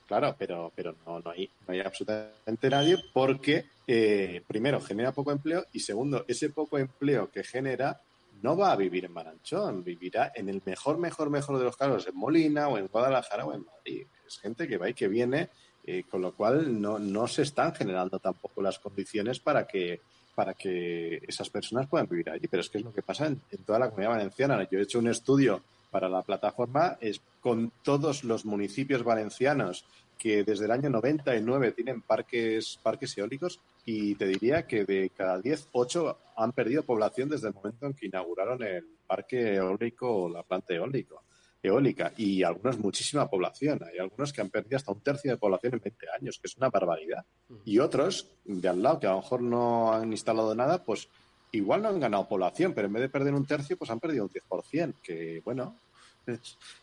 Claro, 0.08 0.36
pero, 0.38 0.72
pero 0.74 0.96
no, 1.06 1.20
no, 1.20 1.32
hay, 1.32 1.50
no 1.68 1.74
hay 1.74 1.82
absolutamente 1.82 2.70
nadie 2.70 2.98
porque, 3.12 3.66
eh, 3.86 4.42
primero, 4.48 4.80
genera 4.80 5.12
poco 5.12 5.34
empleo 5.34 5.66
y 5.74 5.82
segundo, 5.82 6.24
ese 6.30 6.50
poco 6.50 6.78
empleo 6.78 7.30
que 7.30 7.44
genera 7.44 8.00
no 8.42 8.56
va 8.56 8.72
a 8.72 8.78
vivir 8.78 9.04
en 9.04 9.12
Maranchón, 9.12 9.84
vivirá 9.84 10.32
en 10.34 10.48
el 10.48 10.62
mejor, 10.64 10.98
mejor, 10.98 11.30
mejor 11.30 11.58
de 11.58 11.66
los 11.66 11.76
casos, 11.76 12.08
en 12.08 12.16
Molina 12.16 12.70
o 12.70 12.78
en 12.78 12.88
Guadalajara 12.88 13.46
o 13.46 13.54
en 13.54 13.66
Madrid. 13.66 14.06
Es 14.26 14.38
gente 14.40 14.68
que 14.68 14.78
va 14.78 14.90
y 14.90 14.94
que 14.94 15.10
viene, 15.10 15.50
eh, 15.90 16.04
con 16.12 16.22
lo 16.22 16.34
cual 16.34 16.82
no, 16.82 17.00
no 17.00 17.28
se 17.28 17.44
están 17.44 17.74
generando 17.74 18.20
tampoco 18.20 18.62
las 18.62 18.78
condiciones 18.78 19.40
para 19.40 19.66
que, 19.66 20.02
para 20.36 20.54
que 20.54 21.22
esas 21.26 21.50
personas 21.50 21.88
puedan 21.88 22.10
vivir 22.10 22.30
allí. 22.30 22.46
Pero 22.50 22.60
es 22.60 22.70
que 22.70 22.80
es 22.80 22.84
lo 22.84 22.94
que 22.94 23.02
pasa 23.02 23.28
en, 23.28 23.40
toda 23.66 23.80
la 23.80 23.90
comunidad 23.90 24.12
valenciana. 24.12 24.68
Yo 24.70 24.80
he 24.80 24.82
hecho 24.82 25.00
un 25.00 25.08
estudio 25.08 25.64
para 25.90 26.10
la 26.10 26.24
plataforma 26.24 26.98
es 27.00 27.22
con 27.40 27.72
todos 27.84 28.26
los 28.26 28.44
municipios 28.44 29.06
valencianos 29.06 29.86
que 30.18 30.44
desde 30.44 30.66
el 30.66 30.72
año 30.72 30.90
99 30.90 31.72
tienen 31.72 32.02
parques, 32.02 32.78
parques 32.84 33.18
eólicos 33.18 33.62
y 33.86 34.16
te 34.16 34.28
diría 34.28 34.68
que 34.68 34.84
de 34.84 35.10
cada 35.16 35.40
10, 35.40 35.70
8 35.72 36.18
han 36.36 36.52
perdido 36.52 36.84
población 36.84 37.30
desde 37.30 37.48
el 37.48 37.54
momento 37.54 37.86
en 37.86 37.94
que 37.94 38.08
inauguraron 38.08 38.62
el 38.62 38.86
parque 39.08 39.56
eólico 39.56 40.24
o 40.24 40.30
la 40.30 40.44
planta 40.44 40.74
eólico 40.74 41.22
eólica 41.68 42.12
y 42.18 42.44
algunos 42.44 42.78
muchísima 42.80 43.30
población. 43.30 43.80
Hay 43.84 44.00
algunos 44.00 44.34
que 44.34 44.42
han 44.42 44.50
perdido 44.50 44.78
hasta 44.78 44.92
un 44.92 45.02
tercio 45.02 45.32
de 45.32 45.38
población 45.38 45.74
en 45.74 45.82
20 45.82 46.06
años, 46.20 46.40
que 46.40 46.48
es 46.48 46.58
una 46.58 46.70
barbaridad. 46.70 47.26
Y 47.66 47.80
otros 47.80 48.28
de 48.46 48.68
al 48.68 48.82
lado 48.82 49.00
que 49.00 49.08
a 49.08 49.12
lo 49.12 49.18
mejor 49.18 49.42
no 49.42 49.94
han 49.94 50.12
instalado 50.12 50.54
nada, 50.56 50.84
pues 50.84 51.08
igual 51.52 51.82
no 51.82 51.90
han 51.90 52.00
ganado 52.00 52.28
población, 52.28 52.74
pero 52.74 52.88
en 52.88 52.94
vez 52.94 53.02
de 53.02 53.10
perder 53.10 53.34
un 53.34 53.46
tercio, 53.46 53.78
pues 53.78 53.90
han 53.92 54.00
perdido 54.00 54.26
un 54.26 54.30
10%, 54.30 54.94
que 55.02 55.42
bueno, 55.44 55.76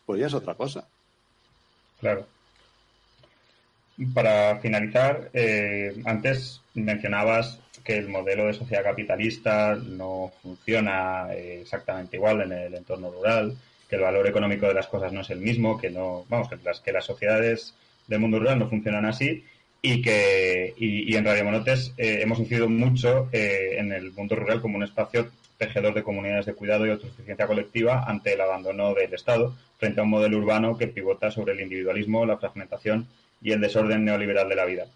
pues 0.05 0.19
ya 0.19 0.27
es 0.27 0.33
otra 0.33 0.55
cosa. 0.55 0.87
Claro. 1.99 2.25
Para 4.13 4.59
finalizar, 4.59 5.29
eh, 5.33 6.01
antes 6.05 6.61
mencionabas 6.73 7.59
que 7.83 7.97
el 7.97 8.09
modelo 8.09 8.47
de 8.47 8.53
sociedad 8.53 8.83
capitalista 8.83 9.75
no 9.75 10.33
funciona 10.41 11.33
eh, 11.33 11.61
exactamente 11.61 12.17
igual 12.17 12.41
en 12.41 12.51
el 12.51 12.73
entorno 12.73 13.11
rural 13.11 13.55
que 13.89 13.95
el 13.95 14.01
valor 14.01 14.27
económico 14.27 14.67
de 14.67 14.73
las 14.73 14.87
cosas 14.87 15.13
no 15.13 15.21
es 15.21 15.29
el 15.29 15.39
mismo, 15.39 15.77
que 15.77 15.89
no, 15.89 16.25
vamos, 16.29 16.49
que 16.49 16.57
las, 16.63 16.79
que 16.79 16.91
las 16.91 17.05
sociedades 17.05 17.73
del 18.07 18.19
mundo 18.19 18.39
rural 18.39 18.59
no 18.59 18.69
funcionan 18.69 19.05
así 19.05 19.43
y 19.81 20.01
que 20.01 20.73
y, 20.77 21.15
en 21.15 21.25
Radio 21.25 21.45
Monotes 21.45 21.93
eh, 21.97 22.19
hemos 22.21 22.39
incidido 22.39 22.67
mucho 22.67 23.29
eh, 23.31 23.75
en 23.77 23.91
el 23.91 24.11
mundo 24.13 24.35
rural 24.35 24.61
como 24.61 24.77
un 24.77 24.83
espacio 24.83 25.29
tejedor 25.57 25.93
de 25.93 26.03
comunidades 26.03 26.45
de 26.47 26.53
cuidado 26.53 26.85
y 26.85 26.89
autosuficiencia 26.89 27.47
colectiva 27.47 28.03
ante 28.03 28.33
el 28.33 28.41
abandono 28.41 28.93
del 28.93 29.13
Estado 29.13 29.55
frente 29.77 29.99
a 29.99 30.03
un 30.03 30.09
modelo 30.09 30.37
urbano 30.37 30.77
que 30.77 30.87
pivota 30.87 31.31
sobre 31.31 31.53
el 31.53 31.61
individualismo, 31.61 32.25
la 32.25 32.37
fragmentación 32.37 33.07
y 33.41 33.51
el 33.51 33.61
desorden 33.61 34.03
neoliberal 34.05 34.49
de 34.49 34.55
la 34.55 34.65
vida. 34.65 34.87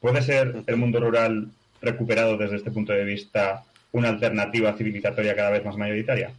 ¿Puede 0.00 0.22
ser 0.22 0.62
el 0.66 0.76
mundo 0.76 1.00
rural 1.00 1.48
recuperado 1.82 2.36
desde 2.36 2.56
este 2.56 2.70
punto 2.70 2.92
de 2.92 3.04
vista 3.04 3.64
una 3.92 4.08
alternativa 4.08 4.74
civilizatoria 4.74 5.34
cada 5.34 5.50
vez 5.50 5.64
más 5.64 5.76
mayoritaria? 5.76 6.30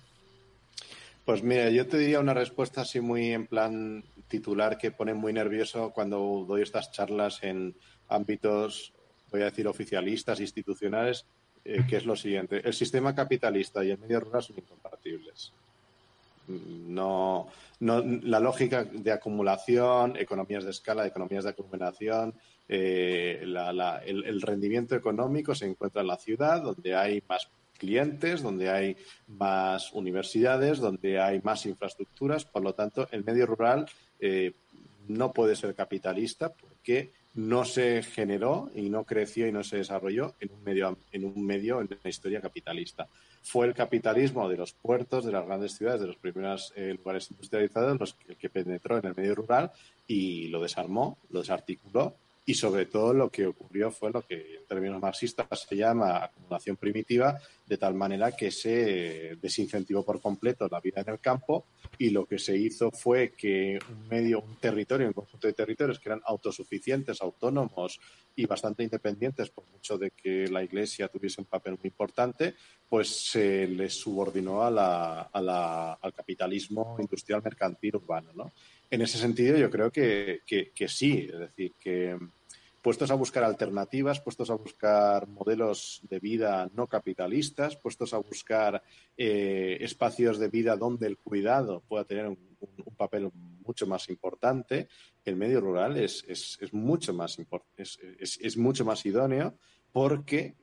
Pues 1.27 1.43
mira, 1.43 1.69
yo 1.69 1.85
te 1.85 1.97
diría 1.97 2.21
una 2.21 2.33
respuesta 2.33 2.79
así 2.79 3.01
muy 3.01 3.33
en 3.33 3.47
plan 3.47 4.01
titular 4.29 4.77
que 4.77 4.91
pone 4.91 5.13
muy 5.13 5.33
nervioso 5.33 5.91
cuando 5.91 6.45
doy 6.47 6.61
estas 6.61 6.89
charlas 6.93 7.43
en 7.43 7.75
ámbitos, 8.07 8.93
voy 9.29 9.41
a 9.41 9.45
decir, 9.49 9.67
oficialistas, 9.67 10.39
institucionales, 10.39 11.25
eh, 11.65 11.83
que 11.85 11.97
es 11.97 12.05
lo 12.05 12.15
siguiente. 12.15 12.61
El 12.63 12.73
sistema 12.73 13.13
capitalista 13.13 13.83
y 13.83 13.91
el 13.91 13.97
medio 13.97 14.21
rural 14.21 14.41
son 14.41 14.57
incompatibles. 14.57 15.51
No, 16.47 17.49
no, 17.81 18.01
la 18.01 18.39
lógica 18.39 18.85
de 18.85 19.11
acumulación, 19.11 20.15
economías 20.15 20.63
de 20.63 20.71
escala, 20.71 21.05
economías 21.05 21.43
de 21.43 21.49
acumulación, 21.49 22.35
eh, 22.69 23.39
el, 23.41 24.23
el, 24.23 24.41
rendimiento 24.41 24.95
económico 24.95 25.53
se 25.53 25.65
encuentra 25.65 26.03
en 26.03 26.07
la 26.07 26.15
ciudad, 26.15 26.61
donde 26.61 26.95
hay 26.95 27.21
más 27.27 27.49
clientes, 27.77 28.41
donde 28.41 28.69
hay 28.69 28.97
más 29.27 29.93
universidades, 29.93 30.79
donde 30.79 31.19
hay 31.19 31.41
más 31.41 31.65
infraestructuras. 31.65 32.45
Por 32.45 32.63
lo 32.63 32.73
tanto, 32.73 33.07
el 33.11 33.23
medio 33.23 33.45
rural 33.45 33.87
eh, 34.19 34.53
no 35.07 35.31
puede 35.31 35.55
ser 35.55 35.75
capitalista 35.75 36.53
porque 36.53 37.11
no 37.35 37.65
se 37.65 38.01
generó 38.01 38.71
y 38.73 38.89
no 38.89 39.03
creció 39.03 39.47
y 39.47 39.51
no 39.51 39.63
se 39.63 39.77
desarrolló 39.77 40.33
en 40.39 40.51
un 40.51 40.63
medio 40.63 40.97
en 41.11 41.23
un 41.23 41.45
medio 41.45 41.81
en 41.81 41.89
la 42.03 42.09
historia 42.09 42.41
capitalista. 42.41 43.07
Fue 43.43 43.67
el 43.67 43.75
capitalismo 43.75 44.49
de 44.49 44.57
los 44.57 44.73
puertos, 44.73 45.23
de 45.23 45.31
las 45.31 45.45
grandes 45.45 45.77
ciudades, 45.77 46.01
de 46.01 46.07
los 46.07 46.17
primeros 46.17 46.73
eh, 46.75 46.95
lugares 46.97 47.29
industrializados, 47.29 47.99
los 47.99 48.17
el 48.27 48.37
que 48.37 48.49
penetró 48.49 48.97
en 48.97 49.05
el 49.05 49.15
medio 49.15 49.35
rural 49.35 49.71
y 50.07 50.47
lo 50.47 50.61
desarmó, 50.61 51.19
lo 51.29 51.41
desarticuló 51.41 52.15
y 52.49 52.53
sobre 52.53 52.85
todo 52.85 53.13
lo 53.13 53.29
que 53.29 53.45
ocurrió 53.45 53.91
fue 53.91 54.09
lo 54.09 54.21
que 54.21 54.55
en 54.55 54.65
términos 54.65 55.01
marxistas 55.01 55.67
se 55.67 55.75
llama 55.75 56.23
acumulación 56.23 56.77
primitiva, 56.77 57.37
de 57.65 57.77
tal 57.77 57.93
manera 57.93 58.31
que 58.31 58.51
se 58.51 59.35
desincentivó 59.41 60.05
por 60.05 60.21
completo 60.21 60.65
la 60.71 60.79
vida 60.79 61.01
en 61.01 61.09
el 61.09 61.19
campo 61.19 61.65
y 61.97 62.09
lo 62.09 62.25
que 62.25 62.39
se 62.39 62.55
hizo 62.55 62.89
fue 62.89 63.33
que 63.33 63.77
un 63.89 64.07
medio, 64.07 64.39
un 64.39 64.55
territorio, 64.55 65.07
un 65.07 65.13
conjunto 65.13 65.45
de 65.45 65.51
territorios 65.51 65.99
que 65.99 66.07
eran 66.07 66.21
autosuficientes, 66.23 67.21
autónomos 67.21 67.99
y 68.33 68.45
bastante 68.45 68.83
independientes, 68.83 69.49
por 69.49 69.65
mucho 69.69 69.97
de 69.97 70.11
que 70.11 70.47
la 70.47 70.63
Iglesia 70.63 71.09
tuviese 71.09 71.41
un 71.41 71.47
papel 71.47 71.73
muy 71.73 71.89
importante, 71.89 72.55
pues 72.87 73.09
se 73.09 73.67
les 73.67 73.93
subordinó 73.93 74.63
a 74.63 74.71
la, 74.71 75.21
a 75.23 75.41
la, 75.41 75.93
al 75.95 76.13
capitalismo 76.13 76.95
industrial 76.97 77.41
mercantil 77.43 77.97
urbano, 77.97 78.31
¿no? 78.33 78.53
En 78.89 79.01
ese 79.01 79.17
sentido, 79.17 79.57
yo 79.57 79.69
creo 79.69 79.91
que, 79.91 80.39
que 80.45 80.87
sí, 80.87 81.27
es 81.29 81.39
decir, 81.39 81.73
que 81.77 82.17
puestos 82.87 83.11
a 83.11 83.15
buscar 83.15 83.43
alternativas, 83.43 84.21
puestos 84.21 84.49
a 84.49 84.53
buscar 84.53 85.27
modelos 85.27 85.99
de 86.09 86.19
vida 86.21 86.71
no 86.73 86.87
capitalistas, 86.87 87.75
puestos 87.75 88.13
a 88.13 88.17
buscar 88.17 88.81
eh, 89.17 89.77
espacios 89.81 90.39
de 90.39 90.47
vida 90.47 90.77
donde 90.77 91.05
el 91.05 91.17
cuidado 91.17 91.83
pueda 91.85 92.05
tener 92.05 92.27
un, 92.27 92.37
papel 92.95 93.29
mucho 93.65 93.87
más 93.87 94.07
importante, 94.07 94.87
el 95.25 95.35
medio 95.35 95.59
rural 95.59 95.97
es, 95.97 96.23
es, 96.29 96.57
es 96.61 96.73
mucho 96.73 97.13
más 97.13 97.37
es, 97.75 97.99
es, 98.19 98.39
es, 98.41 98.55
mucho 98.55 98.85
más 98.85 99.05
idóneo 99.05 99.55
porque, 99.91 100.55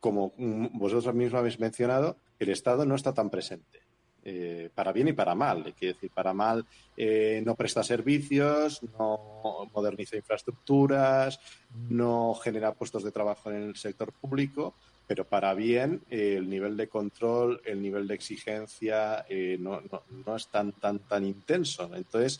como 0.00 0.34
vosotros 0.72 1.14
mismos 1.14 1.38
habéis 1.38 1.60
mencionado, 1.60 2.16
el 2.40 2.48
Estado 2.48 2.84
no 2.84 2.96
está 2.96 3.14
tan 3.14 3.30
presente. 3.30 3.89
Eh, 4.22 4.68
para 4.74 4.92
bien 4.92 5.08
y 5.08 5.12
para 5.12 5.34
mal. 5.34 5.74
Quiere 5.78 5.94
decir, 5.94 6.10
para 6.10 6.34
mal 6.34 6.64
eh, 6.96 7.42
no 7.44 7.54
presta 7.54 7.82
servicios, 7.82 8.82
no 8.98 9.70
moderniza 9.72 10.16
infraestructuras, 10.16 11.40
no 11.88 12.34
genera 12.34 12.72
puestos 12.72 13.02
de 13.02 13.12
trabajo 13.12 13.50
en 13.50 13.62
el 13.62 13.76
sector 13.76 14.12
público, 14.12 14.74
pero 15.06 15.24
para 15.24 15.54
bien 15.54 16.02
eh, 16.10 16.34
el 16.36 16.50
nivel 16.50 16.76
de 16.76 16.88
control, 16.88 17.62
el 17.64 17.80
nivel 17.80 18.06
de 18.06 18.14
exigencia 18.14 19.24
no, 19.58 19.82
es 20.36 20.48
tan, 20.48 20.72
tan, 20.72 20.98
tan 21.00 21.24
intenso. 21.24 21.90
Entonces, 21.94 22.38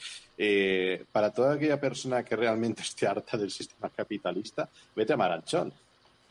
para 1.10 1.32
toda 1.32 1.54
aquella 1.54 1.80
persona 1.80 2.22
que 2.24 2.36
realmente 2.36 2.82
esté 2.82 3.06
harta 3.06 3.38
del 3.38 3.50
sistema 3.50 3.88
capitalista, 3.88 4.68
vete 4.94 5.14
a 5.14 5.16
Maranchón. 5.16 5.72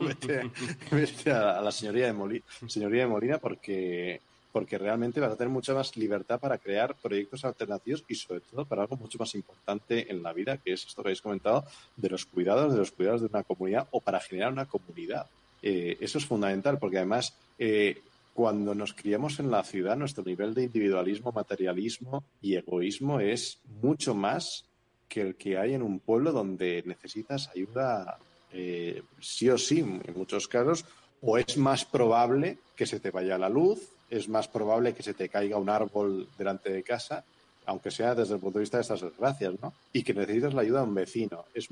Vete, 0.00 0.50
vete 0.90 1.30
a 1.30 1.60
la 1.60 1.70
señoría 1.70 2.06
de, 2.06 2.14
Molina, 2.14 2.42
señoría 2.66 3.02
de 3.02 3.06
Molina 3.06 3.36
porque 3.36 4.22
porque 4.52 4.78
realmente 4.78 5.20
vas 5.20 5.32
a 5.32 5.36
tener 5.36 5.52
mucha 5.52 5.74
más 5.74 5.96
libertad 5.96 6.40
para 6.40 6.58
crear 6.58 6.94
proyectos 6.96 7.44
alternativos 7.44 8.04
y 8.08 8.14
sobre 8.14 8.40
todo 8.40 8.64
para 8.64 8.82
algo 8.82 8.96
mucho 8.96 9.18
más 9.18 9.34
importante 9.34 10.10
en 10.10 10.22
la 10.22 10.32
vida, 10.32 10.56
que 10.58 10.72
es 10.72 10.84
esto 10.84 11.02
que 11.02 11.08
habéis 11.08 11.22
comentado, 11.22 11.64
de 11.96 12.08
los 12.08 12.26
cuidados, 12.26 12.72
de 12.72 12.78
los 12.78 12.90
cuidados 12.90 13.20
de 13.20 13.28
una 13.28 13.44
comunidad 13.44 13.88
o 13.90 14.00
para 14.00 14.20
generar 14.20 14.52
una 14.52 14.66
comunidad. 14.66 15.26
Eh, 15.62 15.96
eso 16.00 16.18
es 16.18 16.26
fundamental 16.26 16.78
porque 16.78 16.98
además 16.98 17.36
eh, 17.58 18.00
cuando 18.34 18.74
nos 18.74 18.94
criamos 18.94 19.38
en 19.40 19.50
la 19.50 19.62
ciudad, 19.64 19.96
nuestro 19.96 20.24
nivel 20.24 20.54
de 20.54 20.64
individualismo, 20.64 21.32
materialismo 21.32 22.24
y 22.40 22.54
egoísmo 22.56 23.20
es 23.20 23.58
mucho 23.82 24.14
más 24.14 24.64
que 25.08 25.20
el 25.20 25.34
que 25.34 25.58
hay 25.58 25.74
en 25.74 25.82
un 25.82 25.98
pueblo 25.98 26.32
donde 26.32 26.82
necesitas 26.86 27.50
ayuda 27.54 28.18
eh, 28.52 29.02
sí 29.20 29.48
o 29.50 29.58
sí, 29.58 29.80
en 29.80 30.14
muchos 30.16 30.48
casos, 30.48 30.84
o 31.20 31.36
es 31.36 31.56
más 31.56 31.84
probable 31.84 32.58
que 32.74 32.86
se 32.86 33.00
te 33.00 33.10
vaya 33.10 33.36
la 33.36 33.48
luz, 33.48 33.90
es 34.10 34.28
más 34.28 34.48
probable 34.48 34.92
que 34.92 35.02
se 35.02 35.14
te 35.14 35.28
caiga 35.28 35.56
un 35.56 35.70
árbol 35.70 36.28
delante 36.36 36.70
de 36.70 36.82
casa, 36.82 37.24
aunque 37.66 37.90
sea 37.90 38.14
desde 38.14 38.34
el 38.34 38.40
punto 38.40 38.58
de 38.58 38.64
vista 38.64 38.78
de 38.78 38.82
estas 38.82 39.00
desgracias, 39.00 39.54
¿no? 39.62 39.72
Y 39.92 40.02
que 40.02 40.12
necesitas 40.12 40.52
la 40.52 40.62
ayuda 40.62 40.80
de 40.80 40.88
un 40.88 40.94
vecino. 40.94 41.44
Es 41.54 41.68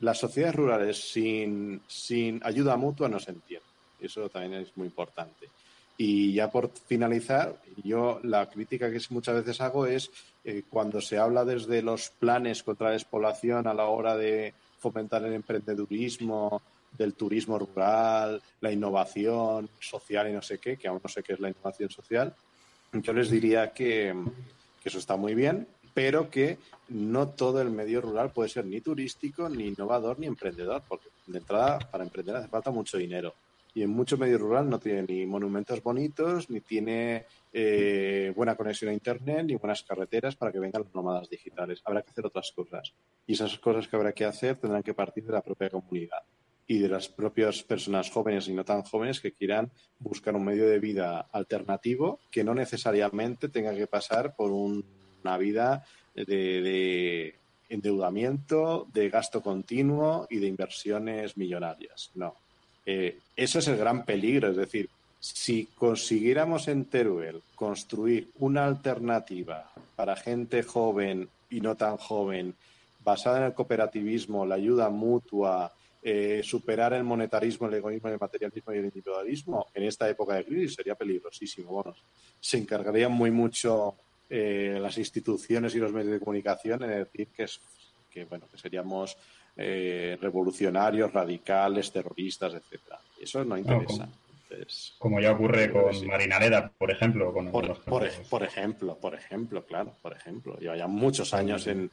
las 0.00 0.18
sociedades 0.18 0.54
rurales 0.54 1.10
sin, 1.10 1.80
sin 1.88 2.40
ayuda 2.44 2.76
mutua 2.76 3.08
no 3.08 3.18
se 3.18 3.32
entienden. 3.32 3.68
Eso 4.00 4.28
también 4.28 4.62
es 4.62 4.76
muy 4.76 4.86
importante. 4.86 5.48
Y 5.98 6.34
ya 6.34 6.50
por 6.50 6.70
finalizar, 6.70 7.56
yo 7.82 8.20
la 8.22 8.48
crítica 8.50 8.90
que 8.90 9.00
muchas 9.10 9.36
veces 9.36 9.60
hago 9.62 9.86
es 9.86 10.10
eh, 10.44 10.62
cuando 10.68 11.00
se 11.00 11.18
habla 11.18 11.44
desde 11.44 11.80
los 11.82 12.10
planes 12.10 12.62
contra 12.62 12.88
la 12.88 12.92
despoblación 12.92 13.66
a 13.66 13.74
la 13.74 13.86
hora 13.86 14.14
de 14.16 14.52
fomentar 14.78 15.24
el 15.24 15.32
emprendedurismo, 15.32 16.60
del 16.96 17.14
turismo 17.14 17.58
rural, 17.58 18.42
la 18.60 18.72
innovación 18.72 19.68
social 19.80 20.28
y 20.28 20.32
no 20.32 20.42
sé 20.42 20.58
qué, 20.58 20.76
que 20.76 20.88
aún 20.88 21.00
no 21.02 21.08
sé 21.08 21.22
qué 21.22 21.34
es 21.34 21.40
la 21.40 21.48
innovación 21.48 21.90
social, 21.90 22.34
yo 22.92 23.12
les 23.12 23.30
diría 23.30 23.72
que, 23.72 24.14
eso 24.84 24.98
está 24.98 25.16
muy 25.16 25.34
bien, 25.34 25.66
pero 25.94 26.30
que 26.30 26.58
no 26.88 27.28
todo 27.28 27.60
el 27.60 27.70
medio 27.70 28.00
rural 28.00 28.30
puede 28.30 28.48
ser 28.48 28.64
ni 28.66 28.80
turístico, 28.80 29.48
ni 29.48 29.66
innovador, 29.66 30.18
ni 30.18 30.26
emprendedor, 30.26 30.82
porque 30.86 31.08
de 31.26 31.38
entrada 31.38 31.78
para 31.78 32.04
emprender 32.04 32.36
hace 32.36 32.48
falta 32.48 32.70
mucho 32.70 32.96
dinero. 32.96 33.34
Y 33.74 33.82
en 33.82 33.90
mucho 33.90 34.16
medio 34.16 34.38
rural 34.38 34.70
no 34.70 34.78
tiene 34.78 35.02
ni 35.02 35.26
monumentos 35.26 35.82
bonitos, 35.82 36.48
ni 36.48 36.60
tiene 36.60 37.26
eh, 37.52 38.32
buena 38.34 38.54
conexión 38.54 38.90
a 38.90 38.94
Internet, 38.94 39.44
ni 39.46 39.56
buenas 39.56 39.82
carreteras 39.82 40.34
para 40.36 40.50
que 40.50 40.60
vengan 40.60 40.82
los 40.82 40.94
nómadas 40.94 41.28
digitales. 41.28 41.82
Habrá 41.84 42.00
que 42.00 42.10
hacer 42.10 42.24
otras 42.24 42.52
cosas. 42.52 42.94
Y 43.26 43.34
esas 43.34 43.58
cosas 43.58 43.86
que 43.86 43.96
habrá 43.96 44.12
que 44.12 44.24
hacer 44.24 44.56
tendrán 44.56 44.82
que 44.82 44.94
partir 44.94 45.24
de 45.24 45.32
la 45.32 45.42
propia 45.42 45.68
comunidad 45.68 46.22
y 46.68 46.78
de 46.78 46.88
las 46.88 47.08
propias 47.08 47.62
personas 47.62 48.10
jóvenes 48.10 48.48
y 48.48 48.52
no 48.52 48.64
tan 48.64 48.82
jóvenes 48.82 49.20
que 49.20 49.32
quieran 49.32 49.70
buscar 50.00 50.34
un 50.34 50.44
medio 50.44 50.68
de 50.68 50.78
vida 50.78 51.26
alternativo 51.32 52.18
que 52.30 52.44
no 52.44 52.54
necesariamente 52.54 53.48
tenga 53.48 53.74
que 53.74 53.86
pasar 53.86 54.34
por 54.34 54.50
una 54.50 55.38
vida 55.38 55.84
de, 56.14 57.34
endeudamiento, 57.68 58.86
de 58.92 59.08
gasto 59.10 59.42
continuo 59.42 60.26
y 60.30 60.38
de 60.38 60.48
inversiones 60.48 61.36
millonarias. 61.36 62.10
No. 62.14 62.34
Eh, 62.84 63.18
eso 63.36 63.58
es 63.58 63.68
el 63.68 63.76
gran 63.76 64.04
peligro. 64.04 64.50
Es 64.50 64.56
decir, 64.56 64.88
si 65.20 65.66
consiguiéramos 65.76 66.68
en 66.68 66.84
Teruel 66.84 67.42
construir 67.54 68.28
una 68.38 68.64
alternativa 68.64 69.70
para 69.96 70.16
gente 70.16 70.62
joven 70.62 71.28
y 71.50 71.60
no 71.60 71.74
tan 71.74 71.96
joven, 71.96 72.54
basada 73.04 73.38
en 73.38 73.44
el 73.44 73.54
cooperativismo, 73.54 74.46
la 74.46 74.56
ayuda 74.56 74.90
mutua, 74.90 75.72
eh, 76.08 76.40
superar 76.44 76.92
el 76.92 77.02
monetarismo, 77.02 77.66
el 77.66 77.74
egoísmo, 77.74 78.08
el 78.08 78.20
materialismo 78.20 78.72
y 78.72 78.78
el 78.78 78.84
individualismo 78.84 79.66
en 79.74 79.82
esta 79.82 80.08
época 80.08 80.36
de 80.36 80.44
crisis 80.44 80.74
sería 80.76 80.94
peligrosísimo. 80.94 81.72
Bueno, 81.72 81.96
se 82.38 82.58
encargarían 82.58 83.10
muy 83.10 83.32
mucho 83.32 83.96
eh, 84.30 84.78
las 84.80 84.96
instituciones 84.98 85.74
y 85.74 85.80
los 85.80 85.92
medios 85.92 86.12
de 86.12 86.20
comunicación 86.20 86.84
en 86.84 86.90
decir 86.90 87.26
que, 87.36 87.42
es, 87.42 87.60
que, 88.08 88.24
bueno, 88.24 88.46
que 88.48 88.56
seríamos 88.56 89.16
eh, 89.56 90.16
revolucionarios, 90.22 91.12
radicales, 91.12 91.90
terroristas, 91.90 92.54
etcétera. 92.54 93.00
Eso 93.20 93.44
no 93.44 93.58
interesa. 93.58 94.08
Como 94.98 95.20
ya 95.20 95.32
ocurre 95.32 95.70
con 95.70 96.06
Marinaleda, 96.06 96.70
por 96.76 96.90
ejemplo. 96.90 97.32
Con 97.32 97.50
por, 97.50 97.82
por, 97.84 98.42
ejemplo, 98.42 98.96
por 98.98 99.14
ejemplo, 99.14 99.64
claro, 99.64 99.94
por 100.02 100.12
ejemplo. 100.12 100.56
Lleva 100.58 100.76
ya 100.76 100.86
muchos 100.86 101.34
años 101.34 101.66
en, 101.66 101.90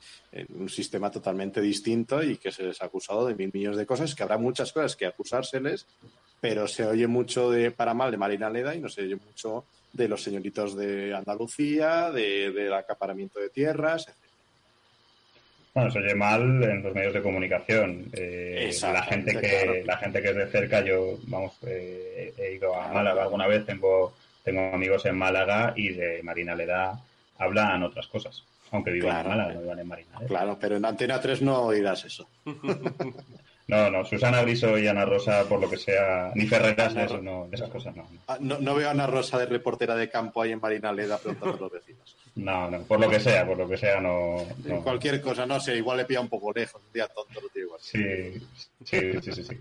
un 0.49 0.69
sistema 0.69 1.11
totalmente 1.11 1.61
distinto 1.61 2.21
y 2.23 2.37
que 2.37 2.51
se 2.51 2.63
les 2.63 2.81
ha 2.81 2.85
acusado 2.85 3.27
de 3.27 3.35
mil 3.35 3.51
millones 3.53 3.77
de 3.77 3.85
cosas, 3.85 4.15
que 4.15 4.23
habrá 4.23 4.37
muchas 4.37 4.71
cosas 4.71 4.95
que 4.95 5.05
acusárseles, 5.05 5.87
pero 6.39 6.67
se 6.67 6.85
oye 6.85 7.07
mucho 7.07 7.49
de 7.49 7.71
para 7.71 7.93
mal 7.93 8.11
de 8.11 8.17
Marinaleda 8.17 8.75
y 8.75 8.79
no 8.79 8.89
se 8.89 9.01
oye 9.01 9.15
mucho 9.15 9.65
de 9.91 10.07
los 10.07 10.23
señoritos 10.23 10.75
de 10.75 11.13
Andalucía, 11.13 12.11
de, 12.11 12.51
del 12.51 12.73
acaparamiento 12.73 13.39
de 13.39 13.49
tierras, 13.49 14.07
etc. 14.07 14.22
Bueno, 15.73 15.89
se 15.89 15.99
oye 15.99 16.13
mal 16.13 16.63
en 16.63 16.83
los 16.83 16.93
medios 16.93 17.13
de 17.13 17.21
comunicación. 17.21 18.05
Eh, 18.13 18.71
la 18.81 19.03
gente 19.03 19.39
que 19.39 19.83
la 19.85 19.97
gente 19.97 20.21
que 20.21 20.29
es 20.29 20.35
de 20.35 20.47
cerca, 20.47 20.81
yo 20.81 21.17
vamos, 21.23 21.53
eh, 21.65 22.33
he 22.37 22.53
ido 22.53 22.75
a 22.75 22.93
Málaga 22.93 23.23
alguna 23.23 23.47
vez, 23.47 23.65
tengo 23.65 24.13
tengo 24.43 24.73
amigos 24.73 25.05
en 25.05 25.17
Málaga 25.17 25.73
y 25.75 25.89
de 25.89 26.21
Marina 26.21 26.53
Leda 26.53 26.99
hablan 27.39 27.81
otras 27.83 28.07
cosas, 28.07 28.43
aunque 28.71 28.91
vivan 28.91 29.21
en 29.21 29.29
Málaga, 29.29 29.53
no 29.53 29.61
vivan 29.61 29.79
en 29.79 29.87
Marina. 29.87 30.19
Claro, 30.27 30.57
pero 30.59 30.77
en 30.77 30.85
Antena 30.85 31.19
3 31.19 31.41
no 31.41 31.61
oirás 31.63 32.05
eso. 32.05 32.27
No, 33.65 33.89
no, 33.89 34.03
Susana 34.03 34.41
Griso 34.41 34.77
y 34.77 34.87
Ana 34.87 35.05
Rosa, 35.05 35.47
por 35.47 35.61
lo 35.61 35.69
que 35.69 35.77
sea, 35.77 36.33
ni 36.35 36.45
Ferreras, 36.45 36.93
eso 36.97 37.21
no, 37.21 37.47
esas 37.49 37.69
cosas 37.69 37.95
ah, 38.27 38.37
no. 38.41 38.59
no. 38.59 38.75
veo 38.75 38.89
a 38.89 38.91
Ana 38.91 39.07
Rosa 39.07 39.39
de 39.39 39.45
reportera 39.45 39.95
de 39.95 40.09
campo 40.09 40.41
ahí 40.41 40.51
en 40.51 40.59
Marinaleda 40.59 41.17
preguntando 41.17 41.55
a 41.55 41.59
los 41.61 41.71
vecinos. 41.71 42.15
No, 42.35 42.69
no, 42.69 42.81
por 42.83 42.99
lo 42.99 43.09
que 43.09 43.19
sea, 43.19 43.45
por 43.45 43.57
lo 43.57 43.69
que 43.69 43.77
sea, 43.77 44.01
no. 44.01 44.37
Cualquier 44.83 45.21
cosa, 45.21 45.45
no 45.45 45.59
sé, 45.59 45.75
igual 45.77 45.97
le 45.97 46.05
pilla 46.05 46.21
un 46.21 46.29
poco 46.29 46.51
lejos, 46.51 46.81
un 46.83 46.93
día 46.93 47.07
tonto 47.07 47.39
lo 47.39 47.47
digo 47.53 47.77
Sí, 47.79 48.39
sí, 48.83 49.21
sí, 49.21 49.31
sí. 49.31 49.43
sí. 49.43 49.57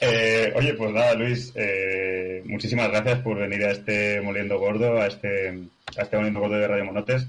Eh, 0.00 0.52
oye, 0.54 0.74
pues 0.74 0.92
nada, 0.92 1.14
Luis, 1.14 1.52
eh, 1.56 2.42
muchísimas 2.46 2.88
gracias 2.88 3.20
por 3.20 3.36
venir 3.36 3.64
a 3.64 3.72
este 3.72 4.20
Moliendo 4.20 4.58
Gordo, 4.58 5.00
a 5.00 5.06
este, 5.08 5.58
a 5.96 6.02
este 6.02 6.16
Moliendo 6.16 6.40
Gordo 6.40 6.56
de 6.56 6.68
Radio 6.68 6.84
Monotes. 6.84 7.26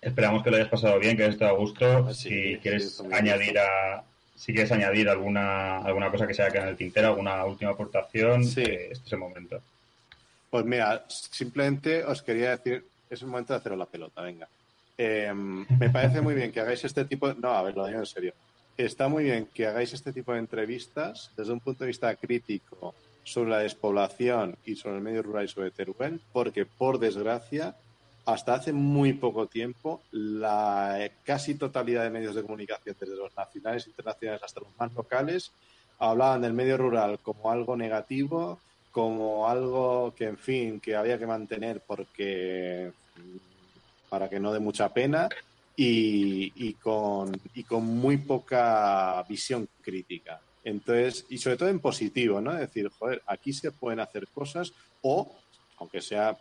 Esperamos 0.00 0.42
que 0.42 0.50
lo 0.50 0.56
hayas 0.56 0.68
pasado 0.68 0.98
bien, 0.98 1.16
que 1.16 1.22
hayas 1.22 1.36
estado 1.36 1.52
a 1.52 1.58
gusto. 1.58 2.06
Ah, 2.08 2.12
si 2.12 2.58
quieres 2.60 3.00
añadir 3.12 3.58
a, 3.58 4.04
si 4.34 4.52
quieres 4.52 4.72
añadir 4.72 5.08
alguna, 5.08 5.78
alguna 5.78 6.10
cosa 6.10 6.26
que 6.26 6.34
se 6.34 6.42
haya 6.42 6.50
quedado 6.50 6.66
en 6.66 6.72
el 6.72 6.78
tintero, 6.78 7.08
alguna 7.08 7.44
última 7.44 7.70
aportación, 7.70 8.44
sí. 8.44 8.60
Eh, 8.60 8.88
este 8.90 9.06
es 9.06 9.12
el 9.12 9.18
momento. 9.18 9.62
Pues 10.50 10.64
mira, 10.64 11.04
simplemente 11.08 12.04
os 12.04 12.22
quería 12.22 12.50
decir, 12.50 12.84
es 13.14 13.22
el 13.22 13.28
momento 13.28 13.52
de 13.52 13.58
haceros 13.58 13.78
la 13.78 13.86
pelota, 13.86 14.22
venga. 14.22 14.48
Em, 14.96 15.66
me 15.78 15.90
parece 15.90 16.20
muy 16.20 16.34
bien 16.34 16.52
que 16.52 16.60
hagáis 16.60 16.84
este 16.84 17.04
tipo 17.04 17.28
de... 17.28 17.34
No, 17.40 17.50
a 17.50 17.62
ver, 17.62 17.76
lo 17.76 17.86
digo 17.86 17.98
en 17.98 18.06
serio. 18.06 18.32
Está 18.76 19.08
muy 19.08 19.24
bien 19.24 19.48
que 19.52 19.66
hagáis 19.66 19.92
este 19.92 20.12
tipo 20.12 20.32
de 20.32 20.38
entrevistas 20.38 21.30
desde 21.36 21.52
un 21.52 21.60
punto 21.60 21.84
de 21.84 21.88
vista 21.88 22.14
crítico 22.16 22.94
sobre 23.24 23.50
la 23.50 23.58
despoblación 23.58 24.56
y 24.64 24.76
sobre 24.76 24.96
el 24.96 25.02
medio 25.02 25.22
rural 25.22 25.44
y 25.44 25.48
sobre 25.48 25.70
Teruel, 25.70 26.20
porque 26.32 26.66
por 26.66 26.98
desgracia 26.98 27.74
hasta 28.26 28.54
hace 28.54 28.72
muy 28.72 29.12
poco 29.12 29.46
tiempo, 29.46 30.00
la 30.10 31.10
casi 31.24 31.56
totalidad 31.56 32.04
de 32.04 32.10
medios 32.10 32.34
de 32.34 32.42
comunicación, 32.42 32.96
desde 32.98 33.16
los 33.16 33.36
nacionales, 33.36 33.86
internacionales 33.86 34.42
hasta 34.42 34.60
los 34.60 34.70
más 34.78 34.92
locales, 34.94 35.52
hablaban 35.98 36.42
del 36.42 36.54
medio 36.54 36.76
rural 36.76 37.18
como 37.22 37.50
algo 37.50 37.76
negativo, 37.76 38.58
como 38.92 39.48
algo 39.48 40.14
que, 40.16 40.24
en 40.24 40.38
fin, 40.38 40.80
que 40.80 40.96
había 40.96 41.18
que 41.18 41.26
mantener 41.26 41.82
porque 41.86 42.92
para 44.08 44.28
que 44.28 44.40
no 44.40 44.52
dé 44.52 44.60
mucha 44.60 44.92
pena 44.92 45.28
y, 45.76 46.52
y, 46.56 46.74
con, 46.74 47.40
y 47.54 47.64
con 47.64 47.84
muy 47.84 48.18
poca 48.18 49.22
visión 49.28 49.68
crítica. 49.82 50.40
Entonces, 50.62 51.26
y 51.28 51.38
sobre 51.38 51.56
todo 51.56 51.68
en 51.68 51.80
positivo, 51.80 52.40
¿no? 52.40 52.54
Decir, 52.54 52.88
joder, 52.88 53.22
aquí 53.26 53.52
se 53.52 53.72
pueden 53.72 54.00
hacer 54.00 54.28
cosas 54.28 54.72
o, 55.02 55.34
aunque 55.78 56.00
sea 56.00 56.36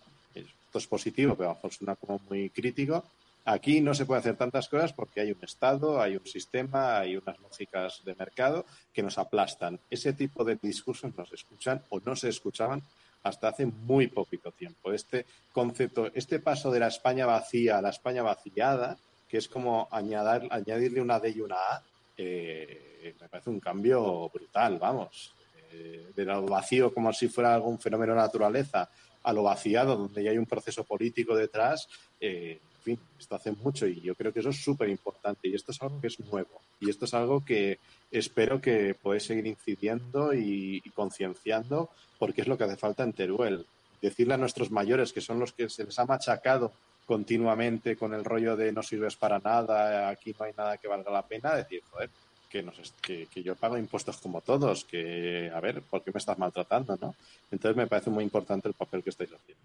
es 0.74 0.88
positivo, 0.88 1.36
pero 1.36 1.50
a 1.50 1.52
lo 1.52 1.56
mejor 1.56 1.72
suena 1.72 1.96
como 1.96 2.20
muy 2.28 2.50
crítico, 2.50 3.04
Aquí 3.46 3.82
no 3.82 3.94
se 3.94 4.06
puede 4.06 4.22
hacer 4.22 4.38
tantas 4.38 4.70
cosas 4.70 4.94
porque 4.94 5.20
hay 5.20 5.32
un 5.32 5.44
Estado, 5.44 6.02
hay 6.02 6.16
un 6.16 6.26
sistema, 6.26 7.00
hay 7.00 7.18
unas 7.18 7.38
lógicas 7.40 8.02
de 8.06 8.16
mercado 8.16 8.66
que 8.94 9.04
nos 9.04 9.18
aplastan. 9.18 9.82
Ese 9.90 10.14
tipo 10.14 10.46
de 10.46 10.58
discursos 10.62 11.14
nos 11.18 11.32
escuchan 11.34 11.84
o 11.90 12.00
no 12.00 12.16
se 12.16 12.30
escuchaban 12.30 12.82
hasta 13.24 13.50
hace 13.50 13.66
muy 13.66 14.08
poquito 14.08 14.52
tiempo. 14.52 14.92
Este 14.92 15.26
concepto, 15.52 16.12
este 16.14 16.40
paso 16.40 16.72
de 16.72 16.80
la 16.80 16.88
España 16.88 17.26
vacía 17.26 17.78
a 17.78 17.82
la 17.82 17.90
España 17.90 18.22
vaciada, 18.22 18.98
que 19.28 19.38
es 19.38 19.48
como 19.48 19.88
añadir, 19.92 20.48
añadirle 20.52 21.02
una 21.02 21.20
D 21.20 21.32
y 21.32 21.42
una 21.42 21.56
A, 21.56 21.84
eh, 22.18 23.16
me 23.20 23.28
parece 23.28 23.50
un 23.50 23.60
cambio 23.60 24.30
brutal, 24.30 24.78
vamos. 24.78 25.34
Eh, 25.72 26.12
de 26.16 26.26
lo 26.26 26.46
vacío 26.46 26.94
como 26.94 27.12
si 27.12 27.28
fuera 27.28 27.56
algún 27.56 27.80
fenómeno 27.80 28.14
de 28.14 28.20
naturaleza 28.20 28.90
a 29.24 29.34
lo 29.34 29.44
vaciado, 29.44 29.96
donde 29.96 30.24
ya 30.24 30.30
hay 30.30 30.38
un 30.38 30.46
proceso 30.46 30.84
político 30.84 31.36
detrás, 31.36 31.88
eh, 32.20 32.60
fin, 32.84 33.00
esto 33.18 33.36
hace 33.36 33.52
mucho 33.52 33.88
y 33.88 34.02
yo 34.02 34.14
creo 34.14 34.32
que 34.32 34.42
eso 34.42 34.50
es 34.50 34.64
súper 34.64 34.90
importante 34.90 35.48
y 35.48 35.56
esto 35.56 35.72
es 35.72 35.82
algo 35.82 36.00
que 36.00 36.08
es 36.08 36.20
nuevo 36.20 36.62
y 36.80 36.90
esto 36.90 37.06
es 37.06 37.14
algo 37.14 37.44
que 37.44 37.80
espero 38.12 38.62
que 38.62 38.94
podáis 38.94 39.24
seguir 39.24 39.48
incidiendo 39.48 40.34
y, 40.34 40.82
concienciando 40.94 41.90
porque 42.20 42.42
es 42.42 42.48
lo 42.48 42.58
que 42.58 42.66
hace 42.66 42.78
falta 42.78 43.04
en 43.04 43.14
Teruel. 43.14 43.66
Decirle 44.02 44.34
a 44.34 44.38
nuestros 44.38 44.70
mayores, 44.70 45.14
que 45.14 45.22
son 45.22 45.40
los 45.40 45.54
que 45.54 45.70
se 45.70 45.86
les 45.86 45.98
ha 45.98 46.06
machacado 46.06 46.74
continuamente 47.06 47.96
con 47.96 48.14
el 48.14 48.24
rollo 48.24 48.56
de 48.56 48.72
no 48.72 48.84
sirves 48.84 49.16
para 49.16 49.40
nada, 49.40 50.10
aquí 50.10 50.36
no 50.38 50.46
hay 50.46 50.54
nada 50.58 50.78
que 50.78 50.88
valga 50.88 51.12
la 51.12 51.26
pena, 51.26 51.56
decir, 51.56 51.82
joder, 51.90 52.10
que, 52.50 52.62
nos, 52.62 52.76
que, 53.02 53.28
que, 53.28 53.42
yo 53.42 53.56
pago 53.56 53.78
impuestos 53.78 54.18
como 54.18 54.42
todos, 54.42 54.84
que, 54.86 55.52
a 55.54 55.60
ver, 55.60 55.82
¿por 55.82 56.04
qué 56.04 56.12
me 56.14 56.20
estás 56.20 56.38
maltratando? 56.38 56.98
¿no? 57.02 57.16
Entonces 57.52 57.76
me 57.76 57.88
parece 57.88 58.10
muy 58.10 58.24
importante 58.24 58.68
el 58.68 58.74
papel 58.74 59.04
que 59.04 59.10
estáis 59.10 59.32
haciendo. 59.32 59.64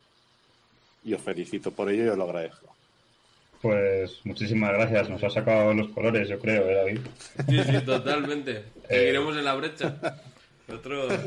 Y 1.04 1.14
os 1.14 1.22
felicito 1.22 1.70
por 1.70 1.90
ello 1.90 2.04
y 2.04 2.08
os 2.08 2.16
lo 2.16 2.24
agradezco. 2.24 2.77
Pues 3.60 4.20
muchísimas 4.24 4.72
gracias, 4.72 5.08
nos 5.08 5.22
ha 5.24 5.30
sacado 5.30 5.74
los 5.74 5.88
colores, 5.88 6.28
yo 6.28 6.38
creo, 6.38 6.68
¿eh, 6.68 6.74
David? 6.74 6.98
Sí, 7.48 7.64
sí, 7.64 7.84
totalmente. 7.84 8.64
Seguiremos 8.88 9.36
en 9.36 9.44
la 9.44 9.54
brecha. 9.54 9.96
Otro... 10.72 11.08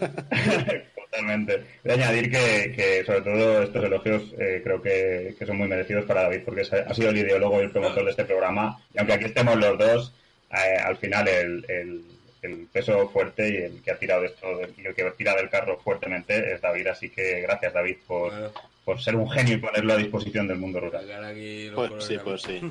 Totalmente. 1.11 1.65
Voy 1.83 1.91
a 1.91 1.95
añadir 1.95 2.31
que, 2.31 2.73
que 2.73 3.03
sobre 3.05 3.21
todo 3.21 3.63
estos 3.63 3.83
elogios 3.83 4.23
eh, 4.39 4.61
creo 4.63 4.81
que, 4.81 5.35
que, 5.37 5.45
son 5.45 5.57
muy 5.57 5.67
merecidos 5.67 6.05
para 6.05 6.23
David, 6.23 6.43
porque 6.45 6.61
ha 6.61 6.93
sido 6.93 7.09
el 7.09 7.17
ideólogo 7.17 7.59
y 7.59 7.65
el 7.65 7.71
promotor 7.71 8.05
de 8.05 8.11
este 8.11 8.23
programa. 8.23 8.79
Y 8.93 8.99
aunque 8.99 9.13
aquí 9.13 9.25
estemos 9.25 9.57
los 9.57 9.77
dos, 9.77 10.13
eh, 10.51 10.77
al 10.81 10.95
final 10.95 11.27
el, 11.27 11.65
el, 11.67 12.01
el, 12.43 12.67
peso 12.67 13.09
fuerte 13.09 13.49
y 13.49 13.57
el 13.57 13.81
que 13.81 13.91
ha 13.91 13.99
tirado 13.99 14.23
esto 14.23 14.47
y 14.77 14.85
el 14.85 14.95
que 14.95 15.11
tira 15.17 15.35
del 15.35 15.49
carro 15.49 15.77
fuertemente 15.79 16.53
es 16.53 16.61
David. 16.61 16.87
Así 16.87 17.09
que 17.09 17.41
gracias, 17.41 17.73
David, 17.73 17.97
por, 18.07 18.31
bueno. 18.31 18.51
Por 18.85 19.01
ser 19.01 19.15
un 19.15 19.29
genio 19.29 19.55
y 19.55 19.57
ponerlo 19.57 19.93
a 19.93 19.97
disposición 19.97 20.47
del 20.47 20.57
mundo 20.57 20.79
rural. 20.79 21.05
Pues 21.75 22.03
sí, 22.03 22.17
pues 22.23 22.41
sí. 22.41 22.61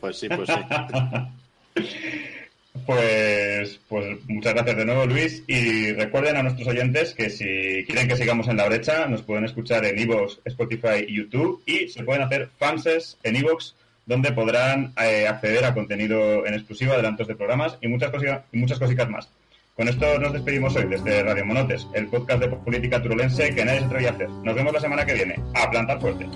pues 0.00 0.18
sí, 0.18 0.28
pues 0.28 0.48
sí. 0.48 1.84
Pues, 2.86 3.80
pues 3.88 4.18
muchas 4.28 4.54
gracias 4.54 4.76
de 4.76 4.84
nuevo, 4.84 5.06
Luis. 5.06 5.42
Y 5.46 5.92
recuerden 5.92 6.36
a 6.36 6.42
nuestros 6.42 6.68
oyentes 6.68 7.14
que 7.14 7.30
si 7.30 7.84
quieren 7.86 8.08
que 8.08 8.16
sigamos 8.16 8.48
en 8.48 8.56
la 8.56 8.66
brecha, 8.66 9.06
nos 9.06 9.22
pueden 9.22 9.44
escuchar 9.44 9.84
en 9.84 9.98
Evox, 9.98 10.40
Spotify 10.44 11.04
y 11.06 11.16
YouTube. 11.16 11.62
Y 11.66 11.88
se 11.88 12.04
pueden 12.04 12.22
hacer 12.22 12.48
fanses 12.58 13.18
en 13.22 13.36
Evox, 13.36 13.74
donde 14.06 14.32
podrán 14.32 14.92
eh, 15.02 15.26
acceder 15.26 15.64
a 15.64 15.74
contenido 15.74 16.46
en 16.46 16.54
exclusiva, 16.54 16.94
adelantos 16.94 17.28
de 17.28 17.36
programas 17.36 17.76
y 17.80 17.88
muchas, 17.88 18.10
cositas, 18.10 18.42
y 18.52 18.58
muchas 18.58 18.78
cositas 18.78 19.08
más. 19.08 19.28
Con 19.80 19.88
esto 19.88 20.18
nos 20.18 20.34
despedimos 20.34 20.76
hoy 20.76 20.84
desde 20.88 21.22
Radio 21.22 21.46
Monotes, 21.46 21.88
el 21.94 22.06
podcast 22.08 22.42
de 22.42 22.48
política 22.48 23.02
turulense 23.02 23.54
que 23.54 23.64
nadie 23.64 23.78
se 23.78 23.86
atreve 23.86 24.08
a 24.08 24.10
hacer. 24.10 24.28
Nos 24.28 24.54
vemos 24.54 24.74
la 24.74 24.80
semana 24.80 25.06
que 25.06 25.14
viene. 25.14 25.36
A 25.54 25.70
plantar 25.70 25.98
fuerte. 25.98 26.26